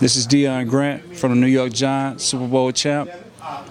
This 0.00 0.14
is 0.14 0.28
Deon 0.28 0.68
Grant 0.68 1.16
from 1.16 1.32
the 1.32 1.36
New 1.36 1.48
York 1.48 1.72
Giants, 1.72 2.22
Super 2.22 2.46
Bowl 2.46 2.70
champ, 2.70 3.10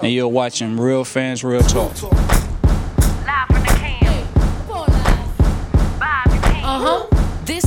and 0.02 0.12
you're 0.12 0.28
watching 0.28 0.78
Real 0.78 1.06
Fans 1.06 1.42
Real 1.42 1.62
Talk. 1.62 2.04
Live 2.04 3.48
from 3.48 3.62
the 3.62 3.74
can. 3.78 4.28
Vibe 4.68 6.36
you 6.36 6.42
can. 6.42 6.64
Uh 6.66 6.80
huh. 6.82 7.08
This 7.46 7.64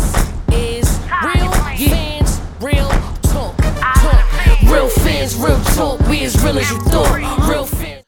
is 0.53 1.01
real 1.25 1.51
fans, 1.51 2.41
real 2.61 2.91
talk. 3.23 3.57
Talk. 3.57 4.71
Real 4.71 4.90
fans, 4.90 5.37
real 5.37 5.58
talk. 5.74 5.99
We 6.06 6.24
as 6.24 6.45
real 6.45 6.58
as 6.58 6.71
you 6.71 6.81
thought. 6.81 7.49
Real 7.49 7.65
fans. 7.65 8.04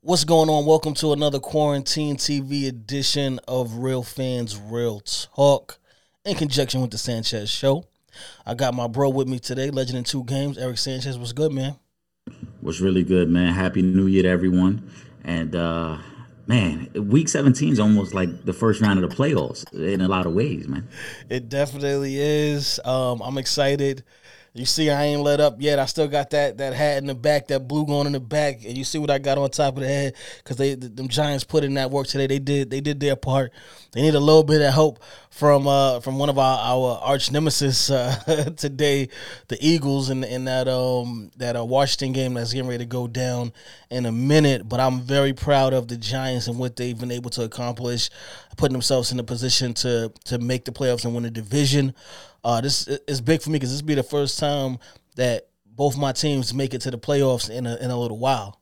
What's 0.00 0.24
going 0.24 0.48
on? 0.48 0.66
Welcome 0.66 0.94
to 0.94 1.12
another 1.12 1.38
Quarantine 1.38 2.16
TV 2.16 2.66
edition 2.66 3.38
of 3.46 3.76
Real 3.76 4.02
Fans 4.02 4.58
Real 4.58 4.98
Talk 4.98 5.78
in 6.24 6.34
conjunction 6.34 6.80
with 6.80 6.90
the 6.90 6.98
Sanchez 6.98 7.48
Show. 7.48 7.84
I 8.46 8.54
got 8.54 8.74
my 8.74 8.88
bro 8.88 9.10
with 9.10 9.28
me 9.28 9.38
today, 9.38 9.70
Legend 9.70 9.98
in 9.98 10.04
Two 10.04 10.24
Games. 10.24 10.58
Eric 10.58 10.78
Sanchez, 10.78 11.18
what's 11.18 11.32
good, 11.32 11.52
man? 11.52 11.76
was 12.62 12.80
really 12.80 13.02
good, 13.02 13.28
man. 13.28 13.52
Happy 13.52 13.82
New 13.82 14.06
Year 14.06 14.22
to 14.22 14.28
everyone. 14.28 14.88
And 15.24 15.54
uh 15.54 15.98
man, 16.46 16.88
week 16.94 17.28
17 17.28 17.72
is 17.72 17.80
almost 17.80 18.14
like 18.14 18.44
the 18.44 18.52
first 18.52 18.80
round 18.80 19.02
of 19.02 19.08
the 19.08 19.16
playoffs 19.16 19.70
in 19.72 20.00
a 20.00 20.08
lot 20.08 20.26
of 20.26 20.32
ways, 20.32 20.68
man. 20.68 20.88
It 21.28 21.48
definitely 21.48 22.18
is. 22.18 22.80
Um, 22.84 23.20
I'm 23.22 23.38
excited. 23.38 24.04
You 24.54 24.66
see, 24.66 24.90
I 24.90 25.04
ain't 25.04 25.22
let 25.22 25.40
up 25.40 25.56
yet. 25.62 25.78
I 25.78 25.86
still 25.86 26.08
got 26.08 26.28
that 26.30 26.58
that 26.58 26.74
hat 26.74 26.98
in 26.98 27.06
the 27.06 27.14
back, 27.14 27.48
that 27.48 27.66
blue 27.66 27.86
going 27.86 28.06
in 28.06 28.12
the 28.12 28.20
back, 28.20 28.62
and 28.66 28.76
you 28.76 28.84
see 28.84 28.98
what 28.98 29.10
I 29.10 29.16
got 29.16 29.38
on 29.38 29.48
top 29.50 29.76
of 29.76 29.80
the 29.80 29.88
head 29.88 30.14
because 30.44 30.58
they 30.58 30.74
the, 30.74 30.90
them 30.90 31.08
Giants 31.08 31.42
put 31.42 31.64
in 31.64 31.72
that 31.74 31.90
work 31.90 32.06
today. 32.06 32.26
They 32.26 32.38
did 32.38 32.68
they 32.68 32.82
did 32.82 33.00
their 33.00 33.16
part. 33.16 33.50
They 33.92 34.02
need 34.02 34.14
a 34.14 34.20
little 34.20 34.44
bit 34.44 34.60
of 34.60 34.74
help 34.74 35.02
from 35.30 35.66
uh 35.66 36.00
from 36.00 36.18
one 36.18 36.28
of 36.28 36.38
our 36.38 36.58
our 36.58 36.98
arch 37.02 37.30
nemesis 37.30 37.90
uh, 37.90 38.14
today, 38.58 39.08
the 39.48 39.56
Eagles, 39.58 40.10
in 40.10 40.22
in 40.22 40.44
that 40.44 40.68
um 40.68 41.30
that 41.38 41.56
uh, 41.56 41.64
Washington 41.64 42.12
game 42.12 42.34
that's 42.34 42.52
getting 42.52 42.68
ready 42.68 42.84
to 42.84 42.88
go 42.88 43.08
down 43.08 43.54
in 43.88 44.04
a 44.04 44.12
minute. 44.12 44.68
But 44.68 44.80
I'm 44.80 45.00
very 45.00 45.32
proud 45.32 45.72
of 45.72 45.88
the 45.88 45.96
Giants 45.96 46.46
and 46.46 46.58
what 46.58 46.76
they've 46.76 46.98
been 46.98 47.10
able 47.10 47.30
to 47.30 47.44
accomplish, 47.44 48.10
putting 48.58 48.74
themselves 48.74 49.12
in 49.12 49.18
a 49.18 49.24
position 49.24 49.72
to 49.74 50.12
to 50.26 50.38
make 50.38 50.66
the 50.66 50.72
playoffs 50.72 51.06
and 51.06 51.14
win 51.14 51.22
the 51.22 51.30
division. 51.30 51.94
Uh, 52.44 52.60
this 52.60 52.88
is 52.88 53.20
big 53.20 53.40
for 53.40 53.50
me 53.50 53.56
because 53.56 53.70
this 53.70 53.82
will 53.82 53.88
be 53.88 53.94
the 53.94 54.02
first 54.02 54.38
time 54.38 54.78
that 55.16 55.48
both 55.64 55.96
my 55.96 56.12
teams 56.12 56.52
make 56.52 56.74
it 56.74 56.80
to 56.82 56.90
the 56.90 56.98
playoffs 56.98 57.48
in 57.50 57.66
a 57.66 57.76
in 57.76 57.90
a 57.90 57.98
little 57.98 58.18
while. 58.18 58.60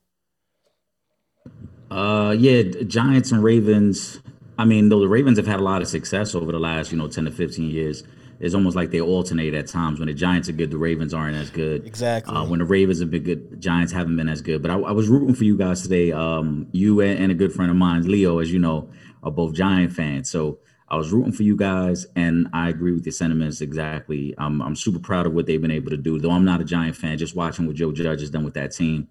Uh 1.91 2.35
yeah, 2.39 2.63
Giants 2.87 3.33
and 3.33 3.43
Ravens. 3.43 4.21
I 4.59 4.65
mean, 4.65 4.91
though 4.91 5.01
the 5.01 5.09
Ravens 5.09 5.39
have 5.39 5.47
had 5.47 5.59
a 5.59 5.63
lot 5.63 5.81
of 5.83 5.89
success 5.89 6.35
over 6.35 6.53
the 6.53 6.59
last, 6.59 6.93
you 6.93 6.99
know, 6.99 7.09
10 7.09 7.25
to 7.25 7.31
15 7.31 7.71
years, 7.71 8.05
it's 8.41 8.55
almost 8.55 8.77
like 8.77 8.91
they 8.91 9.01
alternate 9.01 9.55
at 9.55 9.67
times. 9.67 9.99
When 9.99 10.09
the 10.09 10.15
Giants 10.15 10.51
are 10.51 10.53
good, 10.53 10.71
the 10.71 10.77
Ravens 10.77 11.15
aren't 11.15 11.37
as 11.37 11.51
good. 11.51 11.87
Exactly. 11.87 12.35
Uh, 12.35 12.45
when 12.45 12.59
the 12.59 12.67
Ravens 12.67 13.01
have 13.01 13.11
been 13.11 13.23
good, 13.23 13.51
the 13.51 13.57
Giants 13.57 13.93
haven't 13.93 14.17
been 14.17 14.29
as 14.29 14.43
good. 14.43 14.61
But 14.61 14.71
I, 14.71 14.75
I 14.79 14.93
was 14.93 15.09
rooting 15.09 15.35
for 15.35 15.45
you 15.45 15.57
guys 15.57 15.83
today. 15.83 16.13
Um, 16.13 16.69
you 16.73 17.01
and, 17.01 17.19
and 17.19 17.33
a 17.33 17.35
good 17.35 17.55
friend 17.55 17.71
of 17.71 17.77
mine, 17.77 18.03
Leo, 18.03 18.39
as 18.39 18.53
you 18.53 18.59
know, 18.59 18.91
are 19.23 19.31
both 19.31 19.55
Giant 19.55 19.93
fans. 19.93 20.31
So 20.31 20.59
I 20.91 20.97
was 20.97 21.13
rooting 21.13 21.33
for 21.33 21.45
you 21.45 21.55
guys, 21.55 22.07
and 22.17 22.49
I 22.53 22.69
agree 22.69 22.93
with 22.93 23.07
your 23.07 23.13
sentiments 23.13 23.61
exactly. 23.61 24.35
I'm, 24.39 24.61
I'm 24.61 24.75
super 24.75 24.99
proud 24.99 25.25
of 25.25 25.33
what 25.33 25.47
they've 25.47 25.61
been 25.61 25.71
able 25.71 25.91
to 25.91 25.97
do. 25.97 26.19
Though 26.19 26.33
I'm 26.33 26.45
not 26.45 26.61
a 26.61 26.65
Giant 26.65 26.97
fan, 26.97 27.17
just 27.17 27.37
watching 27.37 27.67
what 27.67 27.77
Joe 27.77 27.93
Judge 27.93 28.21
has 28.21 28.31
done 28.31 28.45
with 28.45 28.55
that 28.55 28.73
team, 28.73 29.07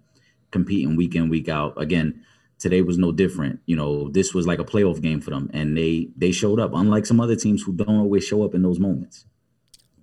competing 0.50 0.94
week 0.94 1.14
in, 1.14 1.30
week 1.30 1.48
out. 1.48 1.80
Again, 1.80 2.22
today 2.58 2.82
was 2.82 2.98
no 2.98 3.12
different. 3.12 3.60
You 3.64 3.76
know, 3.76 4.10
this 4.10 4.34
was 4.34 4.46
like 4.46 4.58
a 4.58 4.64
playoff 4.64 5.00
game 5.00 5.22
for 5.22 5.30
them, 5.30 5.50
and 5.54 5.74
they 5.74 6.10
they 6.16 6.32
showed 6.32 6.60
up. 6.60 6.72
Unlike 6.74 7.06
some 7.06 7.20
other 7.20 7.36
teams 7.36 7.62
who 7.62 7.72
don't 7.72 7.98
always 7.98 8.24
show 8.24 8.44
up 8.44 8.54
in 8.54 8.62
those 8.62 8.78
moments. 8.78 9.24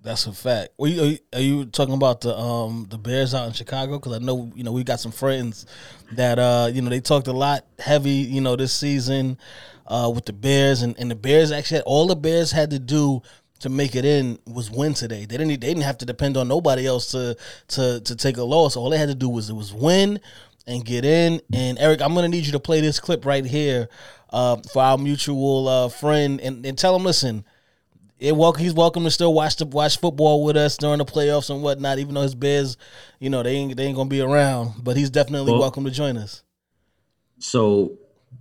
That's 0.02 0.26
a 0.26 0.32
fact. 0.32 0.70
Are 0.80 0.86
you, 0.86 1.18
are 1.34 1.40
you- 1.40 1.64
talking 1.66 1.94
about 1.94 2.20
the 2.20 2.36
um 2.36 2.86
the 2.88 2.98
Bears 2.98 3.34
out 3.34 3.46
in 3.46 3.52
Chicago? 3.52 3.98
Because 3.98 4.14
I 4.14 4.18
know 4.18 4.50
you 4.54 4.62
know 4.64 4.72
we 4.72 4.84
got 4.84 5.00
some 5.00 5.12
friends 5.12 5.66
that 6.12 6.38
uh 6.38 6.70
you 6.72 6.82
know 6.82 6.88
they 6.90 7.00
talked 7.00 7.26
a 7.28 7.32
lot 7.32 7.64
heavy 7.78 8.10
you 8.10 8.40
know 8.40 8.56
this 8.56 8.72
season 8.72 9.38
uh 9.86 10.10
with 10.14 10.24
the 10.24 10.32
Bears 10.32 10.82
and, 10.82 10.98
and 10.98 11.10
the 11.10 11.14
Bears 11.16 11.50
actually 11.52 11.78
had, 11.78 11.84
all 11.84 12.06
the 12.06 12.16
Bears 12.16 12.52
had 12.52 12.70
to 12.70 12.78
do 12.78 13.22
to 13.60 13.68
make 13.68 13.96
it 13.96 14.04
in 14.04 14.38
was 14.46 14.70
win 14.70 14.94
today. 14.94 15.24
They 15.26 15.36
didn't 15.36 15.48
they 15.48 15.56
didn't 15.56 15.82
have 15.82 15.98
to 15.98 16.06
depend 16.06 16.36
on 16.36 16.46
nobody 16.48 16.86
else 16.86 17.10
to 17.10 17.36
to 17.68 18.00
to 18.00 18.16
take 18.16 18.36
a 18.36 18.44
loss. 18.44 18.76
All 18.76 18.90
they 18.90 18.98
had 18.98 19.08
to 19.08 19.14
do 19.16 19.28
was 19.28 19.50
it 19.50 19.54
was 19.54 19.74
win 19.74 20.20
and 20.66 20.84
get 20.84 21.04
in. 21.04 21.40
And 21.52 21.76
Eric, 21.78 22.02
I'm 22.02 22.14
gonna 22.14 22.28
need 22.28 22.46
you 22.46 22.52
to 22.52 22.60
play 22.60 22.80
this 22.80 23.00
clip 23.00 23.26
right 23.26 23.44
here 23.44 23.88
uh 24.30 24.58
for 24.72 24.80
our 24.82 24.96
mutual 24.96 25.66
uh 25.66 25.88
friend 25.88 26.40
and, 26.40 26.64
and 26.64 26.78
tell 26.78 26.94
him 26.94 27.02
listen 27.04 27.44
it 28.18 28.34
welcome 28.36 28.62
he's 28.62 28.74
welcome 28.74 29.04
to 29.04 29.10
still 29.10 29.32
watch 29.32 29.56
the 29.56 29.66
watch 29.66 29.98
football 29.98 30.44
with 30.44 30.56
us 30.56 30.76
during 30.76 30.98
the 30.98 31.04
playoffs 31.04 31.50
and 31.50 31.62
whatnot. 31.62 31.98
Even 31.98 32.14
though 32.14 32.22
his 32.22 32.34
Bears, 32.34 32.76
you 33.20 33.30
know, 33.30 33.42
they 33.42 33.52
ain't 33.54 33.76
they 33.76 33.84
ain't 33.84 33.96
gonna 33.96 34.08
be 34.08 34.20
around, 34.20 34.74
but 34.82 34.96
he's 34.96 35.10
definitely 35.10 35.52
Well- 35.52 35.60
welcome 35.60 35.84
to 35.84 35.90
join 35.90 36.16
us. 36.16 36.42
So 37.38 37.92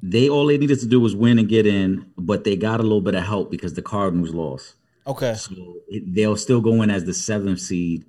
they 0.01 0.27
all 0.29 0.47
they 0.47 0.57
needed 0.57 0.79
to 0.79 0.85
do 0.87 0.99
was 0.99 1.15
win 1.15 1.39
and 1.39 1.47
get 1.47 1.67
in, 1.67 2.05
but 2.17 2.43
they 2.43 2.55
got 2.55 2.79
a 2.79 2.83
little 2.83 3.01
bit 3.01 3.15
of 3.15 3.23
help 3.23 3.51
because 3.51 3.73
the 3.73 3.81
Cardinals 3.81 4.31
lost. 4.33 4.73
Okay, 5.05 5.35
So 5.35 5.53
it, 5.87 6.13
they'll 6.13 6.35
still 6.35 6.59
go 6.59 6.81
in 6.81 6.89
as 6.89 7.05
the 7.05 7.13
seventh 7.13 7.61
seed, 7.61 8.03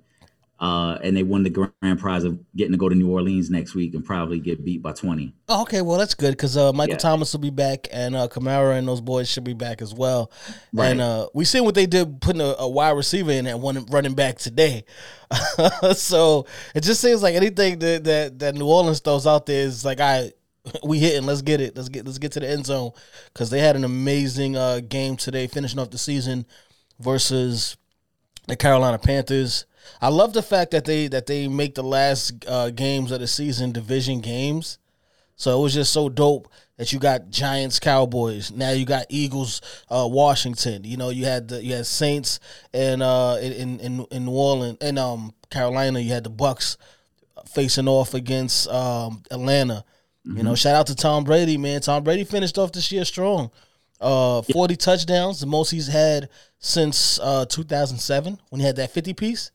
uh, 0.59 0.97
and 1.03 1.15
they 1.15 1.23
won 1.23 1.43
the 1.43 1.49
grand 1.49 1.99
prize 1.99 2.23
of 2.23 2.37
getting 2.55 2.73
to 2.73 2.77
go 2.77 2.89
to 2.89 2.95
New 2.95 3.09
Orleans 3.09 3.49
next 3.49 3.75
week 3.75 3.93
and 3.93 4.03
probably 4.03 4.39
get 4.39 4.65
beat 4.65 4.81
by 4.81 4.91
twenty. 4.91 5.33
oh, 5.47 5.61
okay, 5.61 5.81
well 5.81 5.97
that's 5.97 6.13
good 6.15 6.31
because 6.31 6.57
uh, 6.57 6.73
Michael 6.73 6.93
Yeah. 6.93 6.97
Thomas 6.97 7.31
will 7.33 7.39
be 7.39 7.49
back 7.49 7.87
and 7.91 8.15
uh, 8.15 8.27
Kamara 8.27 8.77
and 8.77 8.87
those 8.87 9.01
boys 9.01 9.29
should 9.29 9.43
be 9.43 9.53
back 9.53 9.81
as 9.81 9.93
well. 9.93 10.31
Right. 10.73 10.87
And 10.89 11.01
uh, 11.01 11.29
we 11.33 11.45
seen 11.45 11.63
what 11.63 11.75
they 11.75 11.85
did 11.85 12.19
putting 12.21 12.41
a, 12.41 12.55
a 12.59 12.67
wide 12.69 12.91
receiver 12.91 13.31
in 13.31 13.47
and 13.47 13.61
one 13.61 13.85
running 13.85 14.15
back 14.15 14.37
today. 14.37 14.83
so 15.93 16.45
it 16.75 16.81
just 16.81 17.01
seems 17.01 17.21
like 17.23 17.35
anything 17.35 17.79
that, 17.79 18.03
that 18.03 18.39
that 18.39 18.55
New 18.55 18.67
Orleans 18.67 18.99
throws 18.99 19.27
out 19.27 19.45
there 19.45 19.61
is 19.63 19.85
like 19.85 19.99
I. 19.99 20.31
We 20.83 20.99
hitting. 20.99 21.25
Let's 21.25 21.41
get 21.41 21.61
it. 21.61 21.75
Let's 21.75 21.89
get. 21.89 22.05
Let's 22.05 22.19
get 22.19 22.33
to 22.33 22.41
the 22.41 22.49
end 22.49 22.65
zone 22.65 22.91
because 23.33 23.49
they 23.49 23.59
had 23.59 23.75
an 23.75 23.83
amazing 23.85 24.55
uh, 24.55 24.81
game 24.81 25.15
today, 25.15 25.47
finishing 25.47 25.79
off 25.79 25.89
the 25.89 25.97
season 25.97 26.45
versus 26.99 27.75
the 28.47 28.55
Carolina 28.55 28.99
Panthers. 28.99 29.65
I 30.01 30.09
love 30.09 30.33
the 30.33 30.41
fact 30.41 30.71
that 30.71 30.85
they 30.85 31.07
that 31.07 31.25
they 31.25 31.47
make 31.47 31.75
the 31.75 31.83
last 31.83 32.45
uh, 32.47 32.69
games 32.69 33.11
of 33.11 33.19
the 33.19 33.27
season 33.27 33.71
division 33.71 34.21
games. 34.21 34.77
So 35.35 35.57
it 35.57 35.63
was 35.63 35.73
just 35.73 35.93
so 35.93 36.09
dope 36.09 36.49
that 36.75 36.91
you 36.91 36.99
got 36.99 37.29
Giants, 37.29 37.79
Cowboys. 37.79 38.51
Now 38.51 38.71
you 38.71 38.85
got 38.85 39.05
Eagles, 39.09 39.61
uh, 39.89 40.07
Washington. 40.09 40.83
You 40.83 40.97
know 40.97 41.09
you 41.09 41.25
had 41.25 41.47
the 41.47 41.63
you 41.63 41.75
had 41.75 41.85
Saints 41.85 42.39
and 42.73 43.01
uh, 43.01 43.37
in 43.41 43.79
in 43.79 44.05
in 44.11 44.25
New 44.25 44.31
Orleans 44.31 44.77
and 44.81 44.99
um 44.99 45.33
Carolina. 45.49 45.99
You 45.99 46.11
had 46.11 46.23
the 46.23 46.29
Bucs 46.29 46.77
facing 47.47 47.87
off 47.87 48.13
against 48.13 48.67
um, 48.67 49.23
Atlanta. 49.31 49.83
You 50.25 50.43
know, 50.43 50.53
shout 50.53 50.75
out 50.75 50.87
to 50.87 50.95
Tom 50.95 51.23
Brady, 51.23 51.57
man. 51.57 51.81
Tom 51.81 52.03
Brady 52.03 52.23
finished 52.23 52.57
off 52.59 52.71
this 52.71 52.91
year 52.91 53.03
strong. 53.03 53.49
Uh, 53.99 54.41
40 54.43 54.75
touchdowns, 54.75 55.39
the 55.39 55.47
most 55.47 55.71
he's 55.71 55.87
had 55.87 56.29
since 56.59 57.19
uh 57.19 57.45
2007 57.45 58.39
when 58.49 58.59
he 58.59 58.65
had 58.67 58.75
that 58.75 58.91
50 58.91 59.13
piece. 59.13 59.51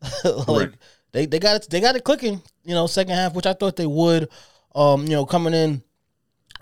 like 0.24 0.46
Correct. 0.46 0.76
they 1.12 1.26
they 1.26 1.38
got 1.38 1.56
it 1.56 1.70
they 1.70 1.80
got 1.80 1.96
it 1.96 2.04
clicking, 2.04 2.42
you 2.64 2.74
know, 2.74 2.86
second 2.86 3.14
half, 3.14 3.34
which 3.34 3.46
I 3.46 3.52
thought 3.52 3.76
they 3.76 3.86
would. 3.86 4.28
Um, 4.74 5.02
you 5.02 5.10
know, 5.10 5.26
coming 5.26 5.54
in 5.54 5.82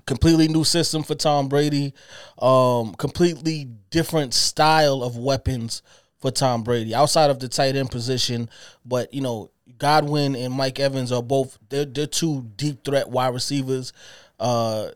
completely 0.07 0.49
new 0.49 0.65
system 0.65 1.03
for 1.03 1.15
Tom 1.15 1.49
Brady, 1.49 1.93
um, 2.41 2.95
completely 2.95 3.69
different 3.91 4.35
style 4.35 5.03
of 5.03 5.17
weapons 5.17 5.83
for 6.19 6.31
Tom 6.31 6.63
Brady 6.63 6.95
outside 6.95 7.31
of 7.31 7.39
the 7.39 7.49
tight 7.49 7.77
end 7.77 7.91
position. 7.91 8.49
But 8.85 9.13
you 9.15 9.21
know, 9.21 9.51
Godwin 9.77 10.35
and 10.35 10.53
Mike 10.53 10.81
Evans 10.81 11.13
are 11.13 11.23
both 11.23 11.59
they're 11.69 11.85
they're 11.85 12.07
two 12.07 12.47
deep 12.57 12.85
threat 12.85 13.09
wide 13.09 13.35
receivers. 13.35 13.93
Uh, 14.41 14.89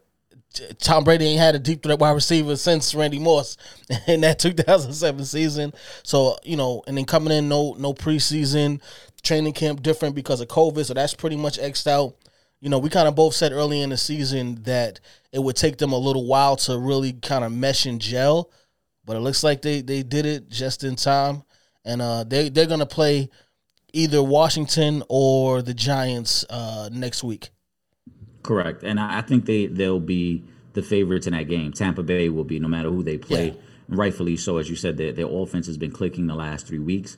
Tom 0.79 1.05
Brady 1.05 1.27
ain't 1.27 1.41
had 1.41 1.55
a 1.55 1.59
deep 1.59 1.83
threat 1.83 1.99
wide 1.99 2.13
receiver 2.13 2.57
since 2.57 2.95
Randy 2.95 3.19
Moss 3.19 3.57
in 4.07 4.21
that 4.23 4.39
2007 4.39 5.25
season. 5.25 5.73
So 6.03 6.37
you 6.45 6.57
know, 6.57 6.83
and 6.87 6.97
then 6.97 7.05
coming 7.05 7.37
in 7.37 7.49
no 7.49 7.75
no 7.79 7.95
preseason 7.95 8.81
training 9.23 9.53
camp 9.53 9.83
different 9.83 10.15
because 10.15 10.41
of 10.41 10.49
COVID. 10.49 10.85
So 10.85 10.95
that's 10.95 11.15
pretty 11.15 11.37
much 11.37 11.59
xed 11.59 11.87
out. 11.87 12.15
You 12.61 12.69
know, 12.69 12.79
we 12.79 12.91
kind 12.91 13.09
of 13.09 13.15
both 13.15 13.35
said 13.35 13.53
early 13.53 13.81
in 13.81 13.91
the 13.91 13.97
season 13.97 14.63
that 14.63 15.01
it 15.33 15.41
would 15.41 15.57
take 15.57 15.79
them 15.79 15.93
a 15.93 15.99
little 15.99 16.27
while 16.27 16.57
to 16.57 16.79
really 16.79 17.13
kind 17.13 17.45
of 17.45 17.53
mesh 17.53 17.87
and 17.87 18.01
gel, 18.01 18.51
but 19.05 19.17
it 19.17 19.21
looks 19.21 19.43
like 19.43 19.63
they 19.63 19.81
they 19.81 20.03
did 20.03 20.27
it 20.27 20.49
just 20.49 20.85
in 20.85 20.97
time, 20.97 21.43
and 21.85 22.01
uh, 22.01 22.25
they 22.25 22.49
they're 22.49 22.67
gonna 22.67 22.87
play 22.87 23.31
either 23.93 24.23
Washington 24.23 25.03
or 25.09 25.63
the 25.63 25.75
Giants 25.75 26.45
uh, 26.51 26.89
next 26.93 27.25
week. 27.25 27.51
Correct, 28.43 28.83
and 28.83 28.99
I, 28.99 29.19
I 29.19 29.23
think 29.23 29.47
they 29.47 29.67
they'll 29.67 30.01
be 30.01 30.45
the 30.73 30.83
favorites 30.83 31.27
in 31.27 31.33
that 31.33 31.45
game. 31.49 31.73
Tampa 31.73 32.03
Bay 32.03 32.29
will 32.29 32.45
be 32.45 32.59
no 32.59 32.69
matter 32.69 32.91
who 32.91 33.03
they 33.03 33.19
play, 33.19 33.49
Yeah. 33.49 33.55
rightfully 33.89 34.37
so. 34.37 34.59
As 34.59 34.69
you 34.71 34.77
said, 34.77 34.97
their 34.97 35.13
their 35.13 35.29
offense 35.29 35.67
has 35.67 35.77
been 35.79 35.93
clicking 35.93 36.27
the 36.27 36.35
last 36.35 36.67
three 36.67 36.79
weeks. 36.79 37.17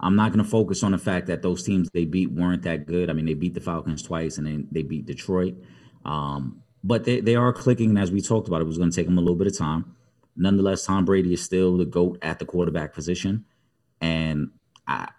I'm 0.00 0.16
not 0.16 0.32
going 0.32 0.44
to 0.44 0.50
focus 0.50 0.82
on 0.82 0.92
the 0.92 0.98
fact 0.98 1.26
that 1.28 1.42
those 1.42 1.62
teams 1.62 1.88
they 1.92 2.04
beat 2.04 2.32
weren't 2.32 2.62
that 2.62 2.86
good. 2.86 3.08
I 3.08 3.12
mean, 3.12 3.26
they 3.26 3.34
beat 3.34 3.54
the 3.54 3.60
Falcons 3.60 4.02
twice 4.02 4.36
and 4.38 4.46
then 4.46 4.66
they 4.72 4.82
beat 4.82 5.06
Detroit. 5.06 5.54
Um, 6.04 6.62
but 6.82 7.04
they, 7.04 7.20
they 7.20 7.36
are 7.36 7.52
clicking. 7.52 7.90
And 7.90 7.98
as 8.00 8.10
we 8.10 8.20
talked 8.20 8.48
about, 8.48 8.60
it 8.60 8.66
was 8.66 8.78
going 8.78 8.90
to 8.90 8.96
take 8.96 9.06
them 9.06 9.16
a 9.16 9.20
little 9.20 9.36
bit 9.36 9.46
of 9.46 9.56
time. 9.56 9.94
Nonetheless, 10.34 10.84
Tom 10.86 11.04
Brady 11.04 11.32
is 11.32 11.42
still 11.42 11.76
the 11.76 11.84
GOAT 11.84 12.18
at 12.20 12.40
the 12.40 12.44
quarterback 12.44 12.94
position. 12.94 13.44
And 14.00 14.50
I, 14.88 15.10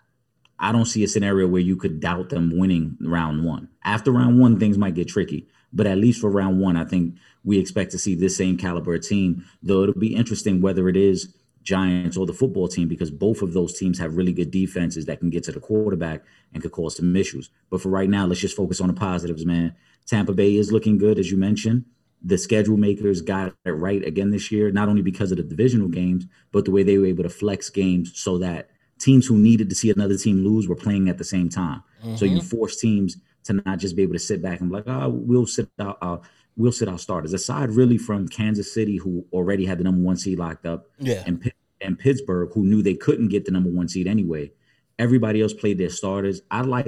I 0.59 0.71
don't 0.71 0.85
see 0.85 1.03
a 1.03 1.07
scenario 1.07 1.47
where 1.47 1.61
you 1.61 1.75
could 1.75 2.00
doubt 2.00 2.29
them 2.29 2.57
winning 2.57 2.97
round 3.01 3.44
one. 3.44 3.69
After 3.83 4.11
round 4.11 4.39
one, 4.39 4.59
things 4.59 4.77
might 4.77 4.95
get 4.95 5.07
tricky. 5.07 5.47
But 5.73 5.88
at 5.88 5.97
least 5.97 6.21
for 6.21 6.29
round 6.29 6.61
one, 6.61 6.77
I 6.77 6.85
think 6.85 7.15
we 7.44 7.59
expect 7.59 7.91
to 7.91 7.97
see 7.97 8.15
this 8.15 8.38
same 8.38 8.57
caliber 8.57 8.97
team. 9.00 9.45
Though 9.61 9.83
it'll 9.83 10.00
be 10.00 10.15
interesting 10.15 10.61
whether 10.61 10.88
it 10.88 10.95
is 10.95 11.33
Giants 11.63 12.17
or 12.17 12.25
the 12.25 12.33
football 12.33 12.67
team 12.67 12.88
because 12.88 13.09
both 13.09 13.41
of 13.41 13.53
those 13.53 13.77
teams 13.77 13.97
have 14.00 14.17
really 14.17 14.33
good 14.33 14.51
defenses 14.51 15.05
that 15.05 15.19
can 15.19 15.29
get 15.29 15.44
to 15.45 15.51
the 15.51 15.59
quarterback 15.59 16.23
and 16.53 16.61
could 16.61 16.71
cause 16.71 16.97
some 16.97 17.15
issues. 17.15 17.49
But 17.69 17.81
for 17.81 17.89
right 17.89 18.09
now, 18.09 18.25
let's 18.25 18.41
just 18.41 18.56
focus 18.56 18.81
on 18.81 18.88
the 18.88 18.94
positives, 18.94 19.45
man. 19.45 19.75
Tampa 20.06 20.33
Bay 20.33 20.56
is 20.56 20.71
looking 20.71 20.97
good, 20.97 21.17
as 21.17 21.31
you 21.31 21.38
mentioned. 21.38 21.85
The 22.21 22.38
schedule 22.38 22.77
makers 22.77 23.21
got 23.21 23.53
it 23.65 23.71
right 23.71 24.06
again 24.06 24.31
this 24.31 24.51
year, 24.51 24.71
not 24.71 24.88
only 24.88 25.01
because 25.01 25.31
of 25.31 25.38
the 25.38 25.44
divisional 25.44 25.89
games, 25.89 26.25
but 26.51 26.65
the 26.65 26.71
way 26.71 26.83
they 26.83 26.97
were 26.97 27.06
able 27.06 27.23
to 27.23 27.29
flex 27.29 27.69
games 27.69 28.11
so 28.15 28.38
that 28.38 28.69
teams 29.03 29.25
who 29.27 29.38
needed 29.38 29.69
to 29.69 29.75
see 29.75 29.89
another 29.91 30.17
team 30.17 30.44
lose 30.44 30.67
were 30.67 30.75
playing 30.75 31.09
at 31.09 31.17
the 31.17 31.23
same 31.23 31.50
time. 31.50 31.83
So 32.17 32.25
you 32.25 32.41
force 32.41 32.75
teams 32.79 33.17
to 33.45 33.53
not 33.53 33.79
just 33.79 33.95
be 33.95 34.03
able 34.03 34.13
to 34.13 34.19
sit 34.19 34.41
back 34.41 34.59
and 34.61 34.69
be 34.69 34.75
like, 34.77 34.88
oh, 34.88 35.09
we'll 35.09 35.45
sit 35.45 35.69
out, 35.79 35.97
uh, 36.01 36.17
we'll 36.57 36.71
sit 36.71 36.88
our 36.89 36.97
starters. 37.00 37.33
Aside 37.33 37.69
really 37.71 37.97
from 37.97 38.27
Kansas 38.27 38.73
City, 38.73 38.97
who 38.97 39.25
already 39.31 39.65
had 39.65 39.77
the 39.79 39.83
number 39.85 40.01
one 40.01 40.17
seed 40.17 40.38
locked 40.39 40.65
up, 40.65 40.89
Yeah. 41.00 41.23
and 41.25 41.51
and 41.81 42.00
Pittsburgh, 42.00 42.50
who 42.53 42.63
knew 42.63 42.81
they 42.81 42.94
couldn't 42.95 43.27
get 43.27 43.44
the 43.45 43.51
number 43.51 43.69
one 43.69 43.88
seed 43.89 44.07
anyway. 44.07 44.51
Everybody 45.00 45.41
else 45.41 45.53
played 45.53 45.77
their 45.77 45.89
starters. 45.89 46.41
I 46.51 46.61
like, 46.61 46.88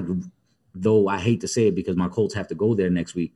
though 0.74 1.08
I 1.10 1.18
hate 1.20 1.42
to 1.42 1.48
say 1.50 1.68
it 1.68 1.76
because 1.76 1.98
my 1.98 2.08
Colts 2.08 2.34
have 2.36 2.48
to 2.50 2.56
go 2.56 2.74
there 2.76 2.90
next 2.90 3.16
week. 3.16 3.34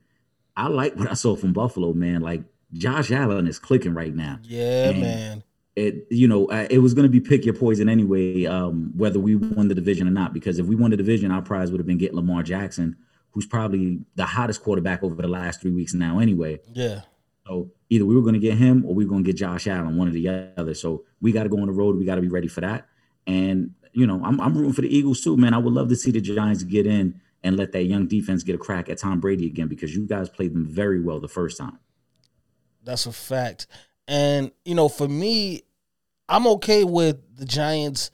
I 0.56 0.68
like 0.68 0.96
what 0.96 1.10
I 1.10 1.14
saw 1.14 1.36
from 1.36 1.52
Buffalo, 1.52 1.92
man. 1.92 2.20
Like 2.22 2.42
Josh 2.72 3.10
Allen 3.10 3.46
is 3.46 3.58
clicking 3.58 3.94
right 3.94 4.14
now 4.14 4.38
Yeah, 4.42 4.90
And- 4.90 5.00
man. 5.00 5.42
It 5.76 6.06
you 6.10 6.26
know 6.26 6.46
uh, 6.46 6.66
it 6.68 6.78
was 6.78 6.94
going 6.94 7.04
to 7.04 7.08
be 7.08 7.20
pick 7.20 7.44
your 7.44 7.54
poison 7.54 7.88
anyway 7.88 8.44
um 8.44 8.90
whether 8.96 9.20
we 9.20 9.36
won 9.36 9.68
the 9.68 9.74
division 9.74 10.08
or 10.08 10.10
not 10.10 10.32
because 10.32 10.58
if 10.58 10.66
we 10.66 10.74
won 10.74 10.90
the 10.90 10.96
division 10.96 11.30
our 11.30 11.42
prize 11.42 11.70
would 11.70 11.78
have 11.78 11.86
been 11.86 11.96
getting 11.96 12.16
lamar 12.16 12.42
jackson 12.42 12.96
who's 13.32 13.46
probably 13.46 14.00
the 14.16 14.24
hottest 14.24 14.62
quarterback 14.62 15.02
over 15.02 15.14
the 15.14 15.28
last 15.28 15.60
three 15.60 15.70
weeks 15.70 15.94
now 15.94 16.18
anyway. 16.18 16.58
Yeah. 16.72 17.02
so 17.46 17.70
either 17.88 18.04
we 18.04 18.14
were 18.14 18.22
going 18.22 18.34
to 18.34 18.40
get 18.40 18.58
him 18.58 18.84
or 18.84 18.94
we 18.94 19.04
were 19.04 19.10
going 19.10 19.24
to 19.24 19.28
get 19.28 19.36
josh 19.36 19.66
allen 19.66 19.96
one 19.96 20.08
or 20.08 20.12
the 20.12 20.52
other. 20.56 20.74
So 20.74 21.04
we 21.20 21.32
got 21.32 21.44
to 21.44 21.48
go 21.48 21.60
on 21.60 21.66
the 21.66 21.72
road 21.72 21.96
we 21.96 22.04
got 22.04 22.16
to 22.16 22.20
be 22.20 22.28
ready 22.28 22.48
for 22.48 22.60
that. 22.60 22.86
And 23.26 23.74
you 23.92 24.06
know 24.06 24.22
I'm, 24.24 24.40
I'm 24.40 24.56
rooting 24.56 24.72
for 24.72 24.82
the 24.82 24.94
eagles 24.94 25.20
too 25.20 25.36
man. 25.36 25.54
I 25.54 25.58
would 25.58 25.72
love 25.72 25.88
to 25.88 25.96
see 25.96 26.10
the 26.10 26.20
giants 26.20 26.62
get 26.62 26.86
in 26.86 27.20
and 27.42 27.56
let 27.56 27.72
that 27.72 27.84
young 27.84 28.06
defense 28.06 28.42
get 28.42 28.54
a 28.54 28.58
crack 28.58 28.88
at 28.88 28.98
tom 28.98 29.20
brady 29.20 29.46
again 29.46 29.68
because 29.68 29.94
you 29.94 30.06
guys 30.06 30.28
played 30.28 30.54
them 30.54 30.66
very 30.66 31.00
well 31.00 31.20
the 31.20 31.28
first 31.28 31.58
time. 31.58 31.78
That's 32.82 33.06
a 33.06 33.12
fact. 33.12 33.66
And 34.10 34.50
you 34.64 34.74
know, 34.74 34.88
for 34.88 35.08
me, 35.08 35.62
I'm 36.28 36.46
okay 36.48 36.82
with 36.82 37.16
the 37.36 37.44
Giants 37.44 38.10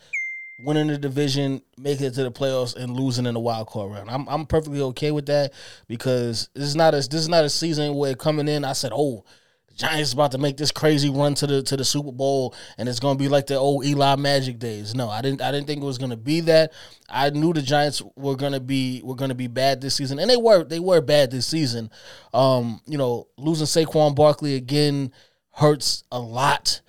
winning 0.64 0.88
the 0.88 0.98
division, 0.98 1.62
making 1.78 2.06
it 2.06 2.14
to 2.14 2.22
the 2.22 2.30
playoffs, 2.30 2.76
and 2.76 2.92
losing 2.94 3.24
in 3.24 3.32
the 3.32 3.40
wild 3.40 3.68
card 3.68 3.90
round. 3.90 4.10
I'm 4.10 4.28
I'm 4.28 4.44
perfectly 4.44 4.82
okay 4.82 5.10
with 5.10 5.26
that 5.26 5.54
because 5.88 6.50
this 6.54 6.64
is 6.64 6.76
not 6.76 6.92
a 6.92 6.98
this 6.98 7.14
is 7.14 7.30
not 7.30 7.44
a 7.44 7.50
season 7.50 7.94
where 7.94 8.14
coming 8.14 8.46
in 8.46 8.62
I 8.62 8.74
said, 8.74 8.92
oh. 8.94 9.24
the 9.68 9.74
Giants 9.74 10.12
about 10.12 10.32
to 10.32 10.38
make 10.38 10.58
this 10.58 10.70
crazy 10.70 11.08
run 11.08 11.34
to 11.36 11.46
the 11.46 11.62
to 11.62 11.78
the 11.78 11.84
Super 11.84 12.12
Bowl, 12.12 12.54
and 12.76 12.90
it's 12.90 13.00
gonna 13.00 13.18
be 13.18 13.28
like 13.28 13.46
the 13.46 13.56
old 13.56 13.86
Eli 13.86 14.16
Magic 14.16 14.58
days. 14.58 14.94
No, 14.94 15.08
I 15.08 15.22
didn't. 15.22 15.40
I 15.40 15.50
didn't 15.50 15.66
think 15.66 15.80
it 15.80 15.86
was 15.86 15.96
gonna 15.96 16.18
be 16.18 16.40
that. 16.40 16.74
I 17.08 17.30
knew 17.30 17.54
the 17.54 17.62
Giants 17.62 18.02
were 18.16 18.36
gonna 18.36 18.60
be 18.60 19.00
were 19.02 19.16
gonna 19.16 19.34
be 19.34 19.46
bad 19.46 19.80
this 19.80 19.94
season, 19.94 20.18
and 20.18 20.28
they 20.28 20.36
were 20.36 20.62
they 20.62 20.80
were 20.80 21.00
bad 21.00 21.30
this 21.30 21.46
season. 21.46 21.90
Um, 22.34 22.82
you 22.86 22.98
know, 22.98 23.28
losing 23.38 23.66
Saquon 23.66 24.14
Barkley 24.14 24.56
again 24.56 25.10
hurts 25.56 26.04
a 26.12 26.18
lot. 26.18 26.80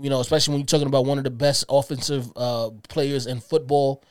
You 0.00 0.10
know, 0.10 0.20
especially 0.20 0.52
when 0.52 0.60
you're 0.60 0.66
talking 0.66 0.88
about 0.88 1.06
one 1.06 1.18
of 1.18 1.24
the 1.24 1.30
best 1.30 1.64
offensive 1.68 2.32
uh, 2.34 2.70
players 2.88 3.26
in 3.26 3.40
football. 3.40 4.02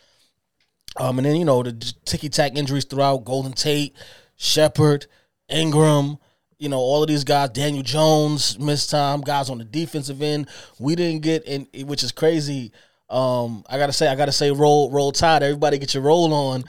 Um, 0.98 1.18
and 1.18 1.26
then 1.26 1.36
you 1.36 1.46
know 1.46 1.64
the 1.64 1.74
ticky 2.06 2.30
tack 2.30 2.56
injuries 2.56 2.86
throughout: 2.86 3.26
Golden 3.26 3.52
Tate, 3.52 3.96
Shepard, 4.38 5.08
Engram. 5.52 6.20
You 6.58 6.70
know 6.70 6.80
all 6.80 7.02
of 7.02 7.10
these 7.10 7.26
guys. 7.26 7.50
Daniel 7.50 7.84
Jones 7.84 8.58
missed 8.60 8.92
time. 8.92 9.22
Guys 9.22 9.50
on 9.50 9.58
the 9.58 9.66
defensive 9.66 10.22
end. 10.22 10.48
We 10.80 10.96
didn't 10.96 11.24
get 11.24 11.44
in, 11.46 11.68
which 11.88 12.04
is 12.04 12.12
crazy. 12.12 12.72
Um, 13.10 13.64
I 13.70 13.78
gotta 13.78 13.94
say, 13.94 14.08
I 14.08 14.16
gotta 14.16 14.32
say, 14.32 14.52
roll, 14.52 14.90
roll 14.90 15.12
tide. 15.12 15.44
Everybody 15.44 15.78
get 15.80 15.94
your 15.94 16.04
roll 16.04 16.34
on. 16.34 16.64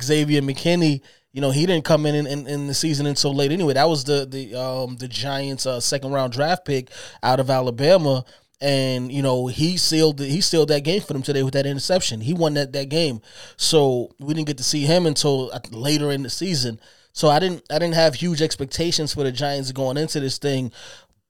Xavier 0.00 0.42
McKinney. 0.42 1.00
You 1.32 1.40
know 1.40 1.50
he 1.50 1.66
didn't 1.66 1.84
come 1.84 2.06
in 2.06 2.14
in, 2.14 2.26
in, 2.26 2.46
in 2.46 2.66
the 2.66 2.74
season 2.74 3.06
until 3.06 3.34
late 3.34 3.52
anyway. 3.52 3.74
That 3.74 3.88
was 3.88 4.04
the 4.04 4.26
the 4.26 4.54
um 4.54 4.96
the 4.96 5.08
Giants' 5.08 5.66
uh, 5.66 5.80
second 5.80 6.12
round 6.12 6.32
draft 6.32 6.64
pick 6.64 6.90
out 7.22 7.40
of 7.40 7.50
Alabama 7.50 8.24
and 8.60 9.12
you 9.12 9.22
know 9.22 9.46
he 9.46 9.76
sealed 9.76 10.20
he 10.20 10.40
sealed 10.40 10.68
that 10.68 10.82
game 10.82 11.00
for 11.00 11.12
them 11.12 11.22
today 11.22 11.42
with 11.42 11.54
that 11.54 11.66
interception. 11.66 12.20
He 12.20 12.34
won 12.34 12.54
that 12.54 12.72
that 12.72 12.88
game, 12.88 13.20
so 13.56 14.10
we 14.18 14.34
didn't 14.34 14.48
get 14.48 14.58
to 14.58 14.64
see 14.64 14.82
him 14.82 15.06
until 15.06 15.50
uh, 15.52 15.60
later 15.70 16.10
in 16.10 16.22
the 16.22 16.30
season. 16.30 16.80
So 17.12 17.28
I 17.28 17.38
didn't 17.38 17.62
I 17.70 17.78
didn't 17.78 17.94
have 17.94 18.14
huge 18.14 18.42
expectations 18.42 19.14
for 19.14 19.22
the 19.22 19.32
Giants 19.32 19.72
going 19.72 19.96
into 19.96 20.20
this 20.20 20.38
thing, 20.38 20.72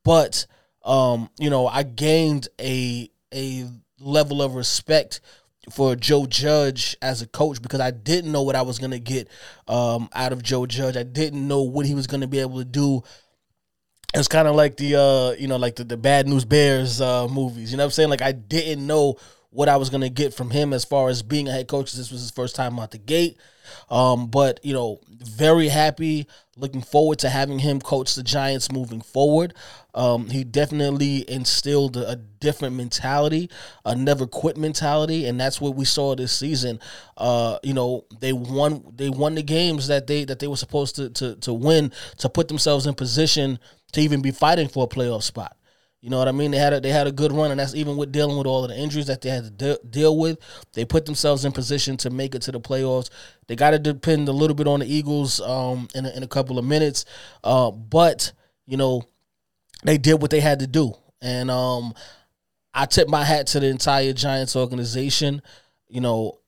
but 0.04 0.46
um, 0.84 1.28
you 1.38 1.50
know 1.50 1.66
I 1.66 1.82
gained 1.82 2.48
a 2.60 3.10
a 3.34 3.66
level 4.00 4.40
of 4.40 4.54
respect 4.54 5.20
for 5.70 5.96
Joe 5.96 6.26
Judge 6.26 6.96
as 7.02 7.22
a 7.22 7.26
coach 7.26 7.60
because 7.62 7.80
I 7.80 7.90
didn't 7.90 8.32
know 8.32 8.42
what 8.42 8.56
I 8.56 8.62
was 8.62 8.78
gonna 8.78 8.98
get 8.98 9.28
um, 9.66 10.08
out 10.14 10.32
of 10.32 10.42
Joe 10.42 10.66
Judge. 10.66 10.96
I 10.96 11.02
didn't 11.02 11.46
know 11.46 11.62
what 11.62 11.86
he 11.86 11.94
was 11.94 12.06
gonna 12.06 12.26
be 12.26 12.40
able 12.40 12.58
to 12.58 12.64
do. 12.64 13.02
It's 14.14 14.28
kind 14.28 14.48
of 14.48 14.54
like 14.54 14.76
the 14.76 14.98
uh 14.98 15.40
you 15.40 15.48
know 15.48 15.56
like 15.56 15.76
the, 15.76 15.84
the 15.84 15.96
bad 15.96 16.26
news 16.26 16.44
bears 16.44 17.00
uh 17.00 17.28
movies. 17.28 17.70
You 17.70 17.76
know 17.76 17.82
what 17.84 17.88
i'm 17.88 17.92
saying? 17.92 18.08
Like 18.08 18.22
i 18.22 18.32
didn't 18.32 18.86
know 18.86 19.16
what 19.50 19.68
i 19.68 19.76
was 19.76 19.90
gonna 19.90 20.08
get 20.08 20.34
from 20.34 20.50
him 20.50 20.72
as 20.72 20.84
far 20.84 21.08
as 21.08 21.22
being 21.22 21.48
a 21.48 21.52
head 21.52 21.68
coach 21.68 21.92
this 21.92 22.10
was 22.10 22.20
his 22.20 22.30
first 22.30 22.54
time 22.56 22.78
out 22.78 22.90
the 22.90 22.98
gate. 22.98 23.36
Um 23.90 24.28
but 24.28 24.60
you 24.64 24.72
know 24.72 25.00
very 25.08 25.68
happy 25.68 26.26
looking 26.56 26.80
forward 26.80 27.18
to 27.20 27.28
having 27.28 27.58
him 27.58 27.80
coach 27.80 28.14
the 28.14 28.22
giants 28.22 28.72
moving 28.72 29.02
forward. 29.02 29.54
Um 29.94 30.30
he 30.30 30.42
definitely 30.44 31.28
instilled 31.30 31.96
a, 31.96 32.12
a 32.12 32.16
different 32.16 32.76
mentality 32.76 33.50
a 33.84 33.94
never 33.94 34.26
quit 34.26 34.56
mentality 34.56 35.26
and 35.26 35.38
that's 35.38 35.60
what 35.60 35.74
we 35.74 35.84
saw 35.84 36.14
this 36.14 36.32
season. 36.32 36.80
Uh 37.16 37.58
you 37.62 37.74
know 37.74 38.06
they 38.20 38.32
won 38.32 38.82
they 38.96 39.10
won 39.10 39.34
the 39.34 39.42
games 39.42 39.88
that 39.88 40.06
they 40.06 40.24
that 40.24 40.38
they 40.38 40.46
were 40.46 40.56
supposed 40.56 40.96
to 40.96 41.10
to, 41.10 41.36
to 41.36 41.52
win 41.52 41.92
to 42.18 42.28
put 42.28 42.48
themselves 42.48 42.86
in 42.86 42.94
position 42.94 43.58
to 43.92 44.00
even 44.00 44.22
be 44.22 44.30
fighting 44.30 44.68
for 44.68 44.84
a 44.84 44.88
playoff 44.88 45.24
spot. 45.24 45.57
You 46.00 46.10
know 46.10 46.18
what 46.18 46.28
I 46.28 46.32
mean? 46.32 46.52
They 46.52 46.58
had 46.58 46.72
a, 46.72 46.80
they 46.80 46.90
had 46.90 47.08
a 47.08 47.12
good 47.12 47.32
run, 47.32 47.50
and 47.50 47.58
that's 47.58 47.74
even 47.74 47.96
with 47.96 48.12
dealing 48.12 48.38
with 48.38 48.46
all 48.46 48.64
of 48.64 48.70
the 48.70 48.78
injuries 48.78 49.08
that 49.08 49.20
they 49.20 49.30
had 49.30 49.44
to 49.44 49.50
de- 49.50 49.88
deal 49.88 50.16
with. 50.16 50.38
They 50.72 50.84
put 50.84 51.06
themselves 51.06 51.44
in 51.44 51.50
position 51.50 51.96
to 51.98 52.10
make 52.10 52.36
it 52.36 52.42
to 52.42 52.52
the 52.52 52.60
playoffs. 52.60 53.10
They 53.48 53.56
got 53.56 53.72
to 53.72 53.80
depend 53.80 54.28
a 54.28 54.32
little 54.32 54.54
bit 54.54 54.68
on 54.68 54.80
the 54.80 54.86
Eagles 54.86 55.40
um, 55.40 55.88
in 55.96 56.06
a, 56.06 56.10
in 56.10 56.22
a 56.22 56.28
couple 56.28 56.56
of 56.56 56.64
minutes, 56.64 57.04
uh, 57.42 57.72
but 57.72 58.32
you 58.64 58.76
know 58.76 59.02
they 59.82 59.98
did 59.98 60.22
what 60.22 60.30
they 60.30 60.40
had 60.40 60.60
to 60.60 60.68
do, 60.68 60.94
and 61.20 61.50
um, 61.50 61.94
I 62.72 62.86
tip 62.86 63.08
my 63.08 63.24
hat 63.24 63.48
to 63.48 63.60
the 63.60 63.66
entire 63.66 64.12
Giants 64.12 64.54
organization. 64.54 65.42
You 65.88 66.00
know, 66.00 66.38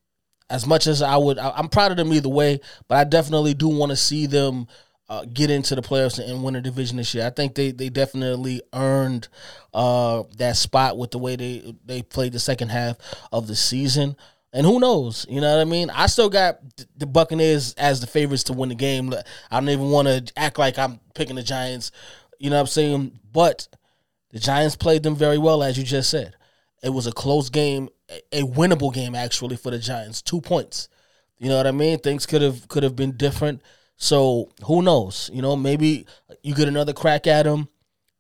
as 0.49 0.65
much 0.65 0.87
as 0.87 1.03
I 1.03 1.17
would, 1.17 1.39
I, 1.39 1.51
I'm 1.57 1.69
proud 1.69 1.91
of 1.91 1.97
them 1.97 2.13
either 2.13 2.29
way, 2.29 2.61
but 2.87 2.99
I 2.99 3.05
definitely 3.05 3.55
do 3.55 3.67
want 3.67 3.91
to 3.91 3.97
see 3.97 4.27
them 4.27 4.69
uh, 5.11 5.25
get 5.25 5.51
into 5.51 5.75
the 5.75 5.83
playoffs 5.83 6.25
and 6.25 6.43
win 6.45 6.55
a 6.55 6.61
division 6.61 6.97
this 6.97 7.13
year. 7.15 7.27
I 7.27 7.31
think 7.31 7.57
they 7.57 7.73
they 7.73 7.89
definitely 7.89 8.63
earned 8.73 9.27
uh, 9.75 10.23
that 10.39 10.57
spot 10.57 10.97
with 10.97 11.11
the 11.11 11.19
way 11.19 11.35
they 11.35 11.75
they 11.85 12.03
played 12.03 12.33
the 12.33 12.39
second 12.39 12.69
half 12.69 12.97
of 13.33 13.49
the 13.49 13.57
season. 13.57 14.17
And 14.53 14.67
who 14.67 14.81
knows? 14.81 15.27
You 15.29 15.41
know 15.41 15.53
what 15.57 15.61
I 15.61 15.65
mean? 15.65 15.91
I 15.91 16.07
still 16.07 16.29
got 16.29 16.59
the 16.97 17.07
Buccaneers 17.07 17.75
as 17.75 18.01
the 18.01 18.07
favorites 18.07 18.45
to 18.45 18.53
win 18.53 18.69
the 18.69 18.75
game. 18.75 19.13
I 19.51 19.61
don't 19.61 19.69
even 19.69 19.91
want 19.91 20.09
to 20.09 20.33
act 20.37 20.59
like 20.59 20.79
I'm 20.79 21.01
picking 21.15 21.37
the 21.37 21.43
Giants. 21.43 21.93
You 22.39 22.51
know 22.51 22.57
what 22.57 22.63
I'm 22.63 22.67
saying? 22.67 23.21
But 23.33 23.69
the 24.31 24.39
Giants 24.39 24.77
played 24.77 25.03
them 25.03 25.15
very 25.15 25.39
well, 25.39 25.63
as 25.63 25.77
you 25.77 25.85
just 25.85 26.11
said. 26.11 26.35
It 26.83 26.91
was 26.91 27.07
a 27.07 27.13
close 27.13 27.51
game, 27.51 27.91
a 28.33 28.43
winnable 28.43 28.93
game 28.93 29.15
actually 29.15 29.57
for 29.57 29.71
the 29.71 29.79
Giants. 29.79 30.23
Two 30.23 30.41
points. 30.41 30.89
You 31.39 31.49
know 31.49 31.57
what 31.57 31.67
I 31.67 31.73
mean? 31.73 31.99
Things 31.99 32.27
could 32.27 32.43
have 32.43 32.69
could 32.69 32.83
have 32.83 32.97
been 32.97 33.17
different. 33.17 33.63
So 34.01 34.49
who 34.65 34.81
knows? 34.83 35.31
You 35.33 35.43
know, 35.43 35.55
maybe 35.55 36.07
you 36.43 36.55
get 36.55 36.69
another 36.69 36.95
crack 36.95 37.27
at 37.27 37.45
them. 37.45 37.69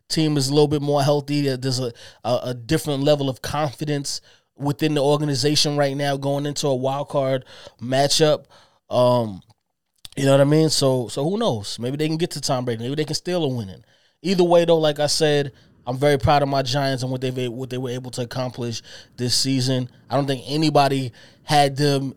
Team 0.08 0.36
is 0.36 0.48
a 0.48 0.52
little 0.52 0.68
bit 0.68 0.82
more 0.82 1.02
healthy. 1.02 1.56
There's 1.56 1.80
a, 1.80 1.92
a, 2.22 2.40
a 2.44 2.54
different 2.54 3.02
level 3.02 3.30
of 3.30 3.40
confidence 3.40 4.20
within 4.56 4.94
the 4.94 5.02
organization 5.02 5.78
right 5.78 5.96
now 5.96 6.18
going 6.18 6.44
into 6.44 6.66
a 6.66 6.74
wild 6.74 7.08
card 7.08 7.46
matchup. 7.80 8.44
Um, 8.90 9.40
you 10.16 10.26
know 10.26 10.32
what 10.32 10.42
I 10.42 10.44
mean? 10.44 10.68
So 10.68 11.08
so 11.08 11.24
who 11.24 11.38
knows? 11.38 11.78
Maybe 11.78 11.96
they 11.96 12.08
can 12.08 12.18
get 12.18 12.32
to 12.32 12.42
Tom 12.42 12.66
Brady. 12.66 12.82
Maybe 12.82 12.96
they 12.96 13.04
can 13.04 13.14
steal 13.14 13.42
a 13.42 13.48
winning. 13.48 13.82
Either 14.20 14.44
way, 14.44 14.66
though, 14.66 14.76
like 14.76 14.98
I 14.98 15.06
said, 15.06 15.52
I'm 15.86 15.96
very 15.96 16.18
proud 16.18 16.42
of 16.42 16.48
my 16.50 16.60
Giants 16.60 17.02
and 17.02 17.10
what 17.10 17.22
they 17.22 17.48
what 17.48 17.70
they 17.70 17.78
were 17.78 17.90
able 17.90 18.10
to 18.12 18.22
accomplish 18.22 18.82
this 19.16 19.34
season. 19.34 19.88
I 20.10 20.16
don't 20.16 20.26
think 20.26 20.44
anybody 20.46 21.12
had 21.44 21.76
them 21.76 22.14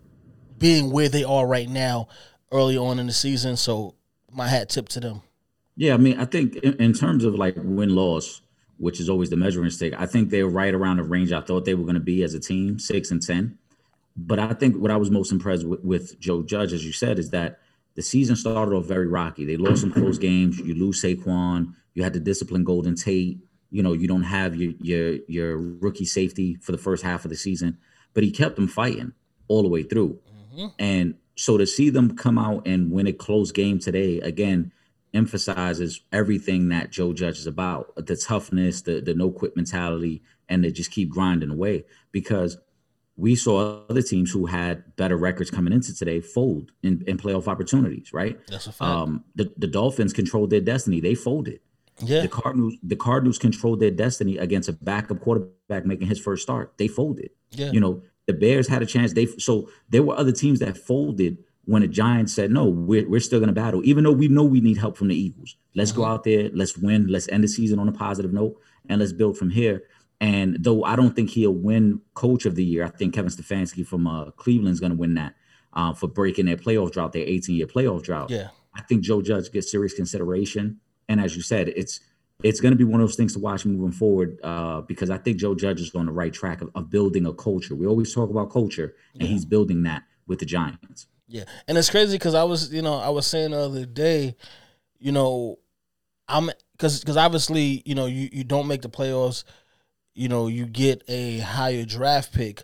being 0.57 0.91
where 0.91 1.07
they 1.07 1.23
are 1.23 1.47
right 1.47 1.69
now 1.69 2.09
early 2.53 2.77
on 2.77 2.99
in 2.99 3.07
the 3.07 3.13
season. 3.13 3.57
So 3.57 3.95
my 4.31 4.47
hat 4.47 4.69
tip 4.69 4.87
to 4.89 4.99
them. 4.99 5.21
Yeah, 5.75 5.95
I 5.95 5.97
mean, 5.97 6.19
I 6.19 6.25
think 6.25 6.55
in, 6.57 6.73
in 6.75 6.93
terms 6.93 7.25
of 7.25 7.35
like 7.35 7.55
win 7.57 7.95
loss, 7.95 8.41
which 8.77 8.99
is 8.99 9.09
always 9.09 9.29
the 9.29 9.37
measuring 9.37 9.71
stick, 9.71 9.93
I 9.97 10.05
think 10.05 10.29
they're 10.29 10.47
right 10.47 10.73
around 10.73 10.97
the 10.97 11.03
range 11.03 11.31
I 11.31 11.41
thought 11.41 11.65
they 11.65 11.73
were 11.73 11.83
going 11.83 11.95
to 11.95 11.99
be 11.99 12.23
as 12.23 12.33
a 12.33 12.39
team, 12.39 12.79
six 12.79 13.11
and 13.11 13.21
ten. 13.21 13.57
but 14.15 14.39
I 14.39 14.53
think 14.53 14.75
what 14.77 14.91
I 14.91 14.97
was 14.97 15.09
most 15.09 15.31
impressed 15.31 15.65
with, 15.65 15.83
with 15.83 16.19
Joe 16.19 16.43
Judge, 16.43 16.73
as 16.73 16.85
you 16.85 16.91
said, 16.91 17.19
is 17.19 17.31
that 17.31 17.59
the 17.95 18.01
season 18.01 18.35
started 18.35 18.73
off 18.73 18.85
very 18.85 19.07
rocky. 19.07 19.45
They 19.45 19.57
lost 19.57 19.81
some 19.81 19.91
close 19.91 20.17
games. 20.17 20.59
You 20.59 20.75
lose 20.75 21.01
Saquon. 21.01 21.73
You 21.93 22.03
had 22.03 22.13
to 22.13 22.19
discipline 22.19 22.63
Golden 22.63 22.95
Tate. 22.95 23.39
You 23.69 23.83
know, 23.83 23.93
you 23.93 24.07
don't 24.07 24.23
have 24.23 24.55
your 24.55 24.73
your 24.81 25.17
your 25.27 25.57
rookie 25.57 26.05
safety 26.05 26.57
for 26.61 26.71
the 26.71 26.77
first 26.77 27.03
half 27.03 27.25
of 27.25 27.29
the 27.29 27.37
season, 27.37 27.77
but 28.13 28.23
he 28.23 28.31
kept 28.31 28.55
them 28.55 28.67
fighting 28.67 29.13
all 29.47 29.63
the 29.63 29.69
way 29.69 29.83
through. 29.83 30.19
Mm-hmm. 30.55 30.67
And 30.79 31.15
so 31.35 31.57
to 31.57 31.65
see 31.65 31.89
them 31.89 32.15
come 32.15 32.37
out 32.37 32.67
and 32.67 32.91
win 32.91 33.07
a 33.07 33.13
close 33.13 33.51
game 33.51 33.79
today, 33.79 34.19
again, 34.21 34.71
emphasizes 35.13 36.01
everything 36.11 36.69
that 36.69 36.91
Joe 36.91 37.13
Judge 37.13 37.37
is 37.37 37.47
about 37.47 37.93
the 37.95 38.15
toughness, 38.15 38.81
the, 38.81 38.99
the 39.01 39.13
no 39.13 39.29
quit 39.29 39.55
mentality, 39.55 40.23
and 40.49 40.63
they 40.63 40.71
just 40.71 40.91
keep 40.91 41.09
grinding 41.09 41.49
away. 41.49 41.85
Because 42.11 42.57
we 43.15 43.35
saw 43.35 43.81
other 43.89 44.01
teams 44.01 44.31
who 44.31 44.47
had 44.47 44.95
better 44.95 45.15
records 45.17 45.51
coming 45.51 45.73
into 45.73 45.95
today 45.95 46.19
fold 46.19 46.71
in, 46.81 47.03
in 47.07 47.17
playoff 47.17 47.47
opportunities, 47.47 48.11
right? 48.11 48.39
That's 48.47 48.67
a 48.67 48.71
fact. 48.71 48.81
Um, 48.89 49.23
the, 49.35 49.51
the 49.57 49.67
Dolphins 49.67 50.13
controlled 50.13 50.49
their 50.49 50.61
destiny. 50.61 50.99
They 50.99 51.13
folded. 51.13 51.59
yeah, 51.99 52.21
The 52.21 52.27
Cardinals, 52.27 52.73
the 52.81 52.95
Cardinals 52.95 53.37
controlled 53.37 53.79
their 53.79 53.91
destiny 53.91 54.37
against 54.37 54.67
a 54.67 54.73
backup 54.73 55.21
quarterback 55.21 55.85
making 55.85 56.07
his 56.07 56.19
first 56.19 56.41
start. 56.41 56.73
They 56.77 56.87
folded. 56.87 57.29
Yeah. 57.51 57.71
You 57.71 57.79
know, 57.79 58.01
the 58.25 58.33
Bears 58.33 58.67
had 58.67 58.81
a 58.81 58.85
chance. 58.85 59.13
They 59.13 59.25
so 59.25 59.69
there 59.89 60.03
were 60.03 60.17
other 60.17 60.31
teams 60.31 60.59
that 60.59 60.77
folded 60.77 61.37
when 61.65 61.81
the 61.81 61.87
Giants 61.87 62.33
said, 62.33 62.51
"No, 62.51 62.65
we're 62.65 63.07
we're 63.07 63.19
still 63.19 63.39
going 63.39 63.47
to 63.49 63.53
battle, 63.53 63.81
even 63.83 64.03
though 64.03 64.11
we 64.11 64.27
know 64.27 64.43
we 64.43 64.61
need 64.61 64.77
help 64.77 64.97
from 64.97 65.09
the 65.09 65.15
Eagles. 65.15 65.55
Let's 65.75 65.91
go 65.91 66.05
out 66.05 66.23
there, 66.23 66.49
let's 66.53 66.77
win, 66.77 67.07
let's 67.07 67.27
end 67.29 67.43
the 67.43 67.47
season 67.47 67.79
on 67.79 67.89
a 67.89 67.91
positive 67.91 68.31
note, 68.31 68.59
and 68.89 68.99
let's 68.99 69.13
build 69.13 69.37
from 69.37 69.49
here." 69.49 69.83
And 70.21 70.57
though 70.63 70.83
I 70.85 70.95
don't 70.95 71.15
think 71.15 71.31
he'll 71.31 71.51
win 71.51 71.99
Coach 72.13 72.45
of 72.45 72.55
the 72.55 72.63
Year, 72.63 72.85
I 72.85 72.89
think 72.89 73.13
Kevin 73.13 73.31
Stefanski 73.31 73.85
from 73.85 74.07
uh, 74.07 74.31
Cleveland 74.31 74.73
is 74.73 74.79
going 74.79 74.91
to 74.91 74.97
win 74.97 75.15
that 75.15 75.35
uh, 75.73 75.93
for 75.93 76.07
breaking 76.07 76.45
their 76.45 76.55
playoff 76.55 76.91
drought, 76.91 77.11
their 77.11 77.25
18 77.25 77.55
year 77.55 77.67
playoff 77.67 78.03
drought. 78.03 78.29
yeah, 78.29 78.49
I 78.75 78.81
think 78.83 79.03
Joe 79.03 79.21
Judge 79.21 79.51
gets 79.51 79.69
serious 79.69 79.93
consideration. 79.93 80.79
And 81.09 81.19
as 81.19 81.35
you 81.35 81.41
said, 81.41 81.69
it's 81.69 81.99
it's 82.43 82.59
going 82.59 82.73
to 82.73 82.77
be 82.77 82.83
one 82.83 82.99
of 83.01 83.07
those 83.07 83.15
things 83.15 83.33
to 83.33 83.39
watch 83.39 83.65
moving 83.65 83.91
forward 83.91 84.37
uh, 84.43 84.81
because 84.81 85.09
I 85.09 85.17
think 85.17 85.37
Joe 85.37 85.55
Judge 85.55 85.79
is 85.79 85.95
on 85.95 86.05
the 86.05 86.11
right 86.11 86.33
track 86.33 86.61
of, 86.61 86.69
of 86.75 86.89
building 86.89 87.25
a 87.25 87.33
culture. 87.33 87.73
We 87.73 87.87
always 87.87 88.13
talk 88.13 88.29
about 88.29 88.51
culture, 88.51 88.95
and 89.13 89.23
he's 89.23 89.45
building 89.45 89.83
that 89.83 90.03
with 90.27 90.39
the 90.39 90.45
Giants. 90.45 91.07
yeah. 91.27 91.45
And 91.67 91.77
it's 91.77 91.89
crazy 91.89 92.17
because 92.17 92.35
I 92.35 92.43
was, 92.43 92.73
you 92.73 92.81
know, 92.81 92.95
I 92.95 93.09
was 93.09 93.25
saying 93.25 93.51
the 93.51 93.59
other 93.59 93.85
day, 93.85 94.35
you 94.99 95.11
know, 95.11 95.59
I'm 96.27 96.49
because 96.73 96.99
because 96.99 97.17
obviously, 97.17 97.81
you 97.85 97.95
know, 97.95 98.05
you 98.05 98.29
you 98.31 98.43
don't 98.43 98.67
make 98.67 98.81
the 98.81 98.89
playoffs, 98.89 99.43
you 100.13 100.27
know, 100.27 100.47
you 100.47 100.65
get 100.65 101.03
a 101.07 101.39
higher 101.39 101.85
draft 101.85 102.33
pick. 102.33 102.63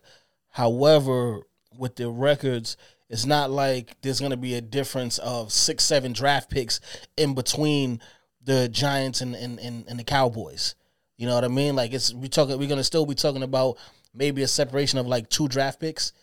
However, 0.50 1.42
with 1.78 1.96
the 1.96 2.10
records, 2.10 2.76
it's 3.10 3.26
not 3.26 3.50
like 3.50 3.96
there's 4.02 4.20
going 4.20 4.32
to 4.32 4.38
be 4.38 4.56
a 4.56 4.62
difference 4.62 5.18
of 5.20 5.52
six, 5.52 5.84
seven 5.84 6.14
draft 6.14 6.50
picks 6.50 6.80
in 7.18 7.34
between 7.34 8.02
the 8.50 8.68
Giants 8.68 9.22
and 9.22 9.36
and, 9.36 9.60
and, 9.60 9.86
and 9.88 10.00
the 10.00 10.04
Cowboys. 10.04 10.76
You 11.18 11.28
know 11.28 11.36
what 11.36 11.44
I 11.44 11.50
mean? 11.50 11.76
Like 11.76 11.94
it's 11.94 12.14
we 12.14 12.28
talking 12.28 12.58
we're 12.58 12.68
gonna 12.68 12.84
still 12.84 13.06
be 13.06 13.16
talking 13.16 13.44
about 13.44 13.78
maybe 14.14 14.42
a 14.42 14.48
separation 14.48 15.00
of 15.00 15.08
like 15.08 15.30
two 15.30 15.48
draft 15.48 15.80
picks. 15.80 16.14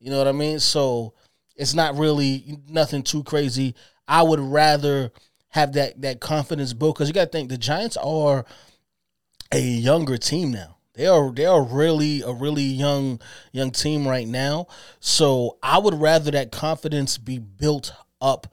You 0.00 0.10
know 0.10 0.18
what 0.18 0.28
I 0.28 0.32
mean? 0.32 0.60
So 0.60 1.14
it's 1.56 1.74
not 1.74 1.96
really 1.96 2.58
nothing 2.68 3.02
too 3.02 3.22
crazy. 3.22 3.74
I 4.06 4.22
would 4.22 4.40
rather 4.40 5.12
have 5.48 5.74
that 5.74 6.00
that 6.00 6.20
confidence 6.20 6.72
built 6.72 6.96
because 6.96 7.08
you 7.08 7.14
got 7.14 7.26
to 7.26 7.30
think 7.30 7.50
the 7.50 7.58
Giants 7.58 7.96
are 7.98 8.46
a 9.52 9.60
younger 9.60 10.16
team 10.16 10.52
now. 10.52 10.76
They 10.94 11.06
are 11.06 11.30
they 11.30 11.46
are 11.46 11.62
really 11.62 12.22
a 12.22 12.32
really 12.32 12.62
young 12.62 13.20
young 13.52 13.70
team 13.70 14.08
right 14.08 14.26
now. 14.26 14.68
So 15.00 15.58
I 15.62 15.78
would 15.78 15.94
rather 15.94 16.30
that 16.30 16.50
confidence 16.50 17.18
be 17.18 17.38
built 17.38 17.92
up 18.20 18.46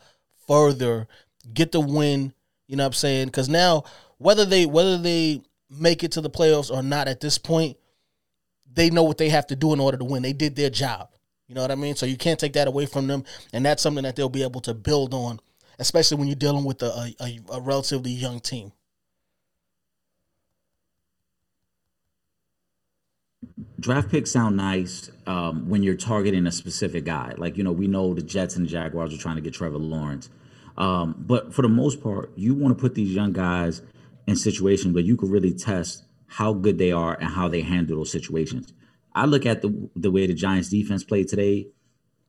further, 0.48 1.07
get 1.53 1.72
the 1.72 1.79
win. 1.79 2.34
You 2.67 2.75
know 2.75 2.84
what 2.84 2.88
I'm 2.88 2.93
saying? 2.93 3.27
Because 3.27 3.50
now 3.50 3.84
whether 4.17 4.45
they 4.45 4.65
whether 4.65 4.98
they 4.98 5.41
make 5.69 6.03
it 6.03 6.12
to 6.13 6.22
the 6.22 6.29
playoffs 6.29 6.72
or 6.72 6.81
not 6.81 7.07
at 7.07 7.19
this 7.22 7.38
point, 7.38 7.77
they 8.72 8.89
know 8.89 9.03
what 9.03 9.17
they 9.17 9.29
have 9.29 9.48
to 9.48 9.55
do 9.55 9.74
in 9.74 9.79
order 9.79 9.98
to 9.98 10.03
win. 10.03 10.24
They 10.24 10.34
did 10.34 10.55
their 10.55 10.69
job. 10.69 11.10
You 11.48 11.55
know 11.55 11.62
what 11.62 11.72
I 11.72 11.75
mean? 11.75 11.95
So 11.95 12.05
you 12.05 12.17
can't 12.17 12.39
take 12.39 12.53
that 12.53 12.67
away 12.67 12.86
from 12.88 13.07
them, 13.07 13.24
and 13.53 13.65
that's 13.65 13.84
something 13.84 14.03
that 14.03 14.15
they'll 14.15 14.29
be 14.29 14.43
able 14.43 14.62
to 14.62 14.74
build 14.74 15.13
on, 15.13 15.39
especially 15.77 16.17
when 16.17 16.27
you're 16.27 16.36
dealing 16.36 16.65
with 16.65 16.81
a, 16.81 17.13
a, 17.22 17.39
a 17.51 17.62
relatively 17.62 18.12
young 18.12 18.39
team. 18.39 18.72
Draft 23.79 24.10
picks 24.10 24.31
sound 24.31 24.57
nice 24.57 25.12
um, 25.27 25.69
when 25.69 25.84
you're 25.84 25.95
targeting 25.95 26.48
a 26.48 26.51
specific 26.51 27.05
guy. 27.05 27.36
Like, 27.38 27.57
you 27.57 27.63
know, 27.63 27.72
we 27.72 27.88
know 27.88 28.15
the 28.15 28.24
Jets 28.24 28.55
and 28.55 28.65
the 28.65 28.69
Jaguars 28.69 29.13
are 29.13 29.17
trying 29.17 29.36
to 29.36 29.41
get 29.41 29.53
Trevor 29.53 29.77
Lawrence. 29.77 30.29
Um, 30.77 31.15
but 31.17 31.53
for 31.53 31.62
the 31.62 31.70
most 31.70 32.01
part, 32.01 32.32
you 32.36 32.53
want 32.53 32.77
to 32.77 32.82
put 32.82 32.96
these 32.96 33.13
young 33.13 33.34
guys 33.34 33.82
in 34.27 34.36
situations 34.36 34.94
where 34.94 35.03
you 35.03 35.15
can 35.15 35.29
really 35.29 35.53
test 35.53 36.03
how 36.27 36.53
good 36.53 36.77
they 36.77 36.91
are 36.91 37.13
and 37.13 37.29
how 37.29 37.48
they 37.48 37.62
handle 37.62 37.98
those 37.98 38.12
situations. 38.12 38.74
I 39.13 39.25
look 39.25 39.46
at 39.46 39.62
the 39.62 39.89
the 39.96 40.12
way 40.12 40.27
the 40.27 40.34
Giants 40.34 40.70
defense 40.70 41.03
played 41.03 41.29
today, 41.29 41.67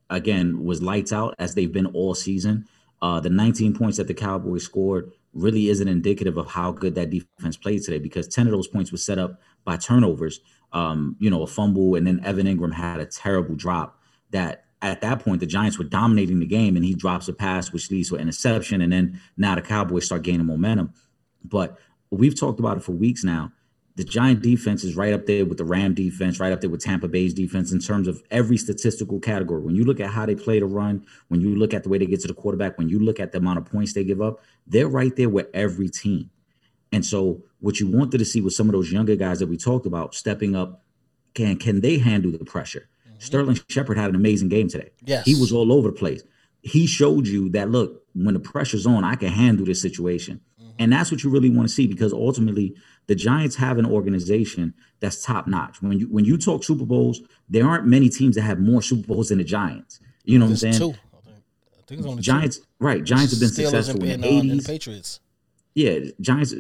again, 0.09 0.65
was 0.65 0.83
lights 0.83 1.13
out 1.13 1.35
as 1.39 1.55
they've 1.55 1.73
been 1.73 1.87
all 1.87 2.15
season. 2.15 2.67
Uh, 3.03 3.21
the 3.21 3.29
19 3.29 3.75
points 3.75 3.99
that 3.99 4.07
the 4.07 4.15
Cowboys 4.15 4.65
scored 4.65 5.13
really 5.35 5.69
isn't 5.69 5.89
indicative 5.89 6.39
of 6.39 6.47
how 6.47 6.73
good 6.73 6.95
that 6.95 7.11
defense 7.11 7.57
played 7.57 7.83
today 7.83 7.99
because 7.99 8.27
10 8.29 8.47
of 8.47 8.53
those 8.53 8.69
points 8.69 8.91
were 8.91 8.99
set 8.99 9.19
up 9.19 9.41
by 9.65 9.77
turnovers. 9.77 10.41
Um, 10.73 11.17
you 11.19 11.31
know, 11.31 11.43
a 11.43 11.47
fumble, 11.47 11.95
and 11.95 12.07
then 12.07 12.21
Evan 12.25 12.47
Engram 12.47 12.75
had 12.75 13.01
a 13.01 13.07
terrible 13.07 13.55
drop 13.55 14.01
that 14.31 14.66
at 14.83 15.01
that 15.01 15.21
point 15.21 15.41
the 15.41 15.47
Giants 15.47 15.79
were 15.79 15.85
dominating 15.85 16.39
the 16.39 16.47
game, 16.47 16.77
and 16.77 16.85
he 16.85 16.95
drops 16.95 17.29
a 17.29 17.33
pass 17.33 17.73
which 17.73 17.91
leads 17.91 18.09
to 18.11 18.17
an 18.17 18.23
interception, 18.23 18.81
and 18.81 18.93
then 18.93 19.21
now 19.37 19.55
the 19.55 19.63
Cowboys 19.63 20.07
start 20.07 20.23
gaining 20.23 20.47
momentum. 20.47 20.93
But 21.45 21.79
we've 22.11 22.39
talked 22.39 22.61
about 22.61 22.77
it 22.77 22.83
for 22.83 22.93
weeks 22.93 23.25
now. 23.25 23.53
The 23.97 24.05
Giant 24.05 24.43
defense 24.43 24.85
is 24.85 24.95
right 24.95 25.15
up 25.15 25.25
there 25.25 25.47
with 25.47 25.57
the 25.57 25.65
Ram 25.65 25.95
defense, 25.95 26.39
right 26.39 26.53
up 26.53 26.61
there 26.61 26.69
with 26.69 26.83
Tampa 26.83 27.09
Bay's 27.09 27.33
defense 27.33 27.73
in 27.73 27.81
terms 27.81 28.07
of 28.07 28.23
every 28.31 28.59
statistical 28.59 29.19
category. 29.21 29.63
When 29.63 29.75
you 29.75 29.85
look 29.85 30.01
at 30.01 30.11
how 30.11 30.27
they 30.27 30.35
play 30.35 30.61
to 30.61 30.67
run, 30.67 31.07
when 31.29 31.41
you 31.41 31.55
look 31.57 31.73
at 31.73 31.83
the 31.83 31.89
way 31.89 31.97
they 31.97 32.05
get 32.05 32.21
to 32.21 32.29
the 32.29 32.35
quarterback, 32.35 32.77
when 32.77 32.91
you 32.91 32.99
look 32.99 33.19
at 33.19 33.33
the 33.33 33.39
amount 33.39 33.59
of 33.59 33.65
points 33.65 33.95
they 33.95 34.05
give 34.05 34.21
up, 34.21 34.43
they're 34.67 34.89
right 34.89 35.17
there 35.17 35.31
with 35.31 35.47
every 35.55 35.89
team. 35.89 36.29
And 36.93 37.07
so, 37.07 37.43
what 37.61 37.81
you 37.81 37.89
wanted 37.91 38.19
to 38.19 38.25
see 38.27 38.43
was 38.43 38.55
some 38.55 38.69
of 38.69 38.73
those 38.73 38.93
younger 38.93 39.17
guys 39.17 39.39
that 39.39 39.49
we 39.49 39.57
talked 39.57 39.87
about 39.87 40.15
stepping 40.15 40.55
up. 40.55 40.83
Can 41.35 41.57
can 41.57 41.81
they 41.81 41.99
handle 41.99 42.33
the 42.33 42.45
pressure? 42.45 42.89
Sterling 43.19 43.59
Shepard 43.69 43.99
had 43.99 44.11
an 44.11 44.17
amazing 44.17 44.49
game 44.49 44.69
today. 44.69 44.91
Yes. 45.05 45.25
he 45.25 45.35
was 45.35 45.53
all 45.53 45.73
over 45.73 45.89
the 45.89 45.95
place. 45.95 46.23
He 46.63 46.87
showed 46.87 47.27
you 47.27 47.49
that 47.51 47.71
look 47.71 48.03
when 48.15 48.35
the 48.35 48.41
pressure's 48.41 48.87
on, 48.87 49.05
I 49.05 49.15
can 49.15 49.29
handle 49.29 49.67
this 49.67 49.81
situation, 49.81 50.41
and 50.79 50.93
that's 50.93 51.11
what 51.11 51.23
you 51.23 51.31
really 51.31 51.51
want 51.51 51.69
to 51.69 51.75
see 51.75 51.87
because 51.87 52.13
ultimately 52.13 52.75
the 53.07 53.15
Giants 53.15 53.57
have 53.57 53.79
an 53.79 53.87
organization 53.87 54.75
that's 55.01 55.23
top 55.23 55.47
notch. 55.47 55.81
When 55.81 55.99
you 55.99 56.07
when 56.07 56.25
you 56.25 56.37
talk 56.37 56.65
Super 56.65 56.85
Bowls, 56.85 57.21
there 57.49 57.67
aren't 57.67 57.87
many 57.87 58.09
teams 58.09 58.35
that 58.37 58.43
have 58.43 58.59
more 58.59 58.83
Super 58.83 59.07
Bowls 59.07 59.29
than 59.29 59.39
the 59.39 59.45
Giants. 59.45 60.01
You 60.25 60.39
know 60.39 60.47
what 60.47 60.53
I'm 60.53 60.57
saying? 60.57 60.75
two. 60.75 60.91
I 60.91 61.89
think, 61.89 62.01
it's 62.01 62.09
only 62.09 62.23
Giants, 62.23 62.61
right? 62.81 63.05
Giants 63.05 63.33
have 63.33 63.41
been 63.41 63.49
Steelers 63.49 63.71
successful 63.71 64.03
and, 64.03 64.13
in 64.13 64.21
the 64.23 64.29
uh, 64.29 64.41
and 64.41 64.51
the 64.51 64.55
80s. 64.55 64.67
Patriots. 64.67 65.21
Yeah, 65.75 65.99
Giants 66.21 66.55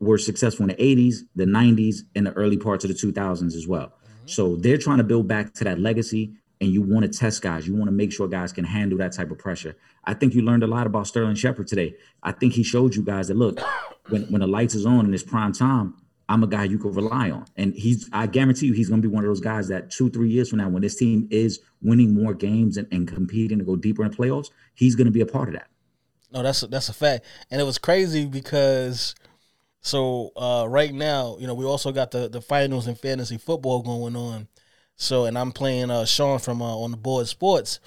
were 0.00 0.18
successful 0.18 0.68
in 0.68 0.76
the 0.76 0.82
80s, 0.82 1.20
the 1.36 1.44
90s, 1.44 1.98
and 2.14 2.26
the 2.26 2.32
early 2.32 2.56
parts 2.56 2.84
of 2.84 2.88
the 2.88 2.94
2000s 2.94 3.54
as 3.54 3.66
well. 3.66 3.94
Mm-hmm. 4.30 4.34
So 4.34 4.56
they're 4.56 4.78
trying 4.78 4.98
to 4.98 5.04
build 5.04 5.28
back 5.28 5.54
to 5.54 5.64
that 5.64 5.80
legacy, 5.80 6.34
and 6.60 6.70
you 6.70 6.82
want 6.82 7.10
to 7.10 7.18
test 7.18 7.42
guys. 7.42 7.66
You 7.66 7.74
want 7.74 7.88
to 7.88 7.92
make 7.92 8.12
sure 8.12 8.28
guys 8.28 8.52
can 8.52 8.64
handle 8.64 8.98
that 8.98 9.12
type 9.12 9.30
of 9.30 9.38
pressure. 9.38 9.76
I 10.04 10.14
think 10.14 10.34
you 10.34 10.42
learned 10.42 10.62
a 10.62 10.66
lot 10.66 10.86
about 10.86 11.06
Sterling 11.06 11.34
Shepard 11.34 11.66
today. 11.66 11.94
I 12.22 12.32
think 12.32 12.54
he 12.54 12.62
showed 12.62 12.94
you 12.94 13.02
guys 13.02 13.28
that 13.28 13.36
look, 13.36 13.60
when, 14.08 14.22
when 14.24 14.40
the 14.40 14.46
lights 14.46 14.74
is 14.74 14.86
on 14.86 15.04
and 15.04 15.14
it's 15.14 15.22
prime 15.22 15.52
time, 15.52 15.94
I'm 16.28 16.44
a 16.44 16.46
guy 16.46 16.64
you 16.64 16.78
can 16.78 16.92
rely 16.92 17.30
on. 17.30 17.46
And 17.56 17.74
he's 17.74 18.08
I 18.12 18.26
guarantee 18.26 18.66
you 18.66 18.72
he's 18.72 18.88
gonna 18.88 19.02
be 19.02 19.08
one 19.08 19.24
of 19.24 19.28
those 19.28 19.40
guys 19.40 19.68
that 19.68 19.90
two, 19.90 20.10
three 20.10 20.30
years 20.30 20.48
from 20.48 20.58
now, 20.58 20.68
when 20.68 20.82
this 20.82 20.96
team 20.96 21.26
is 21.30 21.60
winning 21.82 22.14
more 22.14 22.34
games 22.34 22.76
and, 22.76 22.86
and 22.92 23.08
competing 23.08 23.58
to 23.58 23.64
go 23.64 23.74
deeper 23.74 24.04
in 24.04 24.10
the 24.10 24.16
playoffs, 24.16 24.50
he's 24.74 24.94
gonna 24.94 25.10
be 25.10 25.20
a 25.20 25.26
part 25.26 25.48
of 25.48 25.54
that. 25.54 25.68
No, 26.32 26.44
that's 26.44 26.62
a, 26.62 26.68
that's 26.68 26.88
a 26.88 26.92
fact, 26.92 27.24
and 27.50 27.60
it 27.60 27.64
was 27.64 27.78
crazy 27.78 28.26
because 28.26 29.16
so 29.80 30.32
uh, 30.36 30.66
right 30.68 30.92
now, 30.92 31.36
you 31.38 31.46
know, 31.46 31.54
we 31.54 31.64
also 31.64 31.92
got 31.92 32.10
the 32.10 32.28
the 32.28 32.40
finals 32.40 32.86
in 32.86 32.94
fantasy 32.94 33.38
football 33.38 33.82
going 33.82 34.16
on. 34.16 34.48
So, 34.96 35.24
and 35.24 35.38
I'm 35.38 35.52
playing 35.52 35.90
uh, 35.90 36.04
Sean 36.04 36.38
from 36.38 36.60
uh, 36.60 36.76
on 36.76 36.90
the 36.90 36.98
board 36.98 37.26
sports, 37.26 37.80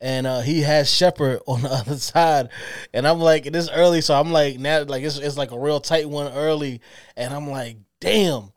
and 0.00 0.26
uh, 0.26 0.40
he 0.40 0.62
has 0.62 0.90
Shepard 0.90 1.40
on 1.46 1.62
the 1.62 1.68
other 1.68 1.96
side, 1.96 2.48
and 2.94 3.06
I'm 3.06 3.20
like, 3.20 3.46
it 3.46 3.54
is 3.54 3.70
early, 3.70 4.00
so 4.00 4.18
I'm 4.18 4.32
like, 4.32 4.58
now 4.58 4.84
like 4.84 5.02
it's 5.02 5.18
it's 5.18 5.36
like 5.36 5.50
a 5.50 5.58
real 5.58 5.80
tight 5.80 6.08
one 6.08 6.32
early, 6.32 6.80
and 7.16 7.32
I'm 7.34 7.48
like, 7.48 7.76
damn. 8.00 8.50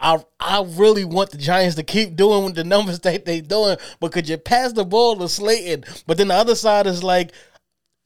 I 0.00 0.22
I 0.40 0.62
really 0.76 1.04
want 1.04 1.30
the 1.30 1.38
Giants 1.38 1.76
to 1.76 1.84
keep 1.84 2.16
doing 2.16 2.52
the 2.52 2.64
numbers 2.64 2.98
that 3.00 3.24
they 3.24 3.40
doing, 3.40 3.76
but 4.00 4.10
could 4.10 4.28
you 4.28 4.36
pass 4.36 4.72
the 4.72 4.84
ball 4.84 5.16
to 5.16 5.28
Slayton? 5.28 5.84
But 6.06 6.18
then 6.18 6.28
the 6.28 6.34
other 6.34 6.56
side 6.56 6.88
is 6.88 7.04
like, 7.04 7.32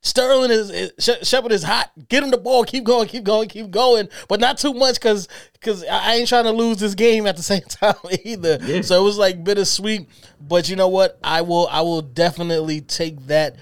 Sterling 0.00 0.50
is, 0.50 0.70
is 0.70 0.92
She- 0.98 1.24
Shepard 1.24 1.52
is 1.52 1.62
hot. 1.64 1.90
Get 2.08 2.22
him 2.22 2.30
the 2.30 2.38
ball. 2.38 2.64
Keep 2.64 2.84
going. 2.84 3.08
Keep 3.08 3.24
going. 3.24 3.48
Keep 3.48 3.70
going. 3.70 4.08
But 4.28 4.40
not 4.40 4.56
too 4.58 4.72
much 4.72 4.94
because 4.94 5.28
because 5.54 5.84
I 5.84 6.14
ain't 6.14 6.28
trying 6.28 6.44
to 6.44 6.52
lose 6.52 6.78
this 6.78 6.94
game 6.94 7.26
at 7.26 7.36
the 7.36 7.42
same 7.52 7.62
time 7.62 7.94
either. 8.24 8.58
Yeah. 8.62 8.82
So 8.82 9.00
it 9.00 9.04
was 9.04 9.18
like 9.18 9.42
bittersweet. 9.42 10.08
But 10.40 10.68
you 10.68 10.76
know 10.76 10.88
what? 10.88 11.18
I 11.22 11.42
will 11.42 11.66
I 11.70 11.80
will 11.80 12.02
definitely 12.02 12.80
take 12.80 13.26
that 13.26 13.56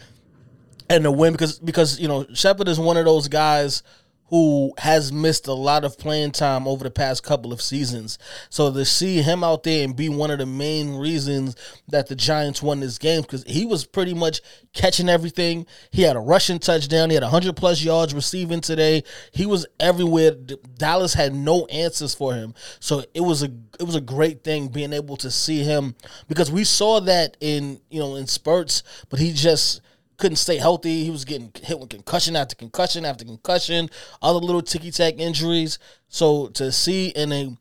and 0.90 1.04
the 1.04 1.10
win 1.10 1.32
because 1.32 1.58
because 1.58 1.98
you 1.98 2.06
know 2.08 2.26
Shepard 2.34 2.68
is 2.68 2.78
one 2.78 2.96
of 2.96 3.04
those 3.06 3.28
guys 3.28 3.82
who 4.28 4.73
has 4.78 5.12
missed 5.12 5.47
a 5.47 5.52
lot 5.52 5.85
of 5.85 5.99
playing 5.99 6.33
time 6.33 6.66
over 6.66 6.83
the 6.83 6.90
past 6.90 7.23
couple 7.23 7.52
of 7.52 7.62
seasons. 7.62 8.18
So 8.50 8.73
to 8.73 8.85
see 8.85 9.23
him 9.23 9.45
out 9.45 9.62
there 9.62 9.85
and 9.85 9.95
be 9.95 10.09
one 10.09 10.30
of 10.30 10.38
the 10.38 10.47
main 10.47 10.97
reasons 10.97 11.54
that 11.88 12.09
the 12.09 12.16
Giants 12.16 12.62
won 12.62 12.80
this 12.80 12.99
game 12.99 13.23
because 13.23 13.45
he 13.45 13.64
was 13.64 13.87
pretty 13.87 14.14
much 14.14 14.40
catching 14.73 15.09
everything. 15.09 15.66
He 15.92 16.02
had 16.02 16.16
a 16.16 16.21
rushing 16.21 16.59
touchdown. 16.59 17.11
He 17.11 17.14
had 17.14 17.23
100 17.23 17.56
plus 17.56 17.83
yards 17.83 18.14
receiving 18.14 18.61
today. 18.61 19.04
He 19.33 19.47
was 19.47 19.66
everywhere. 19.78 20.33
Dallas 20.33 21.14
had 21.14 21.35
no 21.35 21.66
answers 21.66 22.14
for 22.14 22.35
him. 22.35 22.54
So 22.80 23.04
it 23.14 23.21
was 23.21 23.42
a 23.42 23.50
it 23.78 23.85
was 23.85 23.95
a 23.95 24.00
great 24.00 24.42
thing 24.42 24.68
being 24.68 24.92
able 24.92 25.16
to 25.18 25.30
see 25.30 25.62
him 25.62 25.95
because 26.28 26.50
we 26.50 26.64
saw 26.64 27.00
that 27.00 27.37
in 27.40 27.80
you 27.90 28.00
know 28.00 28.16
in 28.16 28.26
spurts, 28.26 28.83
but 29.09 29.21
he 29.21 29.33
just 29.33 29.80
couldn't 30.16 30.37
stay 30.37 30.56
healthy. 30.56 31.04
He 31.04 31.11
was 31.11 31.25
getting 31.25 31.52
hit 31.62 31.78
with 31.78 31.90
concussion 31.90 32.37
after 32.37 32.54
concussion 32.54 33.04
after 33.04 33.25
concussion, 33.25 33.90
other 34.23 34.38
little 34.38 34.62
ticky 34.62 34.90
tack 34.90 35.14
injuries. 35.18 35.78
So 36.08 36.49
to 36.49 36.73
see 36.73 37.08
in 37.08 37.32
a 37.32 37.56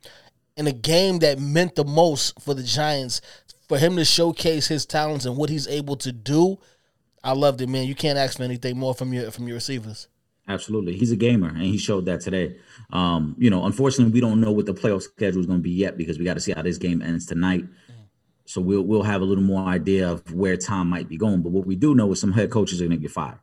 in 0.57 0.67
a 0.67 0.71
game 0.71 1.19
that 1.19 1.39
meant 1.39 1.75
the 1.75 1.83
most 1.83 2.39
for 2.41 2.53
the 2.53 2.63
Giants, 2.63 3.21
for 3.67 3.77
him 3.77 3.95
to 3.97 4.05
showcase 4.05 4.67
his 4.67 4.85
talents 4.85 5.25
and 5.25 5.35
what 5.37 5.49
he's 5.49 5.67
able 5.67 5.97
to 5.97 6.11
do, 6.11 6.57
I 7.23 7.33
loved 7.33 7.61
it, 7.61 7.67
man. 7.67 7.87
You 7.87 7.95
can't 7.95 8.17
ask 8.17 8.37
for 8.37 8.43
anything 8.43 8.77
more 8.77 8.93
from 8.93 9.13
your 9.13 9.31
from 9.31 9.47
your 9.47 9.55
receivers. 9.55 10.07
Absolutely. 10.47 10.95
He's 10.95 11.11
a 11.11 11.15
gamer 11.15 11.47
and 11.47 11.63
he 11.63 11.77
showed 11.77 12.05
that 12.05 12.21
today. 12.21 12.55
Um, 12.91 13.35
you 13.39 13.49
know, 13.49 13.65
unfortunately 13.65 14.13
we 14.13 14.21
don't 14.21 14.39
know 14.39 14.51
what 14.51 14.67
the 14.67 14.75
playoff 14.75 15.01
schedule 15.01 15.39
is 15.39 15.47
going 15.47 15.59
to 15.59 15.63
be 15.63 15.71
yet 15.71 15.97
because 15.97 16.19
we 16.19 16.25
got 16.25 16.35
to 16.35 16.39
see 16.39 16.51
how 16.51 16.61
this 16.61 16.77
game 16.77 17.01
ends 17.01 17.25
tonight. 17.25 17.65
So 18.45 18.61
we'll 18.61 18.83
we'll 18.83 19.03
have 19.03 19.21
a 19.21 19.25
little 19.25 19.43
more 19.43 19.67
idea 19.67 20.09
of 20.09 20.31
where 20.33 20.55
Tom 20.57 20.87
might 20.89 21.09
be 21.09 21.17
going. 21.17 21.41
But 21.41 21.51
what 21.51 21.65
we 21.65 21.75
do 21.75 21.95
know 21.95 22.11
is 22.11 22.19
some 22.19 22.31
head 22.31 22.51
coaches 22.51 22.81
are 22.81 22.85
going 22.85 22.97
to 22.97 23.01
get 23.01 23.11
fired 23.11 23.39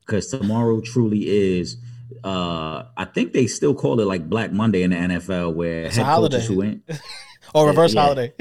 because 0.00 0.28
tomorrow 0.28 0.80
truly 0.80 1.28
is. 1.28 1.76
Uh, 2.22 2.84
I 2.96 3.06
think 3.06 3.32
they 3.32 3.46
still 3.46 3.74
call 3.74 3.98
it 4.00 4.04
like 4.06 4.28
Black 4.28 4.52
Monday 4.52 4.82
in 4.82 4.90
the 4.90 4.96
NFL, 4.96 5.54
where 5.54 5.86
a 5.86 5.90
head 5.90 6.04
holiday. 6.04 6.36
coaches 6.36 6.48
who 6.48 6.62
ain't 6.62 6.82
Or 7.54 7.66
reverse 7.68 7.94
yeah. 7.94 8.02
holiday. 8.02 8.32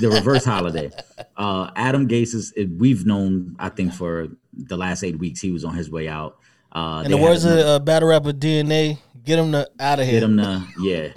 the 0.00 0.10
reverse 0.10 0.44
holiday. 0.54 0.90
Uh, 1.36 1.70
Adam 1.74 2.06
Gase 2.08 2.34
is 2.34 2.52
we've 2.78 3.06
known 3.06 3.56
I 3.58 3.68
think 3.70 3.92
for 3.94 4.28
the 4.52 4.76
last 4.76 5.02
eight 5.02 5.18
weeks 5.18 5.40
he 5.40 5.50
was 5.50 5.64
on 5.64 5.74
his 5.74 5.90
way 5.90 6.08
out. 6.08 6.38
Uh, 6.72 7.02
In 7.04 7.10
the 7.10 7.16
words 7.16 7.44
of 7.44 7.58
uh, 7.58 7.78
battle 7.78 8.08
rapper 8.10 8.32
DNA, 8.32 8.98
get 9.24 9.38
him 9.38 9.50
the, 9.52 9.70
out 9.80 10.00
of 10.00 10.06
here. 10.06 10.20
get 10.20 10.22
him 10.22 10.36
to 10.36 10.66
yeah. 10.80 11.08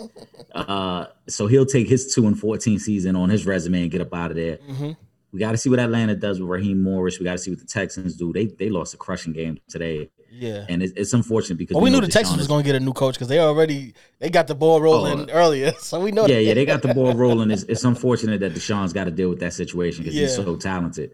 Uh, 0.53 1.05
so 1.27 1.48
he'll 1.48 1.65
take 1.65 1.88
his 1.88 2.13
two 2.13 2.27
and 2.27 2.38
fourteen 2.39 2.79
season 2.79 3.15
on 3.15 3.29
his 3.29 3.46
resume 3.46 3.84
and 3.84 3.91
get 3.91 4.01
up 4.01 4.13
out 4.13 4.31
of 4.31 4.38
there. 4.38 4.58
Mm-hmm. 4.58 4.91
We 5.34 5.39
got 5.39 5.51
to 5.51 5.58
see 5.58 5.70
what 5.70 5.79
Atlanta 5.79 6.15
does 6.15 6.41
with 6.41 6.50
Raheem 6.50 6.84
Morris. 6.84 7.20
We 7.20 7.24
got 7.24 7.34
to 7.34 7.38
see 7.38 7.51
what 7.51 7.60
the 7.60 7.65
Texans 7.65 8.15
do. 8.17 8.34
They 8.34 8.46
they 8.48 8.70
lost 8.70 8.93
a 8.93 8.98
crushing 8.98 9.31
game 9.31 9.60
today, 9.70 10.10
Yeah. 10.29 10.65
and 10.67 10.84
it's, 10.84 10.91
it's 10.98 11.13
unfortunate 11.13 11.58
because 11.58 11.75
Well, 11.75 11.84
we 11.84 11.89
know 11.89 12.00
knew 12.00 12.05
the 12.08 12.12
Texans 12.12 12.38
was 12.38 12.48
going 12.48 12.63
to 12.63 12.67
get 12.67 12.75
a 12.75 12.84
new 12.84 12.91
coach 12.91 13.15
because 13.15 13.29
they 13.29 13.39
already 13.39 13.93
they 14.20 14.29
got 14.29 14.48
the 14.48 14.55
ball 14.55 14.81
rolling 14.81 15.29
earlier, 15.31 15.72
so 15.79 16.01
we 16.01 16.12
know. 16.12 16.24
Oh. 16.24 16.27
yeah, 16.27 16.39
yeah, 16.39 16.53
they 16.53 16.65
got 16.65 16.81
the 16.81 16.93
ball 16.93 17.13
rolling. 17.25 17.50
It's, 17.50 17.63
it's 17.63 17.86
unfortunate 17.86 18.41
that 18.41 18.53
Deshaun's 18.53 18.91
got 18.91 19.05
to 19.05 19.12
deal 19.12 19.29
with 19.29 19.39
that 19.39 19.53
situation 19.53 20.03
because 20.03 20.20
he's 20.20 20.38
Yeah. 20.38 20.43
so 20.43 20.55
talented. 20.58 21.12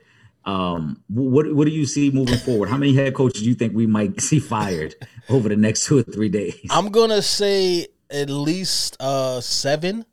Um, 0.48 1.04
what 1.10 1.54
what 1.54 1.66
do 1.66 1.72
you 1.72 1.86
see 1.86 2.10
moving 2.10 2.38
forward? 2.38 2.70
How 2.70 2.77
many 2.77 2.96
head 2.96 3.13
coaches 3.13 3.42
do 3.42 3.50
you 3.50 3.54
think 3.54 3.75
we 3.75 3.86
might 3.86 4.22
see 4.22 4.39
fired 4.39 4.96
over 5.27 5.50
the 5.50 5.58
next 5.58 5.86
two 5.86 6.00
or 6.00 6.04
three 6.04 6.30
days? 6.30 6.56
I'm 6.70 6.89
gonna 6.89 7.22
say 7.22 7.88
at 8.10 8.30
least 8.30 8.96
uh 9.01 9.42
seven. 9.42 10.06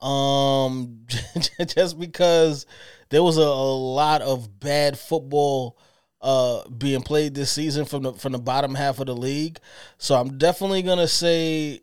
Um, 0.00 1.06
just 1.66 1.98
because 1.98 2.64
there 3.08 3.24
was 3.24 3.36
a, 3.36 3.42
a 3.42 3.74
lot 3.74 4.22
of 4.22 4.60
bad 4.60 4.96
football 4.96 5.76
uh 6.20 6.68
being 6.68 7.02
played 7.02 7.34
this 7.34 7.50
season 7.50 7.86
from 7.86 8.04
the 8.04 8.12
from 8.12 8.30
the 8.30 8.38
bottom 8.38 8.76
half 8.76 9.00
of 9.00 9.06
the 9.06 9.16
league, 9.16 9.58
so 9.98 10.14
I'm 10.14 10.38
definitely 10.38 10.82
gonna 10.82 11.08
say 11.08 11.80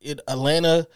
it 0.00 0.20
Atlanta. 0.26 0.88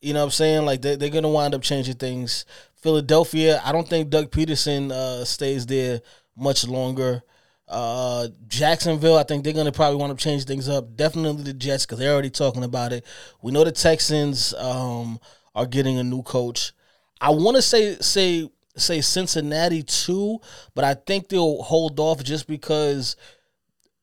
You 0.00 0.12
know 0.12 0.20
what 0.20 0.26
I'm 0.26 0.30
saying? 0.30 0.64
Like 0.64 0.82
they, 0.82 0.94
they're 0.94 1.08
gonna 1.08 1.28
wind 1.28 1.56
up 1.56 1.62
changing 1.62 1.96
things. 1.96 2.44
Philadelphia, 2.84 3.62
I 3.64 3.72
don't 3.72 3.88
think 3.88 4.10
Doug 4.10 4.30
Pederson 4.30 4.92
uh, 4.92 5.24
stays 5.24 5.64
there 5.64 6.02
much 6.36 6.68
longer. 6.68 7.22
Uh, 7.66 8.28
Jacksonville, 8.46 9.16
I 9.16 9.22
think 9.22 9.42
they're 9.42 9.54
gonna 9.54 9.72
probably 9.72 9.96
want 9.98 10.16
to 10.16 10.22
change 10.22 10.44
things 10.44 10.68
up. 10.68 10.94
Definitely 10.94 11.44
the 11.44 11.54
Jets 11.54 11.86
because 11.86 11.98
they're 11.98 12.12
already 12.12 12.28
talking 12.28 12.62
about 12.62 12.92
it. 12.92 13.06
We 13.40 13.52
know 13.52 13.64
the 13.64 13.72
Texans 13.72 14.52
um, 14.52 15.18
are 15.54 15.64
getting 15.64 15.96
a 15.98 16.04
new 16.04 16.22
coach. 16.24 16.74
I 17.22 17.30
want 17.30 17.56
to 17.56 17.62
say 17.62 17.96
say 18.02 18.50
say 18.76 19.00
Cincinnati 19.00 19.82
too, 19.82 20.40
but 20.74 20.84
I 20.84 20.92
think 20.92 21.30
they'll 21.30 21.62
hold 21.62 21.98
off 21.98 22.22
just 22.22 22.46
because 22.46 23.16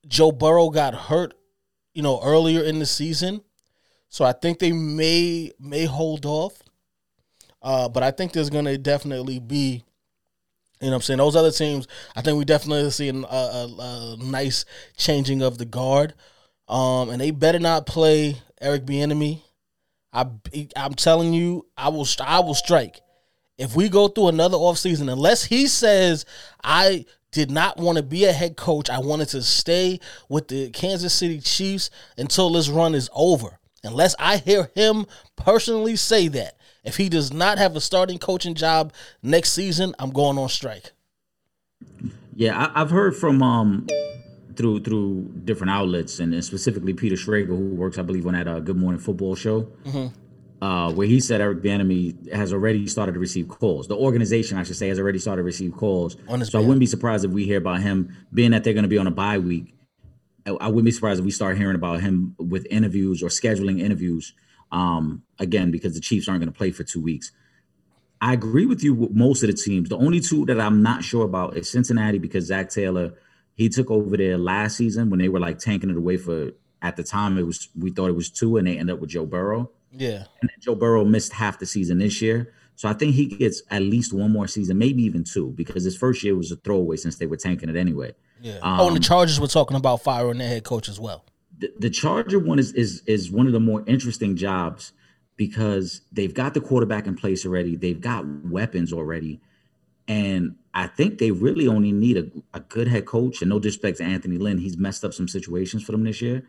Joe 0.07 0.31
Burrow 0.31 0.71
got 0.71 0.95
hurt, 0.95 1.35
you 1.93 2.01
know, 2.01 2.19
earlier 2.23 2.63
in 2.63 2.79
the 2.79 2.87
season. 2.87 3.41
So 4.09 4.25
I 4.25 4.31
think 4.31 4.57
they 4.57 4.71
may 4.71 5.51
may 5.59 5.85
hold 5.85 6.25
off. 6.25 6.63
Uh, 7.61 7.89
but 7.89 8.03
I 8.03 8.11
think 8.11 8.33
there's 8.33 8.49
gonna 8.49 8.77
definitely 8.77 9.39
be, 9.39 9.83
you 10.81 10.89
know, 10.89 10.95
I'm 10.95 11.01
saying 11.01 11.19
those 11.19 11.35
other 11.35 11.51
teams. 11.51 11.87
I 12.15 12.21
think 12.21 12.37
we 12.37 12.45
definitely 12.45 12.89
see 12.91 13.09
a, 13.09 13.13
a, 13.13 13.75
a 13.79 14.17
nice 14.19 14.65
changing 14.97 15.41
of 15.41 15.57
the 15.57 15.65
guard, 15.65 16.13
um, 16.67 17.09
and 17.09 17.21
they 17.21 17.31
better 17.31 17.59
not 17.59 17.85
play 17.85 18.37
Eric 18.59 18.85
Bieniemy. 18.85 19.41
I 20.13 20.25
I'm 20.75 20.95
telling 20.95 21.33
you, 21.33 21.67
I 21.77 21.89
will 21.89 22.07
I 22.19 22.39
will 22.39 22.55
strike 22.55 23.01
if 23.61 23.75
we 23.75 23.89
go 23.89 24.07
through 24.07 24.29
another 24.29 24.57
offseason, 24.57 25.11
unless 25.11 25.43
he 25.45 25.67
says 25.67 26.25
I 26.63 27.05
did 27.31 27.51
not 27.51 27.77
want 27.77 27.97
to 27.97 28.03
be 28.03 28.25
a 28.25 28.33
head 28.33 28.57
coach, 28.57 28.89
I 28.89 28.97
wanted 28.97 29.29
to 29.29 29.43
stay 29.43 29.99
with 30.29 30.47
the 30.47 30.71
Kansas 30.71 31.13
City 31.13 31.39
Chiefs 31.39 31.91
until 32.17 32.49
this 32.49 32.69
run 32.69 32.95
is 32.95 33.07
over. 33.13 33.59
Unless 33.83 34.15
I 34.17 34.37
hear 34.37 34.71
him 34.73 35.05
personally 35.35 35.95
say 35.95 36.27
that, 36.29 36.57
if 36.83 36.97
he 36.97 37.09
does 37.09 37.31
not 37.31 37.57
have 37.57 37.75
a 37.75 37.81
starting 37.81 38.17
coaching 38.17 38.55
job 38.55 38.93
next 39.21 39.53
season, 39.53 39.93
I'm 39.99 40.11
going 40.11 40.37
on 40.37 40.49
strike. 40.49 40.91
Yeah, 42.35 42.57
I, 42.57 42.81
I've 42.81 42.89
heard 42.89 43.15
from 43.15 43.41
um 43.43 43.87
through 44.55 44.81
through 44.81 45.31
different 45.45 45.71
outlets 45.71 46.19
and, 46.19 46.33
and 46.33 46.43
specifically 46.43 46.93
Peter 46.93 47.15
Schrager, 47.15 47.47
who 47.47 47.75
works, 47.75 47.97
I 47.97 48.01
believe, 48.01 48.25
on 48.27 48.33
that 48.33 48.47
uh, 48.47 48.59
Good 48.59 48.77
Morning 48.77 48.99
Football 48.99 49.35
show, 49.35 49.67
uh, 50.61 50.91
where 50.93 51.07
he 51.07 51.19
said 51.19 51.41
Eric 51.41 51.61
Bieniemy 51.61 52.33
has 52.33 52.53
already 52.53 52.87
started 52.87 53.13
to 53.13 53.19
receive 53.19 53.47
calls. 53.47 53.87
The 53.87 53.95
organization, 53.95 54.57
I 54.57 54.63
should 54.63 54.75
say, 54.75 54.89
has 54.89 54.99
already 54.99 55.19
started 55.19 55.41
to 55.41 55.45
receive 55.45 55.73
calls. 55.75 56.17
So 56.43 56.59
I 56.59 56.61
wouldn't 56.61 56.79
be 56.79 56.85
surprised 56.85 57.25
if 57.25 57.31
we 57.31 57.45
hear 57.45 57.57
about 57.57 57.81
him, 57.81 58.15
being 58.33 58.51
that 58.51 58.63
they're 58.63 58.73
going 58.73 58.83
to 58.83 58.89
be 58.89 58.97
on 58.97 59.07
a 59.07 59.11
bye 59.11 59.37
week. 59.37 59.73
I 60.45 60.67
wouldn't 60.67 60.85
be 60.85 60.91
surprised 60.91 61.19
if 61.19 61.25
we 61.25 61.31
start 61.31 61.57
hearing 61.57 61.75
about 61.75 62.01
him 62.01 62.35
with 62.39 62.65
interviews 62.69 63.21
or 63.21 63.27
scheduling 63.27 63.79
interviews. 63.79 64.33
Um, 64.71 65.23
again, 65.37 65.71
because 65.71 65.93
the 65.93 65.99
Chiefs 65.99 66.27
aren't 66.29 66.41
going 66.41 66.51
to 66.51 66.57
play 66.57 66.71
for 66.71 66.83
two 66.83 67.01
weeks. 67.01 67.31
I 68.21 68.33
agree 68.33 68.65
with 68.65 68.83
you 68.83 68.93
with 68.93 69.11
most 69.11 69.41
of 69.43 69.47
the 69.47 69.55
teams. 69.55 69.89
The 69.89 69.97
only 69.97 70.19
two 70.19 70.45
that 70.45 70.61
I'm 70.61 70.83
not 70.83 71.03
sure 71.03 71.25
about 71.25 71.57
is 71.57 71.69
Cincinnati 71.69 72.19
because 72.19 72.45
Zac 72.45 72.69
Taylor, 72.69 73.13
he 73.55 73.67
took 73.67 73.89
over 73.89 74.15
there 74.15 74.37
last 74.37 74.77
season 74.77 75.09
when 75.09 75.19
they 75.19 75.27
were 75.27 75.39
like 75.39 75.57
tanking 75.57 75.89
it 75.89 75.97
away 75.97 76.17
for 76.17 76.51
at 76.83 76.95
the 76.95 77.03
time 77.03 77.37
it 77.37 77.43
was 77.43 77.69
we 77.77 77.91
thought 77.91 78.09
it 78.09 78.15
was 78.15 78.29
two 78.29 78.57
and 78.57 78.67
they 78.67 78.77
ended 78.77 78.95
up 78.95 79.01
with 79.01 79.09
Joe 79.09 79.25
Burrow. 79.25 79.71
Yeah. 79.91 80.25
And 80.41 80.49
then 80.49 80.57
Joe 80.59 80.75
Burrow 80.75 81.03
missed 81.03 81.33
half 81.33 81.59
the 81.59 81.65
season 81.65 81.97
this 81.97 82.21
year. 82.21 82.53
So 82.75 82.89
I 82.89 82.93
think 82.93 83.13
he 83.13 83.25
gets 83.27 83.61
at 83.69 83.81
least 83.81 84.13
one 84.13 84.31
more 84.31 84.47
season, 84.47 84.77
maybe 84.77 85.03
even 85.03 85.23
two, 85.23 85.51
because 85.51 85.83
his 85.83 85.97
first 85.97 86.23
year 86.23 86.35
was 86.35 86.51
a 86.51 86.55
throwaway 86.55 86.97
since 86.97 87.17
they 87.17 87.27
were 87.27 87.37
tanking 87.37 87.69
it 87.69 87.75
anyway. 87.75 88.15
Yeah. 88.39 88.59
oh, 88.63 88.87
and 88.87 88.95
the 88.95 88.99
Chargers 88.99 89.39
were 89.39 89.47
talking 89.47 89.77
about 89.77 90.01
firing 90.01 90.39
their 90.39 90.47
head 90.47 90.63
coach 90.63 90.89
as 90.89 90.99
well. 90.99 91.23
The, 91.77 91.89
Charger 91.89 92.39
one 92.39 92.59
is 92.59 92.73
is 92.73 93.03
is 93.05 93.31
one 93.31 93.47
of 93.47 93.53
the 93.53 93.59
more 93.59 93.83
interesting 93.87 94.35
jobs 94.35 94.93
because 95.37 96.01
they've 96.11 96.33
got 96.33 96.53
the 96.53 96.61
quarterback 96.61 97.07
in 97.07 97.15
place 97.15 97.45
already. 97.45 97.75
They've 97.75 97.99
got 97.99 98.25
weapons 98.45 98.93
already. 98.93 99.41
And 100.07 100.55
I 100.73 100.87
think 100.87 101.17
they 101.17 101.31
really 101.31 101.67
only 101.67 101.91
need 101.91 102.17
a, 102.17 102.29
a 102.53 102.59
good 102.59 102.87
head 102.87 103.05
coach. 103.05 103.41
And 103.41 103.49
no 103.49 103.59
disrespect 103.59 103.97
to 103.97 104.03
Anthony 104.03 104.37
Lynn, 104.37 104.57
he's 104.57 104.77
messed 104.77 105.03
up 105.03 105.13
some 105.13 105.27
situations 105.27 105.83
for 105.83 105.93
them 105.93 106.03
this 106.03 106.21
year. 106.21 106.43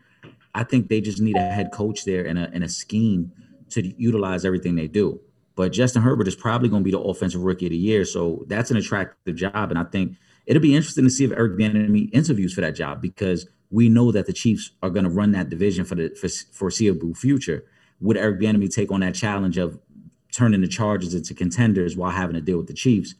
I 0.53 0.63
think 0.63 0.89
they 0.89 1.01
just 1.01 1.21
need 1.21 1.35
a 1.35 1.41
head 1.41 1.71
coach 1.71 2.05
there 2.05 2.25
and 2.25 2.37
a, 2.37 2.49
and 2.53 2.63
a 2.63 2.69
scheme 2.69 3.31
to 3.69 3.81
utilize 3.99 4.45
everything 4.45 4.75
they 4.75 4.87
do. 4.87 5.19
But 5.55 5.71
Justin 5.71 6.01
Herbert 6.01 6.27
is 6.27 6.35
probably 6.35 6.69
going 6.69 6.81
to 6.81 6.85
be 6.85 6.91
the 6.91 6.99
offensive 6.99 7.41
rookie 7.41 7.67
of 7.67 7.71
the 7.71 7.77
year. 7.77 8.05
So 8.05 8.43
that's 8.47 8.71
an 8.71 8.77
attractive 8.77 9.35
job. 9.35 9.69
And 9.69 9.77
I 9.77 9.83
think 9.83 10.17
it'll 10.45 10.61
be 10.61 10.75
interesting 10.75 11.03
to 11.03 11.09
see 11.09 11.25
if 11.25 11.31
Eric 11.31 11.57
Bieniemy 11.57 12.09
interviews 12.13 12.53
for 12.53 12.61
that 12.61 12.75
job 12.75 13.01
because 13.01 13.47
we 13.73 13.89
know 13.89 14.11
that 14.11 14.27
the 14.27 14.33
Chiefs 14.33 14.69
are 14.83 14.91
going 14.91 15.03
to 15.03 15.09
run 15.09 15.31
that 15.31 15.49
division 15.49 15.83
for 15.83 15.95
the 15.95 16.09
for 16.09 16.29
foreseeable 16.29 17.15
future. 17.15 17.65
Would 18.01 18.17
Eric 18.17 18.39
Bieniemy 18.39 18.73
take 18.73 18.91
on 18.91 18.99
that 18.99 19.15
challenge 19.15 19.57
of 19.57 19.79
turning 20.31 20.61
the 20.61 20.67
Chargers 20.67 21.15
into 21.15 21.33
contenders 21.33 21.97
while 21.97 22.11
having 22.11 22.35
to 22.35 22.41
deal 22.41 22.57
with 22.57 22.67
the 22.67 22.73
Chiefs? 22.73 23.15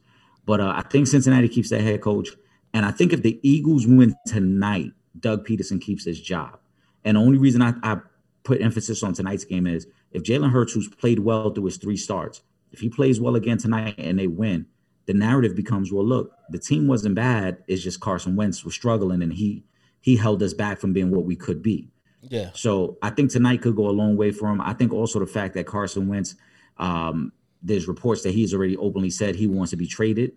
But 0.46 0.62
uh, 0.62 0.74
I 0.76 0.84
think 0.84 1.08
Cincinnati 1.08 1.50
keeps 1.50 1.72
that 1.72 1.82
head 1.82 2.02
coach. 2.02 2.30
And 2.72 2.86
I 2.86 2.92
think 2.92 3.14
if 3.14 3.24
the 3.24 3.40
Eagles 3.42 3.88
win 3.88 4.16
tonight, 4.28 4.92
Doug 5.20 5.46
Pederson 5.48 5.82
keeps 5.82 6.06
his 6.06 6.22
job. 6.22 6.60
And 7.04 7.18
the 7.18 7.22
only 7.22 7.40
reason 7.40 7.64
I, 7.64 7.74
I 7.82 7.98
put 8.44 8.62
emphasis 8.62 9.02
on 9.02 9.14
tonight's 9.14 9.46
game 9.46 9.66
is 9.66 9.88
if 10.12 10.22
Jalen 10.22 10.52
Hurts, 10.52 10.74
who's 10.74 10.88
played 10.88 11.20
well 11.20 11.50
through 11.50 11.66
his 11.66 11.78
three 11.78 11.98
starts, 11.98 12.42
if 12.72 12.80
he 12.80 12.90
plays 12.90 13.20
well 13.20 13.36
again 13.36 13.58
tonight 13.58 13.96
and 13.98 14.20
they 14.20 14.28
win, 14.28 14.68
the 15.08 15.14
narrative 15.14 15.56
becomes, 15.56 15.92
well, 15.92 16.06
look, 16.06 16.32
the 16.50 16.60
team 16.60 16.88
wasn't 16.88 17.16
bad. 17.16 17.58
It's 17.68 17.82
just 17.82 18.00
Carson 18.00 18.36
Wentz 18.36 18.64
was 18.64 18.76
struggling 18.76 19.24
and 19.24 19.34
he 19.34 19.64
he 20.04 20.18
held 20.18 20.44
us 20.44 20.54
back 20.54 20.80
from 20.80 20.92
being 20.92 21.12
what 21.12 21.24
we 21.24 21.34
could 21.36 21.64
be. 21.64 21.90
Yeah. 22.22 22.50
So 22.54 22.98
I 23.02 23.10
think 23.10 23.32
tonight 23.32 23.62
could 23.62 23.76
go 23.76 23.88
a 23.88 23.92
long 23.92 24.18
way 24.18 24.32
for 24.32 24.50
him. 24.50 24.60
I 24.60 24.74
think 24.74 24.92
also 24.92 25.18
the 25.18 25.26
fact 25.26 25.54
that 25.54 25.66
Carson 25.66 26.10
Wentz, 26.10 26.36
um, 26.78 27.32
there's 27.62 27.88
reports 27.88 28.22
that 28.24 28.32
he's 28.32 28.54
already 28.54 28.76
openly 28.76 29.10
said 29.10 29.36
he 29.36 29.48
wants 29.48 29.70
to 29.70 29.78
be 29.78 29.88
traded. 29.88 30.34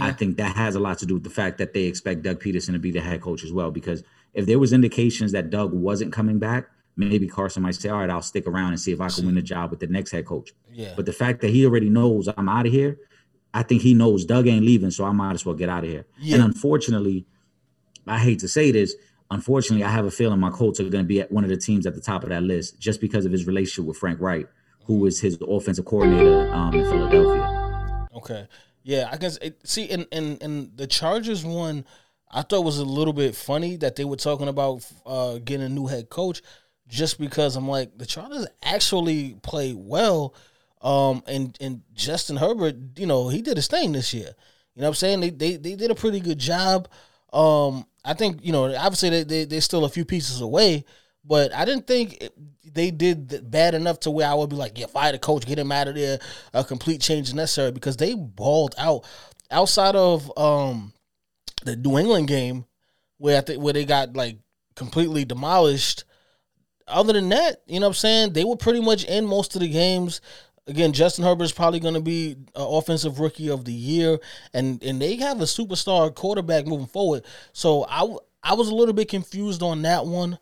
I 0.00 0.12
think 0.12 0.36
that 0.36 0.54
has 0.56 0.74
a 0.74 0.80
lot 0.80 0.98
to 0.98 1.06
do 1.06 1.14
with 1.14 1.24
the 1.24 1.30
fact 1.30 1.58
that 1.58 1.72
they 1.74 1.84
expect 1.84 2.22
Doug 2.22 2.40
Pederson 2.40 2.72
to 2.72 2.78
be 2.78 2.90
the 2.90 3.00
head 3.00 3.20
coach 3.20 3.42
as 3.44 3.52
well. 3.52 3.70
Because 3.70 4.02
if 4.34 4.46
there 4.46 4.58
was 4.58 4.72
indications 4.72 5.32
that 5.32 5.50
Doug 5.50 5.72
wasn't 5.72 6.12
coming 6.12 6.38
back, 6.38 6.68
maybe 6.96 7.26
Carson 7.26 7.62
might 7.62 7.74
say, 7.74 7.88
"All 7.88 7.98
right, 7.98 8.10
I'll 8.10 8.22
stick 8.22 8.46
around 8.46 8.68
and 8.70 8.80
see 8.80 8.92
if 8.92 9.00
I 9.00 9.08
can 9.08 9.26
win 9.26 9.34
the 9.34 9.42
job 9.42 9.70
with 9.70 9.80
the 9.80 9.88
next 9.88 10.12
head 10.12 10.26
coach." 10.26 10.52
Yeah. 10.72 10.92
But 10.94 11.06
the 11.06 11.12
fact 11.12 11.40
that 11.40 11.50
he 11.50 11.66
already 11.66 11.90
knows 11.90 12.28
I'm 12.36 12.48
out 12.48 12.66
of 12.66 12.72
here, 12.72 12.98
I 13.52 13.62
think 13.64 13.82
he 13.82 13.92
knows 13.92 14.24
Doug 14.24 14.46
ain't 14.46 14.64
leaving, 14.64 14.90
so 14.90 15.04
I 15.04 15.12
might 15.12 15.32
as 15.32 15.44
well 15.44 15.54
get 15.54 15.68
out 15.68 15.84
of 15.84 15.90
here. 15.90 16.06
Yeah. 16.18 16.36
And 16.36 16.44
unfortunately, 16.44 17.26
I 18.06 18.18
hate 18.18 18.40
to 18.40 18.48
say 18.48 18.70
this. 18.72 18.94
Unfortunately, 19.30 19.84
I 19.84 19.90
have 19.90 20.04
a 20.04 20.10
feeling 20.10 20.40
my 20.40 20.50
Colts 20.50 20.78
are 20.80 20.84
going 20.84 21.04
to 21.04 21.08
be 21.08 21.20
at 21.20 21.32
one 21.32 21.44
of 21.44 21.50
the 21.50 21.56
teams 21.56 21.86
at 21.86 21.94
the 21.94 22.00
top 22.00 22.22
of 22.22 22.28
that 22.28 22.42
list 22.42 22.78
just 22.78 23.00
because 23.00 23.24
of 23.24 23.32
his 23.32 23.46
relationship 23.46 23.86
with 23.86 23.96
Frank 23.96 24.20
Reich, 24.20 24.46
who 24.84 24.98
was 24.98 25.20
his 25.20 25.38
offensive 25.48 25.86
coordinator 25.86 26.52
um, 26.52 26.74
in 26.74 26.84
Philadelphia. 26.84 28.08
Okay. 28.14 28.46
Yeah, 28.84 29.08
I 29.10 29.16
guess 29.16 29.36
it, 29.38 29.66
see 29.66 29.84
in 29.84 30.06
in 30.10 30.36
in 30.38 30.72
the 30.74 30.86
Chargers 30.86 31.44
one, 31.44 31.84
I 32.30 32.42
thought 32.42 32.64
was 32.64 32.78
a 32.78 32.84
little 32.84 33.12
bit 33.12 33.36
funny 33.36 33.76
that 33.76 33.96
they 33.96 34.04
were 34.04 34.16
talking 34.16 34.48
about 34.48 34.84
uh, 35.06 35.38
getting 35.38 35.66
a 35.66 35.68
new 35.68 35.86
head 35.86 36.10
coach, 36.10 36.42
just 36.88 37.18
because 37.18 37.56
I'm 37.56 37.68
like 37.68 37.96
the 37.96 38.06
Chargers 38.06 38.46
actually 38.62 39.36
play 39.42 39.72
well, 39.74 40.34
um, 40.82 41.22
and 41.26 41.56
and 41.60 41.82
Justin 41.94 42.36
Herbert, 42.36 42.76
you 42.96 43.06
know, 43.06 43.28
he 43.28 43.40
did 43.40 43.56
his 43.56 43.68
thing 43.68 43.92
this 43.92 44.12
year. 44.12 44.34
You 44.74 44.82
know 44.82 44.88
what 44.88 44.90
I'm 44.90 44.94
saying? 44.94 45.20
They 45.20 45.30
they 45.30 45.56
they 45.56 45.76
did 45.76 45.90
a 45.90 45.94
pretty 45.94 46.20
good 46.20 46.38
job. 46.38 46.88
Um, 47.32 47.86
I 48.04 48.14
think 48.14 48.40
you 48.42 48.52
know 48.52 48.74
obviously 48.74 49.10
they, 49.10 49.22
they 49.24 49.44
they're 49.44 49.60
still 49.60 49.84
a 49.84 49.88
few 49.88 50.04
pieces 50.04 50.40
away, 50.40 50.84
but 51.24 51.54
I 51.54 51.64
didn't 51.64 51.86
think 51.86 52.28
they 52.64 52.90
did 52.90 53.50
bad 53.50 53.74
enough 53.74 54.00
to 54.00 54.10
where 54.10 54.28
I 54.28 54.34
would 54.34 54.50
be 54.50 54.56
like, 54.56 54.78
yeah, 54.78 54.86
fire 54.86 55.12
the 55.12 55.18
coach, 55.18 55.46
get 55.46 55.58
him 55.58 55.72
out 55.72 55.88
of 55.88 55.94
there. 55.94 56.18
A 56.52 56.64
complete 56.64 57.00
change 57.00 57.28
is 57.28 57.34
necessary 57.34 57.70
because 57.70 57.96
they 57.96 58.14
balled 58.14 58.74
out. 58.78 59.04
Outside 59.50 59.94
of 59.96 60.32
um 60.36 60.92
the 61.64 61.76
New 61.76 61.98
England 61.98 62.28
game, 62.28 62.64
where 63.18 63.38
I 63.38 63.40
think 63.42 63.62
where 63.62 63.72
they 63.72 63.84
got 63.84 64.16
like 64.16 64.38
completely 64.74 65.24
demolished. 65.24 66.04
Other 66.88 67.12
than 67.12 67.28
that, 67.28 67.62
you 67.66 67.78
know 67.78 67.86
what 67.86 67.90
I'm 67.90 67.94
saying? 67.94 68.32
They 68.32 68.44
were 68.44 68.56
pretty 68.56 68.80
much 68.80 69.04
in 69.04 69.26
most 69.26 69.54
of 69.54 69.60
the 69.60 69.68
games. 69.68 70.20
Again, 70.66 70.92
Justin 70.92 71.24
Herbert 71.24 71.44
is 71.44 71.52
probably 71.52 71.80
going 71.80 71.94
to 71.94 72.00
be 72.00 72.36
uh, 72.54 72.66
offensive 72.68 73.18
rookie 73.18 73.50
of 73.50 73.64
the 73.64 73.72
year, 73.72 74.18
and 74.54 74.82
and 74.82 75.00
they 75.00 75.16
have 75.16 75.40
a 75.40 75.44
superstar 75.44 76.14
quarterback 76.14 76.66
moving 76.66 76.86
forward. 76.86 77.24
So 77.52 77.84
I 77.84 78.00
w- 78.00 78.20
I 78.42 78.54
was 78.54 78.68
a 78.68 78.74
little 78.74 78.94
bit 78.94 79.08
confused 79.08 79.62
on 79.62 79.82
that 79.82 80.06
one. 80.06 80.38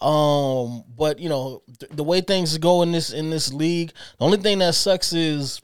Um, 0.00 0.84
but 0.96 1.18
you 1.18 1.28
know 1.28 1.62
th- 1.78 1.92
the 1.92 2.02
way 2.02 2.20
things 2.20 2.56
go 2.58 2.82
in 2.82 2.90
this 2.90 3.12
in 3.12 3.30
this 3.30 3.52
league, 3.52 3.92
the 4.18 4.24
only 4.24 4.38
thing 4.38 4.58
that 4.60 4.74
sucks 4.74 5.12
is 5.12 5.60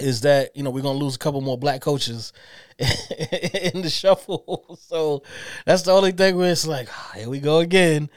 is 0.00 0.22
that 0.22 0.56
you 0.56 0.62
know 0.62 0.70
we're 0.70 0.82
gonna 0.82 0.98
lose 0.98 1.14
a 1.14 1.18
couple 1.18 1.40
more 1.40 1.58
black 1.58 1.80
coaches 1.80 2.32
in 2.78 3.82
the 3.82 3.90
shuffle. 3.90 4.78
So 4.84 5.22
that's 5.66 5.82
the 5.82 5.92
only 5.92 6.12
thing 6.12 6.36
where 6.36 6.52
it's 6.52 6.66
like, 6.66 6.88
ah, 6.90 7.12
here 7.16 7.28
we 7.28 7.40
go 7.40 7.58
again. 7.58 8.08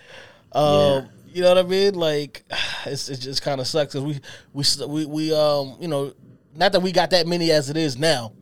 Um, 0.51 1.09
You 1.37 1.43
know 1.43 1.49
what 1.49 1.59
I 1.59 1.67
mean? 1.67 1.93
Like, 1.93 2.43
it's, 2.87 3.09
it 3.09 3.17
just 3.17 3.43
kind 3.43 3.61
of 3.61 3.67
sucks 3.67 3.93
because 3.93 4.03
we 4.03 4.19
we 4.53 4.87
we 4.87 5.05
we 5.05 5.35
um 5.35 5.77
you 5.79 5.87
know 5.87 6.11
not 6.55 6.71
that 6.71 6.79
we 6.79 6.91
got 6.91 7.11
that 7.11 7.27
many 7.27 7.51
as 7.51 7.69
it 7.69 7.77
is 7.77 7.95
now. 7.95 8.33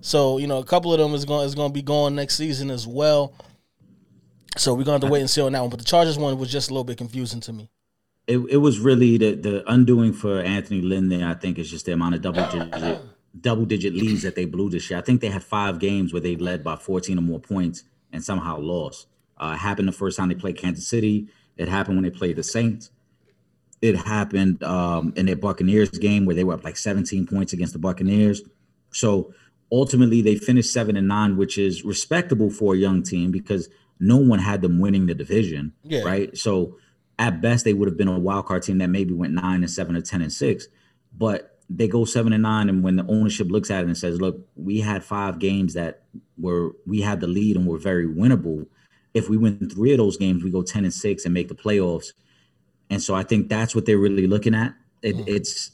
So 0.00 0.38
you 0.38 0.46
know 0.46 0.56
a 0.56 0.64
couple 0.64 0.90
of 0.94 0.98
them 0.98 1.12
is 1.12 1.26
going 1.26 1.44
is 1.44 1.54
going 1.54 1.68
to 1.68 1.74
be 1.74 1.82
going 1.82 2.14
next 2.14 2.36
season 2.36 2.70
as 2.70 2.86
well. 2.86 3.34
So 4.56 4.72
we're 4.72 4.84
going 4.84 4.98
to 4.98 5.04
have 5.04 5.10
to 5.10 5.12
wait 5.12 5.20
and 5.20 5.28
see 5.28 5.42
on 5.42 5.52
that 5.52 5.60
one. 5.60 5.68
But 5.68 5.80
the 5.80 5.84
Chargers 5.84 6.16
one 6.16 6.38
was 6.38 6.50
just 6.50 6.70
a 6.70 6.72
little 6.72 6.84
bit 6.84 6.96
confusing 6.96 7.40
to 7.40 7.52
me. 7.52 7.68
It, 8.26 8.38
it 8.48 8.56
was 8.56 8.78
really 8.78 9.18
the 9.18 9.34
the 9.34 9.70
undoing 9.70 10.14
for 10.14 10.40
Anthony 10.40 10.80
Lynn 10.80 11.10
there. 11.10 11.28
I 11.28 11.34
think 11.34 11.58
is 11.58 11.70
just 11.70 11.84
the 11.84 11.92
amount 11.92 12.14
of 12.14 12.22
double 12.22 12.48
digit 12.50 12.98
double 13.38 13.66
digit 13.66 13.92
leads 13.92 14.22
that 14.22 14.36
they 14.36 14.46
blew 14.46 14.70
this 14.70 14.88
year. 14.88 14.98
I 14.98 15.02
think 15.02 15.20
they 15.20 15.28
had 15.28 15.44
five 15.44 15.80
games 15.80 16.14
where 16.14 16.22
they 16.22 16.34
led 16.34 16.64
by 16.64 16.76
14 16.76 17.18
or 17.18 17.20
more 17.20 17.40
points 17.40 17.84
and 18.10 18.24
somehow 18.24 18.58
lost. 18.58 19.06
Uh, 19.36 19.54
happened 19.54 19.86
the 19.86 19.92
first 19.92 20.16
time 20.16 20.28
they 20.28 20.34
played 20.34 20.56
Kansas 20.56 20.88
City. 20.88 21.28
It 21.58 21.68
happened 21.68 21.96
when 21.96 22.04
they 22.04 22.10
played 22.16 22.36
the 22.36 22.42
Saints. 22.42 22.90
It 23.82 23.96
happened 23.96 24.62
um, 24.64 25.12
in 25.16 25.26
their 25.26 25.36
Buccaneers 25.36 25.90
game 25.90 26.24
where 26.24 26.34
they 26.34 26.44
were 26.44 26.54
up 26.54 26.64
like 26.64 26.76
17 26.76 27.26
points 27.26 27.52
against 27.52 27.72
the 27.74 27.78
Buccaneers. 27.78 28.42
So 28.92 29.32
ultimately, 29.70 30.22
they 30.22 30.36
finished 30.36 30.72
seven 30.72 30.96
and 30.96 31.06
nine, 31.08 31.36
which 31.36 31.58
is 31.58 31.84
respectable 31.84 32.50
for 32.50 32.74
a 32.74 32.78
young 32.78 33.02
team 33.02 33.30
because 33.30 33.68
no 34.00 34.16
one 34.16 34.38
had 34.38 34.62
them 34.62 34.78
winning 34.80 35.06
the 35.06 35.14
division, 35.14 35.72
Yeah. 35.84 36.02
right? 36.02 36.36
So 36.36 36.78
at 37.18 37.40
best, 37.40 37.64
they 37.64 37.74
would 37.74 37.88
have 37.88 37.98
been 37.98 38.08
a 38.08 38.18
wild 38.18 38.46
card 38.46 38.62
team 38.62 38.78
that 38.78 38.88
maybe 38.90 39.12
went 39.12 39.34
nine 39.34 39.62
and 39.62 39.70
seven 39.70 39.94
or 39.96 40.00
ten 40.00 40.22
and 40.22 40.32
six. 40.32 40.68
But 41.16 41.58
they 41.70 41.86
go 41.88 42.04
seven 42.04 42.32
and 42.32 42.42
nine, 42.42 42.68
and 42.68 42.82
when 42.82 42.96
the 42.96 43.06
ownership 43.08 43.48
looks 43.50 43.70
at 43.70 43.82
it 43.82 43.86
and 43.86 43.96
says, 43.96 44.20
"Look, 44.20 44.48
we 44.56 44.80
had 44.80 45.04
five 45.04 45.38
games 45.38 45.74
that 45.74 46.02
were 46.38 46.72
we 46.86 47.00
had 47.02 47.20
the 47.20 47.26
lead 47.26 47.56
and 47.56 47.66
were 47.66 47.78
very 47.78 48.06
winnable. 48.06 48.66
If 49.14 49.28
we 49.28 49.36
win 49.36 49.70
three 49.70 49.92
of 49.92 49.98
those 49.98 50.16
games, 50.16 50.44
we 50.44 50.50
go 50.50 50.62
ten 50.62 50.84
and 50.84 50.94
six 50.94 51.24
and 51.24 51.34
make 51.34 51.48
the 51.48 51.54
playoffs." 51.54 52.12
And 52.90 53.02
so 53.02 53.14
I 53.14 53.22
think 53.22 53.48
that's 53.48 53.74
what 53.74 53.86
they're 53.86 53.98
really 53.98 54.26
looking 54.26 54.54
at. 54.54 54.74
It, 55.02 55.16
mm-hmm. 55.16 55.28
It's 55.28 55.72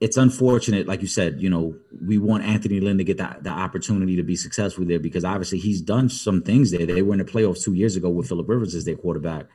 it's 0.00 0.16
unfortunate, 0.16 0.86
like 0.86 1.02
you 1.02 1.06
said, 1.06 1.42
you 1.42 1.50
know, 1.50 1.76
we 2.06 2.16
want 2.16 2.42
Anthony 2.44 2.80
Lynn 2.80 2.96
to 2.98 3.04
get 3.04 3.18
the, 3.18 3.36
the 3.42 3.50
opportunity 3.50 4.16
to 4.16 4.22
be 4.22 4.34
successful 4.34 4.84
there 4.86 4.98
because 4.98 5.26
obviously 5.26 5.58
he's 5.58 5.82
done 5.82 6.08
some 6.08 6.40
things 6.40 6.70
there. 6.70 6.86
They 6.86 7.02
were 7.02 7.12
in 7.12 7.18
the 7.18 7.24
playoffs 7.24 7.62
two 7.62 7.74
years 7.74 7.96
ago 7.96 8.08
with 8.08 8.28
Philip 8.28 8.48
Rivers 8.48 8.74
as 8.74 8.86
their 8.86 8.96
quarterback, 8.96 9.46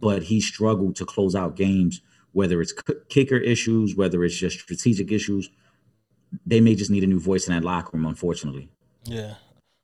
but 0.00 0.24
he 0.24 0.40
struggled 0.40 0.96
to 0.96 1.04
close 1.04 1.36
out 1.36 1.54
games, 1.54 2.00
whether 2.32 2.60
it's 2.60 2.74
kicker 3.08 3.36
issues, 3.36 3.94
whether 3.94 4.24
it's 4.24 4.36
just 4.36 4.58
strategic 4.58 5.12
issues. 5.12 5.48
They 6.44 6.60
may 6.60 6.74
just 6.74 6.90
need 6.90 7.04
a 7.04 7.06
new 7.06 7.20
voice 7.20 7.46
in 7.46 7.54
that 7.54 7.62
locker 7.62 7.96
room, 7.96 8.06
unfortunately. 8.06 8.70
Yeah. 9.04 9.34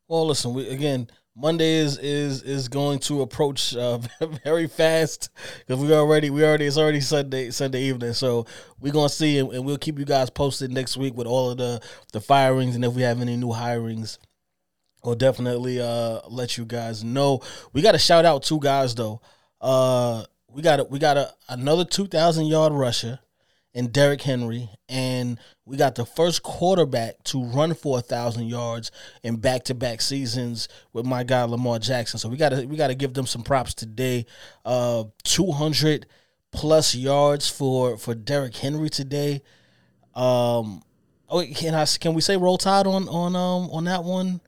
Well, 0.08 0.26
listen. 0.26 0.52
We 0.52 0.68
again. 0.68 1.10
Monday 1.38 1.76
is 1.76 1.98
is 1.98 2.42
is 2.42 2.68
going 2.68 2.98
to 2.98 3.22
approach 3.22 3.76
uh, 3.76 3.98
very 4.44 4.66
fast 4.66 5.30
because 5.60 5.80
we 5.80 5.92
already 5.92 6.30
we 6.30 6.44
already 6.44 6.66
it's 6.66 6.76
already 6.76 7.00
Sunday 7.00 7.50
Sunday 7.50 7.82
evening. 7.82 8.12
So 8.12 8.44
we're 8.80 8.92
gonna 8.92 9.08
see 9.08 9.38
and, 9.38 9.52
and 9.52 9.64
we'll 9.64 9.78
keep 9.78 10.00
you 10.00 10.04
guys 10.04 10.30
posted 10.30 10.72
next 10.72 10.96
week 10.96 11.16
with 11.16 11.28
all 11.28 11.50
of 11.50 11.58
the 11.58 11.80
the 12.12 12.20
firings 12.20 12.74
and 12.74 12.84
if 12.84 12.94
we 12.94 13.02
have 13.02 13.20
any 13.20 13.36
new 13.36 13.48
hirings. 13.48 14.18
We'll 15.04 15.14
definitely 15.14 15.80
uh 15.80 16.20
let 16.28 16.58
you 16.58 16.64
guys 16.64 17.04
know. 17.04 17.40
We 17.72 17.82
got 17.82 17.92
to 17.92 17.98
shout 17.98 18.24
out 18.24 18.42
two 18.42 18.58
guys 18.58 18.96
though. 18.96 19.20
Uh, 19.60 20.24
we 20.50 20.60
got 20.60 20.80
a, 20.80 20.84
we 20.84 20.98
got 20.98 21.16
a, 21.16 21.32
another 21.48 21.84
two 21.84 22.08
thousand 22.08 22.46
yard 22.46 22.72
rusher 22.72 23.20
and 23.74 23.92
Derrick 23.92 24.22
Henry, 24.22 24.70
and 24.88 25.38
we 25.64 25.76
got 25.76 25.94
the 25.94 26.06
first 26.06 26.42
quarterback 26.42 27.22
to 27.24 27.44
run 27.44 27.74
for 27.74 27.98
a 27.98 28.00
thousand 28.00 28.46
yards 28.46 28.90
in 29.22 29.36
back 29.36 29.64
to 29.64 29.74
back 29.74 30.00
seasons 30.00 30.68
with 30.92 31.04
my 31.06 31.22
guy 31.22 31.42
Lamar 31.44 31.78
Jackson. 31.78 32.18
So 32.18 32.28
we 32.28 32.36
gotta 32.36 32.66
we 32.66 32.76
gotta 32.76 32.94
give 32.94 33.14
them 33.14 33.26
some 33.26 33.42
props 33.42 33.74
today. 33.74 34.26
Uh, 34.64 35.04
two 35.22 35.52
hundred 35.52 36.06
plus 36.50 36.94
yards 36.94 37.48
for 37.48 37.96
for 37.96 38.14
Derrick 38.14 38.56
Henry 38.56 38.88
today. 38.88 39.42
Um, 40.14 40.82
oh, 41.28 41.44
can 41.54 41.74
I 41.74 41.84
can 41.84 42.14
we 42.14 42.20
say 42.20 42.36
roll 42.36 42.58
tide 42.58 42.86
on 42.86 43.08
on 43.08 43.36
um 43.36 43.70
on 43.70 43.84
that 43.84 44.04
one? 44.04 44.40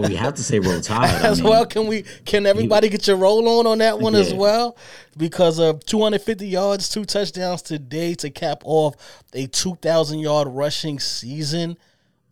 We 0.00 0.16
have 0.16 0.34
to 0.34 0.42
say 0.42 0.58
roll 0.58 0.80
tide. 0.80 1.10
I 1.24 1.28
as 1.28 1.40
mean, 1.40 1.50
well. 1.50 1.66
Can 1.66 1.86
we? 1.86 2.04
Can 2.24 2.46
everybody 2.46 2.88
get 2.88 3.06
your 3.06 3.16
roll 3.16 3.48
on 3.48 3.66
on 3.66 3.78
that 3.78 3.98
one 3.98 4.14
as 4.14 4.32
well? 4.32 4.76
Because 5.16 5.58
of 5.58 5.84
250 5.84 6.46
yards, 6.46 6.88
two 6.88 7.04
touchdowns 7.04 7.62
today 7.62 8.14
to 8.14 8.30
cap 8.30 8.62
off 8.64 8.94
a 9.34 9.46
2,000 9.46 10.18
yard 10.18 10.48
rushing 10.48 10.98
season. 10.98 11.76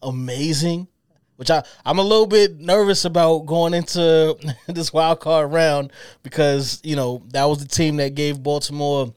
Amazing. 0.03 0.89
Which 1.37 1.51
I 1.51 1.63
I'm 1.85 1.99
a 1.99 2.03
little 2.03 2.27
bit 2.27 2.59
nervous 2.59 3.05
about 3.05 3.41
going 3.41 3.75
into 3.75 4.37
this 4.67 4.93
wild 4.93 5.21
card 5.21 5.53
round 5.53 5.93
because 6.23 6.81
you 6.83 6.97
know 6.97 7.23
that 7.29 7.45
was 7.45 7.59
the 7.59 7.69
team 7.69 7.97
that 7.97 8.15
gave 8.15 8.43
Baltimore 8.43 9.15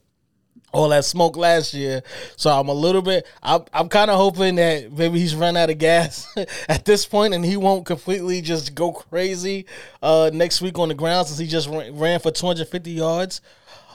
all 0.71 0.89
that 0.89 1.05
smoke 1.05 1.38
last 1.38 1.73
year. 1.73 2.01
So 2.36 2.49
I'm 2.49 2.69
a 2.69 2.73
little 2.73 3.01
bit. 3.01 3.25
I'm, 3.41 3.63
I'm 3.73 3.89
kind 3.89 4.12
of 4.12 4.17
hoping 4.17 4.55
that 4.55 4.91
maybe 4.91 5.19
he's 5.19 5.36
run 5.36 5.58
out 5.58 5.69
of 5.69 5.77
gas 5.77 6.27
at 6.69 6.86
this 6.86 7.05
point, 7.05 7.34
and 7.34 7.43
he 7.43 7.58
won't 7.58 7.86
completely 7.86 8.41
just 8.41 8.75
go 8.75 8.91
crazy 8.91 9.65
uh, 10.01 10.29
next 10.34 10.62
week 10.62 10.77
on 10.79 10.89
the 10.89 10.95
ground 10.95 11.27
since 11.27 11.39
he 11.39 11.47
just 11.47 11.69
ran, 11.69 12.19
for 12.19 12.32
250 12.32 12.91
yards. 12.91 13.41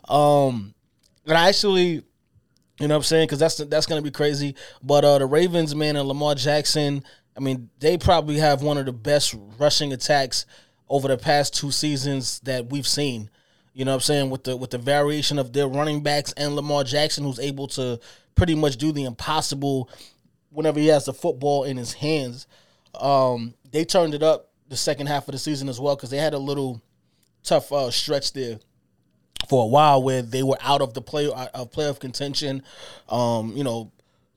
Um, 0.09 0.75
and 1.27 1.37
I 1.37 1.49
actually. 1.49 2.03
You 2.81 2.89
know 2.89 2.95
what 2.95 2.99
I'm 2.99 3.03
saying? 3.05 3.27
Because 3.29 3.39
that's 3.39 3.57
that's 3.59 3.87
gonna 3.87 4.03
be 4.03 4.11
crazy. 4.11 4.57
But 4.83 5.05
uh, 5.05 5.19
the 5.19 5.27
Ravens, 5.27 5.77
man, 5.77 5.95
and 5.95 6.09
Lamar 6.09 6.35
Jackson, 6.35 7.05
I 7.37 7.41
mean, 7.41 7.71
they 7.79 7.97
probably 7.97 8.39
have 8.39 8.63
one 8.63 8.79
of 8.79 8.87
the 8.87 8.93
best 8.93 9.33
rushing 9.61 9.93
attacks 9.93 10.45
over 10.89 11.07
the 11.07 11.17
past 11.17 11.55
two 11.55 11.71
seasons 11.71 12.41
that 12.41 12.71
we've 12.71 12.87
seen. 12.87 13.31
You 13.75 13.85
know 13.85 13.91
what 13.91 13.97
I'm 13.97 14.01
saying? 14.03 14.31
With 14.31 14.45
the 14.45 14.57
with 14.57 14.71
the 14.71 14.79
variation 14.79 15.39
of 15.39 15.53
their 15.53 15.69
running 15.69 16.03
backs 16.03 16.33
and 16.37 16.55
Lamar 16.55 16.85
Jackson 16.85 17.25
who's 17.25 17.41
able 17.41 17.67
to 17.69 18.01
pretty 18.35 18.55
much 18.55 18.77
do 18.77 18.93
the 18.93 19.05
impossible 19.05 19.91
whenever 20.51 20.79
he 20.79 20.87
has 20.87 21.05
the 21.05 21.13
football 21.13 21.65
in 21.65 21.77
his 21.77 21.93
hands. 21.93 22.47
Um, 22.95 23.55
they 23.73 23.85
turned 23.85 24.15
it 24.15 24.23
up 24.23 24.51
the 24.69 24.77
second 24.77 25.09
half 25.09 25.27
of 25.29 25.33
the 25.33 25.39
season 25.39 25.69
as 25.69 25.81
well 25.81 25.97
because 25.97 26.11
they 26.11 26.19
had 26.19 26.35
a 26.35 26.39
little 26.39 26.81
tough 27.43 27.73
uh, 27.73 27.91
stretch 27.91 28.33
there 28.33 28.61
for 29.49 29.65
a 29.65 29.67
while 29.67 30.03
where 30.03 30.23
they 30.23 30.43
were 30.43 30.57
out 30.61 30.81
of 30.81 30.95
the 30.95 31.03
play 31.03 31.27
uh, 31.31 31.49
of 31.55 31.71
playoff 31.73 31.99
contention. 31.99 32.63
Um, 33.09 33.57
you 33.57 33.65
know, 33.65 33.91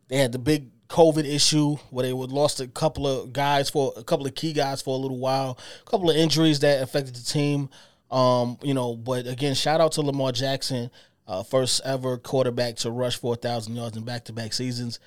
they 0.07 0.17
had 0.17 0.31
the 0.31 0.39
big 0.39 0.69
COVID 0.89 1.25
issue 1.25 1.75
where 1.89 2.05
they 2.05 2.13
would 2.13 2.31
lost 2.31 2.59
a 2.59 2.67
couple 2.67 3.07
of 3.07 3.33
guys 3.33 3.69
for 3.69 3.93
a 3.97 4.03
couple 4.03 4.25
of 4.25 4.35
key 4.35 4.53
guys 4.53 4.81
for 4.81 4.95
a 4.95 5.01
little 5.01 5.19
while, 5.19 5.57
a 5.85 5.89
couple 5.89 6.09
of 6.09 6.15
injuries 6.15 6.59
that 6.61 6.81
affected 6.81 7.15
the 7.15 7.23
team. 7.23 7.69
Um, 8.09 8.57
you 8.63 8.73
know, 8.73 8.95
but 8.95 9.27
again, 9.27 9.53
shout 9.55 9.81
out 9.81 9.91
to 9.93 10.01
Lamar 10.01 10.31
Jackson, 10.31 10.89
uh, 11.27 11.43
first 11.43 11.81
ever 11.83 12.17
quarterback 12.17 12.77
to 12.77 12.91
rush 12.91 13.17
four 13.17 13.35
thousand 13.35 13.75
yards 13.75 13.97
in 13.97 14.03
back 14.05 14.25
to 14.25 14.33
back 14.33 14.53
seasons. 14.53 14.99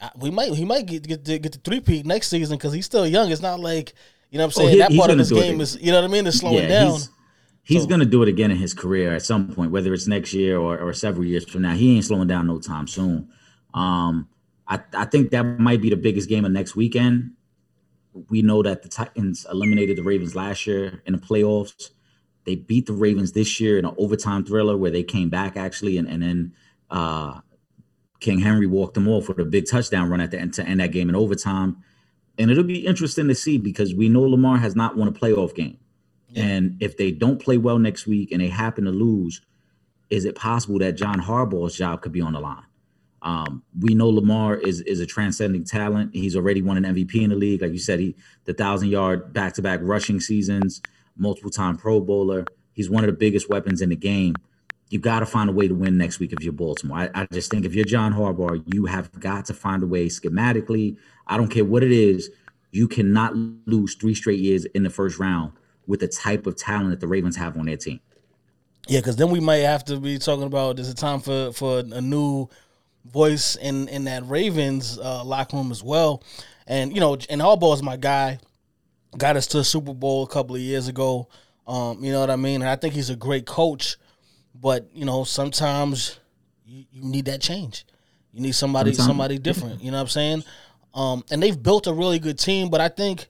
Uh, 0.00 0.10
We 0.20 0.30
might 0.30 0.52
he 0.52 0.64
might 0.64 0.86
get 0.86 1.06
get 1.08 1.24
the, 1.24 1.38
get 1.38 1.52
the 1.52 1.58
three 1.58 1.80
peat 1.80 2.04
next 2.04 2.28
season 2.28 2.56
because 2.58 2.72
he's 2.74 2.84
still 2.86 3.06
young. 3.06 3.30
It's 3.30 3.40
not 3.40 3.60
like 3.60 3.94
you 4.30 4.38
know 4.38 4.46
what 4.46 4.56
I'm 4.58 4.62
Oh, 4.62 4.66
saying 4.66 4.72
he- 4.74 4.78
that 4.78 4.92
part 4.94 5.10
of 5.10 5.18
his 5.18 5.30
game 5.32 5.60
is 5.60 5.78
you 5.80 5.90
know 5.92 6.00
what 6.02 6.10
I 6.10 6.12
mean 6.12 6.26
is 6.26 6.38
slowing 6.38 6.56
Yeah, 6.64 6.68
down. 6.68 6.92
he's 6.92 7.10
he's 7.62 7.82
So- 7.82 7.88
gonna 7.88 8.04
do 8.04 8.22
it 8.22 8.28
again 8.28 8.50
in 8.50 8.58
his 8.58 8.74
career 8.74 9.14
at 9.14 9.22
some 9.22 9.48
point, 9.54 9.70
whether 9.70 9.94
it's 9.94 10.06
next 10.06 10.34
year 10.34 10.58
or, 10.58 10.78
or 10.78 10.92
several 10.92 11.24
years 11.24 11.48
from 11.48 11.62
now. 11.62 11.74
He 11.74 11.96
ain't 11.96 12.04
slowing 12.04 12.28
down 12.28 12.46
no 12.46 12.58
time 12.60 12.86
soon. 12.86 13.28
Um, 13.72 14.28
I 14.68 14.80
I 14.92 15.06
think 15.06 15.30
that 15.30 15.44
might 15.58 15.80
be 15.80 15.88
the 15.88 15.96
biggest 15.96 16.28
game 16.28 16.44
of 16.44 16.52
next 16.52 16.76
weekend. 16.76 17.30
We 18.28 18.42
know 18.42 18.62
that 18.62 18.82
the 18.82 18.88
Titans 18.88 19.46
eliminated 19.50 19.96
the 19.96 20.02
Ravens 20.02 20.36
last 20.36 20.66
year 20.66 21.02
in 21.06 21.14
the 21.14 21.18
playoffs. 21.18 21.90
They 22.44 22.56
beat 22.56 22.86
the 22.86 22.92
Ravens 22.92 23.32
this 23.32 23.60
year 23.60 23.78
in 23.78 23.84
an 23.84 23.94
overtime 23.98 24.44
thriller 24.44 24.76
where 24.76 24.90
they 24.90 25.02
came 25.02 25.30
back 25.30 25.56
actually, 25.56 25.98
and 25.98 26.08
and 26.08 26.22
then 26.22 26.54
uh, 26.90 27.40
King 28.20 28.40
Henry 28.40 28.66
walked 28.66 28.94
them 28.94 29.08
off 29.08 29.28
with 29.28 29.38
a 29.38 29.44
big 29.44 29.66
touchdown 29.68 30.10
run 30.10 30.20
at 30.20 30.30
the 30.30 30.38
end 30.38 30.54
to 30.54 30.66
end 30.66 30.80
that 30.80 30.92
game 30.92 31.08
in 31.08 31.16
overtime. 31.16 31.78
And 32.38 32.50
it'll 32.50 32.64
be 32.64 32.86
interesting 32.86 33.28
to 33.28 33.34
see 33.34 33.58
because 33.58 33.94
we 33.94 34.08
know 34.08 34.22
Lamar 34.22 34.58
has 34.58 34.74
not 34.74 34.96
won 34.96 35.08
a 35.08 35.12
playoff 35.12 35.54
game. 35.54 35.78
And 36.36 36.76
if 36.80 36.96
they 36.96 37.12
don't 37.12 37.40
play 37.40 37.56
well 37.58 37.78
next 37.78 38.06
week 38.06 38.32
and 38.32 38.40
they 38.40 38.48
happen 38.48 38.84
to 38.84 38.90
lose, 38.90 39.40
is 40.10 40.24
it 40.24 40.34
possible 40.34 40.78
that 40.80 40.92
John 40.96 41.20
Harbaugh's 41.20 41.76
job 41.76 42.02
could 42.02 42.12
be 42.12 42.20
on 42.20 42.32
the 42.32 42.40
line? 42.40 42.64
Um, 43.22 43.62
we 43.80 43.94
know 43.94 44.08
Lamar 44.10 44.56
is 44.56 44.82
is 44.82 45.00
a 45.00 45.06
transcending 45.06 45.64
talent. 45.64 46.14
He's 46.14 46.36
already 46.36 46.60
won 46.60 46.76
an 46.76 46.94
MVP 46.94 47.14
in 47.22 47.30
the 47.30 47.36
league, 47.36 47.62
like 47.62 47.72
you 47.72 47.78
said. 47.78 48.00
He 48.00 48.16
the 48.44 48.52
thousand 48.52 48.88
yard 48.88 49.32
back 49.32 49.54
to 49.54 49.62
back 49.62 49.80
rushing 49.82 50.20
seasons, 50.20 50.82
multiple 51.16 51.50
time 51.50 51.76
Pro 51.76 52.00
Bowler. 52.00 52.44
He's 52.72 52.90
one 52.90 53.04
of 53.04 53.08
the 53.08 53.16
biggest 53.16 53.48
weapons 53.48 53.80
in 53.80 53.90
the 53.90 53.96
game. 53.96 54.34
You 54.90 54.98
got 54.98 55.20
to 55.20 55.26
find 55.26 55.48
a 55.48 55.52
way 55.52 55.66
to 55.68 55.74
win 55.74 55.96
next 55.96 56.20
week 56.20 56.32
if 56.32 56.42
you're 56.42 56.52
Baltimore. 56.52 56.98
I, 56.98 57.10
I 57.14 57.26
just 57.32 57.50
think 57.50 57.64
if 57.64 57.74
you're 57.74 57.84
John 57.84 58.12
Harbaugh, 58.12 58.62
you 58.72 58.86
have 58.86 59.10
got 59.18 59.46
to 59.46 59.54
find 59.54 59.82
a 59.82 59.86
way 59.86 60.06
schematically. 60.06 60.96
I 61.26 61.36
don't 61.36 61.48
care 61.48 61.64
what 61.64 61.82
it 61.82 61.92
is. 61.92 62.30
You 62.70 62.88
cannot 62.88 63.34
lose 63.66 63.94
three 63.94 64.14
straight 64.14 64.40
years 64.40 64.64
in 64.66 64.82
the 64.82 64.90
first 64.90 65.18
round 65.18 65.52
with 65.86 66.00
the 66.00 66.08
type 66.08 66.46
of 66.46 66.56
talent 66.56 66.90
that 66.90 67.00
the 67.00 67.06
Ravens 67.06 67.36
have 67.36 67.56
on 67.56 67.66
their 67.66 67.76
team. 67.76 68.00
Yeah, 68.86 69.00
because 69.00 69.16
then 69.16 69.30
we 69.30 69.40
might 69.40 69.58
have 69.58 69.84
to 69.86 69.98
be 69.98 70.18
talking 70.18 70.44
about 70.44 70.76
there's 70.76 70.90
a 70.90 70.94
time 70.94 71.20
for 71.20 71.52
for 71.52 71.78
a 71.78 72.00
new 72.00 72.48
voice 73.06 73.56
in 73.56 73.88
in 73.88 74.04
that 74.04 74.26
Ravens 74.28 74.98
uh, 74.98 75.24
locker 75.24 75.56
room 75.56 75.70
as 75.70 75.82
well. 75.82 76.22
And 76.66 76.92
you 76.94 77.00
know, 77.00 77.14
and 77.30 77.40
Harbaugh 77.40 77.74
is 77.74 77.82
my 77.82 77.96
guy. 77.96 78.38
Got 79.16 79.36
us 79.36 79.46
to 79.48 79.58
the 79.58 79.64
Super 79.64 79.94
Bowl 79.94 80.24
a 80.24 80.28
couple 80.28 80.56
of 80.56 80.60
years 80.62 80.88
ago. 80.88 81.28
Um, 81.66 82.02
you 82.04 82.12
know 82.12 82.20
what 82.20 82.30
I 82.30 82.36
mean? 82.36 82.62
And 82.62 82.68
I 82.68 82.76
think 82.76 82.94
he's 82.94 83.10
a 83.10 83.16
great 83.16 83.46
coach. 83.46 83.96
But 84.54 84.88
you 84.94 85.04
know, 85.04 85.24
sometimes 85.24 86.18
you, 86.66 86.84
you 86.92 87.02
need 87.02 87.26
that 87.26 87.40
change. 87.40 87.86
You 88.32 88.40
need 88.40 88.54
somebody 88.54 88.92
Sometimes- 88.92 89.06
somebody 89.08 89.38
different. 89.38 89.82
You 89.82 89.90
know 89.90 89.98
what 89.98 90.02
I'm 90.02 90.08
saying? 90.08 90.44
Um, 90.94 91.24
and 91.30 91.42
they've 91.42 91.60
built 91.60 91.86
a 91.88 91.92
really 91.92 92.18
good 92.20 92.38
team, 92.38 92.68
but 92.70 92.80
I 92.80 92.88
think 92.88 93.26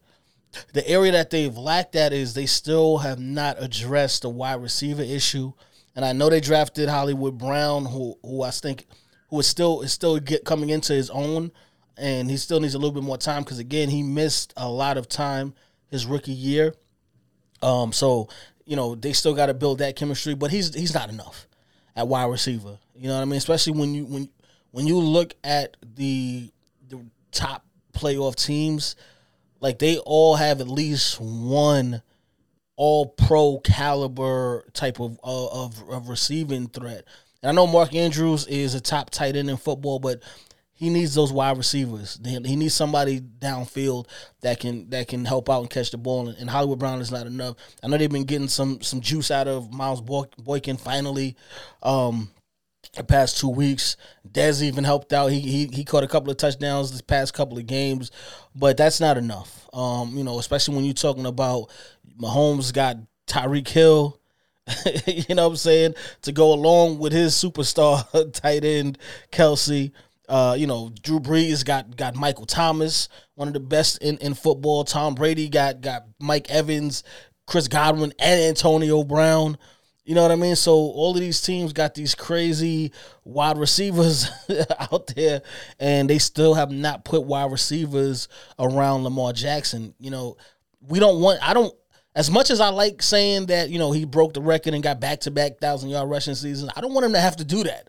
the 0.75 0.87
area 0.87 1.13
that 1.13 1.31
they've 1.31 1.57
lacked 1.57 1.97
at 1.97 2.13
is 2.13 2.35
they 2.35 2.45
still 2.47 2.99
have 2.99 3.19
not 3.19 3.57
addressed 3.59 4.23
the 4.23 4.29
wide 4.29 4.61
receiver 4.63 5.03
issue. 5.03 5.53
And 5.97 6.05
I 6.05 6.13
know 6.13 6.29
they 6.29 6.41
drafted 6.41 6.89
Hollywood 6.91 7.39
Brown, 7.39 7.87
who 7.87 8.19
who 8.23 8.43
I 8.43 8.51
think 8.51 8.87
who 9.31 9.41
is 9.41 9.47
still 9.47 9.81
is 9.83 9.93
still 9.93 10.19
get 10.21 10.45
coming 10.45 10.69
into 10.71 10.93
his 10.93 11.09
own, 11.09 11.53
and 11.97 12.31
he 12.31 12.37
still 12.37 12.61
needs 12.61 12.75
a 12.75 12.79
little 12.79 12.93
bit 12.93 13.03
more 13.03 13.17
time 13.19 13.43
because 13.45 13.59
again 13.59 13.89
he 13.89 14.03
missed 14.03 14.53
a 14.57 14.69
lot 14.69 14.97
of 14.99 15.09
time 15.09 15.55
his 15.95 16.07
rookie 16.07 16.33
year. 16.33 16.75
Um, 17.63 17.93
so 17.93 18.29
you 18.67 18.77
know 18.77 18.95
they 18.95 19.13
still 19.13 19.35
got 19.35 19.47
to 19.47 19.55
build 19.55 19.79
that 19.79 19.97
chemistry, 19.97 20.35
but 20.35 20.51
he's 20.51 20.75
he's 20.75 20.93
not 20.93 21.09
enough 21.09 21.47
at 21.97 22.09
wide 22.09 22.25
receiver. 22.31 22.79
You 22.97 23.09
know 23.09 23.15
what 23.15 23.23
I 23.23 23.25
mean? 23.25 23.39
Especially 23.39 23.73
when 23.73 23.95
you 23.95 24.05
when 24.05 24.29
when 24.73 24.87
you 24.87 24.99
look 24.99 25.35
at 25.45 25.77
the 25.95 26.53
the 26.89 27.01
top 27.31 27.65
playoff 27.93 28.35
teams, 28.35 28.97
like 29.61 29.79
they 29.79 29.99
all 29.99 30.35
have 30.35 30.61
at 30.61 30.69
least 30.69 31.21
one 31.21 32.03
all 32.77 33.07
pro 33.07 33.61
caliber 33.61 34.65
type 34.73 35.01
of, 35.01 35.19
of 35.23 35.89
of 35.89 36.09
receiving 36.09 36.67
threat. 36.67 37.05
And 37.41 37.51
I 37.51 37.53
know 37.53 37.69
Mark 37.69 37.95
Andrews 37.95 38.47
is 38.49 38.75
a 38.75 38.81
top 38.81 39.11
tight 39.11 39.37
end 39.37 39.49
in 39.49 39.57
football, 39.57 40.01
but 40.01 40.23
he 40.77 40.91
needs 40.91 41.15
those 41.15 41.33
wide 41.33 41.57
receivers. 41.57 42.19
He 42.25 42.57
needs 42.57 42.75
somebody 42.75 43.21
downfield 43.21 44.09
that 44.43 44.59
can 44.59 44.91
that 44.91 45.09
can 45.09 45.25
help 45.25 45.49
out 45.49 45.61
and 45.61 45.71
catch 45.71 45.93
the 45.93 45.99
ball. 45.99 46.29
And, 46.29 46.37
and 46.39 46.51
Hollywood 46.51 46.81
Brown 46.81 47.01
is 47.01 47.13
not 47.13 47.27
enough. 47.27 47.57
I 47.83 47.87
know 47.87 47.97
they've 47.97 48.11
been 48.11 48.25
getting 48.25 48.49
some 48.49 48.83
some 48.83 49.01
juice 49.01 49.31
out 49.31 49.47
of 49.49 49.73
Miles 49.73 50.01
Boykin 50.01 50.77
finally. 50.77 51.37
Um, 51.83 52.31
the 52.97 53.05
past 53.05 53.39
two 53.39 53.49
weeks. 53.49 53.97
Dez 54.29 54.63
even 54.63 54.85
helped 54.85 55.13
out. 55.13 55.29
He, 55.29 55.41
he 55.41 55.67
he 55.67 55.85
caught 55.85 56.05
a 56.05 56.09
couple 56.09 56.31
of 56.31 56.37
touchdowns 56.37 56.91
this 56.91 57.01
past 57.01 57.35
couple 57.35 57.59
of 57.59 57.67
games, 57.67 58.11
but 58.55 58.77
that's 58.77 59.01
not 59.01 59.17
enough. 59.17 59.69
Um, 59.73 60.17
you 60.17 60.25
know, 60.25 60.39
especially 60.39 60.77
when 60.77 60.85
you're 60.85 60.95
talking 60.95 61.27
about 61.27 61.71
Mahomes 62.21 62.73
got 62.73 62.97
Tyreek 63.27 63.69
Hill. 63.69 64.21
you 65.07 65.35
know 65.35 65.45
what 65.45 65.53
I'm 65.53 65.57
saying? 65.57 65.95
To 66.23 66.33
go 66.33 66.53
along 66.53 66.99
with 66.99 67.13
his 67.13 67.35
superstar 67.35 68.33
tight 68.33 68.65
end 68.65 68.99
Kelce. 69.31 69.93
Uh, 70.29 70.57
you 70.59 70.67
know, 70.67 70.91
Drew 71.03 71.21
Brees 71.21 71.65
got 71.65 71.97
got 71.97 72.15
Michael 72.15 72.47
Thomas, 72.47 73.09
one 73.35 73.49
of 73.49 73.55
the 73.55 73.61
best 73.61 73.99
in, 74.03 74.17
in 74.19 74.35
football. 74.35 74.85
Tom 74.85 75.15
Brady 75.15 75.49
got 75.49 75.81
got 75.81 76.07
Mike 76.19 76.51
Evans, 76.51 77.05
Chris 77.47 77.69
Godwin, 77.69 78.13
and 78.19 78.41
Antonio 78.41 79.05
Brown. 79.05 79.59
You 80.05 80.15
know 80.15 80.23
what 80.23 80.33
I 80.33 80.37
mean? 80.37 80.55
So 80.55 80.73
all 80.73 81.15
of 81.15 81.21
these 81.21 81.41
teams 81.41 81.73
got 81.73 81.95
these 81.95 82.15
crazy 82.15 82.93
wide 83.25 83.57
receivers 83.57 84.31
out 84.79 85.07
there, 85.15 85.43
and 85.79 86.09
they 86.09 86.19
still 86.19 86.55
have 86.55 86.71
not 86.71 87.05
put 87.05 87.25
wide 87.25 87.51
receivers 87.51 88.29
around 88.59 89.05
Lamar 89.05 89.33
Jackson. 89.33 89.95
You 89.99 90.11
know, 90.11 90.37
we 90.81 90.99
don't 90.99 91.21
want. 91.21 91.47
I 91.47 91.55
don't. 91.55 91.75
As 92.15 92.31
much 92.31 92.51
as 92.51 92.61
I 92.61 92.69
like 92.69 93.03
saying 93.03 93.47
that, 93.47 93.71
you 93.71 93.79
know, 93.79 93.93
he 93.93 94.05
broke 94.05 94.35
the 94.35 94.43
record 94.43 94.73
and 94.73 94.83
got 94.83 95.01
back 95.01 95.21
to 95.21 95.31
back 95.31 95.59
thousand 95.59 95.91
yard 95.91 96.09
rushing 96.09 96.35
seasons, 96.35 96.71
I 96.77 96.81
don't 96.81 96.95
want 96.95 97.07
him 97.07 97.13
to 97.13 97.21
have 97.21 97.37
to 97.37 97.45
do 97.45 97.65
that. 97.65 97.89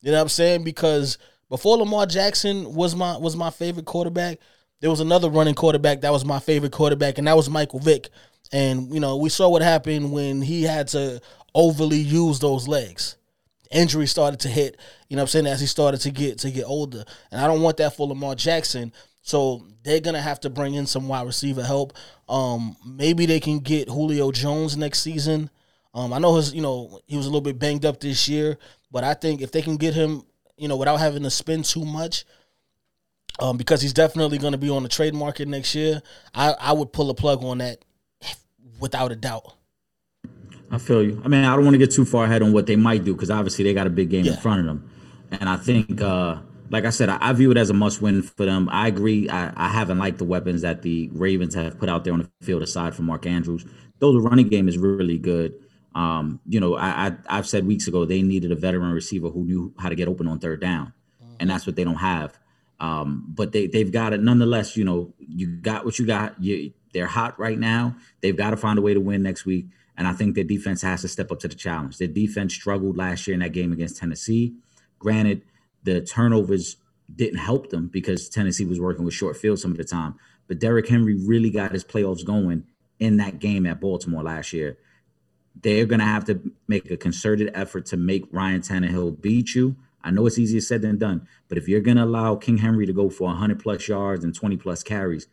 You 0.00 0.12
know 0.12 0.18
what 0.18 0.22
I'm 0.22 0.28
saying? 0.28 0.62
Because 0.64 1.18
before 1.48 1.76
Lamar 1.76 2.06
Jackson 2.06 2.74
was 2.74 2.94
my 2.94 3.16
was 3.16 3.36
my 3.36 3.50
favorite 3.50 3.86
quarterback, 3.86 4.38
there 4.80 4.90
was 4.90 5.00
another 5.00 5.30
running 5.30 5.54
quarterback 5.54 6.00
that 6.00 6.12
was 6.12 6.24
my 6.24 6.38
favorite 6.38 6.72
quarterback, 6.72 7.18
and 7.18 7.26
that 7.26 7.36
was 7.36 7.48
Michael 7.48 7.80
Vick. 7.80 8.08
And 8.52 8.92
you 8.92 9.00
know, 9.00 9.16
we 9.16 9.28
saw 9.28 9.48
what 9.48 9.62
happened 9.62 10.12
when 10.12 10.42
he 10.42 10.62
had 10.62 10.88
to 10.88 11.20
overly 11.54 11.98
use 11.98 12.38
those 12.38 12.68
legs. 12.68 13.16
Injury 13.72 14.06
started 14.06 14.40
to 14.40 14.48
hit, 14.48 14.78
you 15.08 15.16
know 15.16 15.22
what 15.22 15.28
I'm 15.34 15.42
saying, 15.42 15.46
as 15.46 15.60
he 15.60 15.66
started 15.66 16.00
to 16.02 16.10
get 16.10 16.38
to 16.40 16.50
get 16.50 16.64
older. 16.64 17.04
And 17.30 17.40
I 17.40 17.46
don't 17.46 17.62
want 17.62 17.78
that 17.78 17.96
for 17.96 18.06
Lamar 18.06 18.34
Jackson. 18.34 18.92
So 19.22 19.66
they're 19.82 20.00
gonna 20.00 20.22
have 20.22 20.40
to 20.40 20.50
bring 20.50 20.74
in 20.74 20.86
some 20.86 21.08
wide 21.08 21.26
receiver 21.26 21.64
help. 21.64 21.94
Um, 22.28 22.76
maybe 22.84 23.26
they 23.26 23.40
can 23.40 23.58
get 23.60 23.88
Julio 23.88 24.30
Jones 24.30 24.76
next 24.76 25.00
season. 25.00 25.50
Um, 25.94 26.12
I 26.12 26.18
know 26.18 26.36
his, 26.36 26.52
you 26.54 26.60
know, 26.60 27.00
he 27.06 27.16
was 27.16 27.26
a 27.26 27.28
little 27.28 27.40
bit 27.40 27.58
banged 27.58 27.86
up 27.86 28.00
this 28.00 28.28
year, 28.28 28.58
but 28.92 29.02
I 29.02 29.14
think 29.14 29.40
if 29.40 29.50
they 29.50 29.62
can 29.62 29.78
get 29.78 29.94
him, 29.94 30.22
you 30.56 30.68
know, 30.68 30.76
without 30.76 30.98
having 30.98 31.22
to 31.22 31.30
spend 31.30 31.64
too 31.64 31.84
much, 31.84 32.24
um, 33.38 33.56
because 33.56 33.82
he's 33.82 33.92
definitely 33.92 34.38
going 34.38 34.52
to 34.52 34.58
be 34.58 34.70
on 34.70 34.82
the 34.82 34.88
trade 34.88 35.14
market 35.14 35.48
next 35.48 35.74
year, 35.74 36.02
I, 36.34 36.54
I 36.58 36.72
would 36.72 36.92
pull 36.92 37.10
a 37.10 37.14
plug 37.14 37.44
on 37.44 37.58
that 37.58 37.84
without 38.80 39.12
a 39.12 39.16
doubt. 39.16 39.54
I 40.70 40.78
feel 40.78 41.02
you. 41.02 41.20
I 41.24 41.28
mean, 41.28 41.44
I 41.44 41.54
don't 41.54 41.64
want 41.64 41.74
to 41.74 41.78
get 41.78 41.92
too 41.92 42.04
far 42.04 42.24
ahead 42.24 42.42
on 42.42 42.52
what 42.52 42.66
they 42.66 42.76
might 42.76 43.04
do 43.04 43.14
because 43.14 43.30
obviously 43.30 43.64
they 43.64 43.74
got 43.74 43.86
a 43.86 43.90
big 43.90 44.10
game 44.10 44.26
in 44.26 44.36
front 44.36 44.60
of 44.60 44.66
them. 44.66 44.90
And 45.30 45.48
I 45.48 45.56
think, 45.56 46.00
uh, 46.00 46.38
like 46.70 46.84
I 46.84 46.90
said, 46.90 47.08
I, 47.08 47.18
I 47.20 47.32
view 47.34 47.50
it 47.50 47.56
as 47.56 47.70
a 47.70 47.74
must 47.74 48.02
win 48.02 48.22
for 48.22 48.44
them. 48.44 48.68
I 48.70 48.88
agree. 48.88 49.28
I, 49.28 49.52
I 49.56 49.68
haven't 49.68 49.98
liked 49.98 50.18
the 50.18 50.24
weapons 50.24 50.62
that 50.62 50.82
the 50.82 51.08
Ravens 51.12 51.54
have 51.54 51.78
put 51.78 51.88
out 51.88 52.04
there 52.04 52.12
on 52.12 52.20
the 52.20 52.44
field 52.44 52.62
aside 52.62 52.94
from 52.94 53.06
Mark 53.06 53.26
Andrews. 53.26 53.64
Though 53.98 54.12
the 54.12 54.20
running 54.20 54.48
game 54.48 54.68
is 54.68 54.76
really 54.76 55.18
good. 55.18 55.54
Um, 55.96 56.40
you 56.46 56.60
know, 56.60 56.76
I, 56.76 57.06
I 57.06 57.16
I've 57.38 57.48
said 57.48 57.66
weeks 57.66 57.88
ago 57.88 58.04
they 58.04 58.20
needed 58.20 58.52
a 58.52 58.54
veteran 58.54 58.92
receiver 58.92 59.30
who 59.30 59.44
knew 59.44 59.74
how 59.78 59.88
to 59.88 59.94
get 59.94 60.08
open 60.08 60.28
on 60.28 60.38
third 60.38 60.60
down, 60.60 60.92
and 61.40 61.48
that's 61.48 61.66
what 61.66 61.74
they 61.74 61.84
don't 61.84 61.94
have. 61.96 62.38
Um, 62.78 63.24
but 63.28 63.52
they 63.52 63.66
they've 63.66 63.90
got 63.90 64.12
it 64.12 64.20
nonetheless. 64.20 64.76
You 64.76 64.84
know, 64.84 65.14
you 65.18 65.46
got 65.46 65.86
what 65.86 65.98
you 65.98 66.06
got. 66.06 66.40
You 66.40 66.72
they're 66.92 67.06
hot 67.06 67.38
right 67.38 67.58
now. 67.58 67.96
They've 68.20 68.36
got 68.36 68.50
to 68.50 68.56
find 68.58 68.78
a 68.78 68.82
way 68.82 68.92
to 68.92 69.00
win 69.00 69.22
next 69.22 69.46
week. 69.46 69.68
And 69.96 70.06
I 70.06 70.12
think 70.12 70.34
their 70.34 70.44
defense 70.44 70.82
has 70.82 71.00
to 71.00 71.08
step 71.08 71.32
up 71.32 71.40
to 71.40 71.48
the 71.48 71.54
challenge. 71.54 71.96
Their 71.96 72.08
defense 72.08 72.54
struggled 72.54 72.96
last 72.98 73.26
year 73.26 73.34
in 73.34 73.40
that 73.40 73.52
game 73.52 73.72
against 73.72 73.96
Tennessee. 73.96 74.54
Granted, 74.98 75.42
the 75.82 76.02
turnovers 76.02 76.76
didn't 77.14 77.38
help 77.38 77.70
them 77.70 77.88
because 77.88 78.28
Tennessee 78.28 78.64
was 78.64 78.80
working 78.80 79.04
with 79.04 79.14
short 79.14 79.36
field 79.36 79.58
some 79.58 79.70
of 79.70 79.76
the 79.78 79.84
time. 79.84 80.16
But 80.48 80.58
Derrick 80.58 80.88
Henry 80.88 81.16
really 81.16 81.50
got 81.50 81.72
his 81.72 81.84
playoffs 81.84 82.24
going 82.24 82.64
in 82.98 83.16
that 83.18 83.38
game 83.38 83.66
at 83.66 83.80
Baltimore 83.80 84.22
last 84.22 84.52
year. 84.52 84.78
They're 85.62 85.86
going 85.86 86.00
to 86.00 86.06
have 86.06 86.24
to 86.26 86.40
make 86.68 86.90
a 86.90 86.96
concerted 86.96 87.50
effort 87.54 87.86
to 87.86 87.96
make 87.96 88.24
Ryan 88.30 88.60
Tannehill 88.60 89.20
beat 89.20 89.54
you. 89.54 89.76
I 90.02 90.10
know 90.10 90.26
it's 90.26 90.38
easier 90.38 90.60
said 90.60 90.82
than 90.82 90.98
done, 90.98 91.26
but 91.48 91.58
if 91.58 91.66
you're 91.68 91.80
going 91.80 91.96
to 91.96 92.04
allow 92.04 92.36
King 92.36 92.58
Henry 92.58 92.86
to 92.86 92.92
go 92.92 93.10
for 93.10 93.24
100 93.24 93.58
plus 93.58 93.88
yards 93.88 94.22
and 94.22 94.34
20 94.34 94.56
plus 94.56 94.82
carries, 94.82 95.26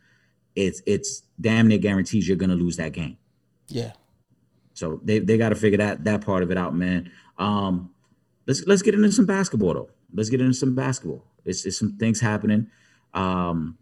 it's 0.56 0.82
it's 0.86 1.22
damn 1.40 1.68
near 1.68 1.78
guarantees 1.78 2.26
you're 2.26 2.36
going 2.36 2.50
to 2.50 2.56
lose 2.56 2.76
that 2.76 2.92
game. 2.92 3.16
Yeah. 3.68 3.92
So 4.72 5.00
they 5.04 5.20
they 5.20 5.38
got 5.38 5.50
to 5.50 5.54
figure 5.54 5.78
that 5.78 6.04
that 6.04 6.22
part 6.22 6.42
of 6.42 6.50
it 6.50 6.58
out, 6.58 6.74
man. 6.74 7.10
Um, 7.38 7.90
let's 8.46 8.66
let's 8.66 8.82
get 8.82 8.94
into 8.94 9.12
some 9.12 9.26
basketball 9.26 9.74
though. 9.74 9.90
Let's 10.12 10.30
get 10.30 10.40
into 10.40 10.54
some 10.54 10.74
basketball. 10.74 11.24
It's, 11.44 11.64
it's 11.64 11.78
some 11.78 11.96
things 11.96 12.20
happening. 12.20 12.68
Um, 13.12 13.78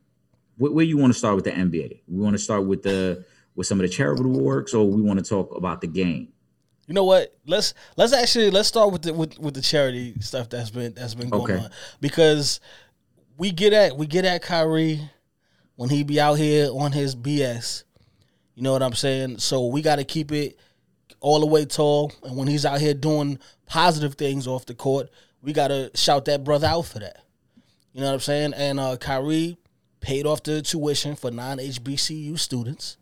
where, 0.56 0.72
where 0.72 0.84
you 0.84 0.98
want 0.98 1.12
to 1.12 1.18
start 1.18 1.36
with 1.36 1.44
the 1.44 1.52
NBA? 1.52 2.00
We 2.08 2.20
want 2.22 2.34
to 2.34 2.42
start 2.42 2.66
with 2.66 2.82
the 2.82 3.24
with 3.54 3.66
some 3.66 3.78
of 3.80 3.82
the 3.82 3.92
charitable 3.92 4.40
works, 4.40 4.74
or 4.74 4.88
we 4.88 5.02
want 5.02 5.18
to 5.18 5.24
talk 5.24 5.54
about 5.56 5.80
the 5.80 5.86
game. 5.86 6.28
You 6.86 6.94
know 6.94 7.04
what? 7.04 7.36
Let's 7.46 7.74
let's 7.96 8.12
actually 8.12 8.50
let's 8.50 8.68
start 8.68 8.92
with 8.92 9.02
the 9.02 9.14
with, 9.14 9.38
with 9.38 9.54
the 9.54 9.60
charity 9.62 10.14
stuff 10.20 10.48
that's 10.48 10.70
been 10.70 10.94
that's 10.94 11.14
been 11.14 11.30
going 11.30 11.52
Okay. 11.52 11.64
on 11.64 11.70
because 12.00 12.60
we 13.38 13.50
get 13.50 13.72
at 13.72 13.96
we 13.96 14.06
get 14.06 14.24
at 14.24 14.42
Kyrie 14.42 15.00
when 15.76 15.90
he 15.90 16.02
be 16.02 16.20
out 16.20 16.34
here 16.34 16.68
on 16.72 16.92
his 16.92 17.14
BS. 17.14 17.84
You 18.54 18.62
know 18.62 18.72
what 18.72 18.82
I'm 18.82 18.92
saying? 18.94 19.38
So 19.38 19.66
we 19.66 19.80
got 19.80 19.96
to 19.96 20.04
keep 20.04 20.30
it 20.32 20.58
all 21.20 21.40
the 21.40 21.46
way 21.46 21.64
tall, 21.64 22.12
and 22.24 22.36
when 22.36 22.48
he's 22.48 22.66
out 22.66 22.80
here 22.80 22.94
doing 22.94 23.38
positive 23.66 24.14
things 24.16 24.46
off 24.46 24.66
the 24.66 24.74
court, 24.74 25.08
we 25.40 25.52
got 25.52 25.68
to 25.68 25.90
shout 25.94 26.24
that 26.26 26.42
brother 26.44 26.66
out 26.66 26.82
for 26.82 26.98
that. 26.98 27.18
You 27.92 28.00
know 28.00 28.08
what 28.08 28.14
I'm 28.14 28.20
saying? 28.20 28.54
And 28.54 28.80
uh, 28.80 28.96
Kyrie 28.96 29.56
paid 30.00 30.26
off 30.26 30.42
the 30.42 30.60
tuition 30.62 31.14
for 31.16 31.30
non 31.30 31.58
HBCU 31.58 32.38
students 32.38 32.96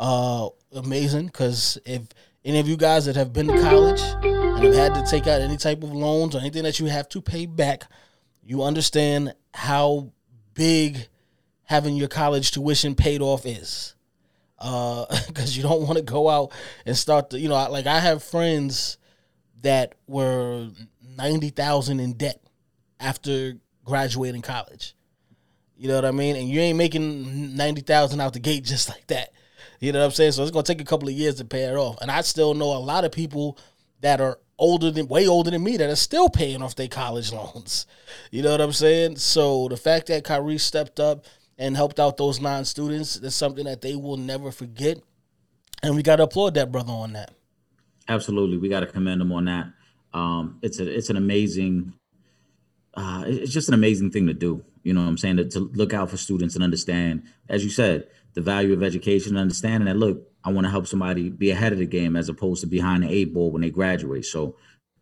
uh, 0.00 0.48
amazing 0.72 1.26
because 1.26 1.78
if 1.84 2.02
any 2.42 2.58
of 2.58 2.66
you 2.66 2.76
guys 2.76 3.04
that 3.04 3.16
have 3.16 3.34
been 3.34 3.46
to 3.46 3.60
college 3.60 4.00
and 4.00 4.64
have 4.64 4.74
had 4.74 4.94
to 4.94 5.04
take 5.08 5.26
out 5.26 5.42
any 5.42 5.58
type 5.58 5.82
of 5.82 5.92
loans 5.92 6.34
or 6.34 6.38
anything 6.38 6.62
that 6.62 6.80
you 6.80 6.86
have 6.86 7.08
to 7.10 7.20
pay 7.20 7.44
back, 7.44 7.84
you 8.42 8.62
understand 8.62 9.34
how 9.52 10.10
big 10.54 11.06
having 11.64 11.96
your 11.96 12.08
college 12.08 12.50
tuition 12.50 12.94
paid 12.94 13.20
off 13.20 13.44
is. 13.46 13.94
Because 15.26 15.56
you 15.56 15.62
don't 15.62 15.86
want 15.86 15.96
to 15.96 16.02
go 16.04 16.28
out 16.28 16.52
and 16.84 16.96
start 16.96 17.30
to, 17.30 17.38
you 17.38 17.48
know, 17.48 17.70
like 17.70 17.86
I 17.86 17.98
have 17.98 18.22
friends 18.22 18.98
that 19.62 19.94
were 20.06 20.68
ninety 21.16 21.50
thousand 21.50 22.00
in 22.00 22.14
debt 22.14 22.42
after 22.98 23.54
graduating 23.84 24.42
college. 24.42 24.94
You 25.76 25.88
know 25.88 25.94
what 25.94 26.04
I 26.04 26.10
mean? 26.10 26.36
And 26.36 26.48
you 26.48 26.60
ain't 26.60 26.76
making 26.76 27.56
ninety 27.56 27.80
thousand 27.80 28.20
out 28.20 28.34
the 28.34 28.40
gate 28.40 28.64
just 28.64 28.88
like 28.88 29.06
that. 29.06 29.32
You 29.80 29.92
know 29.92 30.00
what 30.00 30.06
I'm 30.06 30.10
saying? 30.12 30.32
So 30.32 30.42
it's 30.42 30.50
gonna 30.50 30.62
take 30.62 30.80
a 30.80 30.84
couple 30.84 31.08
of 31.08 31.14
years 31.14 31.36
to 31.36 31.44
pay 31.44 31.62
it 31.64 31.74
off. 31.74 31.98
And 32.00 32.10
I 32.10 32.20
still 32.20 32.54
know 32.54 32.76
a 32.76 32.78
lot 32.78 33.04
of 33.04 33.12
people 33.12 33.58
that 34.00 34.20
are 34.20 34.38
older 34.58 34.90
than 34.90 35.08
way 35.08 35.26
older 35.26 35.50
than 35.50 35.64
me 35.64 35.78
that 35.78 35.88
are 35.88 35.96
still 35.96 36.28
paying 36.28 36.62
off 36.62 36.76
their 36.76 36.88
college 36.88 37.32
loans. 37.34 37.86
You 38.30 38.42
know 38.42 38.52
what 38.52 38.60
I'm 38.60 38.72
saying? 38.72 39.16
So 39.16 39.68
the 39.68 39.76
fact 39.76 40.06
that 40.08 40.24
Kyrie 40.24 40.58
stepped 40.58 41.00
up 41.00 41.24
and 41.58 41.76
helped 41.76 41.98
out 41.98 42.16
those 42.16 42.40
nine 42.40 42.64
students 42.64 43.16
is 43.16 43.34
something 43.34 43.64
that 43.64 43.80
they 43.80 43.96
will 43.96 44.16
never 44.16 44.52
forget. 44.52 44.98
And 45.82 45.96
we 45.96 46.02
gotta 46.02 46.24
applaud 46.24 46.54
that 46.54 46.70
brother 46.70 46.92
on 46.92 47.14
that. 47.14 47.32
Absolutely, 48.10 48.58
we 48.58 48.68
got 48.68 48.80
to 48.80 48.86
commend 48.86 49.22
him 49.22 49.30
on 49.30 49.44
that. 49.44 49.68
Um, 50.12 50.58
it's 50.62 50.80
a 50.80 50.92
it's 50.92 51.10
an 51.10 51.16
amazing, 51.16 51.92
uh, 52.94 53.22
it's 53.24 53.52
just 53.52 53.68
an 53.68 53.74
amazing 53.74 54.10
thing 54.10 54.26
to 54.26 54.34
do. 54.34 54.64
You 54.82 54.94
know 54.94 55.00
what 55.00 55.08
I'm 55.08 55.16
saying? 55.16 55.36
To, 55.36 55.44
to 55.50 55.60
look 55.74 55.94
out 55.94 56.10
for 56.10 56.16
students 56.16 56.56
and 56.56 56.64
understand, 56.64 57.22
as 57.48 57.62
you 57.62 57.70
said, 57.70 58.08
the 58.34 58.40
value 58.40 58.72
of 58.72 58.82
education, 58.82 59.32
and 59.32 59.40
understanding 59.40 59.86
that 59.86 59.96
look, 59.96 60.22
I 60.44 60.52
want 60.52 60.66
to 60.66 60.70
help 60.70 60.86
somebody 60.86 61.30
be 61.30 61.50
ahead 61.50 61.72
of 61.72 61.78
the 61.78 61.86
game 61.86 62.16
as 62.16 62.28
opposed 62.28 62.62
to 62.62 62.66
behind 62.66 63.02
the 63.02 63.10
eight 63.10 63.34
ball 63.34 63.50
when 63.50 63.62
they 63.62 63.70
graduate. 63.70 64.24
So, 64.24 64.56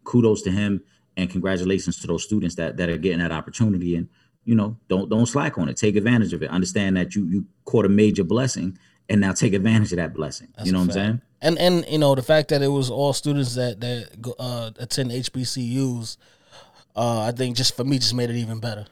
kudos 0.05 0.43
to 0.43 0.51
him 0.51 0.83
and 1.17 1.29
congratulations 1.29 1.99
to 2.01 2.07
those 2.07 2.25
students 2.25 2.55
that 2.57 2.77
that 2.77 2.89
are 2.89 2.97
getting 2.97 3.19
that 3.19 3.33
opportunity 3.33 3.97
and 3.97 4.09
you 4.45 4.55
know 4.55 4.77
don't 4.89 5.09
don't 5.09 5.27
slack 5.27 5.59
on 5.59 5.69
it. 5.69 5.77
Take 5.77 5.97
advantage 5.97 6.33
of 6.33 6.43
it. 6.43 6.51
Understand 6.51 6.97
that 6.97 7.15
you 7.15 7.27
you 7.27 7.47
caught 7.65 7.85
a 7.85 7.89
major 7.89 8.25
blessing 8.25 8.79
and 9.09 9.21
now 9.21 9.33
take 9.33 9.53
advantage 9.53 9.93
of 9.93 9.97
that 9.97 10.15
blessing. 10.15 10.49
you 10.65 10.73
know 10.73 10.79
what 10.79 10.85
I'm 10.85 10.93
saying? 10.93 11.21
And 11.41 11.59
and 11.59 11.85
you 11.89 11.99
know 11.99 12.15
the 12.15 12.23
fact 12.23 12.49
that 12.49 12.63
it 12.63 12.69
was 12.69 12.91
all 12.91 13.13
students 13.13 13.55
that 13.55 13.81
that 13.81 14.35
uh, 14.39 14.71
attend 14.79 15.11
HBCUs, 15.11 16.17
uh, 16.97 17.23
I 17.23 17.33
think 17.33 17.57
just 17.57 17.77
for 17.77 17.85
me 17.85 17.99
just 17.99 18.15
made 18.15 18.31
it 18.31 18.37
even 18.37 18.59
better. 18.59 18.87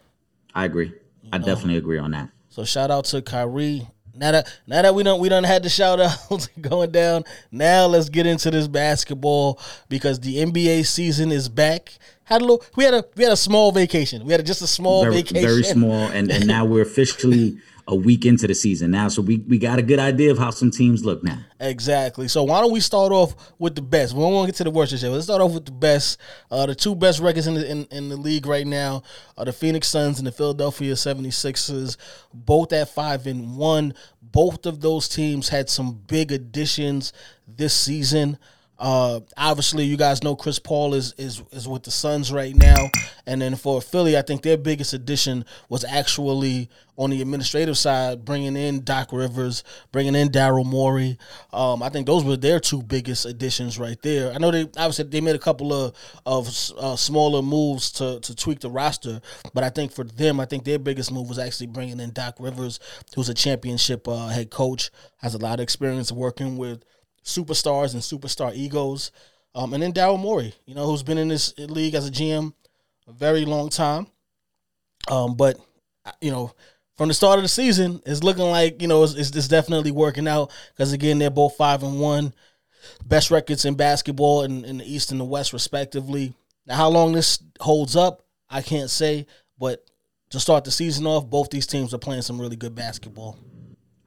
I 0.54 0.64
agree. 0.64 0.92
I 1.32 1.38
definitely 1.38 1.76
agree 1.76 1.98
on 1.98 2.12
that. 2.12 2.30
So 2.48 2.64
shout 2.64 2.90
out 2.90 3.04
to 3.06 3.20
Kyrie. 3.20 3.88
Now 4.16 4.32
that 4.32 4.60
now 4.66 4.82
that 4.82 4.94
we 4.94 5.02
don't 5.02 5.20
we 5.20 5.28
don't 5.28 5.44
had 5.44 5.62
the 5.62 5.68
shout 5.68 6.00
out 6.00 6.48
going 6.60 6.90
down. 6.90 7.24
Now 7.50 7.86
let's 7.86 8.08
get 8.08 8.26
into 8.26 8.50
this 8.50 8.68
basketball 8.68 9.60
because 9.88 10.20
the 10.20 10.36
NBA 10.36 10.86
season 10.86 11.30
is 11.30 11.48
back. 11.48 11.92
Had 12.24 12.42
a 12.42 12.44
little 12.44 12.64
we 12.76 12.84
had 12.84 12.94
a 12.94 13.04
we 13.14 13.24
had 13.24 13.32
a 13.32 13.36
small 13.36 13.72
vacation. 13.72 14.24
We 14.24 14.32
had 14.32 14.40
a, 14.40 14.44
just 14.44 14.62
a 14.62 14.66
small 14.66 15.02
very, 15.02 15.16
vacation. 15.16 15.48
very 15.48 15.62
small, 15.62 16.08
and 16.08 16.30
and 16.30 16.46
now 16.46 16.64
we're 16.64 16.82
officially 16.82 17.58
a 17.88 17.94
week 17.94 18.26
into 18.26 18.46
the 18.46 18.54
season 18.54 18.90
now, 18.90 19.08
so 19.08 19.22
we 19.22 19.38
we 19.48 19.58
got 19.58 19.78
a 19.78 19.82
good 19.82 20.00
idea 20.00 20.30
of 20.32 20.38
how 20.38 20.50
some 20.50 20.70
teams 20.70 21.04
look 21.04 21.22
now. 21.22 21.38
Exactly. 21.60 22.26
So 22.26 22.42
why 22.42 22.60
don't 22.60 22.72
we 22.72 22.80
start 22.80 23.12
off 23.12 23.52
with 23.58 23.76
the 23.76 23.82
best? 23.82 24.12
We 24.12 24.20
don't 24.20 24.32
want 24.32 24.46
to 24.46 24.52
get 24.52 24.56
to 24.58 24.64
the 24.64 24.70
worst 24.70 24.92
yet. 24.92 25.08
Let's 25.08 25.24
start 25.24 25.40
off 25.40 25.52
with 25.52 25.66
the 25.66 25.72
best. 25.72 26.18
Uh, 26.50 26.66
the 26.66 26.74
two 26.74 26.96
best 26.96 27.20
records 27.20 27.46
in 27.46 27.54
the 27.54 27.70
in, 27.70 27.84
in 27.92 28.08
the 28.08 28.16
league 28.16 28.46
right 28.46 28.66
now 28.66 29.02
are 29.36 29.44
the 29.44 29.52
Phoenix 29.52 29.86
Suns 29.86 30.18
and 30.18 30.26
the 30.26 30.32
Philadelphia 30.32 30.94
76ers, 30.94 31.96
both 32.34 32.72
at 32.72 32.88
five 32.88 33.26
and 33.26 33.56
one. 33.56 33.94
Both 34.20 34.66
of 34.66 34.80
those 34.80 35.08
teams 35.08 35.48
had 35.50 35.70
some 35.70 36.00
big 36.08 36.32
additions 36.32 37.12
this 37.46 37.72
season. 37.72 38.38
Uh, 38.78 39.20
obviously, 39.36 39.84
you 39.84 39.96
guys 39.96 40.22
know 40.22 40.36
Chris 40.36 40.58
Paul 40.58 40.94
is 40.94 41.14
is 41.16 41.42
is 41.50 41.66
with 41.66 41.84
the 41.84 41.90
Suns 41.90 42.30
right 42.30 42.54
now, 42.54 42.88
and 43.26 43.40
then 43.40 43.56
for 43.56 43.80
Philly, 43.80 44.18
I 44.18 44.22
think 44.22 44.42
their 44.42 44.58
biggest 44.58 44.92
addition 44.92 45.44
was 45.68 45.84
actually 45.84 46.68
on 46.98 47.10
the 47.10 47.20
administrative 47.20 47.76
side, 47.76 48.24
bringing 48.24 48.56
in 48.56 48.82
Doc 48.82 49.12
Rivers, 49.12 49.64
bringing 49.92 50.14
in 50.14 50.28
Daryl 50.28 50.64
Morey. 50.64 51.18
Um, 51.52 51.82
I 51.82 51.88
think 51.88 52.06
those 52.06 52.24
were 52.24 52.36
their 52.36 52.60
two 52.60 52.82
biggest 52.82 53.24
additions 53.26 53.78
right 53.78 54.00
there. 54.02 54.32
I 54.32 54.38
know 54.38 54.50
they 54.50 54.62
obviously 54.62 55.04
they 55.04 55.20
made 55.20 55.36
a 55.36 55.40
couple 55.40 55.72
of 55.72 55.94
of 56.26 56.48
uh, 56.78 56.96
smaller 56.96 57.40
moves 57.40 57.90
to 57.92 58.20
to 58.20 58.34
tweak 58.34 58.60
the 58.60 58.70
roster, 58.70 59.20
but 59.54 59.64
I 59.64 59.70
think 59.70 59.92
for 59.92 60.04
them, 60.04 60.38
I 60.38 60.44
think 60.44 60.64
their 60.64 60.78
biggest 60.78 61.10
move 61.10 61.28
was 61.28 61.38
actually 61.38 61.68
bringing 61.68 61.98
in 62.00 62.12
Doc 62.12 62.36
Rivers, 62.38 62.78
who's 63.14 63.30
a 63.30 63.34
championship 63.34 64.06
uh, 64.06 64.28
head 64.28 64.50
coach, 64.50 64.90
has 65.18 65.34
a 65.34 65.38
lot 65.38 65.54
of 65.54 65.60
experience 65.60 66.12
working 66.12 66.58
with 66.58 66.84
superstars 67.26 67.92
and 67.92 68.02
superstar 68.02 68.54
egos. 68.54 69.10
Um, 69.54 69.74
and 69.74 69.82
then 69.82 69.92
Daryl 69.92 70.18
Morey, 70.18 70.54
you 70.64 70.74
know, 70.74 70.86
who's 70.86 71.02
been 71.02 71.18
in 71.18 71.28
this 71.28 71.56
league 71.58 71.94
as 71.94 72.08
a 72.08 72.10
GM 72.10 72.52
a 73.08 73.12
very 73.12 73.44
long 73.44 73.68
time. 73.68 74.06
Um, 75.08 75.34
but 75.34 75.58
you 76.20 76.30
know, 76.30 76.52
from 76.96 77.08
the 77.08 77.14
start 77.14 77.38
of 77.38 77.42
the 77.42 77.48
season, 77.48 78.00
it's 78.06 78.22
looking 78.22 78.44
like 78.44 78.80
you 78.82 78.88
know 78.88 79.02
it's, 79.02 79.14
it's, 79.14 79.34
it's 79.34 79.48
definitely 79.48 79.90
working 79.90 80.28
out 80.28 80.52
because 80.72 80.92
again 80.92 81.18
they're 81.18 81.30
both 81.30 81.56
five 81.56 81.82
and 81.82 82.00
one, 82.00 82.34
best 83.04 83.30
records 83.30 83.64
in 83.64 83.74
basketball 83.74 84.42
in, 84.42 84.64
in 84.64 84.78
the 84.78 84.92
East 84.94 85.10
and 85.10 85.20
the 85.20 85.24
West 85.24 85.52
respectively. 85.52 86.34
Now, 86.66 86.76
how 86.76 86.88
long 86.88 87.12
this 87.12 87.38
holds 87.60 87.96
up, 87.96 88.24
I 88.50 88.62
can't 88.62 88.90
say, 88.90 89.26
but 89.58 89.84
to 90.30 90.40
start 90.40 90.64
the 90.64 90.70
season 90.70 91.06
off, 91.06 91.26
both 91.26 91.50
these 91.50 91.66
teams 91.66 91.94
are 91.94 91.98
playing 91.98 92.22
some 92.22 92.40
really 92.40 92.56
good 92.56 92.74
basketball. 92.74 93.38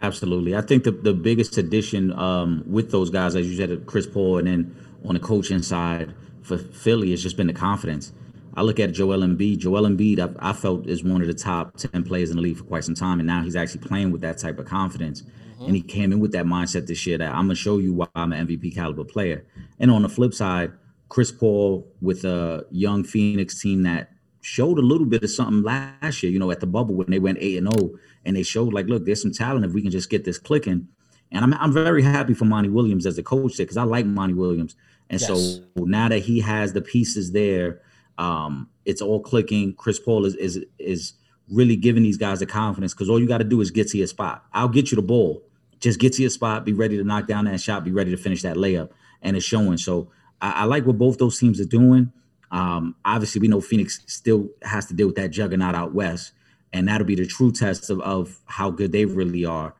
Absolutely. 0.01 0.55
I 0.55 0.61
think 0.61 0.85
the, 0.85 0.91
the 0.91 1.13
biggest 1.13 1.57
addition 1.57 2.13
um, 2.13 2.63
with 2.65 2.91
those 2.91 3.09
guys, 3.09 3.35
as 3.35 3.49
you 3.49 3.57
said, 3.57 3.85
Chris 3.85 4.07
Paul, 4.07 4.37
and 4.37 4.47
then 4.47 4.75
on 5.05 5.13
the 5.13 5.19
coaching 5.19 5.61
side 5.61 6.13
for 6.41 6.57
Philly 6.57 7.11
has 7.11 7.21
just 7.21 7.35
been 7.35 7.47
the 7.47 7.53
confidence. 7.53 8.13
I 8.55 8.61
look 8.61 8.79
at 8.79 8.93
Joel 8.93 9.19
Embiid. 9.19 9.59
Joel 9.59 9.83
Embiid, 9.83 10.19
I, 10.19 10.49
I 10.49 10.53
felt 10.53 10.87
is 10.87 11.03
one 11.03 11.21
of 11.21 11.27
the 11.27 11.33
top 11.33 11.77
ten 11.77 12.03
players 12.03 12.29
in 12.29 12.37
the 12.37 12.41
league 12.41 12.57
for 12.57 12.63
quite 12.63 12.83
some 12.83 12.95
time, 12.95 13.19
and 13.19 13.27
now 13.27 13.43
he's 13.43 13.55
actually 13.55 13.81
playing 13.81 14.11
with 14.11 14.21
that 14.21 14.37
type 14.37 14.57
of 14.57 14.65
confidence. 14.65 15.23
And 15.61 15.75
he 15.75 15.81
came 15.81 16.13
in 16.13 16.19
with 16.19 16.31
that 16.31 16.45
mindset 16.45 16.87
this 16.87 17.05
year 17.05 17.17
that 17.17 17.33
I'm 17.33 17.43
gonna 17.43 17.55
show 17.55 17.79
you 17.79 17.93
why 17.93 18.07
I'm 18.15 18.31
an 18.31 18.47
MVP 18.47 18.73
caliber 18.73 19.03
player. 19.03 19.45
And 19.77 19.91
on 19.91 20.03
the 20.03 20.09
flip 20.09 20.33
side, 20.33 20.71
Chris 21.09 21.31
Paul 21.33 21.85
with 22.01 22.23
a 22.23 22.65
young 22.71 23.03
Phoenix 23.03 23.61
team 23.61 23.83
that 23.83 24.09
showed 24.41 24.79
a 24.79 24.81
little 24.81 25.05
bit 25.05 25.23
of 25.23 25.29
something 25.29 25.61
last 25.61 26.23
year, 26.23 26.31
you 26.31 26.39
know, 26.39 26.49
at 26.49 26.61
the 26.61 26.67
bubble 26.67 26.95
when 26.95 27.09
they 27.09 27.19
went 27.19 27.39
8 27.41 27.57
and 27.57 27.73
0 27.77 27.91
and 28.29 28.37
they 28.37 28.43
showed 28.43 28.73
like, 28.73 28.85
look, 28.85 29.05
there's 29.05 29.23
some 29.23 29.31
talent 29.31 29.65
if 29.65 29.73
we 29.73 29.81
can 29.81 29.89
just 29.89 30.07
get 30.07 30.23
this 30.23 30.37
clicking. 30.37 30.87
And 31.31 31.43
I'm 31.43 31.53
I'm 31.55 31.73
very 31.73 32.03
happy 32.03 32.35
for 32.35 32.45
Monty 32.45 32.69
Williams 32.69 33.07
as 33.07 33.17
a 33.17 33.23
coach 33.23 33.57
there 33.57 33.65
because 33.65 33.75
I 33.75 33.83
like 33.83 34.05
Monty 34.05 34.35
Williams. 34.35 34.75
And 35.09 35.19
Yes. 35.19 35.27
so 35.75 35.83
now 35.83 36.09
that 36.09 36.19
he 36.19 36.39
has 36.41 36.73
the 36.73 36.81
pieces 36.81 37.31
there, 37.31 37.81
um, 38.19 38.69
it's 38.85 39.01
all 39.01 39.19
clicking. 39.19 39.73
Chris 39.73 39.99
Paul 39.99 40.25
is 40.25 40.35
is 40.35 40.63
is 40.77 41.13
really 41.49 41.75
giving 41.75 42.03
these 42.03 42.17
guys 42.17 42.37
the 42.39 42.45
confidence 42.45 42.93
because 42.93 43.09
all 43.09 43.19
you 43.19 43.27
got 43.27 43.39
to 43.39 43.43
do 43.43 43.61
is 43.61 43.71
get 43.71 43.87
to 43.89 43.97
your 43.97 44.05
spot. 44.05 44.45
I'll 44.53 44.67
get 44.69 44.91
you 44.91 44.95
the 44.95 45.01
ball. 45.01 45.41
Just 45.79 45.99
get 45.99 46.13
to 46.13 46.21
your 46.21 46.29
spot, 46.29 46.65
be 46.65 46.73
ready 46.73 46.97
to 46.97 47.03
knock 47.03 47.25
down 47.25 47.45
that 47.45 47.59
shot, 47.59 47.83
be 47.83 47.91
ready 47.91 48.11
to 48.11 48.17
finish 48.17 48.43
that 48.43 48.57
layup, 48.57 48.91
and 49.23 49.35
it's 49.35 49.45
showing. 49.45 49.77
So 49.77 50.11
I, 50.39 50.51
I 50.51 50.63
like 50.65 50.85
what 50.85 50.99
both 50.99 51.17
those 51.17 51.39
teams 51.39 51.59
are 51.59 51.65
doing. 51.65 52.11
Um, 52.51 52.95
obviously, 53.05 53.41
we 53.41 53.47
know 53.47 53.59
Phoenix 53.61 54.01
still 54.05 54.49
has 54.61 54.85
to 54.87 54.93
deal 54.93 55.07
with 55.07 55.15
that 55.15 55.29
juggernaut 55.31 55.73
out 55.73 55.93
west, 55.93 56.33
and 56.73 56.87
that'll 56.87 57.07
be 57.07 57.15
the 57.15 57.25
true 57.25 57.51
test 57.51 57.89
of, 57.89 57.99
of 58.01 58.39
how 58.45 58.69
good 58.69 58.91
they 58.91 59.05
really 59.05 59.45
are. 59.45 59.73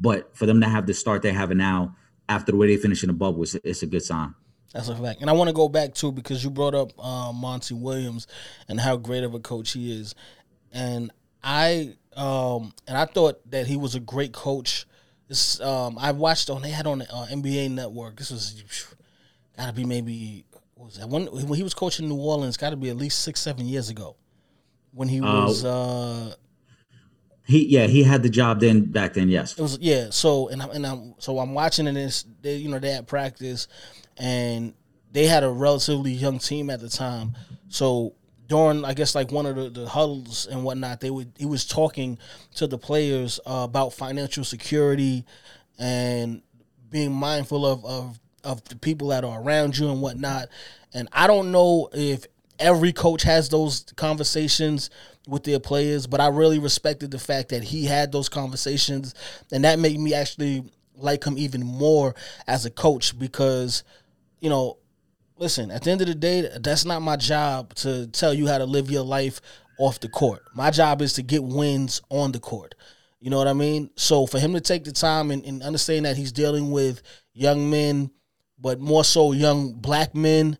But 0.00 0.36
for 0.36 0.46
them 0.46 0.60
to 0.60 0.68
have 0.68 0.86
the 0.86 0.94
start 0.94 1.22
they're 1.22 1.32
having 1.32 1.58
now, 1.58 1.96
after 2.28 2.52
the 2.52 2.58
way 2.58 2.66
they 2.68 2.76
finish 2.76 3.02
in 3.02 3.08
the 3.08 3.14
bubble, 3.14 3.42
it's, 3.42 3.54
it's 3.54 3.82
a 3.82 3.86
good 3.86 4.02
sign. 4.02 4.34
That's 4.72 4.88
a 4.88 4.96
fact. 4.96 5.20
And 5.20 5.30
I 5.30 5.32
want 5.32 5.48
to 5.48 5.54
go 5.54 5.68
back 5.68 5.94
too 5.94 6.12
because 6.12 6.44
you 6.44 6.50
brought 6.50 6.74
up 6.74 6.98
um, 7.02 7.36
Monty 7.36 7.74
Williams 7.74 8.26
and 8.68 8.78
how 8.78 8.96
great 8.96 9.24
of 9.24 9.34
a 9.34 9.40
coach 9.40 9.72
he 9.72 9.98
is. 9.98 10.14
And 10.72 11.10
I 11.42 11.94
um, 12.14 12.72
and 12.86 12.96
I 12.96 13.06
thought 13.06 13.48
that 13.50 13.66
he 13.66 13.76
was 13.76 13.94
a 13.94 14.00
great 14.00 14.32
coach. 14.32 14.86
This 15.28 15.60
um, 15.60 15.96
I 15.98 16.12
watched 16.12 16.50
on 16.50 16.62
they 16.62 16.70
had 16.70 16.86
on 16.86 17.02
uh, 17.02 17.26
NBA 17.30 17.70
Network. 17.70 18.16
This 18.16 18.30
was 18.30 18.62
got 19.56 19.66
to 19.66 19.72
be 19.72 19.84
maybe 19.84 20.44
was 20.76 20.98
that 20.98 21.08
when 21.08 21.26
when 21.26 21.54
he 21.54 21.62
was 21.62 21.72
coaching 21.72 22.08
New 22.08 22.16
Orleans? 22.16 22.56
Got 22.56 22.70
to 22.70 22.76
be 22.76 22.90
at 22.90 22.96
least 22.96 23.20
six 23.20 23.40
seven 23.40 23.66
years 23.66 23.88
ago 23.88 24.16
when 24.96 25.08
he 25.08 25.20
was. 25.20 25.64
Uh, 25.64 26.34
He 27.44 27.66
yeah, 27.66 27.86
he 27.86 28.02
had 28.02 28.24
the 28.24 28.28
job 28.30 28.58
then 28.60 28.90
back 28.90 29.14
then, 29.14 29.28
yes. 29.28 29.52
it 29.52 29.62
was 29.62 29.78
yeah. 29.78 30.08
So 30.10 30.48
and 30.48 30.60
I'm 30.60 30.70
and 30.70 30.86
I'm 30.86 31.14
so 31.18 31.38
I'm 31.38 31.54
watching 31.54 31.86
and 31.86 31.96
this. 31.96 32.24
They 32.42 32.56
you 32.56 32.68
know 32.68 32.80
they 32.80 32.90
had 32.90 33.06
practice, 33.06 33.68
and 34.16 34.74
they 35.12 35.26
had 35.26 35.44
a 35.44 35.50
relatively 35.50 36.12
young 36.12 36.38
team 36.40 36.70
at 36.70 36.80
the 36.80 36.88
time. 36.88 37.36
So 37.68 38.14
during 38.48 38.84
I 38.84 38.94
guess 38.94 39.14
like 39.14 39.30
one 39.30 39.46
of 39.46 39.54
the, 39.54 39.70
the 39.70 39.88
huddles 39.88 40.46
and 40.46 40.64
whatnot, 40.64 41.00
they 41.00 41.10
would 41.10 41.32
he 41.36 41.46
was 41.46 41.64
talking 41.64 42.18
to 42.56 42.66
the 42.66 42.78
players 42.78 43.38
uh, 43.46 43.62
about 43.68 43.92
financial 43.92 44.42
security 44.42 45.24
and 45.78 46.42
being 46.90 47.12
mindful 47.12 47.64
of 47.64 47.84
of 47.84 48.18
of 48.42 48.64
the 48.64 48.76
people 48.76 49.08
that 49.08 49.24
are 49.24 49.40
around 49.40 49.78
you 49.78 49.88
and 49.88 50.00
whatnot. 50.00 50.48
And 50.94 51.08
I 51.12 51.26
don't 51.26 51.52
know 51.52 51.90
if 51.92 52.26
every 52.58 52.92
coach 52.92 53.22
has 53.22 53.48
those 53.48 53.84
conversations 53.96 54.90
with 55.26 55.44
their 55.44 55.60
players, 55.60 56.06
but 56.06 56.20
I 56.20 56.28
really 56.28 56.58
respected 56.58 57.10
the 57.10 57.18
fact 57.18 57.48
that 57.50 57.62
he 57.62 57.84
had 57.84 58.12
those 58.12 58.28
conversations, 58.28 59.14
and 59.52 59.64
that 59.64 59.78
made 59.78 59.98
me 59.98 60.14
actually 60.14 60.64
like 60.94 61.24
him 61.24 61.36
even 61.36 61.64
more 61.64 62.14
as 62.46 62.64
a 62.64 62.70
coach 62.70 63.18
because, 63.18 63.84
you 64.40 64.48
know, 64.48 64.78
listen, 65.36 65.70
at 65.70 65.82
the 65.82 65.90
end 65.90 66.00
of 66.00 66.06
the 66.06 66.14
day, 66.14 66.48
that's 66.60 66.84
not 66.84 67.02
my 67.02 67.16
job 67.16 67.74
to 67.74 68.06
tell 68.08 68.32
you 68.32 68.46
how 68.46 68.58
to 68.58 68.64
live 68.64 68.90
your 68.90 69.04
life 69.04 69.40
off 69.78 70.00
the 70.00 70.08
court. 70.08 70.42
My 70.54 70.70
job 70.70 71.02
is 71.02 71.12
to 71.14 71.22
get 71.22 71.44
wins 71.44 72.00
on 72.08 72.32
the 72.32 72.40
court. 72.40 72.74
You 73.20 73.30
know 73.30 73.38
what 73.38 73.48
I 73.48 73.52
mean? 73.52 73.90
So 73.96 74.26
for 74.26 74.38
him 74.38 74.54
to 74.54 74.60
take 74.60 74.84
the 74.84 74.92
time 74.92 75.30
and, 75.30 75.44
and 75.44 75.62
understand 75.62 76.04
that 76.04 76.16
he's 76.16 76.32
dealing 76.32 76.70
with 76.70 77.02
young 77.32 77.70
men, 77.70 78.10
but 78.58 78.80
more 78.80 79.04
so 79.04 79.32
young 79.32 79.72
black 79.74 80.14
men, 80.14 80.58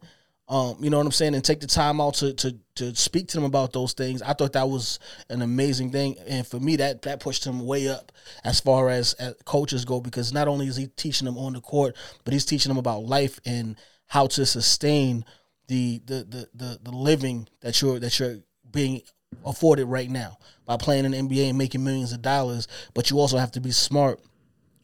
um, 0.48 0.76
you 0.80 0.90
know 0.90 0.98
what 0.98 1.06
I'm 1.06 1.12
saying, 1.12 1.34
and 1.34 1.44
take 1.44 1.60
the 1.60 1.66
time 1.66 2.00
out 2.00 2.14
to 2.14 2.32
to 2.34 2.56
to 2.76 2.94
speak 2.94 3.28
to 3.28 3.36
them 3.36 3.44
about 3.44 3.72
those 3.72 3.94
things. 3.94 4.22
I 4.22 4.32
thought 4.32 4.52
that 4.52 4.68
was 4.68 5.00
an 5.28 5.42
amazing 5.42 5.90
thing, 5.90 6.16
and 6.26 6.46
for 6.46 6.60
me, 6.60 6.76
that 6.76 7.02
that 7.02 7.18
pushed 7.18 7.44
him 7.44 7.66
way 7.66 7.88
up 7.88 8.12
as 8.44 8.60
far 8.60 8.88
as, 8.88 9.14
as 9.14 9.34
coaches 9.44 9.84
go 9.84 10.00
because 10.00 10.32
not 10.32 10.46
only 10.46 10.68
is 10.68 10.76
he 10.76 10.86
teaching 10.86 11.26
them 11.26 11.36
on 11.36 11.54
the 11.54 11.60
court, 11.60 11.96
but 12.24 12.32
he's 12.32 12.44
teaching 12.44 12.70
them 12.70 12.78
about 12.78 13.04
life 13.04 13.40
and 13.44 13.76
how 14.06 14.28
to 14.28 14.46
sustain 14.46 15.24
the 15.66 16.00
the 16.06 16.24
the 16.28 16.48
the, 16.54 16.78
the 16.80 16.92
living 16.92 17.48
that 17.60 17.82
you're 17.82 17.98
that 17.98 18.18
you're 18.20 18.38
being 18.70 19.02
afforded 19.44 19.86
right 19.86 20.10
now 20.10 20.38
by 20.64 20.76
playing 20.76 21.04
in 21.04 21.10
the 21.10 21.18
NBA 21.18 21.48
and 21.48 21.58
making 21.58 21.82
millions 21.82 22.12
of 22.12 22.22
dollars. 22.22 22.68
But 22.94 23.10
you 23.10 23.18
also 23.18 23.36
have 23.38 23.50
to 23.52 23.60
be 23.60 23.72
smart 23.72 24.20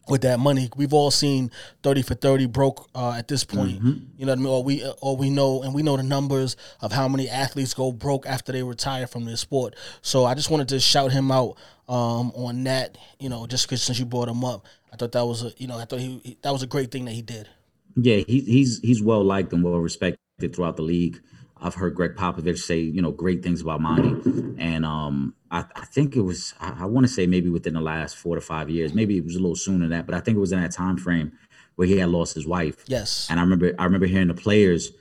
with 0.07 0.21
that 0.21 0.39
money. 0.39 0.69
We've 0.75 0.93
all 0.93 1.11
seen 1.11 1.51
thirty 1.81 2.01
for 2.01 2.13
thirty 2.15 2.45
broke 2.45 2.89
uh, 2.93 3.11
at 3.11 3.27
this 3.27 3.43
point. 3.43 3.81
You 4.17 4.25
know 4.25 4.31
what 4.31 4.39
I 4.39 4.41
mean? 4.41 4.47
Or 4.47 4.63
we 4.63 4.91
or 5.01 5.17
we 5.17 5.29
know 5.29 5.61
and 5.61 5.73
we 5.73 5.83
know 5.83 5.97
the 5.97 6.03
numbers 6.03 6.55
of 6.81 6.91
how 6.91 7.07
many 7.07 7.29
athletes 7.29 7.73
go 7.73 7.91
broke 7.91 8.25
after 8.25 8.51
they 8.51 8.63
retire 8.63 9.07
from 9.07 9.25
their 9.25 9.37
sport. 9.37 9.75
So 10.01 10.25
I 10.25 10.33
just 10.33 10.49
wanted 10.49 10.69
to 10.69 10.79
shout 10.79 11.11
him 11.11 11.31
out 11.31 11.57
um, 11.87 12.31
on 12.35 12.63
that. 12.65 12.97
You 13.19 13.29
know, 13.29 13.47
just 13.47 13.65
because 13.65 13.81
since 13.81 13.99
you 13.99 14.05
brought 14.05 14.27
him 14.27 14.43
up, 14.43 14.65
I 14.91 14.95
thought 14.95 15.11
that 15.13 15.25
was 15.25 15.43
a 15.43 15.53
you 15.57 15.67
know 15.67 15.77
I 15.77 15.85
thought 15.85 15.99
he, 15.99 16.19
he 16.23 16.37
that 16.41 16.51
was 16.51 16.63
a 16.63 16.67
great 16.67 16.91
thing 16.91 17.05
that 17.05 17.11
he 17.11 17.21
did. 17.21 17.47
Yeah, 17.95 18.17
he, 18.17 18.41
he's 18.41 18.79
he's 18.79 19.01
well 19.01 19.23
liked 19.23 19.53
and 19.53 19.63
well 19.63 19.79
respected 19.79 20.19
throughout 20.53 20.75
the 20.75 20.83
league. 20.83 21.21
I've 21.63 21.75
heard 21.75 21.95
Gregg 21.95 22.15
Popovich 22.15 22.59
say 22.59 22.79
you 22.79 23.01
know 23.01 23.11
great 23.11 23.41
things 23.41 23.61
about 23.61 23.79
Monty, 23.81 24.09
and 24.57 24.85
um, 24.85 25.33
I, 25.49 25.65
I 25.75 25.85
think 25.85 26.15
it 26.15 26.21
was 26.21 26.53
I, 26.59 26.75
I 26.81 26.85
want 26.85 27.07
to 27.07 27.13
say 27.13 27.25
maybe 27.25 27.49
within 27.49 27.73
the 27.73 27.81
last 27.81 28.17
four 28.17 28.35
to 28.35 28.41
five 28.41 28.69
years, 28.69 28.93
maybe 28.93 29.17
it 29.17 29.23
was 29.23 29.35
a 29.35 29.39
little 29.39 29.55
sooner 29.55 29.79
than 29.79 29.89
that, 29.91 30.05
but 30.05 30.13
I 30.13 30.19
think 30.19 30.35
it 30.35 30.41
was 30.41 30.51
in 30.51 30.61
that 30.61 30.73
time 30.73 30.97
frame 30.97 31.31
where 31.75 31.87
he 31.87 31.97
had 31.97 32.09
lost 32.09 32.35
his 32.35 32.45
wife. 32.45 32.83
Yes. 32.87 33.27
and 33.29 33.39
I 33.39 33.43
remember 33.43 33.73
I 33.79 33.85
remember 33.85 34.05
hearing 34.05 34.27
the 34.27 34.33
players, 34.33 34.91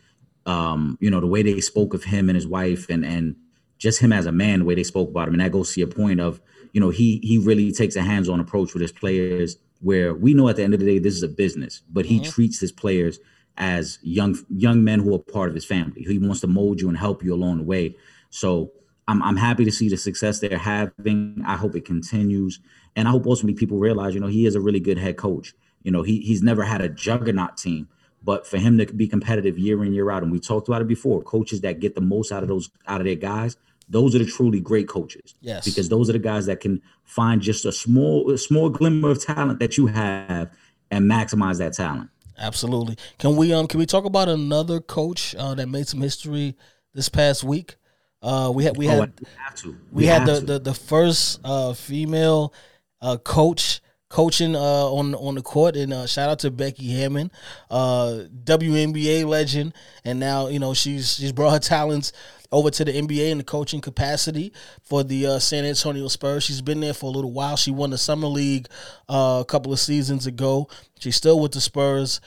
um, 0.46 0.96
you 1.00 1.10
know, 1.10 1.20
the 1.20 1.26
way 1.26 1.42
they 1.42 1.60
spoke 1.60 1.94
of 1.94 2.04
him 2.04 2.28
and 2.28 2.36
his 2.36 2.46
wife, 2.46 2.88
and 2.88 3.04
and 3.04 3.36
just 3.78 4.00
him 4.00 4.12
as 4.12 4.26
a 4.26 4.32
man, 4.32 4.60
the 4.60 4.64
way 4.64 4.76
they 4.76 4.84
spoke 4.84 5.10
about 5.10 5.26
him, 5.26 5.34
and 5.34 5.42
that 5.42 5.50
goes 5.50 5.74
to 5.74 5.80
your 5.80 5.88
point 5.88 6.20
of 6.20 6.40
you 6.72 6.80
know 6.80 6.90
he 6.90 7.18
he 7.24 7.38
really 7.38 7.72
takes 7.72 7.96
a 7.96 8.02
hands 8.02 8.28
on 8.28 8.38
approach 8.38 8.72
with 8.72 8.82
his 8.82 8.92
players 8.92 9.56
where 9.80 10.14
we 10.14 10.32
know 10.32 10.48
at 10.48 10.54
the 10.54 10.62
end 10.62 10.74
of 10.74 10.78
the 10.80 10.86
day 10.86 11.00
this 11.00 11.14
is 11.14 11.24
a 11.24 11.28
business, 11.28 11.82
but 11.90 12.06
he 12.06 12.20
treats 12.20 12.60
his 12.60 12.70
players 12.70 13.18
as 13.56 13.98
young 14.02 14.36
young 14.48 14.82
men 14.84 15.00
who 15.00 15.14
are 15.14 15.18
part 15.18 15.48
of 15.48 15.54
his 15.54 15.64
family. 15.64 16.02
He 16.02 16.18
wants 16.18 16.40
to 16.40 16.46
mold 16.46 16.80
you 16.80 16.88
and 16.88 16.96
help 16.96 17.22
you 17.22 17.34
along 17.34 17.58
the 17.58 17.64
way. 17.64 17.96
So 18.30 18.72
I'm 19.08 19.22
I'm 19.22 19.36
happy 19.36 19.64
to 19.64 19.72
see 19.72 19.88
the 19.88 19.96
success 19.96 20.40
they're 20.40 20.58
having. 20.58 21.42
I 21.46 21.56
hope 21.56 21.76
it 21.76 21.84
continues, 21.84 22.60
and 22.96 23.08
I 23.08 23.10
hope 23.10 23.26
ultimately 23.26 23.58
people 23.58 23.78
realize, 23.78 24.14
you 24.14 24.20
know, 24.20 24.28
he 24.28 24.46
is 24.46 24.54
a 24.54 24.60
really 24.60 24.80
good 24.80 24.98
head 24.98 25.16
coach. 25.16 25.54
You 25.82 25.90
know, 25.90 26.02
he 26.02 26.20
he's 26.20 26.42
never 26.42 26.62
had 26.62 26.80
a 26.80 26.88
juggernaut 26.88 27.56
team, 27.56 27.88
but 28.22 28.46
for 28.46 28.58
him 28.58 28.78
to 28.78 28.86
be 28.86 29.08
competitive 29.08 29.58
year 29.58 29.84
in 29.84 29.92
year 29.92 30.10
out, 30.10 30.22
and 30.22 30.32
we 30.32 30.40
talked 30.40 30.68
about 30.68 30.82
it 30.82 30.88
before, 30.88 31.22
coaches 31.22 31.60
that 31.62 31.80
get 31.80 31.94
the 31.94 32.00
most 32.00 32.32
out 32.32 32.42
of 32.42 32.48
those 32.48 32.70
out 32.86 33.00
of 33.00 33.06
their 33.06 33.16
guys. 33.16 33.56
Those 33.88 34.14
are 34.14 34.20
the 34.20 34.26
truly 34.26 34.60
great 34.60 34.88
coaches. 34.88 35.34
Yes. 35.42 35.66
Because 35.66 35.90
those 35.90 36.08
are 36.08 36.14
the 36.14 36.18
guys 36.18 36.46
that 36.46 36.60
can 36.60 36.80
find 37.04 37.42
just 37.42 37.66
a 37.66 37.72
small 37.72 38.30
a 38.30 38.38
small 38.38 38.70
glimmer 38.70 39.10
of 39.10 39.22
talent 39.22 39.58
that 39.58 39.76
you 39.76 39.88
have 39.88 40.50
and 40.90 41.10
maximize 41.10 41.58
that 41.58 41.74
talent. 41.74 42.08
Absolutely. 42.38 42.96
Can 43.18 43.36
we 43.36 43.52
um 43.52 43.66
can 43.66 43.78
we 43.78 43.86
talk 43.86 44.04
about 44.04 44.28
another 44.28 44.80
coach 44.80 45.34
uh, 45.36 45.54
that 45.54 45.68
made 45.68 45.86
some 45.88 46.00
history 46.00 46.56
this 46.94 47.08
past 47.08 47.44
week? 47.44 47.76
Uh, 48.22 48.50
we 48.54 48.64
had 48.64 48.76
we 48.76 48.88
Oh, 48.88 49.00
had 49.00 49.12
we 49.20 49.26
to. 49.56 49.76
we 49.92 50.06
had 50.06 50.26
the, 50.26 50.40
the 50.40 50.58
the 50.58 50.74
first 50.74 51.40
uh, 51.44 51.72
female 51.74 52.54
uh, 53.00 53.16
coach 53.18 53.80
coaching 54.08 54.54
uh, 54.54 54.58
on 54.58 55.14
on 55.14 55.34
the 55.34 55.42
court, 55.42 55.76
and 55.76 55.92
uh, 55.92 56.06
shout 56.06 56.28
out 56.28 56.38
to 56.40 56.50
Becky 56.50 56.90
Hammon, 56.90 57.30
uh, 57.70 58.24
WNBA 58.44 59.24
legend, 59.26 59.74
and 60.04 60.20
now 60.20 60.48
you 60.48 60.58
know 60.58 60.74
she's 60.74 61.14
she's 61.16 61.32
brought 61.32 61.52
her 61.52 61.58
talents 61.58 62.12
over 62.52 62.70
to 62.70 62.84
the 62.84 62.92
NBA 62.92 63.30
in 63.30 63.38
the 63.38 63.44
coaching 63.44 63.80
capacity 63.80 64.52
for 64.82 65.02
the 65.02 65.26
uh, 65.26 65.38
San 65.38 65.64
Antonio 65.64 66.06
Spurs. 66.08 66.44
She's 66.44 66.60
been 66.60 66.80
there 66.80 66.94
for 66.94 67.06
a 67.06 67.14
little 67.14 67.32
while. 67.32 67.56
She 67.56 67.70
won 67.70 67.90
the 67.90 67.98
summer 67.98 68.28
league 68.28 68.68
uh, 69.08 69.38
a 69.40 69.44
couple 69.44 69.72
of 69.72 69.80
seasons 69.80 70.26
ago. 70.26 70.68
She's 71.00 71.16
still 71.16 71.40
with 71.40 71.52
the 71.52 71.60
Spurs. 71.60 72.20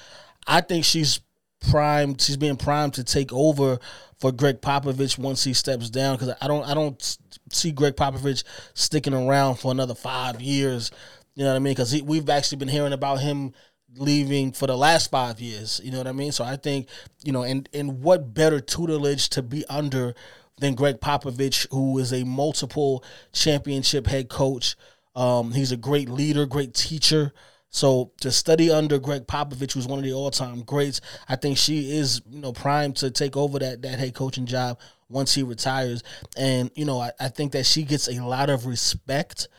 I 0.47 0.61
think 0.61 0.83
she's 0.83 1.21
primed. 1.69 2.21
She's 2.21 2.37
being 2.37 2.57
primed 2.57 2.95
to 2.95 3.03
take 3.03 3.31
over 3.31 3.79
for 4.19 4.31
Gregg 4.31 4.61
Popovich 4.61 5.17
once 5.17 5.43
he 5.43 5.53
steps 5.53 5.89
down 5.89 6.15
because 6.15 6.35
I 6.41 6.47
don't 6.47 6.67
I 6.67 6.73
don't 6.73 7.17
see 7.51 7.71
Gregg 7.71 7.95
Popovich 7.95 8.43
sticking 8.73 9.13
around 9.13 9.55
for 9.55 9.71
another 9.71 9.95
five 9.95 10.41
years. 10.41 10.91
You 11.35 11.43
know 11.43 11.51
what 11.51 11.57
I 11.57 11.59
mean? 11.59 11.71
Because 11.71 12.01
we've 12.01 12.29
actually 12.29 12.57
been 12.59 12.67
hearing 12.67 12.93
about 12.93 13.19
him 13.19 13.53
leaving 13.97 14.51
for 14.51 14.67
the 14.67 14.77
last 14.77 15.11
five 15.11 15.39
years. 15.39 15.81
You 15.83 15.91
know 15.91 15.97
what 15.97 16.07
I 16.07 16.11
mean? 16.11 16.31
So 16.31 16.43
I 16.43 16.55
think 16.55 16.87
you 17.23 17.31
know, 17.31 17.43
and 17.43 17.67
and 17.73 18.01
what 18.01 18.33
better 18.33 18.59
tutelage 18.59 19.29
to 19.29 19.41
be 19.41 19.65
under 19.67 20.15
than 20.59 20.75
Gregg 20.75 21.01
Popovich, 21.01 21.67
who 21.71 21.97
is 21.99 22.13
a 22.13 22.23
multiple 22.23 23.03
championship 23.33 24.07
head 24.07 24.29
coach. 24.29 24.75
Um, 25.15 25.51
he's 25.51 25.71
a 25.71 25.77
great 25.77 26.09
leader, 26.09 26.45
great 26.45 26.73
teacher. 26.73 27.33
So 27.69 28.11
to 28.21 28.31
study 28.31 28.71
under 28.71 28.99
Gregg 28.99 29.27
Popovich, 29.27 29.73
who's 29.73 29.87
one 29.87 29.99
of 29.99 30.05
the 30.05 30.13
all-time 30.13 30.61
greats, 30.61 31.01
I 31.27 31.35
think 31.35 31.57
she 31.57 31.97
is, 31.97 32.21
you 32.29 32.39
know, 32.39 32.53
primed 32.53 32.95
to 32.97 33.11
take 33.11 33.35
over 33.35 33.59
that 33.59 33.81
that 33.81 33.99
head 33.99 34.13
coaching 34.13 34.45
job 34.45 34.79
once 35.09 35.33
he 35.33 35.43
retires. 35.43 36.03
And 36.37 36.71
you 36.75 36.85
know, 36.85 36.99
I, 36.99 37.11
I 37.19 37.27
think 37.29 37.51
that 37.51 37.65
she 37.65 37.83
gets 37.83 38.07
a 38.07 38.23
lot 38.23 38.49
of 38.49 38.65
respect 38.65 39.49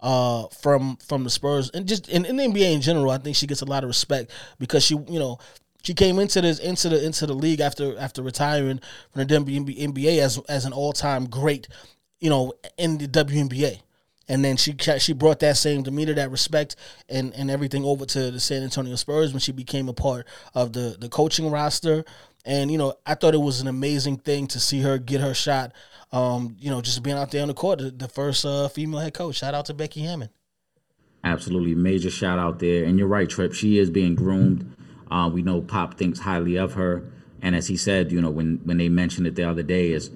uh, 0.00 0.46
from 0.48 0.96
from 0.96 1.24
the 1.24 1.30
Spurs 1.30 1.70
and 1.70 1.86
just 1.86 2.08
in, 2.08 2.24
in 2.24 2.36
the 2.36 2.44
NBA 2.44 2.74
in 2.74 2.80
general. 2.80 3.10
I 3.10 3.18
think 3.18 3.36
she 3.36 3.46
gets 3.46 3.62
a 3.62 3.66
lot 3.66 3.84
of 3.84 3.88
respect 3.88 4.30
because 4.58 4.84
she, 4.84 4.94
you 5.08 5.18
know, 5.18 5.38
she 5.82 5.94
came 5.94 6.18
into 6.18 6.40
this 6.40 6.58
into 6.58 6.88
the 6.88 7.04
into 7.04 7.26
the 7.26 7.34
league 7.34 7.60
after 7.60 7.98
after 7.98 8.22
retiring 8.22 8.80
from 9.12 9.26
the 9.26 9.34
WNBA 9.34 10.18
as 10.18 10.38
as 10.48 10.64
an 10.64 10.72
all-time 10.72 11.26
great, 11.26 11.68
you 12.20 12.30
know, 12.30 12.52
in 12.76 12.98
the 12.98 13.08
WNBA 13.08 13.80
and 14.28 14.44
then 14.44 14.56
she 14.56 14.74
she 14.98 15.12
brought 15.12 15.40
that 15.40 15.56
same 15.56 15.82
demeanor, 15.82 16.14
that 16.14 16.30
respect, 16.30 16.76
and 17.08 17.32
and 17.34 17.50
everything 17.50 17.84
over 17.84 18.04
to 18.06 18.30
the 18.30 18.40
San 18.40 18.62
Antonio 18.62 18.96
Spurs 18.96 19.32
when 19.32 19.40
she 19.40 19.52
became 19.52 19.88
a 19.88 19.92
part 19.92 20.26
of 20.54 20.72
the 20.72 20.96
the 20.98 21.08
coaching 21.08 21.50
roster. 21.50 22.04
And 22.44 22.70
you 22.70 22.78
know, 22.78 22.94
I 23.04 23.14
thought 23.14 23.34
it 23.34 23.40
was 23.40 23.60
an 23.60 23.66
amazing 23.66 24.18
thing 24.18 24.46
to 24.48 24.60
see 24.60 24.80
her 24.82 24.98
get 24.98 25.20
her 25.20 25.34
shot. 25.34 25.72
Um, 26.12 26.56
you 26.60 26.70
know, 26.70 26.80
just 26.80 27.02
being 27.02 27.16
out 27.16 27.30
there 27.32 27.42
on 27.42 27.48
the 27.48 27.54
court, 27.54 27.80
the, 27.80 27.90
the 27.90 28.08
first 28.08 28.44
uh, 28.44 28.68
female 28.68 29.00
head 29.00 29.14
coach. 29.14 29.36
Shout 29.36 29.54
out 29.54 29.66
to 29.66 29.74
Becky 29.74 30.02
Hammon. 30.02 30.30
Absolutely, 31.24 31.74
major 31.74 32.10
shout 32.10 32.38
out 32.38 32.60
there. 32.60 32.84
And 32.84 32.98
you're 32.98 33.08
right, 33.08 33.28
Trip. 33.28 33.52
She 33.52 33.78
is 33.78 33.90
being 33.90 34.14
groomed. 34.14 34.76
Uh, 35.10 35.28
we 35.32 35.42
know 35.42 35.60
Pop 35.60 35.98
thinks 35.98 36.20
highly 36.20 36.56
of 36.56 36.74
her, 36.74 37.12
and 37.42 37.54
as 37.54 37.66
he 37.66 37.76
said, 37.76 38.10
you 38.10 38.20
know, 38.20 38.30
when 38.30 38.60
when 38.64 38.76
they 38.78 38.88
mentioned 38.88 39.26
it 39.26 39.34
the 39.34 39.48
other 39.48 39.62
day, 39.62 39.92
is 39.92 40.10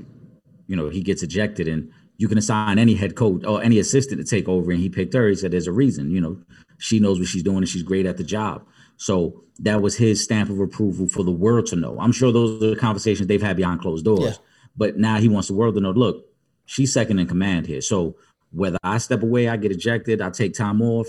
you 0.67 0.77
know 0.77 0.89
he 0.89 1.01
gets 1.01 1.23
ejected, 1.23 1.69
and 1.69 1.93
you 2.21 2.29
can 2.29 2.37
assign 2.37 2.79
any 2.79 2.95
head 2.95 3.17
coach 3.17 3.47
or 3.47 3.63
any 3.63 3.79
assistant 3.79 4.21
to 4.21 4.27
take 4.27 4.47
over, 4.47 4.71
and 4.71 4.79
he 4.79 4.91
picked 4.91 5.15
her. 5.15 5.27
He 5.27 5.35
said 5.35 5.53
there's 5.53 5.67
a 5.67 5.73
reason. 5.73 6.11
You 6.11 6.21
know, 6.21 6.39
she 6.77 7.01
knows 7.01 7.19
what 7.19 7.29
she's 7.29 7.43
doing, 7.43 7.57
and 7.59 7.69
she's 7.69 7.83
great 7.83 8.05
at 8.05 8.19
the 8.19 8.25
job. 8.25 8.63
So 8.99 9.43
that 9.61 9.81
was 9.81 9.97
his 9.97 10.23
stamp 10.23 10.51
of 10.51 10.61
approval 10.61 11.09
for 11.09 11.25
the 11.25 11.31
world 11.31 11.65
to 11.69 11.77
know. 11.77 11.97
I'm 11.99 12.13
sure 12.13 12.31
those 12.31 12.63
are 12.63 12.75
the 12.75 12.77
conversations 12.77 13.27
they've 13.27 13.41
had 13.41 13.57
behind 13.57 13.81
closed 13.81 14.05
doors. 14.05 14.21
Yeah. 14.21 14.45
But 14.77 14.99
now 14.99 15.17
he 15.17 15.31
wants 15.31 15.49
the 15.49 15.55
world 15.55 15.77
to 15.77 15.81
know. 15.81 15.93
Look, 15.93 16.27
she's 16.67 16.93
second 16.93 17.19
in 17.19 17.27
command 17.27 17.67
here. 17.67 17.81
So 17.81 18.17
whether 18.53 18.77
I 18.83 18.99
step 18.99 19.23
away, 19.23 19.49
I 19.49 19.57
get 19.57 19.73
ejected, 19.73 20.21
I 20.21 20.29
take 20.29 20.53
time 20.53 20.83
off, 20.83 21.07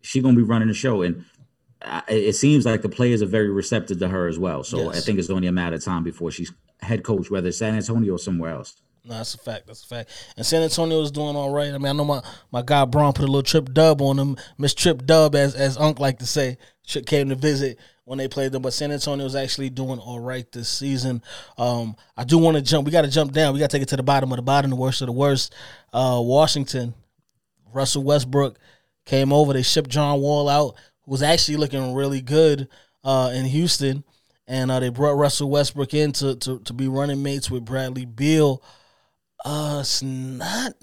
she's 0.00 0.22
gonna 0.22 0.36
be 0.36 0.42
running 0.42 0.68
the 0.68 0.74
show. 0.74 1.02
And 1.02 1.26
I, 1.82 2.02
it 2.08 2.32
seems 2.32 2.64
like 2.64 2.80
the 2.80 2.88
players 2.88 3.20
are 3.20 3.26
very 3.26 3.50
receptive 3.50 3.98
to 3.98 4.08
her 4.08 4.26
as 4.26 4.38
well. 4.38 4.64
So 4.64 4.90
I 4.90 5.00
think 5.00 5.18
it's 5.18 5.28
only 5.28 5.48
a 5.48 5.52
matter 5.52 5.76
of 5.76 5.84
time 5.84 6.02
before 6.02 6.30
she's 6.30 6.50
head 6.80 7.04
coach, 7.04 7.30
whether 7.30 7.48
it's 7.48 7.58
San 7.58 7.74
Antonio 7.74 8.14
or 8.14 8.18
somewhere 8.18 8.52
else. 8.52 8.76
No, 9.06 9.14
that's 9.14 9.34
a 9.34 9.38
fact. 9.38 9.68
That's 9.68 9.84
a 9.84 9.86
fact. 9.86 10.10
And 10.36 10.44
San 10.44 10.62
Antonio 10.62 11.00
is 11.00 11.12
doing 11.12 11.36
all 11.36 11.50
right. 11.50 11.72
I 11.72 11.78
mean, 11.78 11.86
I 11.86 11.92
know 11.92 12.04
my, 12.04 12.22
my 12.50 12.62
guy 12.62 12.84
Braun 12.84 13.12
put 13.12 13.22
a 13.22 13.28
little 13.28 13.42
trip 13.42 13.72
dub 13.72 14.02
on 14.02 14.16
them. 14.16 14.36
Miss 14.58 14.74
Trip 14.74 15.06
Dub, 15.06 15.36
as 15.36 15.54
as 15.54 15.78
Unc 15.78 16.00
like 16.00 16.18
to 16.18 16.26
say, 16.26 16.58
came 17.06 17.28
to 17.28 17.36
visit 17.36 17.78
when 18.04 18.18
they 18.18 18.26
played 18.26 18.50
them. 18.50 18.62
But 18.62 18.72
San 18.72 18.90
Antonio 18.90 19.24
is 19.24 19.36
actually 19.36 19.70
doing 19.70 20.00
all 20.00 20.18
right 20.18 20.50
this 20.50 20.68
season. 20.68 21.22
Um, 21.56 21.94
I 22.16 22.24
do 22.24 22.38
want 22.38 22.56
to 22.56 22.62
jump. 22.62 22.84
We 22.84 22.90
got 22.90 23.02
to 23.02 23.10
jump 23.10 23.32
down. 23.32 23.54
We 23.54 23.60
got 23.60 23.70
to 23.70 23.76
take 23.76 23.82
it 23.82 23.90
to 23.90 23.96
the 23.96 24.02
bottom 24.02 24.32
of 24.32 24.36
the 24.36 24.42
bottom, 24.42 24.70
the 24.70 24.76
worst 24.76 25.02
of 25.02 25.06
the 25.06 25.12
worst. 25.12 25.54
Uh, 25.92 26.20
Washington, 26.22 26.94
Russell 27.72 28.02
Westbrook 28.02 28.58
came 29.04 29.32
over. 29.32 29.52
They 29.52 29.62
shipped 29.62 29.90
John 29.90 30.20
Wall 30.20 30.48
out, 30.48 30.74
who 31.02 31.12
was 31.12 31.22
actually 31.22 31.58
looking 31.58 31.94
really 31.94 32.22
good 32.22 32.68
uh, 33.04 33.30
in 33.32 33.44
Houston. 33.44 34.02
And 34.48 34.70
uh, 34.70 34.80
they 34.80 34.90
brought 34.90 35.16
Russell 35.16 35.50
Westbrook 35.50 35.92
in 35.94 36.12
to, 36.12 36.36
to, 36.36 36.60
to 36.60 36.72
be 36.72 36.86
running 36.86 37.22
mates 37.22 37.50
with 37.50 37.64
Bradley 37.64 38.04
Beal. 38.04 38.62
Uh, 39.46 39.78
it's 39.80 40.02
not 40.02 40.74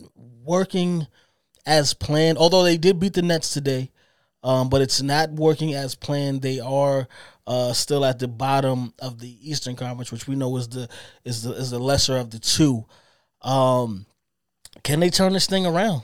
working 0.46 1.06
as 1.66 1.94
planned. 1.94 2.38
Although 2.38 2.64
they 2.64 2.78
did 2.78 2.98
beat 2.98 3.12
the 3.12 3.22
Nets 3.22 3.54
today, 3.54 3.92
um, 4.42 4.70
but 4.70 4.82
it's 4.82 5.02
not 5.02 5.32
working 5.32 5.74
as 5.74 5.96
planned. 5.96 6.42
They 6.42 6.62
are 6.62 7.10
uh, 7.46 7.74
still 7.74 8.06
at 8.06 8.20
the 8.20 8.30
bottom 8.30 8.94
of 9.00 9.20
the 9.20 9.38
Eastern 9.42 9.76
Conference, 9.76 10.14
which 10.14 10.30
we 10.30 10.36
know 10.36 10.56
is 10.56 10.70
the 10.70 10.88
is 11.26 11.44
the 11.44 11.52
is 11.52 11.72
the 11.72 11.80
lesser 11.80 12.16
of 12.16 12.32
the 12.32 12.40
two. 12.40 12.86
Um, 13.42 14.06
can 14.82 15.02
they 15.02 15.10
turn 15.10 15.34
this 15.34 15.46
thing 15.46 15.66
around? 15.66 16.04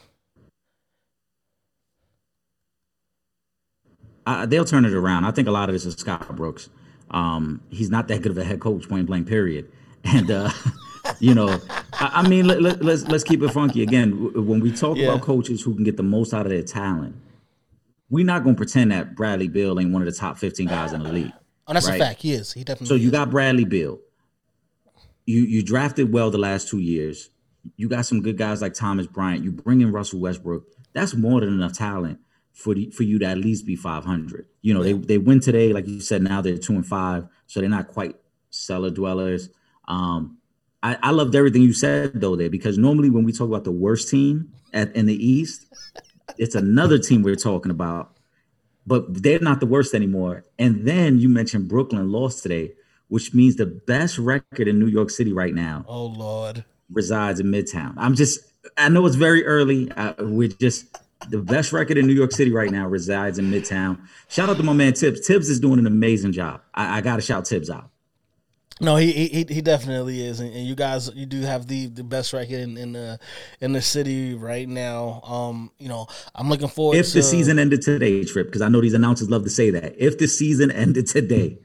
I, 4.27 4.45
they'll 4.47 4.65
turn 4.65 4.83
it 4.83 4.91
around. 4.91 5.23
I 5.23 5.31
think 5.31 5.47
a 5.47 5.51
lot 5.51 5.69
of 5.69 5.73
this 5.73 5.85
is 5.85 5.95
Scott 5.95 6.35
Brooks. 6.35 6.69
Um, 7.09 7.61
he's 7.69 7.89
not 7.89 8.09
that 8.09 8.21
good 8.21 8.33
of 8.33 8.37
a 8.37 8.43
head 8.43 8.59
coach, 8.59 8.89
point 8.89 9.07
blank, 9.07 9.29
period. 9.29 9.71
And 10.05 10.31
uh, 10.31 10.49
you 11.19 11.35
know, 11.35 11.59
I, 11.93 12.21
I 12.23 12.27
mean, 12.27 12.47
let, 12.47 12.61
let, 12.61 12.81
let's 12.83 13.03
let's 13.07 13.23
keep 13.23 13.41
it 13.41 13.49
funky 13.49 13.83
again. 13.83 14.11
When 14.47 14.59
we 14.59 14.71
talk 14.71 14.97
Yeah. 14.97 15.09
about 15.09 15.21
coaches 15.21 15.61
who 15.61 15.75
can 15.75 15.83
get 15.83 15.97
the 15.97 16.03
most 16.03 16.33
out 16.33 16.45
of 16.45 16.51
their 16.51 16.63
talent, 16.63 17.15
we're 18.09 18.25
not 18.25 18.43
going 18.43 18.55
to 18.55 18.57
pretend 18.57 18.91
that 18.91 19.15
Bradley 19.15 19.47
Beal 19.47 19.79
ain't 19.79 19.91
one 19.91 20.01
of 20.01 20.05
the 20.07 20.17
top 20.17 20.37
fifteen 20.37 20.67
guys 20.67 20.93
in 20.93 21.03
the 21.03 21.11
league. 21.11 21.33
Oh, 21.67 21.73
that's 21.73 21.87
Right. 21.87 22.01
a 22.01 22.03
fact. 22.03 22.21
He 22.21 22.31
is. 22.33 22.53
He 22.53 22.63
definitely. 22.63 22.87
So 22.87 22.95
you 22.95 23.07
is. 23.07 23.11
got 23.11 23.29
Bradley 23.29 23.65
Beal. 23.65 23.99
You 25.25 25.41
you 25.41 25.61
drafted 25.61 26.11
well 26.11 26.31
the 26.31 26.37
last 26.37 26.67
two 26.69 26.79
years. 26.79 27.29
You 27.75 27.89
got 27.89 28.05
some 28.05 28.21
good 28.21 28.37
guys 28.37 28.61
like 28.61 28.73
Thomas 28.73 29.05
Bryant. 29.05 29.43
You 29.43 29.51
bring 29.51 29.81
in 29.81 29.91
Russell 29.91 30.19
Westbrook. 30.19 30.63
That's 30.93 31.13
more 31.13 31.41
than 31.41 31.49
enough 31.49 31.73
talent 31.73 32.19
for 32.53 32.73
the, 32.73 32.89
for 32.91 33.03
you 33.03 33.19
to 33.19 33.25
at 33.25 33.37
least 33.37 33.65
be 33.65 33.75
500. 33.75 34.47
You 34.61 34.73
know, 34.73 34.81
they 34.81 34.93
they 34.93 35.17
win 35.19 35.39
today, 35.39 35.71
like 35.73 35.87
you 35.87 35.99
said. 35.99 36.23
Now 36.23 36.41
they're 36.41 36.57
two 36.57 36.73
and 36.73 36.85
five, 36.85 37.27
so 37.45 37.59
they're 37.59 37.69
not 37.69 37.89
quite 37.89 38.15
cellar 38.49 38.89
dwellers. 38.89 39.49
Um, 39.87 40.38
I, 40.81 40.97
I 41.01 41.11
loved 41.11 41.35
everything 41.35 41.61
you 41.61 41.73
said 41.73 42.21
though 42.21 42.35
there 42.35 42.49
because 42.49 42.77
normally 42.77 43.09
when 43.09 43.23
we 43.23 43.31
talk 43.33 43.47
about 43.47 43.63
the 43.65 43.71
worst 43.71 44.09
team 44.09 44.53
at, 44.73 44.95
in 44.95 45.05
the 45.05 45.15
East, 45.15 45.65
it's 46.37 46.55
another 46.55 46.97
team 46.97 47.21
we're 47.21 47.35
talking 47.35 47.71
about 47.71 48.15
but 48.89 49.21
they're 49.21 49.39
not 49.39 49.59
the 49.59 49.67
worst 49.67 49.93
anymore. 49.93 50.45
And 50.57 50.87
then 50.87 51.19
you 51.19 51.29
mentioned 51.29 51.67
Brooklyn 51.67 52.11
lost 52.11 52.41
today, 52.41 52.73
which 53.07 53.35
means 53.35 53.55
the 53.55 53.67
best 53.67 54.17
record 54.17 54.67
in 54.67 54.79
New 54.79 54.87
York 54.87 55.11
City 55.11 55.31
right 55.31 55.53
now 55.53 55.85
Oh 55.87 56.05
Lord. 56.07 56.65
resides 56.91 57.39
in 57.39 57.47
Midtown. 57.47 57.93
I'm 57.97 58.15
just, 58.15 58.39
I 58.77 58.89
know 58.89 59.05
it's 59.05 59.15
very 59.15 59.45
early. 59.45 59.91
Uh, 59.91 60.13
we're 60.19 60.47
just, 60.47 60.85
the 61.29 61.37
best 61.37 61.71
record 61.71 61.97
in 61.99 62.07
New 62.07 62.13
York 62.13 62.31
City 62.31 62.51
right 62.51 62.71
now 62.71 62.87
resides 62.87 63.37
in 63.37 63.51
Midtown. 63.51 63.99
Shout 64.27 64.49
out 64.49 64.57
to 64.57 64.63
my 64.63 64.73
man 64.73 64.93
Thibs. 64.93 65.27
Thibs 65.27 65.49
is 65.49 65.59
doing 65.59 65.77
an 65.77 65.85
amazing 65.85 66.31
job. 66.31 66.61
I, 66.73 66.97
I 66.97 67.01
got 67.01 67.17
to 67.17 67.21
shout 67.21 67.45
Thibs 67.47 67.69
out. 67.69 67.91
No, 68.81 68.95
he 68.95 69.11
he 69.11 69.45
he 69.49 69.61
definitely 69.61 70.25
is, 70.25 70.39
and, 70.39 70.53
and 70.53 70.65
you 70.65 70.73
guys, 70.73 71.11
you 71.13 71.25
do 71.25 71.41
have 71.41 71.67
the 71.67 71.87
the 71.87 72.03
best 72.03 72.31
record 72.31 72.59
in, 72.59 72.77
in 72.77 72.93
the 72.93 73.19
in 73.59 73.73
the 73.73 73.81
city 73.81 74.35
right 74.35 74.67
now. 74.69 75.21
Um, 75.23 75.71
you 75.79 75.89
know, 75.89 76.07
I'm 76.33 76.49
looking 76.49 76.69
forward. 76.69 76.95
If 76.97 77.07
to, 77.07 77.15
the 77.15 77.23
season 77.23 77.59
ended 77.59 77.81
today, 77.81 78.23
Trip, 78.23 78.47
because 78.47 78.61
I 78.61 78.69
know 78.69 78.79
these 78.79 78.93
announcers 78.93 79.29
love 79.29 79.43
to 79.43 79.49
say 79.49 79.69
that. 79.71 79.95
If 79.97 80.17
the 80.17 80.27
season 80.27 80.71
ended 80.85 81.07
today, 81.07 81.59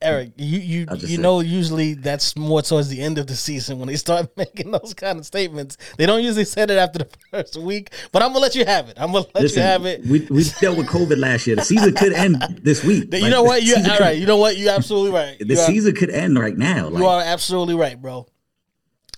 Eric, 0.00 0.32
you 0.36 0.58
you 0.58 0.86
you 1.00 1.18
know, 1.18 1.40
usually 1.40 1.92
that's 1.92 2.34
more 2.34 2.62
towards 2.62 2.88
the 2.88 2.98
end 3.02 3.18
of 3.18 3.26
the 3.26 3.36
season 3.36 3.78
when 3.78 3.88
they 3.88 3.96
start 3.96 4.30
making 4.36 4.70
those 4.70 4.94
kind 4.94 5.18
of 5.18 5.26
statements. 5.26 5.76
They 5.98 6.06
don't 6.06 6.22
usually 6.22 6.46
say 6.46 6.62
it 6.62 6.70
after 6.70 7.00
the 7.00 7.08
first 7.30 7.58
week, 7.58 7.90
but 8.10 8.22
I'm 8.22 8.28
gonna 8.30 8.38
let 8.40 8.54
you 8.54 8.64
have 8.64 8.88
it. 8.88 8.94
I'm 8.96 9.12
gonna 9.12 9.26
let 9.34 9.42
listen, 9.42 9.58
you 9.58 9.66
have 9.66 9.84
it. 9.84 10.02
we, 10.06 10.20
we 10.30 10.44
dealt 10.60 10.78
with 10.78 10.86
COVID 10.86 11.18
last 11.18 11.46
year. 11.46 11.56
The 11.56 11.62
season 11.64 11.94
could 11.94 12.14
end 12.14 12.36
this 12.62 12.82
week. 12.82 13.08
you 13.12 13.20
Like, 13.20 13.30
know 13.30 13.42
what? 13.42 13.62
You 13.62 13.76
all 13.76 13.98
right? 13.98 14.16
You 14.16 14.24
know 14.24 14.38
what? 14.38 14.56
You're 14.56 14.72
absolutely 14.72 15.10
right. 15.10 15.38
The 15.38 15.44
You 15.54 15.60
are- 15.60 15.66
season 15.66 15.94
could 15.94 16.10
end 16.10 16.38
right 16.38 16.56
now. 16.56 16.88
Like, 16.88 17.00
You 17.02 17.06
are 17.08 17.20
absolutely 17.20 17.74
right, 17.74 18.00
bro. 18.00 18.26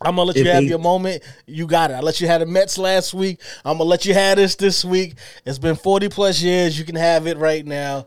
I'm 0.00 0.12
gonna 0.16 0.24
let 0.28 0.36
If 0.36 0.44
you 0.46 0.50
have 0.52 0.62
they- 0.62 0.68
your 0.68 0.78
moment. 0.78 1.22
You 1.46 1.66
got 1.66 1.90
it. 1.90 1.94
I 1.94 2.00
let 2.00 2.20
you 2.20 2.26
have 2.28 2.40
the 2.40 2.46
Mets 2.46 2.78
last 2.78 3.14
week. 3.14 3.40
I'm 3.64 3.78
gonna 3.78 3.90
let 3.90 4.04
you 4.06 4.14
have 4.14 4.36
this 4.36 4.54
this 4.54 4.84
week. 4.84 5.14
It's 5.44 5.58
been 5.58 5.74
40 5.76 6.08
plus 6.08 6.40
years. 6.40 6.78
You 6.78 6.84
can 6.84 6.94
have 6.94 7.26
it 7.26 7.36
right 7.38 7.66
now. 7.66 8.06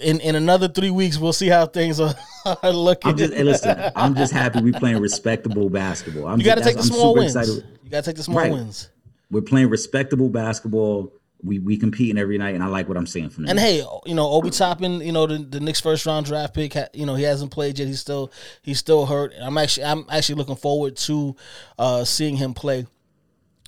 In 0.00 0.20
in 0.20 0.34
another 0.34 0.68
three 0.68 0.90
weeks, 0.90 1.16
we'll 1.18 1.32
see 1.32 1.48
how 1.48 1.66
things 1.66 2.00
are, 2.00 2.14
are 2.62 2.70
looking. 2.72 3.12
I'm 3.12 3.16
just 3.16 3.32
listen. 3.32 3.90
I'm 3.96 4.14
just 4.14 4.32
happy 4.32 4.60
we're 4.60 4.78
playing 4.78 4.98
respectable 5.00 5.70
basketball. 5.70 6.26
I'm 6.26 6.38
you 6.38 6.44
got 6.44 6.56
to 6.56 6.60
just- 6.60 6.68
take 6.68 6.76
the 6.76 6.82
small 6.82 7.14
wins. 7.14 7.34
excited. 7.34 7.64
You 7.82 7.90
got 7.90 8.04
to 8.04 8.10
take 8.10 8.16
the 8.16 8.22
small 8.22 8.38
Right. 8.38 8.52
wins. 8.52 8.90
We're 9.30 9.40
playing 9.42 9.70
respectable 9.70 10.28
basketball. 10.28 11.12
We 11.46 11.58
we 11.58 11.76
competing 11.76 12.18
every 12.18 12.38
night, 12.38 12.54
and 12.54 12.62
I 12.62 12.66
like 12.66 12.88
what 12.88 12.96
I'm 12.96 13.06
seeing 13.06 13.30
from 13.30 13.44
them. 13.44 13.50
And 13.50 13.58
hey, 13.58 13.84
you 14.04 14.14
know, 14.14 14.28
Obi 14.28 14.50
Toppin, 14.50 15.00
you 15.00 15.12
know, 15.12 15.26
the, 15.26 15.38
the 15.38 15.60
Knicks 15.60 15.80
first 15.80 16.04
round 16.04 16.26
draft 16.26 16.54
pick, 16.54 16.76
you 16.92 17.06
know, 17.06 17.14
he 17.14 17.22
hasn't 17.22 17.50
played 17.52 17.78
yet. 17.78 17.88
He's 17.88 18.00
still 18.00 18.32
he's 18.62 18.78
still 18.78 19.06
hurt. 19.06 19.32
I'm 19.40 19.56
actually 19.56 19.84
I'm 19.84 20.04
actually 20.10 20.34
looking 20.36 20.56
forward 20.56 20.96
to 20.96 21.36
uh 21.78 22.04
seeing 22.04 22.36
him 22.36 22.52
play. 22.52 22.86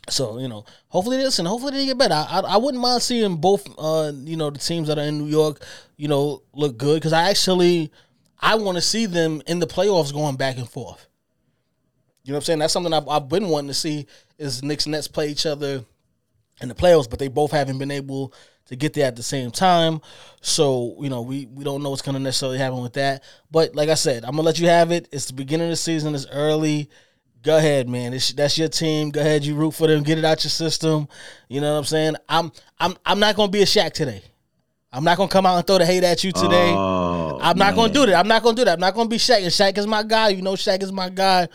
So 0.09 0.39
you 0.39 0.49
know, 0.49 0.64
hopefully 0.89 1.18
this 1.18 1.39
and 1.39 1.47
hopefully 1.47 1.72
they 1.72 1.87
get 1.87 1.99
better. 1.99 2.14
I, 2.14 2.41
I 2.41 2.41
I 2.41 2.57
wouldn't 2.57 2.83
mind 2.83 3.03
seeing 3.03 3.37
both 3.37 3.66
uh 3.79 4.12
you 4.14 4.37
know 4.37 4.51
the 4.51 4.59
teams 4.59 4.89
that 4.89 4.99
are 4.99 5.05
in 5.05 5.18
New 5.18 5.31
York, 5.31 5.62
you 5.97 6.09
know, 6.09 6.43
look 6.53 6.76
good 6.76 6.97
because 6.97 7.12
I 7.12 7.31
actually 7.31 7.93
I 8.41 8.57
want 8.57 8.76
to 8.76 8.83
see 8.83 9.07
them 9.07 9.43
in 9.47 9.59
the 9.59 9.66
playoffs 9.66 10.12
going 10.12 10.37
back 10.37 10.59
and 10.59 10.68
forth. 10.68 11.07
You 12.24 12.33
know 12.33 12.37
what 12.37 12.43
I'm 12.43 12.45
saying? 12.45 12.59
That's 12.59 12.72
something 12.72 12.93
I've, 12.93 13.09
I've 13.09 13.29
been 13.29 13.49
wanting 13.49 13.68
to 13.68 13.74
see 13.74 14.07
is 14.39 14.62
Knicks 14.62 14.87
and 14.87 14.93
Nets 14.93 15.09
play 15.09 15.29
each 15.29 15.47
other 15.47 15.85
in 16.61 16.69
the 16.69 16.75
playoffs, 16.75 17.09
but 17.09 17.19
they 17.19 17.29
both 17.29 17.51
haven't 17.51 17.79
been 17.79 17.91
able 17.91 18.33
to 18.67 18.77
get 18.77 18.93
there 18.93 19.07
at 19.07 19.17
the 19.17 19.23
same 19.23 19.51
time. 19.51 20.01
So, 20.41 20.97
you 21.01 21.09
know, 21.09 21.23
we, 21.23 21.47
we 21.47 21.65
don't 21.65 21.83
know 21.83 21.91
what's 21.91 22.03
going 22.03 22.15
to 22.15 22.21
necessarily 22.21 22.59
happen 22.59 22.83
with 22.83 22.95
that. 22.95 23.23
But 23.51 23.75
like 23.75 23.89
I 23.89 23.95
said, 23.95 24.25
I'm 24.25 24.33
going 24.33 24.43
to 24.43 24.47
let 24.47 24.59
you 24.59 24.69
have 24.69 24.93
it. 24.93 25.09
It's 25.11 25.27
the 25.27 25.33
beginning 25.33 25.67
of 25.67 25.71
the 25.71 25.77
season. 25.77 26.15
It's 26.15 26.27
early. 26.31 26.91
Go 27.43 27.57
ahead, 27.57 27.89
man. 27.89 28.13
It's, 28.13 28.33
that's 28.33 28.59
your 28.59 28.69
team. 28.69 29.11
Go 29.11 29.21
ahead. 29.21 29.45
You 29.45 29.55
root 29.55 29.71
for 29.73 29.87
them. 29.87 30.03
Get 30.03 30.19
it 30.19 30.25
out 30.25 30.45
your 30.45 30.51
system. 30.51 31.09
You 31.49 31.61
know 31.61 31.73
what 31.73 31.79
I'm 31.79 31.85
saying? 31.85 32.17
I'm 32.29 32.53
I'm 32.79 32.97
I'm 33.07 33.21
not 33.21 33.37
going 33.37 33.49
to 33.49 33.53
be 33.53 33.63
a 33.63 33.65
Shaq 33.65 33.93
today. 33.93 34.23
I'm 34.93 35.05
not 35.05 35.17
going 35.17 35.29
to 35.29 35.33
come 35.33 35.47
out 35.47 35.57
and 35.57 35.67
throw 35.67 35.79
the 35.79 35.87
hate 35.87 36.03
at 36.03 36.25
you 36.25 36.33
today. 36.33 36.73
Oh, 36.75 37.39
I'm 37.41 37.59
not 37.59 37.75
going 37.75 37.93
to 37.93 37.95
do 37.95 38.07
that. 38.07 38.17
I'm 38.17 38.27
not 38.27 38.43
going 38.43 38.57
to 38.57 38.61
do 38.61 38.65
that. 38.65 38.73
I'm 38.73 38.81
not 38.81 38.95
going 38.95 39.07
to 39.07 39.11
be 39.11 39.19
Shaq. 39.19 39.39
And 39.39 39.47
Shaq 39.47 39.79
is 39.79 39.87
my 39.87 40.03
guy. 40.03 40.31
You 40.31 40.43
know, 40.43 40.55
Shaq 40.55 40.83
is 40.83 40.93
my 40.93 41.11
guy. 41.11 41.49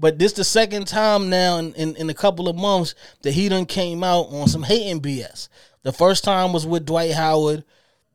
But 0.00 0.18
this 0.18 0.32
the 0.32 0.44
second 0.44 0.86
time 0.86 1.28
now 1.28 1.58
in, 1.58 1.74
in, 1.74 1.96
in 1.96 2.10
a 2.10 2.14
couple 2.14 2.48
of 2.48 2.56
months 2.56 2.94
that 3.20 3.32
he 3.32 3.50
done 3.50 3.66
came 3.66 4.02
out 4.02 4.28
on 4.30 4.48
some 4.48 4.62
hating 4.62 5.02
BS. 5.02 5.48
The 5.82 5.92
first 5.92 6.24
time 6.24 6.54
was 6.54 6.66
with 6.66 6.86
Dwight 6.86 7.12
Howard 7.12 7.64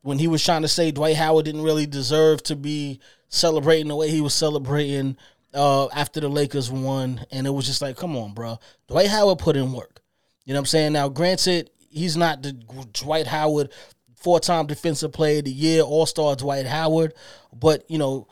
when 0.02 0.18
he 0.18 0.26
was 0.26 0.44
trying 0.44 0.62
to 0.62 0.68
say 0.68 0.90
Dwight 0.90 1.16
Howard 1.16 1.44
didn't 1.44 1.62
really 1.62 1.86
deserve 1.86 2.42
to 2.44 2.56
be 2.56 3.00
celebrating 3.28 3.88
the 3.88 3.96
way 3.96 4.10
he 4.10 4.20
was 4.20 4.34
celebrating 4.34 5.16
uh, 5.54 5.86
after 5.88 6.20
the 6.20 6.28
Lakers 6.28 6.70
won. 6.72 7.24
And 7.30 7.46
it 7.46 7.50
was 7.50 7.66
just 7.66 7.82
like, 7.82 7.96
come 7.96 8.16
on, 8.16 8.34
bro. 8.34 8.58
Dwight 8.88 9.08
Howard 9.08 9.38
put 9.38 9.56
in 9.56 9.72
work. 9.72 10.00
You 10.44 10.54
know 10.54 10.58
what 10.58 10.62
I'm 10.62 10.66
saying? 10.66 10.92
Now, 10.92 11.08
granted, 11.08 11.70
he's 11.88 12.16
not 12.16 12.42
the 12.42 12.52
Dwight 12.52 13.28
Howard 13.28 13.70
four 14.14 14.40
time 14.40 14.66
defensive 14.66 15.12
player 15.12 15.38
of 15.38 15.44
the 15.44 15.52
year, 15.52 15.82
all 15.82 16.04
star 16.04 16.34
Dwight 16.34 16.66
Howard. 16.66 17.14
But, 17.52 17.88
you 17.88 17.98
know, 17.98 18.26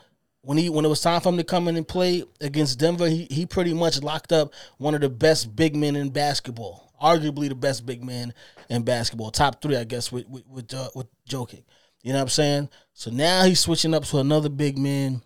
when 0.45 0.57
he 0.57 0.69
when 0.69 0.85
it 0.85 0.89
was 0.89 1.01
time 1.01 1.21
for 1.21 1.29
him 1.29 1.37
to 1.37 1.43
come 1.43 1.67
in 1.67 1.75
and 1.75 1.87
play 1.87 2.23
against 2.39 2.79
Denver, 2.79 3.07
he 3.07 3.27
he 3.29 3.45
pretty 3.45 3.73
much 3.73 4.01
locked 4.01 4.31
up 4.31 4.53
one 4.77 4.93
of 4.93 5.01
the 5.01 5.09
best 5.09 5.55
big 5.55 5.75
men 5.75 5.95
in 5.95 6.09
basketball, 6.09 6.93
arguably 7.01 7.49
the 7.49 7.55
best 7.55 7.85
big 7.85 8.03
man 8.03 8.33
in 8.69 8.83
basketball, 8.83 9.31
top 9.31 9.61
three, 9.61 9.75
I 9.75 9.83
guess, 9.83 10.11
with 10.11 10.27
with 10.29 10.47
with, 10.47 10.73
uh, 10.73 10.89
with. 10.95 11.07
You 12.05 12.13
know 12.13 12.19
what 12.19 12.21
I'm 12.21 12.29
saying? 12.29 12.69
So 12.93 13.09
now 13.09 13.45
he's 13.45 13.59
switching 13.59 13.95
up 13.95 14.03
to 14.05 14.19
another 14.19 14.47
big 14.47 14.77
man, 14.77 15.23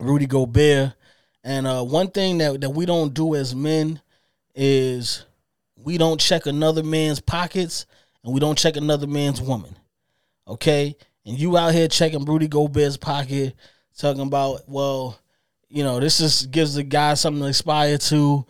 Rudy 0.00 0.26
Gobert. 0.26 0.94
And 1.44 1.68
uh, 1.68 1.84
one 1.84 2.08
thing 2.08 2.38
that 2.38 2.60
that 2.62 2.70
we 2.70 2.84
don't 2.84 3.14
do 3.14 3.36
as 3.36 3.54
men 3.54 4.00
is 4.56 5.24
we 5.76 5.98
don't 5.98 6.20
check 6.20 6.46
another 6.46 6.82
man's 6.82 7.20
pockets 7.20 7.86
and 8.24 8.34
we 8.34 8.40
don't 8.40 8.58
check 8.58 8.76
another 8.76 9.06
man's 9.06 9.40
woman. 9.40 9.76
Okay? 10.48 10.96
And 11.24 11.38
you 11.38 11.56
out 11.56 11.74
here 11.74 11.86
checking 11.86 12.24
Rudy 12.24 12.48
Gobert's 12.48 12.96
pocket, 12.96 13.54
talking 14.00 14.22
about, 14.22 14.68
well, 14.68 15.18
you 15.68 15.84
know, 15.84 16.00
this 16.00 16.18
just 16.18 16.50
gives 16.50 16.74
the 16.74 16.82
guy 16.82 17.14
something 17.14 17.42
to 17.42 17.48
aspire 17.48 17.98
to. 17.98 18.46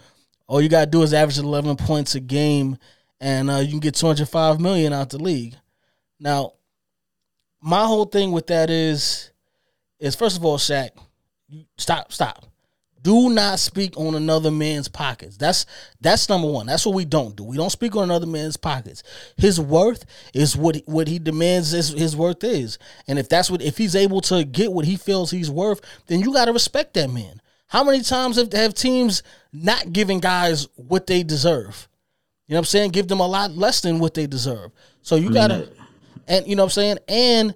All 0.47 0.61
you 0.61 0.69
gotta 0.69 0.91
do 0.91 1.03
is 1.03 1.13
average 1.13 1.39
eleven 1.39 1.77
points 1.77 2.15
a 2.15 2.21
game, 2.21 2.79
and 3.21 3.51
uh, 3.51 3.57
you 3.57 3.71
can 3.71 3.81
get 3.81 3.95
two 3.95 4.07
hundred 4.07 4.29
five 4.29 4.61
million 4.61 4.93
out 4.93 5.11
the 5.11 5.19
league. 5.19 5.55
Now, 6.19 6.55
my 7.61 7.85
whole 7.85 8.07
thing 8.07 8.33
with 8.33 8.47
that 8.49 8.71
is, 8.71 9.31
is 9.99 10.17
first 10.17 10.37
of 10.37 10.45
all, 10.45 10.59
Shaq, 10.59 10.91
stop, 11.77 12.13
stop. 12.13 12.47
Do 13.03 13.31
not 13.31 13.59
speak 13.59 13.97
on 13.97 14.15
another 14.15 14.51
man's 14.51 14.89
pockets. 14.89 15.37
That's 15.37 15.65
that's 16.01 16.29
number 16.29 16.49
one. 16.49 16.67
That's 16.67 16.85
what 16.85 16.95
we 16.95 17.05
don't 17.05 17.35
do. 17.35 17.45
We 17.45 17.57
don't 17.57 17.71
speak 17.71 17.97
on 17.97 18.05
another 18.05 18.27
man's 18.27 18.57
pockets. 18.57 19.03
His 19.37 19.59
worth 19.59 20.05
is 20.35 20.57
what 20.57 20.77
he, 20.77 20.83
what 20.87 21.09
he 21.09 21.19
demands 21.19 21.71
his, 21.71 21.91
his 21.91 22.15
worth 22.17 22.45
is. 22.45 22.79
And 23.09 23.19
if 23.19 23.29
that's 23.29 23.51
what 23.51 23.63
if 23.63 23.79
he's 23.79 23.97
able 23.97 24.21
to 24.23 24.45
get 24.45 24.73
what 24.73 24.85
he 24.85 24.97
feels 24.97 25.31
he's 25.31 25.51
worth, 25.51 25.81
then 26.09 26.21
you 26.21 26.33
got 26.33 26.47
to 26.47 26.53
respect 26.53 26.95
that 26.95 27.11
man. 27.11 27.41
How 27.69 27.85
many 27.85 28.03
times 28.03 28.37
have, 28.37 28.53
have 28.53 28.75
teams 28.75 29.23
not 29.53 29.93
giving 29.93 30.19
guys 30.21 30.69
what 30.75 31.07
they 31.07 31.23
deserve? 31.23 31.89
You 32.49 32.55
know 32.55 32.59
what 32.59 32.63
I'm 32.63 32.67
saying? 32.67 32.91
Give 32.91 33.09
them 33.09 33.21
a 33.21 33.27
lot 33.27 33.53
less 33.53 33.81
than 33.81 34.01
what 34.01 34.15
they 34.15 34.27
deserve. 34.27 34.73
So 35.03 35.17
you 35.17 35.33
got 35.33 35.49
to 35.49 35.71
and 36.31 36.47
you 36.47 36.55
know 36.55 36.63
what 36.63 36.67
I'm 36.67 36.71
saying? 36.71 36.99
And 37.09 37.55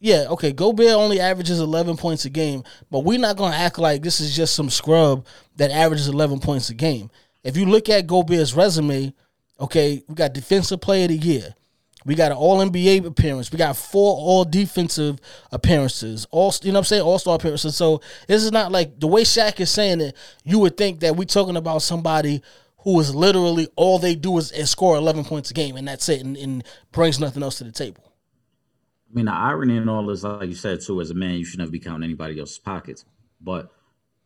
yeah, 0.00 0.26
okay, 0.30 0.52
Gobert 0.52 0.94
only 0.94 1.20
averages 1.20 1.60
11 1.60 1.98
points 1.98 2.24
a 2.24 2.30
game, 2.30 2.64
but 2.90 3.00
we're 3.00 3.18
not 3.18 3.36
going 3.36 3.52
to 3.52 3.58
act 3.58 3.78
like 3.78 4.02
this 4.02 4.18
is 4.18 4.34
just 4.34 4.54
some 4.54 4.70
scrub 4.70 5.26
that 5.56 5.70
averages 5.70 6.08
11 6.08 6.40
points 6.40 6.70
a 6.70 6.74
game. 6.74 7.10
If 7.44 7.56
you 7.56 7.66
look 7.66 7.90
at 7.90 8.06
Gobert's 8.06 8.54
resume, 8.54 9.12
okay, 9.60 10.02
we 10.08 10.14
got 10.14 10.32
defensive 10.32 10.80
player 10.80 11.04
of 11.04 11.10
the 11.10 11.16
year. 11.18 11.54
We 12.06 12.14
got 12.14 12.32
an 12.32 12.38
all 12.38 12.64
NBA 12.64 13.04
appearance. 13.04 13.52
We 13.52 13.58
got 13.58 13.76
four 13.76 14.16
all 14.16 14.46
defensive 14.46 15.18
appearances. 15.52 16.26
All 16.30 16.54
you 16.62 16.72
know 16.72 16.78
what 16.78 16.80
I'm 16.80 16.84
saying? 16.86 17.02
All 17.02 17.18
star 17.18 17.36
appearances. 17.36 17.76
So 17.76 18.00
this 18.26 18.42
is 18.42 18.52
not 18.52 18.72
like 18.72 18.98
the 18.98 19.06
way 19.06 19.22
Shaq 19.22 19.60
is 19.60 19.70
saying 19.70 20.00
it, 20.00 20.16
you 20.42 20.58
would 20.60 20.78
think 20.78 21.00
that 21.00 21.14
we're 21.16 21.26
talking 21.26 21.58
about 21.58 21.82
somebody 21.82 22.42
who 22.78 22.98
is 23.00 23.14
literally 23.14 23.68
all 23.76 23.98
they 23.98 24.14
do 24.14 24.38
is, 24.38 24.50
is 24.52 24.70
score 24.70 24.96
11 24.96 25.24
points 25.24 25.50
a 25.50 25.54
game 25.54 25.76
and 25.76 25.86
that's 25.86 26.08
it 26.08 26.22
and, 26.22 26.38
and 26.38 26.64
brings 26.90 27.20
nothing 27.20 27.42
else 27.42 27.58
to 27.58 27.64
the 27.64 27.72
table. 27.72 28.09
I 29.10 29.14
mean, 29.16 29.24
the 29.26 29.32
irony 29.34 29.76
in 29.76 29.88
all 29.88 30.06
this, 30.06 30.22
like 30.22 30.48
you 30.48 30.54
said 30.54 30.80
too, 30.80 31.00
as 31.00 31.10
a 31.10 31.14
man, 31.14 31.34
you 31.34 31.44
should 31.44 31.58
never 31.58 31.70
be 31.70 31.80
counting 31.80 32.04
anybody 32.04 32.38
else's 32.38 32.58
pockets. 32.58 33.04
But 33.40 33.72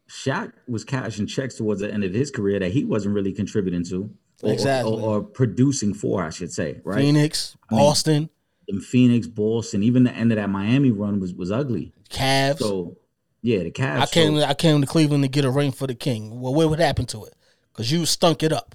Shaq 0.09 0.53
was 0.69 0.85
cashing 0.85 1.27
checks 1.27 1.55
towards 1.57 1.81
the 1.81 1.91
end 1.93 2.05
of 2.05 2.13
his 2.13 2.31
career 2.31 2.59
that 2.61 2.73
he 2.73 2.85
wasn't 2.85 3.15
really 3.15 3.33
contributing 3.33 3.85
to, 3.87 4.11
or, 4.43 4.53
Exactly. 4.53 4.93
or, 4.93 5.01
or 5.01 5.23
producing 5.23 5.95
for, 5.95 6.23
I 6.23 6.31
should 6.31 6.53
say, 6.53 6.81
right? 6.85 6.99
Phoenix, 6.99 7.57
mean- 7.71 7.81
Boston, 7.81 8.31
In 8.69 8.81
Phoenix, 8.81 9.27
Boston, 9.27 9.83
even 9.83 10.05
the 10.05 10.13
end 10.13 10.33
of 10.33 10.37
that 10.37 10.51
Miami 10.51 10.91
run 10.91 11.21
was 11.21 11.33
was 11.35 11.51
ugly. 11.51 11.93
Cavs. 12.11 12.59
So, 12.59 12.97
yeah, 13.41 13.63
the 13.63 13.71
Cavs. 13.71 14.01
I 14.01 14.07
came. 14.07 14.37
so- 14.39 14.45
I 14.45 14.55
came 14.55 14.81
to 14.83 14.87
Cleveland 14.87 15.25
to 15.25 15.29
get 15.29 15.45
a 15.47 15.51
ring 15.51 15.73
for 15.73 15.87
the 15.87 15.95
King. 15.95 16.41
Well, 16.41 16.53
what 16.55 16.69
would 16.69 16.81
happen 16.81 17.07
to 17.07 17.25
it? 17.25 17.35
Because 17.73 17.91
you 17.91 18.05
stunk 18.07 18.43
it 18.43 18.53
up. 18.53 18.75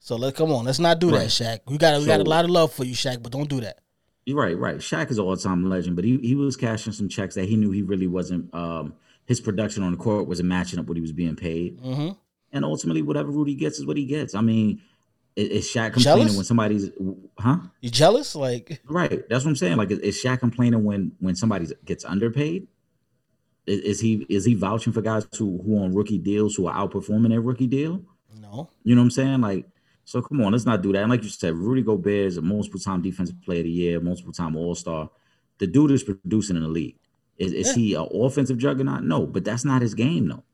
So 0.00 0.16
let's 0.16 0.38
come 0.38 0.50
on. 0.52 0.64
Let's 0.64 0.78
not 0.78 1.00
do 1.00 1.10
that, 1.10 1.16
Right. 1.16 1.26
Shaq. 1.26 1.58
We 1.66 1.76
got 1.76 1.98
we 2.00 2.06
got 2.06 2.20
a 2.20 2.24
lot 2.24 2.44
of 2.44 2.50
love 2.50 2.72
for 2.72 2.84
you, 2.84 2.94
Shaq, 2.94 3.22
but 3.22 3.32
don't 3.32 3.48
do 3.48 3.60
that. 3.60 3.80
Right, 4.30 4.58
right. 4.58 4.76
Shaq 4.76 5.10
is 5.10 5.18
an 5.18 5.24
all-time 5.24 5.68
legend, 5.68 5.96
but 5.96 6.04
he 6.04 6.18
he 6.18 6.34
was 6.34 6.56
cashing 6.56 6.92
some 6.92 7.08
checks 7.08 7.34
that 7.36 7.48
he 7.48 7.56
knew 7.56 7.70
he 7.70 7.82
really 7.82 8.06
wasn't. 8.06 8.52
Um, 8.54 8.94
his 9.26 9.40
production 9.40 9.82
on 9.82 9.92
the 9.92 9.98
court 9.98 10.26
wasn't 10.26 10.48
matching 10.48 10.78
up 10.78 10.86
what 10.86 10.96
he 10.96 11.00
was 11.00 11.12
being 11.12 11.36
paid, 11.36 11.80
Mm-hmm. 11.80 12.10
and 12.52 12.64
ultimately, 12.64 13.02
whatever 13.02 13.30
Rudy 13.30 13.54
gets 13.54 13.78
is 13.78 13.86
what 13.86 13.96
he 13.96 14.04
gets. 14.06 14.34
I 14.34 14.40
mean, 14.40 14.80
is 15.36 15.66
Shaq 15.66 15.92
complaining 15.92 16.02
Jealous? 16.28 16.36
when 16.36 16.44
somebody's, 16.44 16.90
huh? 17.38 17.58
You 17.80 17.90
jealous? 17.90 18.34
Like 18.34 18.80
Right. 18.88 19.28
That's 19.28 19.44
what 19.44 19.50
I'm 19.50 19.56
saying. 19.56 19.76
Like, 19.76 19.90
is, 19.90 19.98
is 20.00 20.22
Shaq 20.22 20.40
complaining 20.40 20.82
when 20.84 21.12
when 21.20 21.34
somebody 21.36 21.66
gets 21.84 22.04
underpaid? 22.04 22.66
Is, 23.66 23.80
is 23.80 24.00
he 24.00 24.26
is 24.28 24.44
he 24.44 24.54
vouching 24.54 24.92
for 24.92 25.02
guys 25.02 25.26
who 25.38 25.60
who 25.64 25.78
on 25.82 25.94
rookie 25.94 26.18
deals 26.18 26.54
who 26.56 26.66
are 26.66 26.74
outperforming 26.88 27.28
their 27.30 27.40
rookie 27.40 27.66
deal? 27.66 28.02
no. 28.40 28.70
You 28.82 28.94
know 28.94 29.02
what 29.02 29.06
I'm 29.06 29.10
saying? 29.10 29.40
Like, 29.42 29.66
so 30.08 30.22
come 30.22 30.40
on, 30.42 30.52
let's 30.52 30.64
not 30.64 30.80
do 30.82 30.92
that. 30.92 31.02
And 31.02 31.10
like 31.10 31.22
you 31.22 31.28
said, 31.28 31.54
Rudy 31.54 31.82
Gobert 31.82 32.26
is 32.28 32.36
a 32.38 32.42
multiple 32.42 32.80
time 32.80 33.02
defensive 33.02 33.40
player 33.42 33.58
of 33.60 33.64
the 33.64 33.70
year, 33.70 34.00
multiple 34.00 34.32
time 34.32 34.56
All 34.56 34.74
Star. 34.74 35.10
The 35.58 35.66
dude 35.66 35.90
is 35.90 36.02
producing 36.02 36.56
in 36.56 36.62
the 36.62 36.68
league. 36.68 36.96
Is, 37.36 37.52
is 37.52 37.68
Yeah. 37.68 37.74
he 37.74 37.94
an 37.94 38.08
offensive 38.12 38.56
juggernaut? 38.58 39.04
No, 39.04 39.26
but 39.26 39.44
that's 39.44 39.64
not 39.66 39.82
his 39.82 39.92
game, 39.94 40.28
though. 40.28 40.44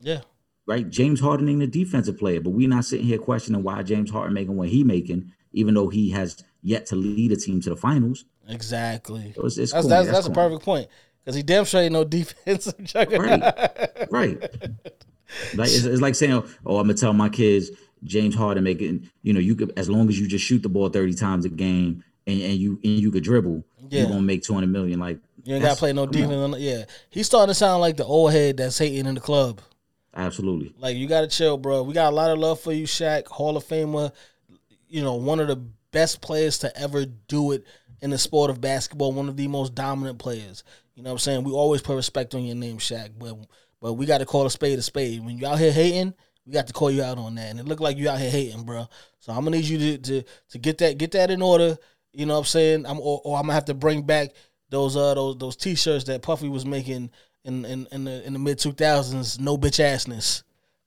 Yeah. 0.00 0.20
Right? 0.66 0.88
James 0.88 1.18
Harden 1.20 1.48
ain't 1.48 1.62
a 1.62 1.66
defensive 1.66 2.18
player, 2.18 2.40
but 2.40 2.50
we're 2.50 2.68
not 2.68 2.84
sitting 2.84 3.04
here 3.06 3.18
questioning 3.18 3.62
why 3.64 3.82
James 3.82 4.10
Harden 4.10 4.32
making 4.32 4.56
what 4.56 4.68
he 4.68 4.84
making, 4.84 5.32
even 5.52 5.74
though 5.74 5.88
he 5.88 6.10
has 6.10 6.42
yet 6.62 6.86
to 6.86 6.96
lead 6.96 7.32
a 7.32 7.36
team 7.36 7.60
to 7.62 7.70
the 7.70 7.76
finals. 7.76 8.24
Exactly. 8.48 9.32
So 9.34 9.44
it's, 9.46 9.58
it's 9.58 9.72
That's 9.72 9.86
corny. 9.86 10.04
that's, 10.04 10.10
that's 10.16 10.26
a 10.28 10.30
perfect 10.30 10.62
point. 10.62 10.88
Because 11.24 11.34
he 11.36 11.42
damn 11.42 11.64
sure 11.64 11.80
ain't 11.80 11.92
no 11.92 12.04
defensive 12.04 12.76
juggernaut. 12.84 13.40
Right. 13.42 14.10
right. 14.10 14.40
Like 15.54 15.68
it's, 15.68 15.84
it's 15.84 16.00
like 16.02 16.14
saying, 16.14 16.44
"Oh, 16.64 16.76
I'm 16.78 16.86
gonna 16.86 16.94
tell 16.94 17.12
my 17.12 17.28
kids 17.28 17.70
James 18.04 18.34
Harden 18.34 18.64
making, 18.64 19.10
you 19.22 19.32
know, 19.32 19.40
you 19.40 19.54
could 19.56 19.72
as 19.76 19.88
long 19.88 20.08
as 20.08 20.18
you 20.18 20.26
just 20.28 20.44
shoot 20.44 20.62
the 20.62 20.68
ball 20.68 20.88
30 20.88 21.14
times 21.14 21.44
a 21.44 21.48
game 21.48 22.04
and, 22.26 22.40
and 22.40 22.54
you 22.54 22.78
and 22.84 22.98
you 23.00 23.10
could 23.10 23.24
dribble, 23.24 23.64
Yeah. 23.88 24.00
you're 24.00 24.08
gonna 24.10 24.22
make 24.22 24.42
200 24.42 24.66
million. 24.66 25.00
Like 25.00 25.18
You 25.42 25.54
ain't 25.54 25.64
got 25.64 25.74
to 25.74 25.78
play 25.78 25.92
no 25.92 26.06
defense. 26.06 26.58
Yeah. 26.58 26.84
He's 27.10 27.26
starting 27.26 27.50
to 27.50 27.54
sound 27.54 27.80
like 27.80 27.96
the 27.96 28.04
old 28.04 28.32
head 28.32 28.56
that's 28.58 28.78
hating 28.78 29.06
in 29.06 29.14
the 29.14 29.20
club. 29.20 29.60
Absolutely. 30.16 30.74
Like 30.78 30.96
you 30.96 31.06
gotta 31.08 31.26
chill, 31.26 31.56
bro. 31.58 31.82
We 31.82 31.92
got 31.94 32.12
a 32.12 32.16
lot 32.16 32.30
of 32.30 32.38
love 32.38 32.60
for 32.60 32.72
you, 32.72 32.86
Shaq, 32.86 33.26
Hall 33.26 33.56
of 33.56 33.64
Famer. 33.64 34.12
You 34.88 35.02
know, 35.02 35.14
one 35.14 35.40
of 35.40 35.48
the 35.48 35.56
best 35.90 36.20
players 36.20 36.58
to 36.58 36.76
ever 36.78 37.04
do 37.04 37.52
it 37.52 37.64
in 38.00 38.10
the 38.10 38.18
sport 38.18 38.50
of 38.50 38.60
basketball. 38.60 39.12
One 39.12 39.28
of 39.28 39.36
the 39.36 39.48
most 39.48 39.74
dominant 39.74 40.18
players. 40.18 40.62
You 40.94 41.02
know 41.02 41.10
what 41.10 41.14
I'm 41.14 41.18
saying? 41.18 41.44
We 41.44 41.52
always 41.52 41.82
put 41.82 41.96
respect 41.96 42.34
on 42.34 42.44
your 42.44 42.54
name, 42.54 42.78
Shaq. 42.78 43.10
But 43.18 43.36
but 43.80 43.94
we 43.94 44.06
got 44.06 44.18
to 44.18 44.26
call 44.26 44.46
a 44.46 44.50
spade 44.50 44.78
a 44.78 44.82
spade. 44.82 45.24
When 45.24 45.36
you 45.36 45.46
out 45.46 45.58
here 45.58 45.72
hating, 45.72 46.14
we 46.46 46.52
got 46.52 46.66
to 46.66 46.72
call 46.72 46.90
you 46.90 47.02
out 47.02 47.18
on 47.18 47.34
that. 47.36 47.50
And 47.50 47.60
it 47.60 47.66
looked 47.66 47.80
like 47.80 47.96
you 47.96 48.08
out 48.08 48.18
here 48.18 48.30
hating, 48.30 48.64
bro. 48.64 48.86
So 49.18 49.32
I'm 49.32 49.44
gonna 49.44 49.56
need 49.56 49.64
you 49.64 49.78
to 49.78 49.98
to, 49.98 50.22
to 50.50 50.58
get 50.58 50.78
that 50.78 50.98
get 50.98 51.12
that 51.12 51.30
in 51.30 51.42
order. 51.42 51.76
You 52.12 52.26
know 52.26 52.34
what 52.34 52.40
I'm 52.40 52.44
saying? 52.46 52.86
I'm 52.86 53.00
or, 53.00 53.20
or 53.24 53.36
I'm 53.36 53.44
gonna 53.44 53.54
have 53.54 53.64
to 53.66 53.74
bring 53.74 54.02
back 54.02 54.30
those 54.70 54.96
uh 54.96 55.14
those 55.14 55.38
those 55.38 55.56
t-shirts 55.56 56.04
that 56.04 56.22
Puffy 56.22 56.48
was 56.48 56.66
making 56.66 57.10
in 57.44 57.64
in, 57.64 57.86
in 57.90 58.04
the 58.04 58.26
in 58.26 58.32
the 58.32 58.38
mid 58.38 58.58
2000s. 58.58 59.40
No 59.40 59.56
bitch 59.56 59.82
assness. 59.82 60.42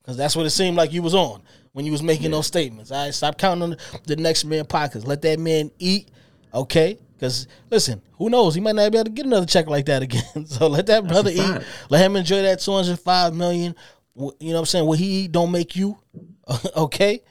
Cause 0.06 0.16
that's 0.16 0.38
what 0.38 0.46
it 0.46 0.52
seemed 0.52 0.78
like 0.78 0.94
you 0.94 1.02
was 1.02 1.14
on 1.14 1.44
when 1.74 1.86
you 1.86 1.92
was 1.92 2.02
making 2.02 2.32
those 2.32 2.48
statements. 2.48 2.92
All 2.92 3.04
right, 3.04 3.14
stop 3.14 3.38
counting 3.38 3.74
on 3.74 3.78
the 4.06 4.16
next 4.16 4.46
man 4.46 4.66
pockets. 4.66 5.06
Let 5.06 5.22
that 5.24 5.38
man 5.38 5.70
eat, 5.80 6.10
okay? 6.54 6.98
Because 7.14 7.46
listen, 7.70 8.02
who 8.14 8.30
knows? 8.30 8.56
He 8.56 8.62
might 8.62 8.76
not 8.76 8.92
be 8.92 8.98
able 9.00 9.06
to 9.06 9.12
get 9.12 9.26
another 9.26 9.46
check 9.46 9.68
like 9.68 9.88
that 9.88 10.04
again. 10.04 10.46
so 10.46 10.68
let 10.68 10.86
that 10.86 11.08
brother 11.08 11.32
eat. 11.34 11.62
Let 11.90 12.06
him 12.06 12.16
enjoy 12.16 12.44
that 12.44 12.62
two 12.62 12.72
hundred 12.72 13.00
five 13.00 13.34
million. 13.34 13.76
You 14.18 14.50
know 14.50 14.54
what 14.54 14.60
I'm 14.60 14.66
saying? 14.66 14.86
What 14.86 15.00
he 15.00 15.06
eat 15.06 15.32
don't 15.32 15.52
make 15.52 15.76
you, 15.76 15.98
okay? 16.76 17.22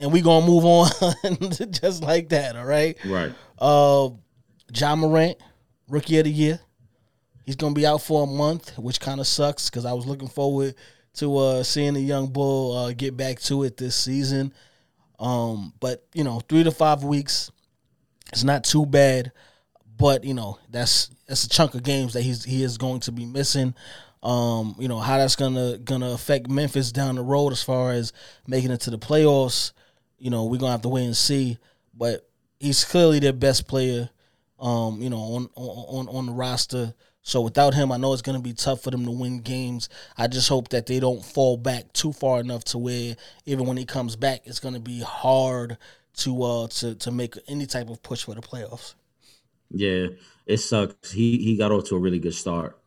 And 0.00 0.12
we 0.12 0.20
gonna 0.20 0.46
move 0.46 0.64
on 0.64 0.90
just 1.70 2.02
like 2.02 2.30
that. 2.30 2.56
All 2.56 2.64
right. 2.64 2.96
Right. 3.04 3.32
Uh, 3.58 4.10
Ja 4.74 4.96
Morant, 4.96 5.38
rookie 5.88 6.18
of 6.18 6.24
the 6.24 6.30
year. 6.30 6.60
He's 7.44 7.56
gonna 7.56 7.74
be 7.74 7.86
out 7.86 8.02
for 8.02 8.24
a 8.24 8.26
month, 8.26 8.76
which 8.78 9.00
kind 9.00 9.20
of 9.20 9.26
sucks 9.26 9.70
because 9.70 9.84
I 9.84 9.92
was 9.92 10.06
looking 10.06 10.28
forward 10.28 10.74
to 11.14 11.36
uh, 11.36 11.62
seeing 11.62 11.94
the 11.94 12.00
young 12.00 12.28
bull 12.28 12.76
uh, 12.76 12.92
get 12.92 13.16
back 13.16 13.40
to 13.40 13.62
it 13.64 13.76
this 13.76 13.94
season. 13.94 14.52
Um, 15.18 15.72
but 15.80 16.04
you 16.14 16.24
know, 16.24 16.40
three 16.40 16.64
to 16.64 16.70
five 16.70 17.04
weeks, 17.04 17.50
it's 18.32 18.44
not 18.44 18.64
too 18.64 18.86
bad. 18.86 19.32
But 19.98 20.24
you 20.24 20.34
know, 20.34 20.58
that's 20.70 21.10
that's 21.26 21.44
a 21.44 21.48
chunk 21.48 21.74
of 21.74 21.82
games 21.82 22.12
that 22.12 22.22
he's 22.22 22.44
he 22.44 22.62
is 22.62 22.78
going 22.78 23.00
to 23.00 23.12
be 23.12 23.24
missing. 23.24 23.74
Um, 24.26 24.74
you 24.76 24.88
know 24.88 24.98
how 24.98 25.18
that's 25.18 25.36
gonna 25.36 25.78
gonna 25.78 26.10
affect 26.10 26.50
Memphis 26.50 26.90
down 26.90 27.14
the 27.14 27.22
road 27.22 27.52
as 27.52 27.62
far 27.62 27.92
as 27.92 28.12
making 28.48 28.72
it 28.72 28.80
to 28.82 28.90
the 28.90 28.98
playoffs. 28.98 29.72
You 30.18 30.30
know, 30.30 30.46
we're 30.46 30.58
gonna 30.58 30.72
have 30.72 30.82
to 30.82 30.88
wait 30.88 31.04
and 31.04 31.16
see. 31.16 31.58
But 31.94 32.28
he's 32.58 32.84
clearly 32.84 33.20
their 33.20 33.32
best 33.32 33.68
player. 33.68 34.10
Um, 34.58 35.00
you 35.00 35.10
know, 35.10 35.18
on 35.18 35.48
on 35.54 36.08
on 36.08 36.26
the 36.26 36.32
roster. 36.32 36.92
So 37.22 37.40
without 37.40 37.74
him, 37.74 37.92
I 37.92 37.98
know 37.98 38.12
it's 38.12 38.22
going 38.22 38.38
to 38.38 38.42
be 38.42 38.52
tough 38.52 38.82
for 38.82 38.92
them 38.92 39.04
to 39.04 39.10
win 39.10 39.40
games. 39.40 39.88
I 40.16 40.28
just 40.28 40.48
hope 40.48 40.68
that 40.68 40.86
they 40.86 41.00
don't 41.00 41.24
fall 41.24 41.56
back 41.56 41.92
too 41.92 42.12
far 42.12 42.38
enough 42.38 42.62
to 42.66 42.78
where 42.78 43.16
even 43.46 43.66
when 43.66 43.76
he 43.76 43.84
comes 43.84 44.14
back, 44.14 44.42
it's 44.44 44.60
going 44.60 44.74
to 44.74 44.80
be 44.80 45.00
hard 45.00 45.76
to 46.18 46.42
uh 46.42 46.68
to 46.68 46.94
to 46.94 47.10
make 47.10 47.34
any 47.48 47.66
type 47.66 47.90
of 47.90 48.02
push 48.02 48.24
for 48.24 48.34
the 48.34 48.40
playoffs. 48.40 48.94
Yeah, 49.70 50.06
it 50.46 50.58
sucks. 50.58 51.10
He 51.10 51.38
he 51.38 51.56
got 51.56 51.72
off 51.72 51.88
to 51.88 51.96
a 51.96 51.98
really 51.98 52.20
good 52.20 52.34
start. 52.34 52.78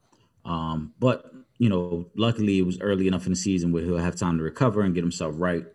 Um, 0.45 0.93
but 0.99 1.31
you 1.57 1.69
know, 1.69 2.07
luckily 2.15 2.59
it 2.59 2.65
was 2.65 2.79
early 2.79 3.07
enough 3.07 3.25
in 3.25 3.33
the 3.33 3.35
season 3.37 3.71
where 3.71 3.83
he'll 3.83 3.97
have 3.97 4.15
time 4.15 4.37
to 4.37 4.43
recover 4.43 4.81
and 4.81 4.95
get 4.95 5.03
himself 5.03 5.35
right. 5.37 5.65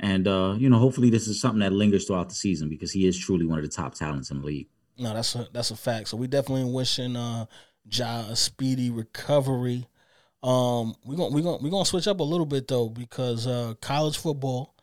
And 0.00 0.28
uh, 0.28 0.54
you 0.58 0.68
know, 0.68 0.78
hopefully 0.78 1.10
this 1.10 1.28
is 1.28 1.40
something 1.40 1.60
that 1.60 1.72
lingers 1.72 2.06
throughout 2.06 2.28
the 2.28 2.34
season 2.34 2.68
because 2.68 2.92
he 2.92 3.06
is 3.06 3.18
truly 3.18 3.46
one 3.46 3.58
of 3.58 3.64
the 3.64 3.70
top 3.70 3.94
talents 3.94 4.30
in 4.30 4.40
the 4.40 4.46
league. 4.46 4.68
No, 4.96 5.14
that's 5.14 5.34
a 5.34 5.48
that's 5.52 5.70
a 5.70 5.76
fact. 5.76 6.08
So 6.08 6.16
we 6.16 6.26
definitely 6.26 6.70
wishing 6.70 7.16
uh 7.16 7.46
Ja 7.90 8.20
a 8.28 8.36
speedy 8.36 8.90
recovery. 8.90 9.86
Um 10.42 10.94
we're 11.04 11.16
gonna 11.16 11.34
we're 11.34 11.42
gonna 11.42 11.58
we're 11.62 11.70
gonna 11.70 11.84
switch 11.84 12.08
up 12.08 12.20
a 12.20 12.24
little 12.24 12.46
bit 12.46 12.68
though, 12.68 12.88
because 12.88 13.46
uh 13.46 13.74
college 13.80 14.18
football 14.18 14.74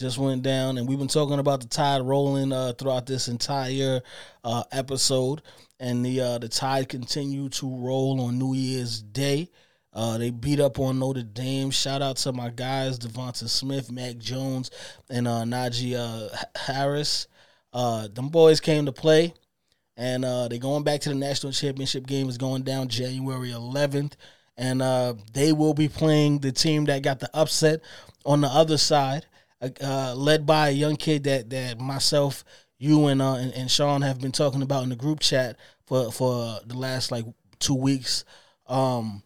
just 0.00 0.16
went 0.16 0.42
down 0.42 0.78
and 0.78 0.88
we've 0.88 0.98
been 0.98 1.08
talking 1.08 1.38
about 1.38 1.60
the 1.60 1.68
tide 1.68 2.00
rolling 2.00 2.52
uh 2.54 2.72
throughout 2.72 3.04
this 3.04 3.28
entire 3.28 4.00
uh 4.42 4.64
episode. 4.72 5.42
And 5.78 6.04
the 6.04 6.20
uh 6.22 6.38
the 6.38 6.48
tide 6.48 6.88
continued 6.88 7.52
to 7.54 7.68
roll 7.68 8.18
on 8.22 8.38
New 8.38 8.54
Year's 8.54 9.02
Day. 9.02 9.50
Uh, 9.92 10.16
they 10.18 10.30
beat 10.30 10.60
up 10.60 10.78
on 10.78 11.00
Notre 11.00 11.22
Dame. 11.22 11.70
Shout 11.70 12.00
out 12.00 12.16
to 12.18 12.32
my 12.32 12.48
guys, 12.48 12.98
Devonta 12.98 13.48
Smith, 13.48 13.90
Mac 13.90 14.18
Jones, 14.18 14.70
and 15.10 15.26
uh, 15.26 15.42
Najee 15.42 15.96
uh, 15.96 16.34
Harris. 16.56 17.26
Uh, 17.72 18.06
them 18.06 18.28
boys 18.28 18.60
came 18.60 18.86
to 18.86 18.92
play, 18.92 19.34
and 19.96 20.22
they're 20.22 20.60
going 20.60 20.84
back 20.84 21.00
to 21.00 21.08
the 21.08 21.14
national 21.16 21.52
championship 21.52 22.06
game. 22.06 22.28
is 22.28 22.38
going 22.38 22.62
down 22.62 22.86
January 22.86 23.50
11th, 23.50 24.12
and 24.56 24.80
they 25.34 25.52
will 25.52 25.74
be 25.74 25.88
playing 25.88 26.38
the 26.38 26.52
team 26.52 26.84
that 26.84 27.02
got 27.02 27.18
the 27.18 27.30
upset 27.34 27.80
on 28.24 28.42
the 28.42 28.48
other 28.48 28.78
side, 28.78 29.26
uh, 29.60 30.14
led 30.14 30.46
by 30.46 30.68
a 30.68 30.72
young 30.72 30.96
kid 30.96 31.24
that 31.24 31.50
that 31.50 31.78
myself, 31.80 32.44
you, 32.78 33.06
and, 33.06 33.20
uh, 33.20 33.34
and 33.34 33.52
and 33.52 33.70
Sean 33.70 34.02
have 34.02 34.20
been 34.20 34.32
talking 34.32 34.62
about 34.62 34.82
in 34.84 34.88
the 34.88 34.96
group 34.96 35.20
chat 35.20 35.56
for 35.86 36.10
for 36.10 36.60
the 36.66 36.76
last 36.76 37.10
like 37.10 37.24
two 37.58 37.74
weeks. 37.74 38.24
Um, 38.66 39.22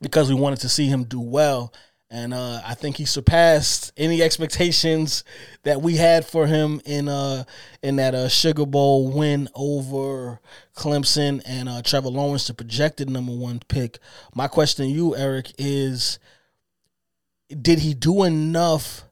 because 0.00 0.28
we 0.28 0.34
wanted 0.34 0.60
to 0.60 0.68
see 0.68 0.86
him 0.86 1.04
do 1.04 1.20
well. 1.20 1.72
And 2.12 2.34
uh, 2.34 2.60
I 2.66 2.74
think 2.74 2.96
he 2.96 3.04
surpassed 3.04 3.92
any 3.96 4.20
expectations 4.22 5.22
that 5.62 5.80
we 5.80 5.96
had 5.96 6.26
for 6.26 6.46
him 6.46 6.80
in 6.84 7.08
uh 7.08 7.44
in 7.82 7.96
that 7.96 8.16
uh, 8.16 8.28
Sugar 8.28 8.66
Bowl 8.66 9.12
win 9.12 9.48
over 9.54 10.40
Clemson 10.74 11.40
and 11.46 11.68
uh, 11.68 11.82
Trevor 11.82 12.08
Lawrence, 12.08 12.48
the 12.48 12.54
projected 12.54 13.08
number 13.08 13.32
one 13.32 13.60
pick. 13.68 13.98
My 14.34 14.48
question 14.48 14.86
to 14.86 14.90
you, 14.90 15.14
Eric, 15.14 15.52
is: 15.56 16.18
Did 17.48 17.78
he 17.78 17.94
do 17.94 18.24
enough 18.24 19.04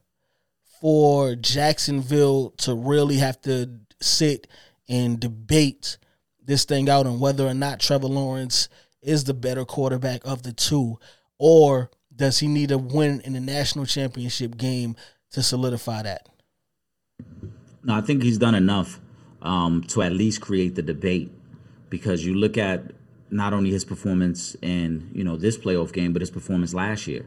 for 0.81 1.35
Jacksonville 1.35 2.51
to 2.57 2.73
really 2.75 3.17
have 3.17 3.41
to 3.41 3.69
sit 4.01 4.47
and 4.87 5.19
debate 5.19 5.97
this 6.43 6.65
thing 6.65 6.89
out 6.89 7.05
on 7.05 7.19
whether 7.19 7.45
or 7.45 7.53
not 7.53 7.79
Trevor 7.79 8.07
Lawrence 8.07 8.69
is 9.01 9.25
the 9.25 9.33
better 9.33 9.65
quarterback 9.65 10.21
of 10.25 10.43
the 10.43 10.51
two, 10.51 10.99
or 11.37 11.89
does 12.15 12.39
he 12.39 12.47
need 12.47 12.71
a 12.71 12.77
win 12.77 13.21
in 13.21 13.33
the 13.33 13.39
national 13.39 13.85
championship 13.85 14.57
game 14.57 14.95
to 15.31 15.43
solidify 15.43 16.01
that? 16.01 16.27
No, 17.83 17.93
I 17.93 18.01
think 18.01 18.23
he's 18.23 18.37
done 18.37 18.55
enough 18.55 18.99
um, 19.41 19.83
to 19.89 20.01
at 20.01 20.11
least 20.11 20.41
create 20.41 20.75
the 20.75 20.81
debate 20.81 21.31
because 21.89 22.25
you 22.25 22.35
look 22.35 22.57
at 22.57 22.91
not 23.31 23.53
only 23.53 23.69
his 23.69 23.85
performance 23.85 24.55
in 24.61 25.11
you 25.13 25.23
know 25.23 25.37
this 25.37 25.57
playoff 25.57 25.93
game, 25.93 26.13
but 26.13 26.21
his 26.21 26.31
performance 26.31 26.73
last 26.73 27.07
year. 27.07 27.25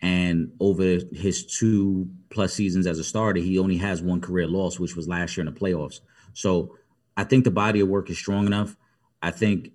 And 0.00 0.52
over 0.60 0.98
his 1.12 1.44
two 1.44 2.08
plus 2.30 2.54
seasons 2.54 2.86
as 2.86 2.98
a 2.98 3.04
starter, 3.04 3.40
he 3.40 3.58
only 3.58 3.76
has 3.78 4.00
one 4.00 4.20
career 4.20 4.46
loss, 4.46 4.78
which 4.78 4.94
was 4.94 5.08
last 5.08 5.36
year 5.36 5.46
in 5.46 5.52
the 5.52 5.58
playoffs. 5.58 6.00
So 6.34 6.76
I 7.16 7.24
think 7.24 7.44
the 7.44 7.50
body 7.50 7.80
of 7.80 7.88
work 7.88 8.08
is 8.08 8.16
strong 8.18 8.46
enough. 8.46 8.76
I 9.22 9.32
think 9.32 9.72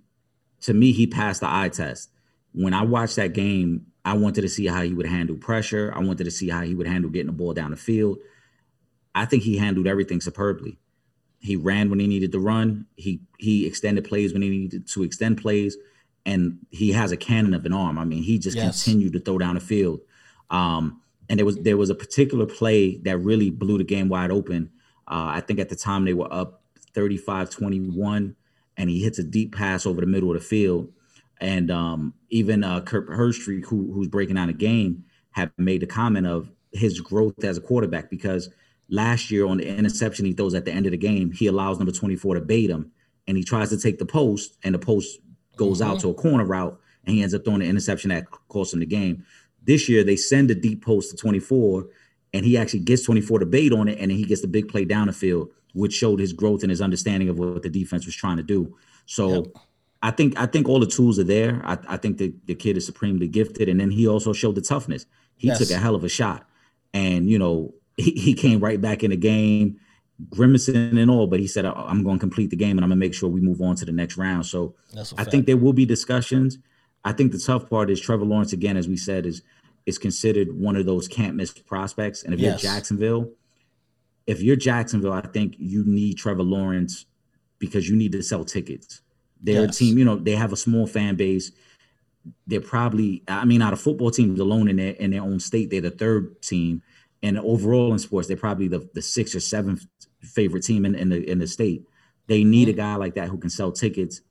to 0.61 0.73
me, 0.73 0.93
he 0.93 1.07
passed 1.07 1.41
the 1.41 1.49
eye 1.53 1.67
test. 1.69 2.09
When 2.53 2.73
I 2.73 2.83
watched 2.83 3.17
that 3.17 3.33
game, 3.33 3.87
I 4.05 4.13
wanted 4.13 4.41
to 4.41 4.49
see 4.49 4.67
how 4.67 4.81
he 4.81 4.93
would 4.93 5.07
handle 5.07 5.35
pressure. 5.35 5.91
I 5.93 5.99
wanted 5.99 6.23
to 6.23 6.31
see 6.31 6.49
how 6.49 6.61
he 6.61 6.73
would 6.73 6.87
handle 6.87 7.09
getting 7.09 7.27
the 7.27 7.33
ball 7.33 7.53
down 7.53 7.71
the 7.71 7.77
field. 7.77 8.17
I 9.15 9.25
think 9.25 9.43
he 9.43 9.57
handled 9.57 9.87
everything 9.87 10.21
superbly. 10.21 10.77
He 11.39 11.57
ran 11.57 11.89
when 11.89 11.99
he 11.99 12.07
needed 12.07 12.31
to 12.31 12.39
run. 12.39 12.85
He 12.95 13.19
he 13.37 13.65
extended 13.67 14.05
plays 14.05 14.31
when 14.31 14.41
he 14.41 14.49
needed 14.49 14.87
to 14.87 15.03
extend 15.03 15.37
plays, 15.39 15.75
and 16.25 16.59
he 16.69 16.93
has 16.93 17.11
a 17.11 17.17
cannon 17.17 17.53
of 17.53 17.65
an 17.65 17.73
arm. 17.73 17.97
I 17.99 18.05
mean, 18.05 18.23
he 18.23 18.39
just 18.39 18.55
Yes. 18.55 18.83
continued 18.85 19.11
to 19.13 19.19
throw 19.19 19.37
down 19.37 19.55
the 19.55 19.61
field. 19.61 19.99
Um, 20.49 21.01
and 21.29 21.39
there 21.39 21.45
was 21.45 21.57
there 21.57 21.77
was 21.77 21.89
a 21.89 21.95
particular 21.95 22.45
play 22.45 22.97
that 22.97 23.17
really 23.17 23.49
blew 23.49 23.77
the 23.77 23.83
game 23.83 24.09
wide 24.09 24.31
open. 24.31 24.69
Uh, 25.07 25.31
I 25.35 25.41
think 25.41 25.59
at 25.59 25.69
the 25.69 25.75
time 25.75 26.05
they 26.05 26.13
were 26.13 26.31
up 26.33 26.61
35-21, 26.93 28.35
and 28.77 28.89
he 28.89 29.03
hits 29.03 29.19
a 29.19 29.23
deep 29.23 29.55
pass 29.55 29.85
over 29.85 30.01
the 30.01 30.07
middle 30.07 30.31
of 30.31 30.39
the 30.39 30.45
field. 30.45 30.91
And 31.41 31.71
um, 31.71 32.13
even 32.29 32.63
uh, 32.63 32.81
Kurt 32.81 33.07
who, 33.09 33.61
who's 33.67 34.07
breaking 34.07 34.35
down 34.35 34.47
the 34.47 34.53
game, 34.53 35.03
have 35.31 35.51
made 35.57 35.81
the 35.81 35.87
comment 35.87 36.27
of 36.27 36.49
his 36.71 37.01
growth 37.01 37.43
as 37.43 37.57
a 37.57 37.61
quarterback 37.61 38.09
because 38.09 38.49
last 38.89 39.31
year 39.31 39.45
on 39.45 39.57
the 39.57 39.67
interception 39.67 40.25
he 40.25 40.33
throws 40.33 40.53
at 40.53 40.65
the 40.65 40.71
end 40.71 40.85
of 40.85 40.91
the 40.91 40.97
game, 40.97 41.31
he 41.31 41.47
allows 41.47 41.79
number 41.79 41.91
24 41.91 42.35
to 42.35 42.41
bait 42.41 42.69
him, 42.69 42.91
and 43.27 43.37
he 43.37 43.43
tries 43.43 43.69
to 43.69 43.77
take 43.77 43.97
the 43.97 44.05
post, 44.05 44.57
and 44.63 44.73
the 44.75 44.79
post 44.79 45.19
goes 45.55 45.81
out 45.81 45.99
to 45.99 46.09
a 46.09 46.13
corner 46.13 46.45
route, 46.45 46.79
and 47.05 47.15
he 47.15 47.21
ends 47.21 47.33
up 47.33 47.43
throwing 47.43 47.59
the 47.59 47.67
interception 47.67 48.09
that 48.09 48.25
cost 48.47 48.73
him 48.73 48.79
the 48.79 48.85
game. 48.85 49.25
This 49.65 49.87
year 49.89 50.03
they 50.03 50.15
send 50.15 50.51
a 50.51 50.55
deep 50.55 50.83
post 50.83 51.11
to 51.11 51.17
24, 51.17 51.87
and 52.33 52.45
he 52.45 52.57
actually 52.57 52.79
gets 52.81 53.03
24 53.03 53.39
to 53.39 53.45
bait 53.45 53.71
on 53.71 53.87
it, 53.87 53.97
and 53.99 54.09
then 54.11 54.17
he 54.17 54.25
gets 54.25 54.41
the 54.41 54.47
big 54.47 54.67
play 54.67 54.85
down 54.85 55.07
the 55.07 55.13
field, 55.13 55.49
which 55.73 55.93
showed 55.93 56.19
his 56.19 56.33
growth 56.33 56.63
and 56.63 56.69
his 56.69 56.81
understanding 56.81 57.29
of 57.29 57.39
what 57.39 57.61
the 57.63 57.69
defense 57.69 58.05
was 58.05 58.15
trying 58.15 58.37
to 58.37 58.43
do. 58.43 58.75
So 59.05 59.29
Yep. 59.35 59.45
I 60.01 60.11
think 60.11 60.37
I 60.37 60.45
think 60.47 60.67
all 60.67 60.81
the 60.81 60.85
tools 60.85 61.17
are 61.17 61.23
there. 61.23 61.61
I, 61.63 61.77
I 61.87 61.95
think 61.97 62.17
the, 62.17 62.33
the 62.45 62.55
kid 62.55 62.75
is 62.75 62.85
supremely 62.85 63.27
gifted, 63.27 63.69
and 63.69 63.79
then 63.79 63.89
he 63.89 64.05
also 64.07 64.33
showed 64.33 64.55
the 64.55 64.61
toughness. 64.61 65.05
He 65.37 65.47
Yes. 65.47 65.59
took 65.59 65.71
a 65.71 65.79
hell 65.79 65.95
of 65.95 66.03
a 66.03 66.09
shot, 66.09 66.45
and 66.93 67.29
you 67.29 67.39
know 67.39 67.73
he, 67.97 68.11
he 68.11 68.33
came 68.33 68.59
right 68.59 68.81
back 68.81 69.01
in 69.03 69.11
the 69.11 69.15
game, 69.17 69.79
grimacing 70.29 70.97
and 70.97 71.09
all. 71.09 71.27
But 71.27 71.39
he 71.39 71.47
said, 71.47 71.65
"I- 71.65 71.71
"I'm 71.71 72.03
going 72.03 72.17
to 72.17 72.19
complete 72.19 72.49
the 72.49 72.55
game, 72.57 72.77
and 72.77 72.81
I'm 72.83 72.89
going 72.89 72.99
to 72.99 73.05
make 73.05 73.13
sure 73.13 73.29
we 73.29 73.39
move 73.39 73.61
on 73.61 73.75
to 73.77 73.85
the 73.85 73.91
next 73.93 74.17
round." 74.17 74.45
So 74.45 74.75
I 74.93 75.03
fact. 75.03 75.31
think 75.31 75.45
there 75.45 75.57
will 75.57 75.73
be 75.73 75.85
discussions. 75.85 76.57
I 77.05 77.11
think 77.13 77.31
the 77.31 77.37
tough 77.39 77.69
part 77.69 77.89
is 77.89 77.99
Trevor 78.01 78.25
Lawrence 78.25 78.53
again, 78.53 78.77
as 78.77 78.87
we 78.87 78.97
said, 78.97 79.25
is 79.25 79.41
is 79.85 79.97
considered 79.97 80.57
one 80.57 80.75
of 80.75 80.85
those 80.85 81.07
can't 81.07 81.35
miss 81.35 81.51
prospects. 81.51 82.23
And 82.23 82.33
if 82.33 82.39
Yes. 82.39 82.63
you're 82.63 82.71
Jacksonville, 82.71 83.31
if 84.25 84.41
you're 84.41 84.55
Jacksonville, 84.55 85.11
I 85.11 85.21
think 85.21 85.55
you 85.57 85.83
need 85.83 86.17
Trevor 86.17 86.43
Lawrence 86.43 87.05
because 87.59 87.89
you 87.89 87.95
need 87.95 88.11
to 88.13 88.21
sell 88.21 88.45
tickets. 88.45 89.01
They're 89.41 89.65
Yes. 89.65 89.75
a 89.75 89.79
team, 89.79 89.97
you 89.97 90.05
know, 90.05 90.15
they 90.15 90.35
have 90.35 90.53
a 90.53 90.57
small 90.57 90.87
fan 90.87 91.15
base. 91.15 91.51
They're 92.47 92.61
probably, 92.61 93.23
I 93.27 93.43
mean, 93.43 93.61
out 93.61 93.73
of 93.73 93.81
football 93.81 94.11
teams 94.11 94.39
alone 94.39 94.69
in 94.69 94.77
their 94.77 94.93
in 94.93 95.11
their 95.11 95.21
own 95.21 95.39
state, 95.39 95.69
they're 95.69 95.81
the 95.81 95.91
third 95.91 96.41
team. 96.41 96.81
And 97.21 97.37
overall 97.37 97.91
in 97.91 97.99
sports, 97.99 98.27
they're 98.27 98.37
probably 98.37 98.67
the, 98.67 98.87
the 98.93 99.01
sixth 99.01 99.35
or 99.35 99.39
seventh 99.41 99.85
favorite 100.21 100.63
team 100.63 100.85
in, 100.85 100.95
in 100.95 101.09
the 101.09 101.29
in 101.29 101.39
the 101.39 101.47
state. 101.47 101.85
They 102.27 102.45
need 102.45 102.69
mm-hmm. 102.69 102.79
a 102.79 102.83
guy 102.83 102.95
like 102.95 103.15
that 103.15 103.27
who 103.27 103.37
can 103.37 103.49
sell 103.49 103.73
tickets. 103.73 104.21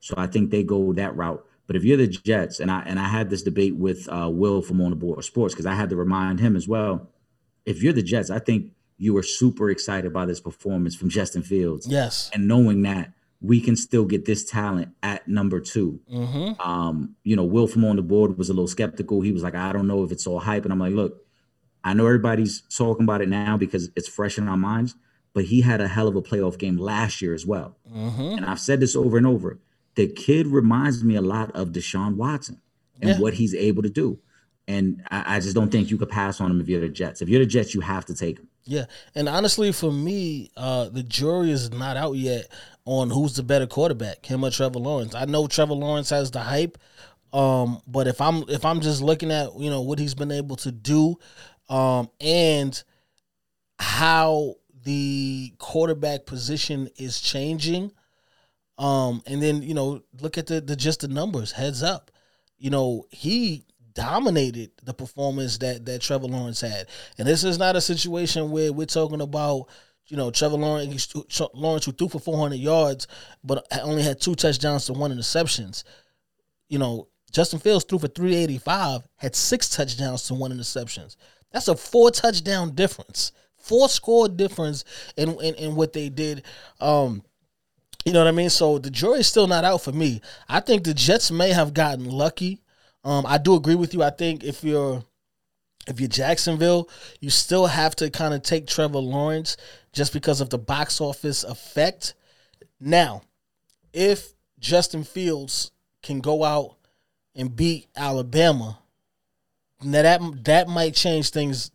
So 0.00 0.14
I 0.18 0.26
think 0.26 0.50
they 0.50 0.62
go 0.62 0.92
that 0.92 1.16
route. 1.16 1.44
But 1.68 1.76
if 1.76 1.84
you're 1.84 1.98
the 1.98 2.08
Jets, 2.08 2.58
and 2.58 2.70
I 2.70 2.80
and 2.80 2.98
I 2.98 3.06
had 3.06 3.30
this 3.30 3.42
debate 3.42 3.76
with 3.76 4.08
uh, 4.08 4.28
Will 4.32 4.62
from 4.62 4.80
On 4.80 4.90
the 4.90 4.96
Board 4.96 5.22
Sports 5.22 5.54
because 5.54 5.66
I 5.66 5.74
had 5.74 5.90
to 5.90 5.96
remind 5.96 6.40
him 6.40 6.56
as 6.56 6.66
well. 6.66 7.08
If 7.64 7.82
you're 7.82 7.92
the 7.92 8.02
Jets, 8.02 8.30
I 8.30 8.38
think 8.40 8.72
you 8.96 9.12
were 9.14 9.22
super 9.22 9.70
excited 9.70 10.12
by 10.12 10.26
this 10.26 10.40
performance 10.40 10.96
from 10.96 11.10
Justin 11.10 11.42
Fields 11.42 11.86
yes. 11.86 12.30
and 12.34 12.48
knowing 12.48 12.82
that 12.82 13.12
we 13.40 13.60
can 13.60 13.76
still 13.76 14.04
get 14.04 14.24
this 14.24 14.44
talent 14.44 14.92
at 15.02 15.28
number 15.28 15.60
2 15.60 16.00
Mm-hmm. 16.10 16.60
Um, 16.60 17.14
you 17.22 17.36
know, 17.36 17.44
Will 17.44 17.68
from 17.68 17.84
on 17.84 17.96
the 17.96 18.02
board 18.02 18.36
was 18.36 18.48
a 18.48 18.52
little 18.52 18.66
skeptical. 18.66 19.20
He 19.20 19.30
was 19.30 19.42
like, 19.42 19.54
I 19.54 19.72
don't 19.72 19.86
know 19.86 20.02
if 20.02 20.10
it's 20.10 20.26
all 20.26 20.40
hype. 20.40 20.64
And 20.64 20.72
I'm 20.72 20.80
like, 20.80 20.94
look, 20.94 21.24
I 21.84 21.94
know 21.94 22.06
everybody's 22.06 22.62
talking 22.62 23.04
about 23.04 23.20
it 23.20 23.28
now 23.28 23.56
because 23.56 23.90
it's 23.94 24.08
fresh 24.08 24.38
in 24.38 24.48
our 24.48 24.56
minds, 24.56 24.96
but 25.34 25.44
he 25.44 25.60
had 25.60 25.80
a 25.80 25.86
hell 25.86 26.08
of 26.08 26.16
a 26.16 26.22
playoff 26.22 26.58
game 26.58 26.76
last 26.76 27.22
year 27.22 27.34
as 27.34 27.46
well. 27.46 27.76
Mm-hmm. 27.94 28.38
And 28.38 28.46
I've 28.46 28.58
said 28.58 28.80
this 28.80 28.96
over 28.96 29.16
and 29.16 29.26
over. 29.26 29.60
The 29.98 30.06
kid 30.06 30.46
reminds 30.46 31.02
me 31.02 31.16
a 31.16 31.20
lot 31.20 31.50
of 31.56 31.70
Deshaun 31.70 32.14
Watson 32.14 32.60
and 33.00 33.10
Yeah. 33.10 33.18
what 33.18 33.34
he's 33.34 33.52
able 33.52 33.82
to 33.82 33.90
do. 33.90 34.20
And 34.68 35.02
I, 35.10 35.36
I 35.36 35.40
just 35.40 35.56
don't 35.56 35.72
think 35.72 35.90
you 35.90 35.98
could 35.98 36.08
pass 36.08 36.40
on 36.40 36.52
him 36.52 36.60
if 36.60 36.68
you're 36.68 36.80
the 36.80 36.88
Jets. 36.88 37.20
If 37.20 37.28
you're 37.28 37.40
the 37.40 37.46
Jets, 37.46 37.74
you 37.74 37.80
have 37.80 38.04
to 38.06 38.14
take 38.14 38.38
him. 38.38 38.46
Yeah, 38.62 38.84
and 39.16 39.28
honestly, 39.28 39.72
for 39.72 39.90
me, 39.90 40.50
uh, 40.56 40.88
the 40.90 41.02
jury 41.02 41.50
is 41.50 41.72
not 41.72 41.96
out 41.96 42.12
yet 42.12 42.46
on 42.84 43.10
who's 43.10 43.34
the 43.34 43.42
better 43.42 43.66
quarterback, 43.66 44.24
him 44.24 44.44
or 44.44 44.50
Trevor 44.50 44.78
Lawrence. 44.78 45.16
I 45.16 45.24
know 45.24 45.48
Trevor 45.48 45.74
Lawrence 45.74 46.10
has 46.10 46.30
the 46.30 46.40
hype, 46.40 46.78
um, 47.32 47.80
but 47.88 48.06
if 48.06 48.20
I'm 48.20 48.44
if 48.48 48.64
I'm 48.64 48.80
just 48.80 49.02
looking 49.02 49.32
at 49.32 49.58
you 49.58 49.68
know 49.70 49.80
what 49.80 49.98
he's 49.98 50.14
been 50.14 50.30
able 50.30 50.54
to 50.56 50.70
do, 50.70 51.16
um, 51.68 52.08
and 52.20 52.80
how 53.80 54.54
the 54.84 55.54
quarterback 55.58 56.26
position 56.26 56.88
is 56.96 57.20
changing, 57.20 57.90
um, 58.78 59.22
and 59.26 59.42
then 59.42 59.62
you 59.62 59.74
know 59.74 60.02
look 60.20 60.38
at 60.38 60.46
the 60.46 60.60
the 60.60 60.76
just 60.76 61.00
the 61.00 61.08
numbers. 61.08 61.52
Heads 61.52 61.82
up, 61.82 62.10
you 62.56 62.70
know 62.70 63.04
he 63.10 63.64
dominated 63.94 64.70
the 64.84 64.94
performance 64.94 65.58
that 65.58 65.84
that 65.86 66.00
Trevor 66.00 66.28
Lawrence 66.28 66.60
had, 66.60 66.86
and 67.18 67.26
this 67.26 67.44
is 67.44 67.58
not 67.58 67.76
a 67.76 67.80
situation 67.80 68.50
where 68.50 68.72
we're 68.72 68.86
talking 68.86 69.20
about 69.20 69.66
you 70.06 70.16
know 70.16 70.30
Trevor 70.30 70.56
Lawrence 70.56 71.12
Lawrence 71.54 71.84
who 71.84 71.92
threw 71.92 72.08
for 72.08 72.20
400 72.20 72.56
yards, 72.56 73.08
but 73.42 73.66
only 73.82 74.02
had 74.02 74.20
two 74.20 74.34
touchdowns 74.34 74.86
to 74.86 74.92
one 74.92 75.12
interceptions. 75.12 75.82
You 76.68 76.78
know 76.78 77.08
Justin 77.32 77.58
Fields 77.58 77.84
threw 77.84 77.98
for 77.98 78.08
385, 78.08 79.02
had 79.16 79.34
six 79.34 79.68
touchdowns 79.68 80.22
to 80.24 80.34
one 80.34 80.52
interceptions. 80.52 81.16
That's 81.52 81.68
a 81.68 81.76
four 81.76 82.10
touchdown 82.10 82.74
difference, 82.74 83.32
four 83.56 83.88
score 83.88 84.28
difference 84.28 84.84
in 85.16 85.30
in, 85.40 85.54
in 85.56 85.74
what 85.74 85.92
they 85.92 86.08
did. 86.08 86.44
Um, 86.80 87.22
you 88.04 88.12
know 88.12 88.20
what 88.20 88.28
I 88.28 88.32
mean? 88.32 88.50
So 88.50 88.78
the 88.78 88.90
jury's 88.90 89.26
still 89.26 89.46
not 89.46 89.64
out 89.64 89.82
for 89.82 89.92
me. 89.92 90.20
I 90.48 90.60
think 90.60 90.84
the 90.84 90.94
Jets 90.94 91.30
may 91.30 91.50
have 91.50 91.74
gotten 91.74 92.04
lucky. 92.04 92.62
Um, 93.04 93.24
I 93.26 93.38
do 93.38 93.54
agree 93.54 93.74
with 93.74 93.94
you. 93.94 94.02
I 94.02 94.10
think 94.10 94.44
if 94.44 94.64
you're 94.64 95.04
if 95.86 96.00
you're 96.00 96.08
Jacksonville, 96.08 96.88
you 97.20 97.30
still 97.30 97.66
have 97.66 97.96
to 97.96 98.10
kind 98.10 98.34
of 98.34 98.42
take 98.42 98.66
Trevor 98.66 98.98
Lawrence 98.98 99.56
just 99.92 100.12
because 100.12 100.40
of 100.40 100.50
the 100.50 100.58
box 100.58 101.00
office 101.00 101.44
effect. 101.44 102.14
Now, 102.78 103.22
if 103.92 104.34
Justin 104.58 105.04
Fields 105.04 105.70
can 106.02 106.20
go 106.20 106.44
out 106.44 106.76
and 107.34 107.54
beat 107.54 107.88
Alabama, 107.96 108.78
now 109.82 110.02
that 110.02 110.44
that 110.44 110.68
might 110.68 110.94
change 110.94 111.30
things 111.30 111.70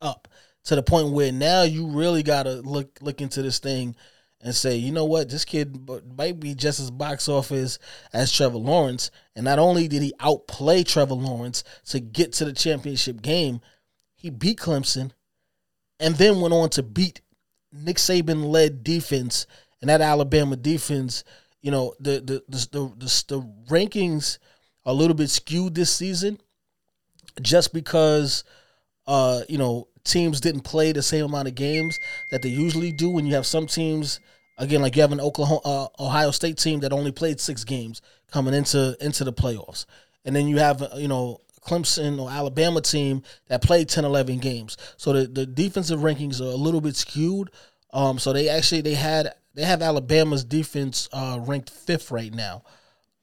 up 0.00 0.28
to 0.64 0.74
the 0.74 0.82
point 0.82 1.12
where 1.12 1.32
now 1.32 1.62
you 1.62 1.86
really 1.86 2.22
gotta 2.22 2.54
look 2.62 2.98
look 3.00 3.20
into 3.20 3.42
this 3.42 3.58
thing 3.58 3.96
and 4.40 4.54
say, 4.54 4.76
you 4.76 4.92
know 4.92 5.04
what, 5.04 5.28
this 5.28 5.44
kid 5.44 5.88
might 6.16 6.38
be 6.38 6.54
just 6.54 6.78
as 6.78 6.90
box 6.90 7.28
office 7.28 7.78
as 8.12 8.32
Trevor 8.32 8.58
Lawrence. 8.58 9.10
And 9.34 9.44
not 9.44 9.58
only 9.58 9.88
did 9.88 10.02
he 10.02 10.12
outplay 10.20 10.84
Trevor 10.84 11.14
Lawrence 11.14 11.64
to 11.86 12.00
get 12.00 12.32
to 12.34 12.44
the 12.44 12.52
championship 12.52 13.20
game, 13.20 13.60
he 14.14 14.30
beat 14.30 14.58
Clemson 14.58 15.10
and 15.98 16.14
then 16.14 16.40
went 16.40 16.54
on 16.54 16.70
to 16.70 16.82
beat 16.82 17.20
Nick 17.72 17.96
Saban 17.96 18.50
led 18.50 18.84
defense 18.84 19.46
and 19.80 19.90
that 19.90 20.00
Alabama 20.00 20.56
defense. 20.56 21.24
You 21.60 21.72
know 21.72 21.94
the 21.98 22.20
the 22.20 22.42
the 22.48 22.68
the, 22.70 22.92
the, 22.96 23.24
the 23.28 23.52
rankings 23.68 24.38
are 24.86 24.92
a 24.92 24.94
little 24.94 25.14
bit 25.14 25.28
skewed 25.28 25.74
this 25.74 25.94
season, 25.94 26.40
just 27.42 27.72
because 27.72 28.44
uh, 29.08 29.40
you 29.48 29.56
know, 29.56 29.87
teams 30.04 30.40
didn't 30.40 30.62
play 30.62 30.92
the 30.92 31.02
same 31.02 31.24
amount 31.24 31.48
of 31.48 31.54
games 31.54 32.00
that 32.30 32.42
they 32.42 32.48
usually 32.48 32.92
do. 32.92 33.10
When 33.10 33.26
you 33.26 33.34
have 33.34 33.46
some 33.46 33.66
teams, 33.66 34.20
again, 34.56 34.82
like 34.82 34.96
you 34.96 35.02
have 35.02 35.12
an 35.12 35.20
Oklahoma, 35.20 35.60
uh, 35.64 35.88
Ohio 36.00 36.30
State 36.30 36.58
team 36.58 36.80
that 36.80 36.92
only 36.92 37.12
played 37.12 37.40
six 37.40 37.64
games 37.64 38.02
coming 38.30 38.54
into 38.54 38.96
into 39.00 39.24
the 39.24 39.32
playoffs, 39.32 39.86
and 40.24 40.34
then 40.34 40.48
you 40.48 40.58
have 40.58 40.82
uh, 40.82 40.88
you 40.96 41.08
know 41.08 41.40
Clemson 41.60 42.20
or 42.20 42.30
Alabama 42.30 42.80
team 42.80 43.22
that 43.48 43.62
played 43.62 43.88
10, 43.88 44.04
11 44.04 44.38
games. 44.38 44.76
So 44.96 45.12
the 45.12 45.26
the 45.26 45.46
defensive 45.46 46.00
rankings 46.00 46.40
are 46.40 46.44
a 46.44 46.56
little 46.56 46.80
bit 46.80 46.96
skewed. 46.96 47.50
Um, 47.92 48.18
so 48.18 48.32
they 48.32 48.48
actually 48.48 48.82
they 48.82 48.94
had 48.94 49.34
they 49.54 49.64
have 49.64 49.82
Alabama's 49.82 50.44
defense 50.44 51.08
uh, 51.12 51.40
ranked 51.42 51.70
fifth 51.70 52.10
right 52.10 52.32
now. 52.32 52.62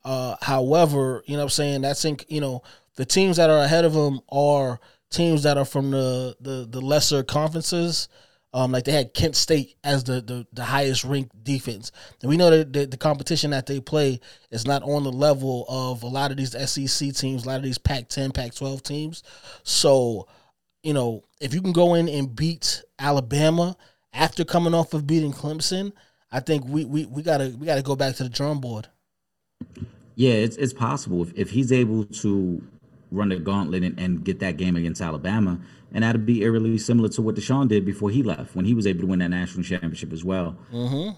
Uh, 0.04 0.36
however, 0.42 1.24
you 1.26 1.36
know 1.36 1.44
I'm 1.44 1.50
saying? 1.50 1.82
That's 1.82 2.06
in, 2.06 2.18
you 2.28 2.42
know, 2.42 2.62
the 2.96 3.06
teams 3.06 3.38
that 3.38 3.50
are 3.50 3.60
ahead 3.60 3.86
of 3.86 3.94
them 3.94 4.20
are 4.30 4.80
teams 5.16 5.44
that 5.44 5.58
are 5.58 5.66
from 5.66 5.92
the 5.92 6.36
the, 6.40 6.68
the 6.70 6.82
lesser 6.82 7.24
conferences. 7.24 8.08
Um, 8.54 8.72
like 8.72 8.86
they 8.86 8.94
had 8.94 9.14
Kent 9.14 9.36
State 9.36 9.76
as 9.84 10.06
the, 10.06 10.22
the, 10.22 10.48
the 10.54 10.64
highest 10.64 11.04
ranked 11.04 11.44
defense. 11.44 11.92
And 12.22 12.30
we 12.30 12.38
know 12.38 12.50
that 12.50 12.72
the, 12.72 12.86
the 12.86 12.96
competition 12.96 13.52
that 13.52 13.66
they 13.66 13.82
play 13.82 14.22
is 14.50 14.66
not 14.66 14.82
on 14.82 15.04
the 15.04 15.12
level 15.12 15.66
of 15.68 16.04
a 16.04 16.08
lot 16.08 16.32
of 16.32 16.38
these 16.38 16.52
SEC 16.52 17.14
teams, 17.14 17.44
a 17.44 17.50
lot 17.50 17.58
of 17.58 17.64
these 17.64 17.78
Pac 17.78 18.08
10, 18.08 18.32
Pac 18.32 18.56
12 18.56 18.82
teams. 18.82 19.24
So, 19.64 20.30
you 20.84 20.94
know, 20.94 21.26
if 21.42 21.54
you 21.54 21.62
can 21.62 21.74
go 21.74 21.96
in 21.96 22.08
and 22.08 22.34
beat 22.34 22.82
Alabama 22.98 23.76
after 24.14 24.46
coming 24.46 24.74
off 24.74 24.94
of 24.94 25.06
beating 25.06 25.34
Clemson, 25.34 25.92
I 26.32 26.40
think 26.40 26.66
we, 26.66 26.86
we, 26.86 27.06
we 27.06 27.24
gotta 27.24 27.56
we 27.60 27.66
gotta 27.66 27.82
go 27.82 27.96
back 27.96 28.16
to 28.16 28.24
the 28.24 28.30
drum 28.30 28.60
board. 28.60 28.88
Yeah, 30.16 30.34
it's 30.34 30.56
it's 30.58 30.74
possible 30.74 31.22
if, 31.22 31.34
if 31.36 31.50
he's 31.50 31.72
able 31.72 32.06
to 32.06 32.62
run 33.16 33.30
the 33.30 33.38
gauntlet 33.38 33.84
and, 33.84 34.00
and 34.00 34.24
get 34.24 34.40
that 34.40 34.58
game 34.58 34.76
against 34.76 35.02
Alabama, 35.02 35.60
and 35.94 36.04
that'd 36.04 36.26
be 36.26 36.42
eerily 36.42 36.78
similar 36.78 37.10
to 37.10 37.22
what 37.22 37.36
Deshaun 37.36 37.68
did 37.68 37.86
before 37.86 38.10
he 38.10 38.24
left 38.24 38.56
when 38.56 38.66
he 38.66 38.74
was 38.74 38.86
able 38.86 39.02
to 39.02 39.08
win 39.08 39.20
that 39.20 39.30
national 39.30 39.64
championship 39.64 40.14
as 40.14 40.24
well. 40.24 40.58
Mm-hmm. 40.72 41.18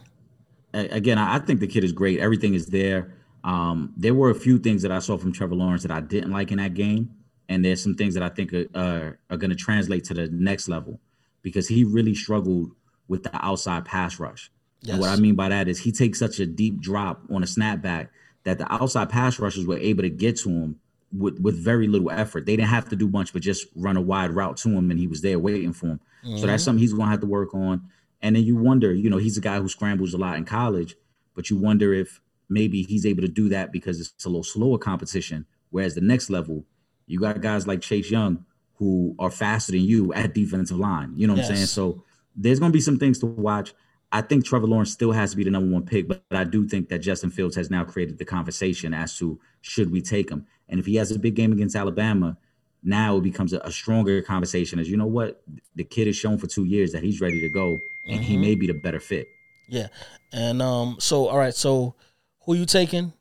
A- 0.73 0.95
again, 0.95 1.17
I, 1.17 1.35
I 1.35 1.39
think 1.39 1.59
the 1.59 1.67
kid 1.67 1.83
is 1.83 1.91
great. 1.91 2.19
Everything 2.19 2.53
is 2.53 2.67
there. 2.67 3.13
Um, 3.43 3.93
there 3.97 4.13
were 4.13 4.29
a 4.29 4.35
few 4.35 4.59
things 4.59 4.81
that 4.81 4.91
I 4.91 4.99
saw 4.99 5.17
from 5.17 5.31
Trevor 5.31 5.55
Lawrence 5.55 5.83
that 5.83 5.91
I 5.91 6.01
didn't 6.01 6.31
like 6.31 6.51
in 6.51 6.57
that 6.57 6.73
game, 6.73 7.15
and 7.49 7.63
there's 7.63 7.81
some 7.81 7.95
things 7.95 8.13
that 8.13 8.23
I 8.23 8.29
think 8.29 8.53
are, 8.53 8.65
are, 8.75 9.19
are 9.29 9.37
going 9.37 9.51
to 9.51 9.55
translate 9.55 10.03
to 10.05 10.13
the 10.13 10.27
next 10.27 10.67
level 10.67 10.99
because 11.41 11.67
he 11.67 11.83
really 11.83 12.13
struggled 12.13 12.71
with 13.07 13.23
the 13.23 13.29
outside 13.33 13.85
pass 13.85 14.19
rush. 14.19 14.51
And 14.87 14.99
what 14.99 15.09
I 15.09 15.15
mean 15.15 15.35
by 15.35 15.49
that 15.49 15.67
is 15.67 15.79
he 15.79 15.91
takes 15.91 16.19
such 16.19 16.39
a 16.39 16.45
deep 16.45 16.79
drop 16.79 17.21
on 17.31 17.43
a 17.43 17.45
snapback 17.45 18.09
that 18.43 18.57
the 18.57 18.71
outside 18.71 19.09
pass 19.09 19.39
rushers 19.39 19.65
were 19.65 19.77
able 19.77 20.03
to 20.03 20.09
get 20.09 20.37
to 20.37 20.49
him 20.49 20.79
with, 21.11 21.39
with 21.39 21.63
very 21.63 21.87
little 21.87 22.11
effort. 22.11 22.45
They 22.45 22.55
didn't 22.55 22.69
have 22.69 22.89
to 22.89 22.95
do 22.95 23.07
much 23.09 23.33
but 23.33 23.41
just 23.41 23.67
run 23.75 23.97
a 23.97 24.01
wide 24.01 24.31
route 24.31 24.57
to 24.57 24.69
him 24.69 24.91
and 24.91 24.99
he 24.99 25.07
was 25.07 25.21
there 25.21 25.39
waiting 25.39 25.73
for 25.73 25.87
him. 25.87 25.99
So 26.23 26.29
that's 26.29 26.41
mm-hmm. 26.41 26.57
something 26.57 26.79
he's 26.79 26.93
gonna 26.93 27.09
have 27.09 27.21
to 27.21 27.27
work 27.27 27.53
on. 27.53 27.89
And 28.21 28.35
then 28.35 28.43
you 28.43 28.55
wonder, 28.55 28.93
you 28.93 29.09
know, 29.09 29.17
he's 29.17 29.37
a 29.37 29.41
guy 29.41 29.59
who 29.59 29.69
scrambles 29.69 30.13
a 30.13 30.17
lot 30.17 30.37
in 30.37 30.45
college, 30.45 30.95
but 31.35 31.49
you 31.49 31.57
wonder 31.57 31.93
if 31.93 32.19
maybe 32.49 32.83
he's 32.83 33.05
able 33.05 33.21
to 33.21 33.27
do 33.27 33.49
that 33.49 33.71
because 33.71 33.99
it's 33.99 34.25
a 34.25 34.29
little 34.29 34.43
slower 34.43 34.77
competition. 34.77 35.45
Whereas 35.69 35.95
the 35.95 36.01
next 36.01 36.29
level, 36.29 36.65
you 37.05 37.19
got 37.19 37.41
guys 37.41 37.67
like 37.67 37.81
Chase 37.81 38.09
Young 38.09 38.45
who 38.75 39.15
are 39.19 39.31
faster 39.31 39.71
than 39.71 39.81
you 39.81 40.13
at 40.13 40.33
defensive 40.33 40.77
line. 40.77 41.13
You 41.15 41.27
know 41.27 41.33
what 41.33 41.45
I'm 41.45 41.55
saying? 41.55 41.67
So 41.67 42.03
there's 42.35 42.59
going 42.59 42.71
to 42.71 42.77
be 42.77 42.81
some 42.81 42.99
things 42.99 43.19
to 43.19 43.25
watch. 43.25 43.73
I 44.11 44.21
think 44.21 44.45
Trevor 44.45 44.67
Lawrence 44.67 44.91
still 44.91 45.11
has 45.11 45.31
to 45.31 45.37
be 45.37 45.43
the 45.43 45.51
number 45.51 45.73
one 45.73 45.85
pick, 45.85 46.07
but, 46.07 46.23
but 46.29 46.37
I 46.37 46.43
do 46.43 46.67
think 46.67 46.89
that 46.89 46.99
Justin 46.99 47.29
Fields 47.29 47.55
has 47.55 47.69
now 47.69 47.83
created 47.83 48.19
the 48.19 48.25
conversation 48.25 48.93
as 48.93 49.17
to 49.17 49.39
should 49.61 49.91
we 49.91 50.01
take 50.01 50.29
him. 50.29 50.45
And 50.69 50.79
if 50.79 50.85
he 50.85 50.95
has 50.95 51.11
a 51.11 51.19
big 51.19 51.35
game 51.35 51.51
against 51.51 51.75
Alabama, 51.75 52.37
now 52.83 53.17
it 53.17 53.21
becomes 53.21 53.53
a, 53.53 53.59
a 53.59 53.71
stronger 53.71 54.21
conversation 54.21 54.79
as 54.79 54.89
you 54.89 54.97
know 54.97 55.05
what 55.05 55.41
the 55.75 55.83
kid 55.83 56.07
has 56.07 56.15
shown 56.15 56.37
for 56.37 56.47
two 56.47 56.65
years 56.65 56.91
that 56.91 57.03
he's 57.03 57.21
ready 57.21 57.41
to 57.41 57.49
go 57.49 57.79
and 58.07 58.23
he 58.23 58.37
may 58.37 58.55
be 58.55 58.67
the 58.67 58.73
better 58.73 58.99
fit. 58.99 59.27
Yeah. 59.67 59.87
And 60.31 60.61
um 60.61 60.97
so 60.99 61.27
all 61.27 61.37
right, 61.37 61.53
so 61.53 61.95
who 62.41 62.53
you 62.53 62.65
taking? 62.65 63.13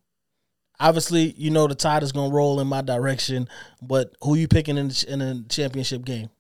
Obviously, 0.79 1.35
you 1.39 1.51
know 1.51 1.67
the 1.67 1.75
tide 1.75 2.03
is 2.03 2.13
gonna 2.13 2.33
roll 2.33 2.61
in 2.61 2.67
my 2.67 2.83
direction, 2.83 3.49
but 3.83 4.15
who 4.23 4.35
you 4.37 4.47
picking 4.47 4.77
in 4.77 4.89
the, 4.89 5.05
in 5.09 5.21
a 5.23 5.43
championship 5.49 6.05
game? 6.05 6.31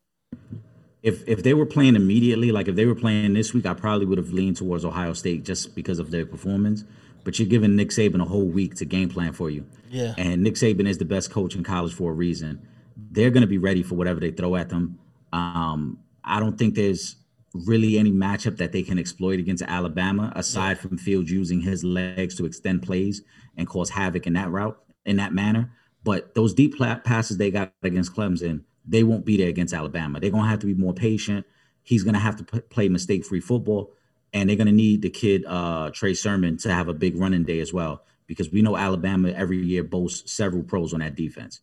If 1.02 1.26
if 1.26 1.42
they 1.42 1.54
were 1.54 1.66
playing 1.66 1.96
immediately, 1.96 2.52
like 2.52 2.68
if 2.68 2.76
they 2.76 2.84
were 2.84 2.94
playing 2.94 3.34
this 3.34 3.54
week, 3.54 3.66
I 3.66 3.74
probably 3.74 4.06
would 4.06 4.18
have 4.18 4.32
leaned 4.32 4.56
towards 4.56 4.84
Ohio 4.84 5.14
State 5.14 5.44
just 5.44 5.74
because 5.74 5.98
of 5.98 6.10
their 6.10 6.26
performance. 6.26 6.84
But 7.26 7.40
you're 7.40 7.48
giving 7.48 7.74
Nick 7.74 7.90
Saban 7.90 8.22
a 8.22 8.24
whole 8.24 8.46
week 8.46 8.76
to 8.76 8.84
game 8.84 9.08
plan 9.08 9.32
for 9.32 9.50
you. 9.50 9.66
Yeah. 9.90 10.14
And 10.16 10.44
Nick 10.44 10.54
Saban 10.54 10.88
is 10.88 10.98
the 10.98 11.04
best 11.04 11.30
coach 11.30 11.56
in 11.56 11.64
college 11.64 11.92
for 11.92 12.12
a 12.12 12.14
reason. 12.14 12.66
They're 13.10 13.30
going 13.30 13.40
to 13.40 13.48
be 13.48 13.58
ready 13.58 13.82
for 13.82 13.96
whatever 13.96 14.20
they 14.20 14.30
throw 14.30 14.54
at 14.54 14.68
them. 14.68 15.00
Um, 15.32 15.98
I 16.22 16.38
don't 16.38 16.56
think 16.56 16.76
there's 16.76 17.16
really 17.52 17.98
any 17.98 18.12
matchup 18.12 18.58
that 18.58 18.70
they 18.70 18.84
can 18.84 18.96
exploit 18.96 19.40
against 19.40 19.64
Alabama 19.64 20.32
aside 20.36 20.78
from 20.78 20.98
Fields 20.98 21.30
using 21.30 21.60
his 21.62 21.82
legs 21.82 22.36
to 22.36 22.46
extend 22.46 22.84
plays 22.84 23.22
and 23.56 23.66
cause 23.66 23.90
havoc 23.90 24.28
in 24.28 24.34
that 24.34 24.50
route 24.50 24.78
in 25.04 25.16
that 25.16 25.32
manner. 25.32 25.72
But 26.04 26.36
those 26.36 26.54
deep 26.54 26.78
passes 26.78 27.38
they 27.38 27.50
got 27.50 27.72
against 27.82 28.14
Clemson, 28.14 28.62
they 28.86 29.02
won't 29.02 29.24
be 29.24 29.36
there 29.36 29.48
against 29.48 29.74
Alabama. 29.74 30.20
They're 30.20 30.30
going 30.30 30.44
to 30.44 30.50
have 30.50 30.60
to 30.60 30.66
be 30.66 30.74
more 30.74 30.94
patient. 30.94 31.44
He's 31.82 32.04
going 32.04 32.14
to 32.14 32.20
have 32.20 32.36
to 32.36 32.44
p- 32.44 32.60
play 32.60 32.88
mistake-free 32.88 33.40
football, 33.40 33.92
and 34.36 34.50
they're 34.50 34.56
going 34.56 34.66
to 34.66 34.72
need 34.72 35.00
the 35.00 35.08
kid 35.08 35.44
uh, 35.46 35.90
Trey 35.94 36.12
Sermon 36.12 36.58
to 36.58 36.72
have 36.72 36.88
a 36.88 36.92
big 36.92 37.18
running 37.18 37.44
day 37.44 37.60
as 37.60 37.72
well 37.72 38.02
because 38.26 38.52
we 38.52 38.60
know 38.60 38.76
Alabama 38.76 39.30
every 39.30 39.56
year 39.56 39.82
boasts 39.82 40.30
several 40.30 40.62
pros 40.62 40.92
on 40.92 41.00
that 41.00 41.14
defense. 41.14 41.60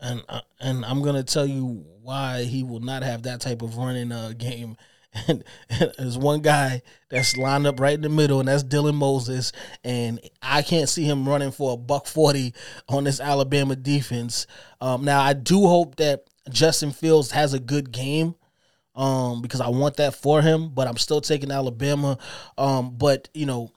And 0.00 0.22
uh, 0.28 0.40
and 0.58 0.84
I'm 0.84 1.02
gonna 1.02 1.22
tell 1.22 1.46
you 1.46 1.84
why 2.02 2.44
he 2.44 2.62
will 2.62 2.80
not 2.80 3.02
have 3.02 3.22
that 3.22 3.40
type 3.40 3.62
of 3.62 3.76
running 3.76 4.10
uh, 4.10 4.32
game. 4.36 4.76
And, 5.28 5.44
and 5.70 5.92
there's 5.96 6.18
one 6.18 6.40
guy 6.40 6.82
that's 7.08 7.36
lined 7.36 7.68
up 7.68 7.78
right 7.78 7.94
in 7.94 8.00
the 8.00 8.08
middle, 8.08 8.40
and 8.40 8.48
that's 8.48 8.64
Dylan 8.64 8.96
Moses. 8.96 9.52
And 9.84 10.18
I 10.42 10.62
can't 10.62 10.88
see 10.88 11.04
him 11.04 11.28
running 11.28 11.52
for 11.52 11.74
a 11.74 11.76
buck 11.76 12.08
forty 12.08 12.52
on 12.88 13.04
this 13.04 13.20
Alabama 13.20 13.76
defense. 13.76 14.48
Um, 14.80 15.04
now 15.04 15.20
I 15.20 15.32
do 15.32 15.68
hope 15.68 15.94
that 15.96 16.24
Justin 16.50 16.90
Fields 16.90 17.30
has 17.30 17.54
a 17.54 17.60
good 17.60 17.92
game. 17.92 18.34
Um, 18.94 19.42
because 19.42 19.60
I 19.60 19.68
want 19.68 19.96
that 19.96 20.14
for 20.14 20.40
him, 20.40 20.68
but 20.68 20.86
I'm 20.86 20.96
still 20.96 21.20
taking 21.20 21.50
Alabama. 21.50 22.16
Um, 22.56 22.96
but 22.96 23.28
you 23.34 23.44
know, 23.44 23.72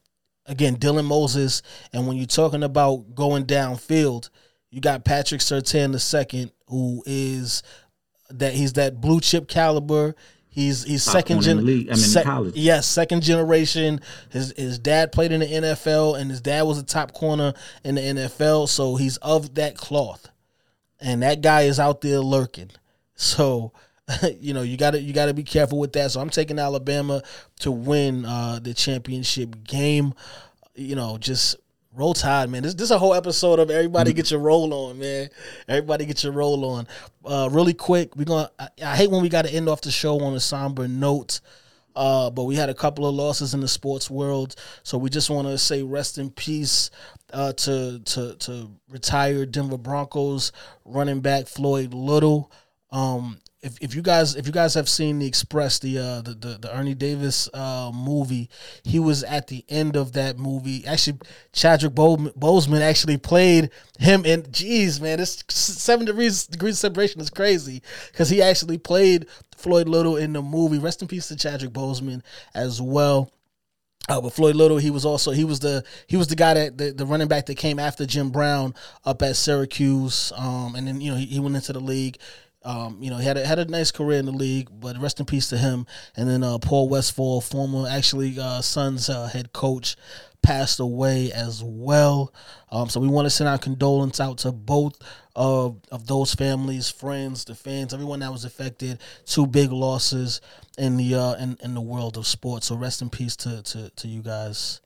again, 0.46 0.78
Dylan 0.78 1.06
Moses, 1.06 1.62
and 1.92 2.08
when 2.08 2.18
you're 2.18 2.28
talking 2.28 2.64
about 2.64 3.16
going 3.16 3.46
downfield, 3.46 4.30
you 4.70 4.82
got 4.82 5.06
Patrick 5.06 5.42
Surtain 5.42 5.92
the 5.92 6.00
second, 6.00 6.52
who 6.68 7.04
is 7.06 7.64
that 8.30 8.54
he's 8.54 8.74
that 8.74 9.00
blue 9.00 9.20
chip 9.20 9.48
caliber. 9.48 10.16
He's 10.50 10.84
he's 10.84 11.06
Top 11.06 11.14
second 11.14 11.42
gen. 11.42 11.66
league. 11.66 11.88
I 11.88 11.92
mean, 11.92 11.98
sec- 11.98 12.26
college. 12.26 12.56
Yes, 12.56 12.88
second 12.88 13.22
generation. 13.22 14.02
His 14.32 14.54
his 14.58 14.80
dad 14.80 15.12
played 15.12 15.32
in 15.32 15.42
the 15.42 15.46
NFL, 15.46 16.20
and 16.20 16.32
his 16.32 16.42
dad 16.42 16.64
was 16.64 16.80
a 16.80 16.84
top 16.84 17.14
corner 17.14 17.54
in 17.84 17.96
the 17.96 18.02
NFL. 18.02 18.68
So 18.68 18.96
he's 18.96 19.18
of 19.18 19.56
that 19.56 19.78
cloth, 19.78 20.30
and 21.00 21.22
that 21.22 21.42
guy 21.42 21.64
is 21.64 21.80
out 21.80 22.02
there 22.02 22.20
lurking. 22.20 22.72
So 23.16 23.72
you 24.40 24.54
know 24.54 24.62
you 24.62 24.78
got 24.78 24.92
to 24.92 25.02
you 25.02 25.14
got 25.14 25.26
to 25.26 25.34
be 25.34 25.44
careful 25.44 25.80
with 25.80 25.94
that. 25.94 26.12
So 26.12 26.22
I'm 26.22 26.30
taking 26.30 26.60
Alabama 26.60 27.22
to 27.60 27.72
win 27.72 28.26
uh, 28.26 28.60
the 28.62 28.74
championship 28.74 29.64
game. 29.64 30.14
You 30.76 30.96
know, 30.96 31.18
just 31.18 31.58
Roll 31.98 32.14
Tide, 32.14 32.50
man. 32.50 32.64
This 32.64 32.76
this 32.76 32.84
is 32.84 32.92
a 32.92 33.00
whole 33.00 33.14
episode 33.14 33.60
of 33.60 33.70
everybody 33.70 34.14
get 34.14 34.32
your 34.32 34.40
roll 34.40 34.74
on, 34.74 35.00
man. 35.00 35.30
Everybody 35.68 36.06
get 36.06 36.24
your 36.24 36.32
roll 36.32 36.64
on. 36.66 36.88
Uh, 37.26 37.50
really 37.52 37.74
quick, 37.74 38.16
we 38.16 38.24
gonna. 38.24 38.50
I, 38.60 38.70
I 38.84 38.96
hate 38.96 39.10
when 39.10 39.22
we 39.22 39.30
got 39.30 39.46
to 39.46 39.52
end 39.52 39.68
off 39.68 39.82
the 39.82 39.92
show 39.92 40.20
on 40.22 40.36
a 40.36 40.40
somber 40.40 40.88
note. 40.88 41.42
Uh, 41.96 42.30
but 42.30 42.44
we 42.44 42.56
had 42.56 42.70
a 42.70 42.76
couple 42.76 43.08
of 43.08 43.16
losses 43.16 43.56
in 43.56 43.60
the 43.60 43.68
sports 43.68 44.08
world, 44.08 44.56
so 44.84 45.00
we 45.00 45.10
just 45.10 45.32
want 45.32 45.48
to 45.48 45.58
say 45.58 45.82
rest 45.82 46.20
in 46.20 46.30
peace 46.30 46.92
uh, 47.34 47.52
to 47.54 48.00
to 48.06 48.36
to 48.36 48.72
retired 48.88 49.52
Denver 49.52 49.80
Broncos 49.80 50.52
running 50.86 51.22
back 51.22 51.48
Floyd 51.48 51.96
Little. 51.96 52.52
Um, 52.92 53.40
if, 53.62 53.78
if 53.82 53.96
you 53.96 54.02
guys 54.02 54.36
if 54.36 54.46
you 54.46 54.52
guys 54.52 54.76
have 54.76 54.88
seen 54.88 55.20
the 55.20 55.26
Express 55.26 55.80
the 55.80 55.98
uh, 55.98 56.22
the, 56.22 56.34
the 56.34 56.58
the 56.62 56.76
Ernie 56.78 56.94
Davis 56.94 57.50
uh, 57.54 57.92
movie, 57.94 58.50
he 58.84 59.00
was 59.00 59.24
at 59.24 59.48
the 59.48 59.66
end 59.68 59.96
of 59.96 60.14
that 60.14 60.38
movie. 60.38 60.86
Actually, 60.86 61.20
Chadwick 61.54 61.96
Bo- 61.96 62.18
Boseman 62.18 62.82
actually 62.82 63.18
played 63.18 63.72
him 64.00 64.26
in. 64.26 64.44
Jeez, 64.44 65.02
man, 65.02 65.18
this 65.18 65.44
seven 65.50 66.06
degrees 66.06 66.46
degrees 66.46 66.76
of 66.76 66.80
separation 66.80 67.20
is 67.20 67.30
crazy 67.30 67.82
because 68.12 68.30
he 68.30 68.42
actually 68.42 68.78
played 68.78 69.26
Floyd 69.56 69.88
Little 69.88 70.18
in 70.18 70.34
the 70.34 70.42
movie. 70.42 70.78
Rest 70.78 71.02
in 71.02 71.08
peace 71.08 71.28
to 71.30 71.36
Chadwick 71.36 71.72
Boseman 71.72 72.22
as 72.54 72.82
well. 72.82 73.32
Uh, 74.10 74.22
but 74.22 74.32
Floyd 74.32 74.56
Little, 74.56 74.78
he 74.78 74.90
was 74.90 75.04
also 75.04 75.32
he 75.32 75.44
was 75.44 75.60
the 75.60 75.84
he 76.08 76.16
was 76.16 76.28
the 76.28 76.36
guy 76.36 76.54
that 76.54 76.78
the, 76.78 76.92
the 76.92 77.06
running 77.06 77.28
back 77.28 77.46
that 77.48 77.58
came 77.58 77.78
after 77.78 78.06
Jim 78.06 78.30
Brown 78.30 78.74
up 79.04 79.22
at 79.22 79.36
Syracuse, 79.36 80.32
um, 80.38 80.76
and 80.76 80.88
then 80.88 81.02
you 81.02 81.12
know 81.12 81.18
he, 81.18 81.26
he 81.26 81.40
went 81.40 81.56
into 81.56 81.74
the 81.74 81.82
league. 81.82 82.18
Um, 82.68 82.98
you 83.00 83.10
know, 83.10 83.16
he 83.16 83.26
had 83.26 83.38
a, 83.38 83.48
had 83.48 83.60
a 83.60 83.66
nice 83.66 83.92
career 83.92 84.20
in 84.20 84.26
the 84.26 84.34
league, 84.34 84.68
but 84.70 84.98
rest 84.98 85.22
in 85.22 85.26
peace 85.26 85.48
to 85.50 85.58
him. 85.58 85.86
And 86.18 86.30
then 86.30 86.44
uh, 86.44 86.58
Paul 86.58 86.90
Westphal, 86.90 87.40
former 87.40 87.88
actually 87.88 88.38
uh, 88.38 88.60
Suns 88.62 89.10
uh, 89.10 89.28
head 89.28 89.54
coach, 89.54 89.96
passed 90.42 90.82
away 90.82 91.32
as 91.32 91.64
well. 91.64 92.34
Um, 92.70 92.90
so 92.90 93.00
we 93.00 93.08
want 93.08 93.26
to 93.26 93.30
send 93.30 93.48
our 93.48 93.58
condolence 93.58 94.20
out 94.20 94.40
to 94.40 94.52
both 94.52 95.00
of 95.34 95.80
of 95.92 96.08
those 96.08 96.36
families, 96.36 96.90
friends, 96.90 97.46
the 97.46 97.56
fans, 97.56 97.94
everyone 97.94 98.20
that 98.20 98.34
was 98.34 98.44
affected. 98.44 99.00
Two 99.26 99.48
big 99.48 99.72
losses 99.72 100.42
in 100.78 100.98
the 100.98 101.16
uh, 101.16 101.36
in, 101.36 101.58
in 101.64 101.74
the 101.74 101.82
world 101.82 102.18
of 102.18 102.28
sports. 102.28 102.68
So 102.68 102.76
rest 102.76 103.02
in 103.02 103.10
peace 103.10 103.38
to 103.38 103.62
to, 103.62 103.90
to 103.92 104.08
you 104.10 104.22
guys. 104.22 104.82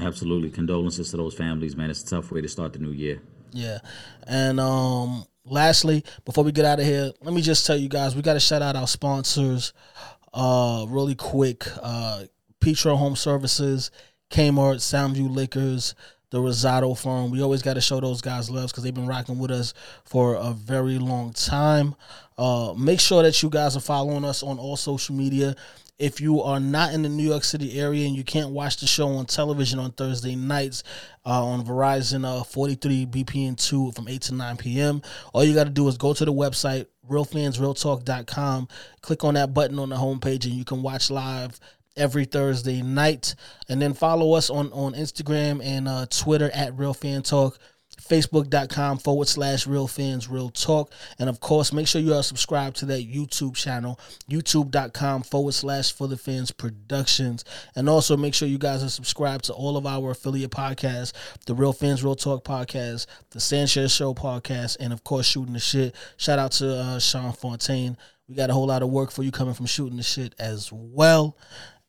Absolutely. 0.00 0.48
Condolences 0.48 1.10
to 1.10 1.18
those 1.18 1.34
families, 1.34 1.76
man. 1.76 1.90
It's 1.90 2.02
a 2.02 2.06
tough 2.06 2.30
way 2.30 2.40
to 2.40 2.48
start 2.48 2.72
the 2.72 2.78
new 2.78 2.92
year. 2.92 3.20
Yeah. 3.52 3.80
And 4.26 4.58
um 4.58 5.26
lastly, 5.44 6.04
before 6.24 6.44
we 6.44 6.52
get 6.52 6.64
out 6.64 6.80
of 6.80 6.86
here, 6.86 7.12
let 7.22 7.34
me 7.34 7.42
just 7.42 7.66
tell 7.66 7.76
you 7.76 7.88
guys 7.88 8.14
we 8.14 8.22
gotta 8.22 8.40
shout 8.40 8.62
out 8.62 8.76
our 8.76 8.86
sponsors 8.86 9.72
uh 10.34 10.86
really 10.88 11.14
quick. 11.14 11.64
Uh 11.82 12.24
Petro 12.60 12.94
Home 12.94 13.16
Services, 13.16 13.90
Kmart, 14.30 14.76
Soundview 14.76 15.28
Liquors, 15.28 15.94
the 16.32 16.38
Rosado 16.38 16.98
Firm. 16.98 17.30
We 17.30 17.42
always 17.42 17.62
got 17.62 17.74
to 17.74 17.80
show 17.80 18.00
those 18.00 18.22
guys 18.22 18.50
love 18.50 18.70
because 18.70 18.82
they've 18.82 18.94
been 18.94 19.06
rocking 19.06 19.38
with 19.38 19.50
us 19.50 19.74
for 20.04 20.34
a 20.34 20.52
very 20.52 20.98
long 20.98 21.34
time. 21.34 21.94
Uh, 22.38 22.74
make 22.76 23.00
sure 23.00 23.22
that 23.22 23.40
you 23.42 23.50
guys 23.50 23.76
are 23.76 23.80
following 23.80 24.24
us 24.24 24.42
on 24.42 24.58
all 24.58 24.76
social 24.76 25.14
media. 25.14 25.54
If 25.98 26.22
you 26.22 26.42
are 26.42 26.58
not 26.58 26.94
in 26.94 27.02
the 27.02 27.10
New 27.10 27.28
York 27.28 27.44
City 27.44 27.78
area 27.78 28.06
and 28.06 28.16
you 28.16 28.24
can't 28.24 28.50
watch 28.50 28.78
the 28.78 28.86
show 28.86 29.08
on 29.08 29.26
television 29.26 29.78
on 29.78 29.92
Thursday 29.92 30.34
nights 30.34 30.82
uh, 31.26 31.44
on 31.44 31.64
Verizon 31.66 32.24
uh, 32.24 32.42
43 32.42 33.06
BPN 33.06 33.62
2 33.62 33.92
from 33.92 34.08
8 34.08 34.22
to 34.22 34.34
9 34.34 34.56
p.m., 34.56 35.02
all 35.34 35.44
you 35.44 35.54
got 35.54 35.64
to 35.64 35.70
do 35.70 35.86
is 35.86 35.98
go 35.98 36.14
to 36.14 36.24
the 36.24 36.32
website, 36.32 36.86
realfansrealtalk.com, 37.10 38.68
click 39.02 39.22
on 39.22 39.34
that 39.34 39.52
button 39.52 39.78
on 39.78 39.90
the 39.90 39.96
homepage, 39.96 40.44
and 40.46 40.54
you 40.54 40.64
can 40.64 40.82
watch 40.82 41.10
live 41.10 41.60
every 41.96 42.24
Thursday 42.24 42.82
night. 42.82 43.34
And 43.68 43.80
then 43.80 43.94
follow 43.94 44.32
us 44.34 44.50
on, 44.50 44.72
on 44.72 44.94
Instagram 44.94 45.64
and 45.64 45.88
uh, 45.88 46.06
Twitter 46.06 46.50
at 46.54 46.76
Real 46.78 46.94
Fan 46.94 47.22
Talk, 47.22 47.58
Facebook.com 48.00 48.98
forward 48.98 49.28
slash 49.28 49.66
Real 49.66 49.86
Fans 49.86 50.28
Real 50.28 50.50
Talk. 50.50 50.92
And 51.18 51.28
of 51.28 51.40
course, 51.40 51.72
make 51.72 51.86
sure 51.86 52.00
you 52.00 52.14
are 52.14 52.22
subscribed 52.22 52.76
to 52.78 52.86
that 52.86 53.08
YouTube 53.10 53.54
channel, 53.54 54.00
YouTube.com 54.28 55.22
forward 55.22 55.54
slash 55.54 55.92
For 55.92 56.08
the 56.08 56.16
Fans 56.16 56.50
Productions. 56.50 57.44
And 57.76 57.88
also 57.88 58.16
make 58.16 58.34
sure 58.34 58.48
you 58.48 58.58
guys 58.58 58.82
are 58.82 58.88
subscribed 58.88 59.44
to 59.44 59.52
all 59.52 59.76
of 59.76 59.86
our 59.86 60.10
affiliate 60.10 60.50
podcasts, 60.50 61.12
the 61.46 61.54
Real 61.54 61.72
Fans 61.72 62.02
Real 62.02 62.16
Talk 62.16 62.44
podcast, 62.44 63.06
the 63.30 63.40
Sanchez 63.40 63.92
Show 63.92 64.14
podcast, 64.14 64.78
and 64.80 64.92
of 64.92 65.04
course, 65.04 65.26
Shooting 65.26 65.54
the 65.54 65.60
Shit. 65.60 65.94
Shout 66.16 66.38
out 66.38 66.52
to 66.52 66.74
uh, 66.74 66.98
Sean 66.98 67.32
Fontaine. 67.32 67.96
We 68.28 68.36
got 68.36 68.50
a 68.50 68.54
whole 68.54 68.66
lot 68.66 68.82
of 68.82 68.88
work 68.88 69.10
for 69.10 69.22
you 69.22 69.30
coming 69.30 69.54
from 69.54 69.66
Shooting 69.66 69.96
the 69.96 70.02
Shit 70.02 70.34
as 70.38 70.70
well. 70.72 71.36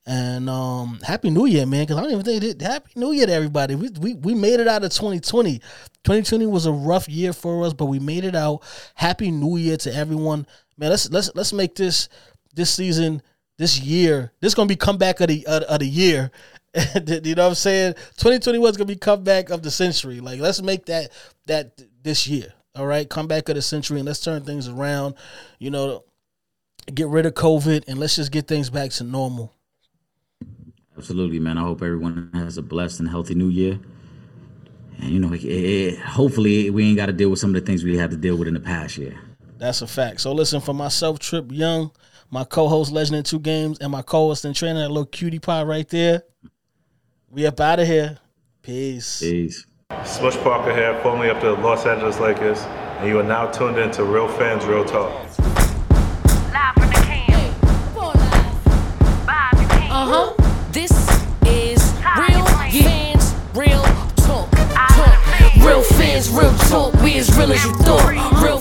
And 0.06 0.50
um, 0.50 1.00
happy 1.02 1.30
New 1.30 1.46
Year, 1.46 1.66
man! 1.66 1.84
Because 1.84 1.98
I 1.98 2.02
don't 2.02 2.12
even 2.12 2.26
think 2.26 2.44
it. 2.44 2.62
Happy 2.62 2.92
New 2.96 3.14
Year 3.14 3.26
to 3.26 3.34
everybody. 3.34 3.76
We, 3.76 3.90
we 4.02 4.14
we 4.16 4.34
made 4.34 4.60
it 4.60 4.68
out 4.68 4.84
of 4.84 4.92
2020. 4.92 5.60
2020 5.60 6.46
was 6.46 6.66
a 6.66 6.74
rough 6.74 7.08
year 7.08 7.32
for 7.32 7.66
us, 7.66 7.72
but 7.72 7.86
we 7.86 8.00
made 8.00 8.26
it 8.26 8.36
out. 8.36 8.64
Happy 8.96 9.32
New 9.32 9.56
Year 9.56 9.78
to 9.78 9.96
everyone, 9.96 10.46
man. 10.78 10.90
Let's 10.90 11.10
let's 11.10 11.32
let's 11.36 11.54
make 11.54 11.76
this 11.76 12.10
this 12.54 12.74
season, 12.74 13.22
this 13.58 13.80
year. 13.80 14.34
This 14.42 14.54
gonna 14.54 14.68
be 14.68 14.76
comeback 14.76 15.22
of 15.22 15.28
the 15.28 15.46
of, 15.48 15.64
of 15.64 15.80
the 15.80 15.88
year. 15.88 16.32
you 16.76 17.36
know 17.36 17.44
what 17.44 17.50
I'm 17.50 17.56
saying? 17.56 17.94
2021 17.94 18.72
is 18.72 18.78
gonna 18.78 18.88
be 18.88 18.98
comeback 18.98 19.52
of 19.52 19.64
the 19.64 19.72
century. 19.72 20.20
Like 20.20 20.42
let's 20.42 20.62
make 20.62 20.86
that 20.88 21.12
that 21.46 21.80
this 22.02 22.28
year. 22.28 22.54
All 22.76 22.88
right, 22.88 23.08
comeback 23.10 23.48
of 23.48 23.56
the 23.56 23.62
century, 23.62 24.00
and 24.00 24.08
let's 24.08 24.20
turn 24.20 24.44
things 24.44 24.68
around. 24.68 25.16
You 25.60 25.70
know, 25.70 26.04
get 26.94 27.08
rid 27.08 27.26
of 27.26 27.36
COVID, 27.36 27.86
and 27.88 28.00
let's 28.00 28.18
just 28.18 28.34
get 28.34 28.50
things 28.50 28.70
back 28.70 28.92
to 28.92 29.06
normal. 29.06 29.54
Absolutely, 30.98 31.40
man. 31.40 31.58
I 31.58 31.62
hope 31.62 31.82
everyone 31.82 32.30
has 32.34 32.58
a 32.58 32.62
blessed 32.62 33.00
and 33.00 33.10
healthy 33.10 33.36
new 33.36 33.50
year. 33.50 33.80
And, 35.00 35.10
you 35.10 35.20
know, 35.20 35.34
it, 35.34 35.44
it, 35.44 36.00
hopefully 36.00 36.70
we 36.70 36.88
ain't 36.90 36.98
got 36.98 37.08
to 37.08 37.14
deal 37.14 37.30
with 37.30 37.40
some 37.40 37.56
of 37.56 37.60
the 37.60 37.66
things 37.66 37.84
we 37.84 37.98
had 37.98 38.12
to 38.12 38.18
deal 38.18 38.36
with 38.36 38.48
in 38.48 38.54
the 38.54 38.60
past 38.60 38.98
year. 38.98 39.20
That's 39.58 39.82
a 39.82 39.88
fact. 39.88 40.22
So 40.22 40.32
listen, 40.34 40.62
for 40.62 40.74
myself, 40.74 41.20
Trip 41.20 41.52
Yung, 41.52 41.92
my 42.30 42.44
co-host 42.44 42.92
Legend 42.92 43.18
in 43.18 43.24
Two 43.24 43.40
Games, 43.40 43.80
and 43.80 43.92
my 43.92 44.02
co-host 44.02 44.46
and 44.46 44.56
trainer, 44.56 44.82
that 44.82 44.90
little 44.90 45.06
cutie 45.06 45.40
pie 45.40 45.64
right 45.64 45.88
there. 45.90 46.24
We 47.30 47.48
up 47.48 47.60
out 47.60 47.80
of 47.80 47.88
here. 47.88 48.20
Peace. 48.62 49.20
Peace. 49.20 49.66
Smush 50.06 50.38
Parker 50.38 50.76
here, 50.76 51.00
formerly 51.02 51.30
of 51.30 51.42
the 51.42 51.52
Los 51.52 51.86
Angeles 51.86 52.20
Lakers, 52.20 52.60
and 53.00 53.08
you 53.08 53.20
are 53.20 53.24
now 53.24 53.48
tuned 53.52 53.78
in 53.78 53.92
to 53.92 54.04
Real 54.04 54.28
Fans 54.28 54.66
Real 54.66 54.86
Talk. 54.86 55.63
Real 63.56 63.84
talk. 64.16 64.50
Talk. 64.52 65.56
Real 65.58 65.84
fans, 65.84 66.30
real 66.30 66.54
talk. 66.70 66.94
We 67.02 67.18
as 67.18 67.36
real 67.38 67.52
as 67.52 67.64
you 67.64 67.74
thought. 67.76 68.42
Real 68.44 68.60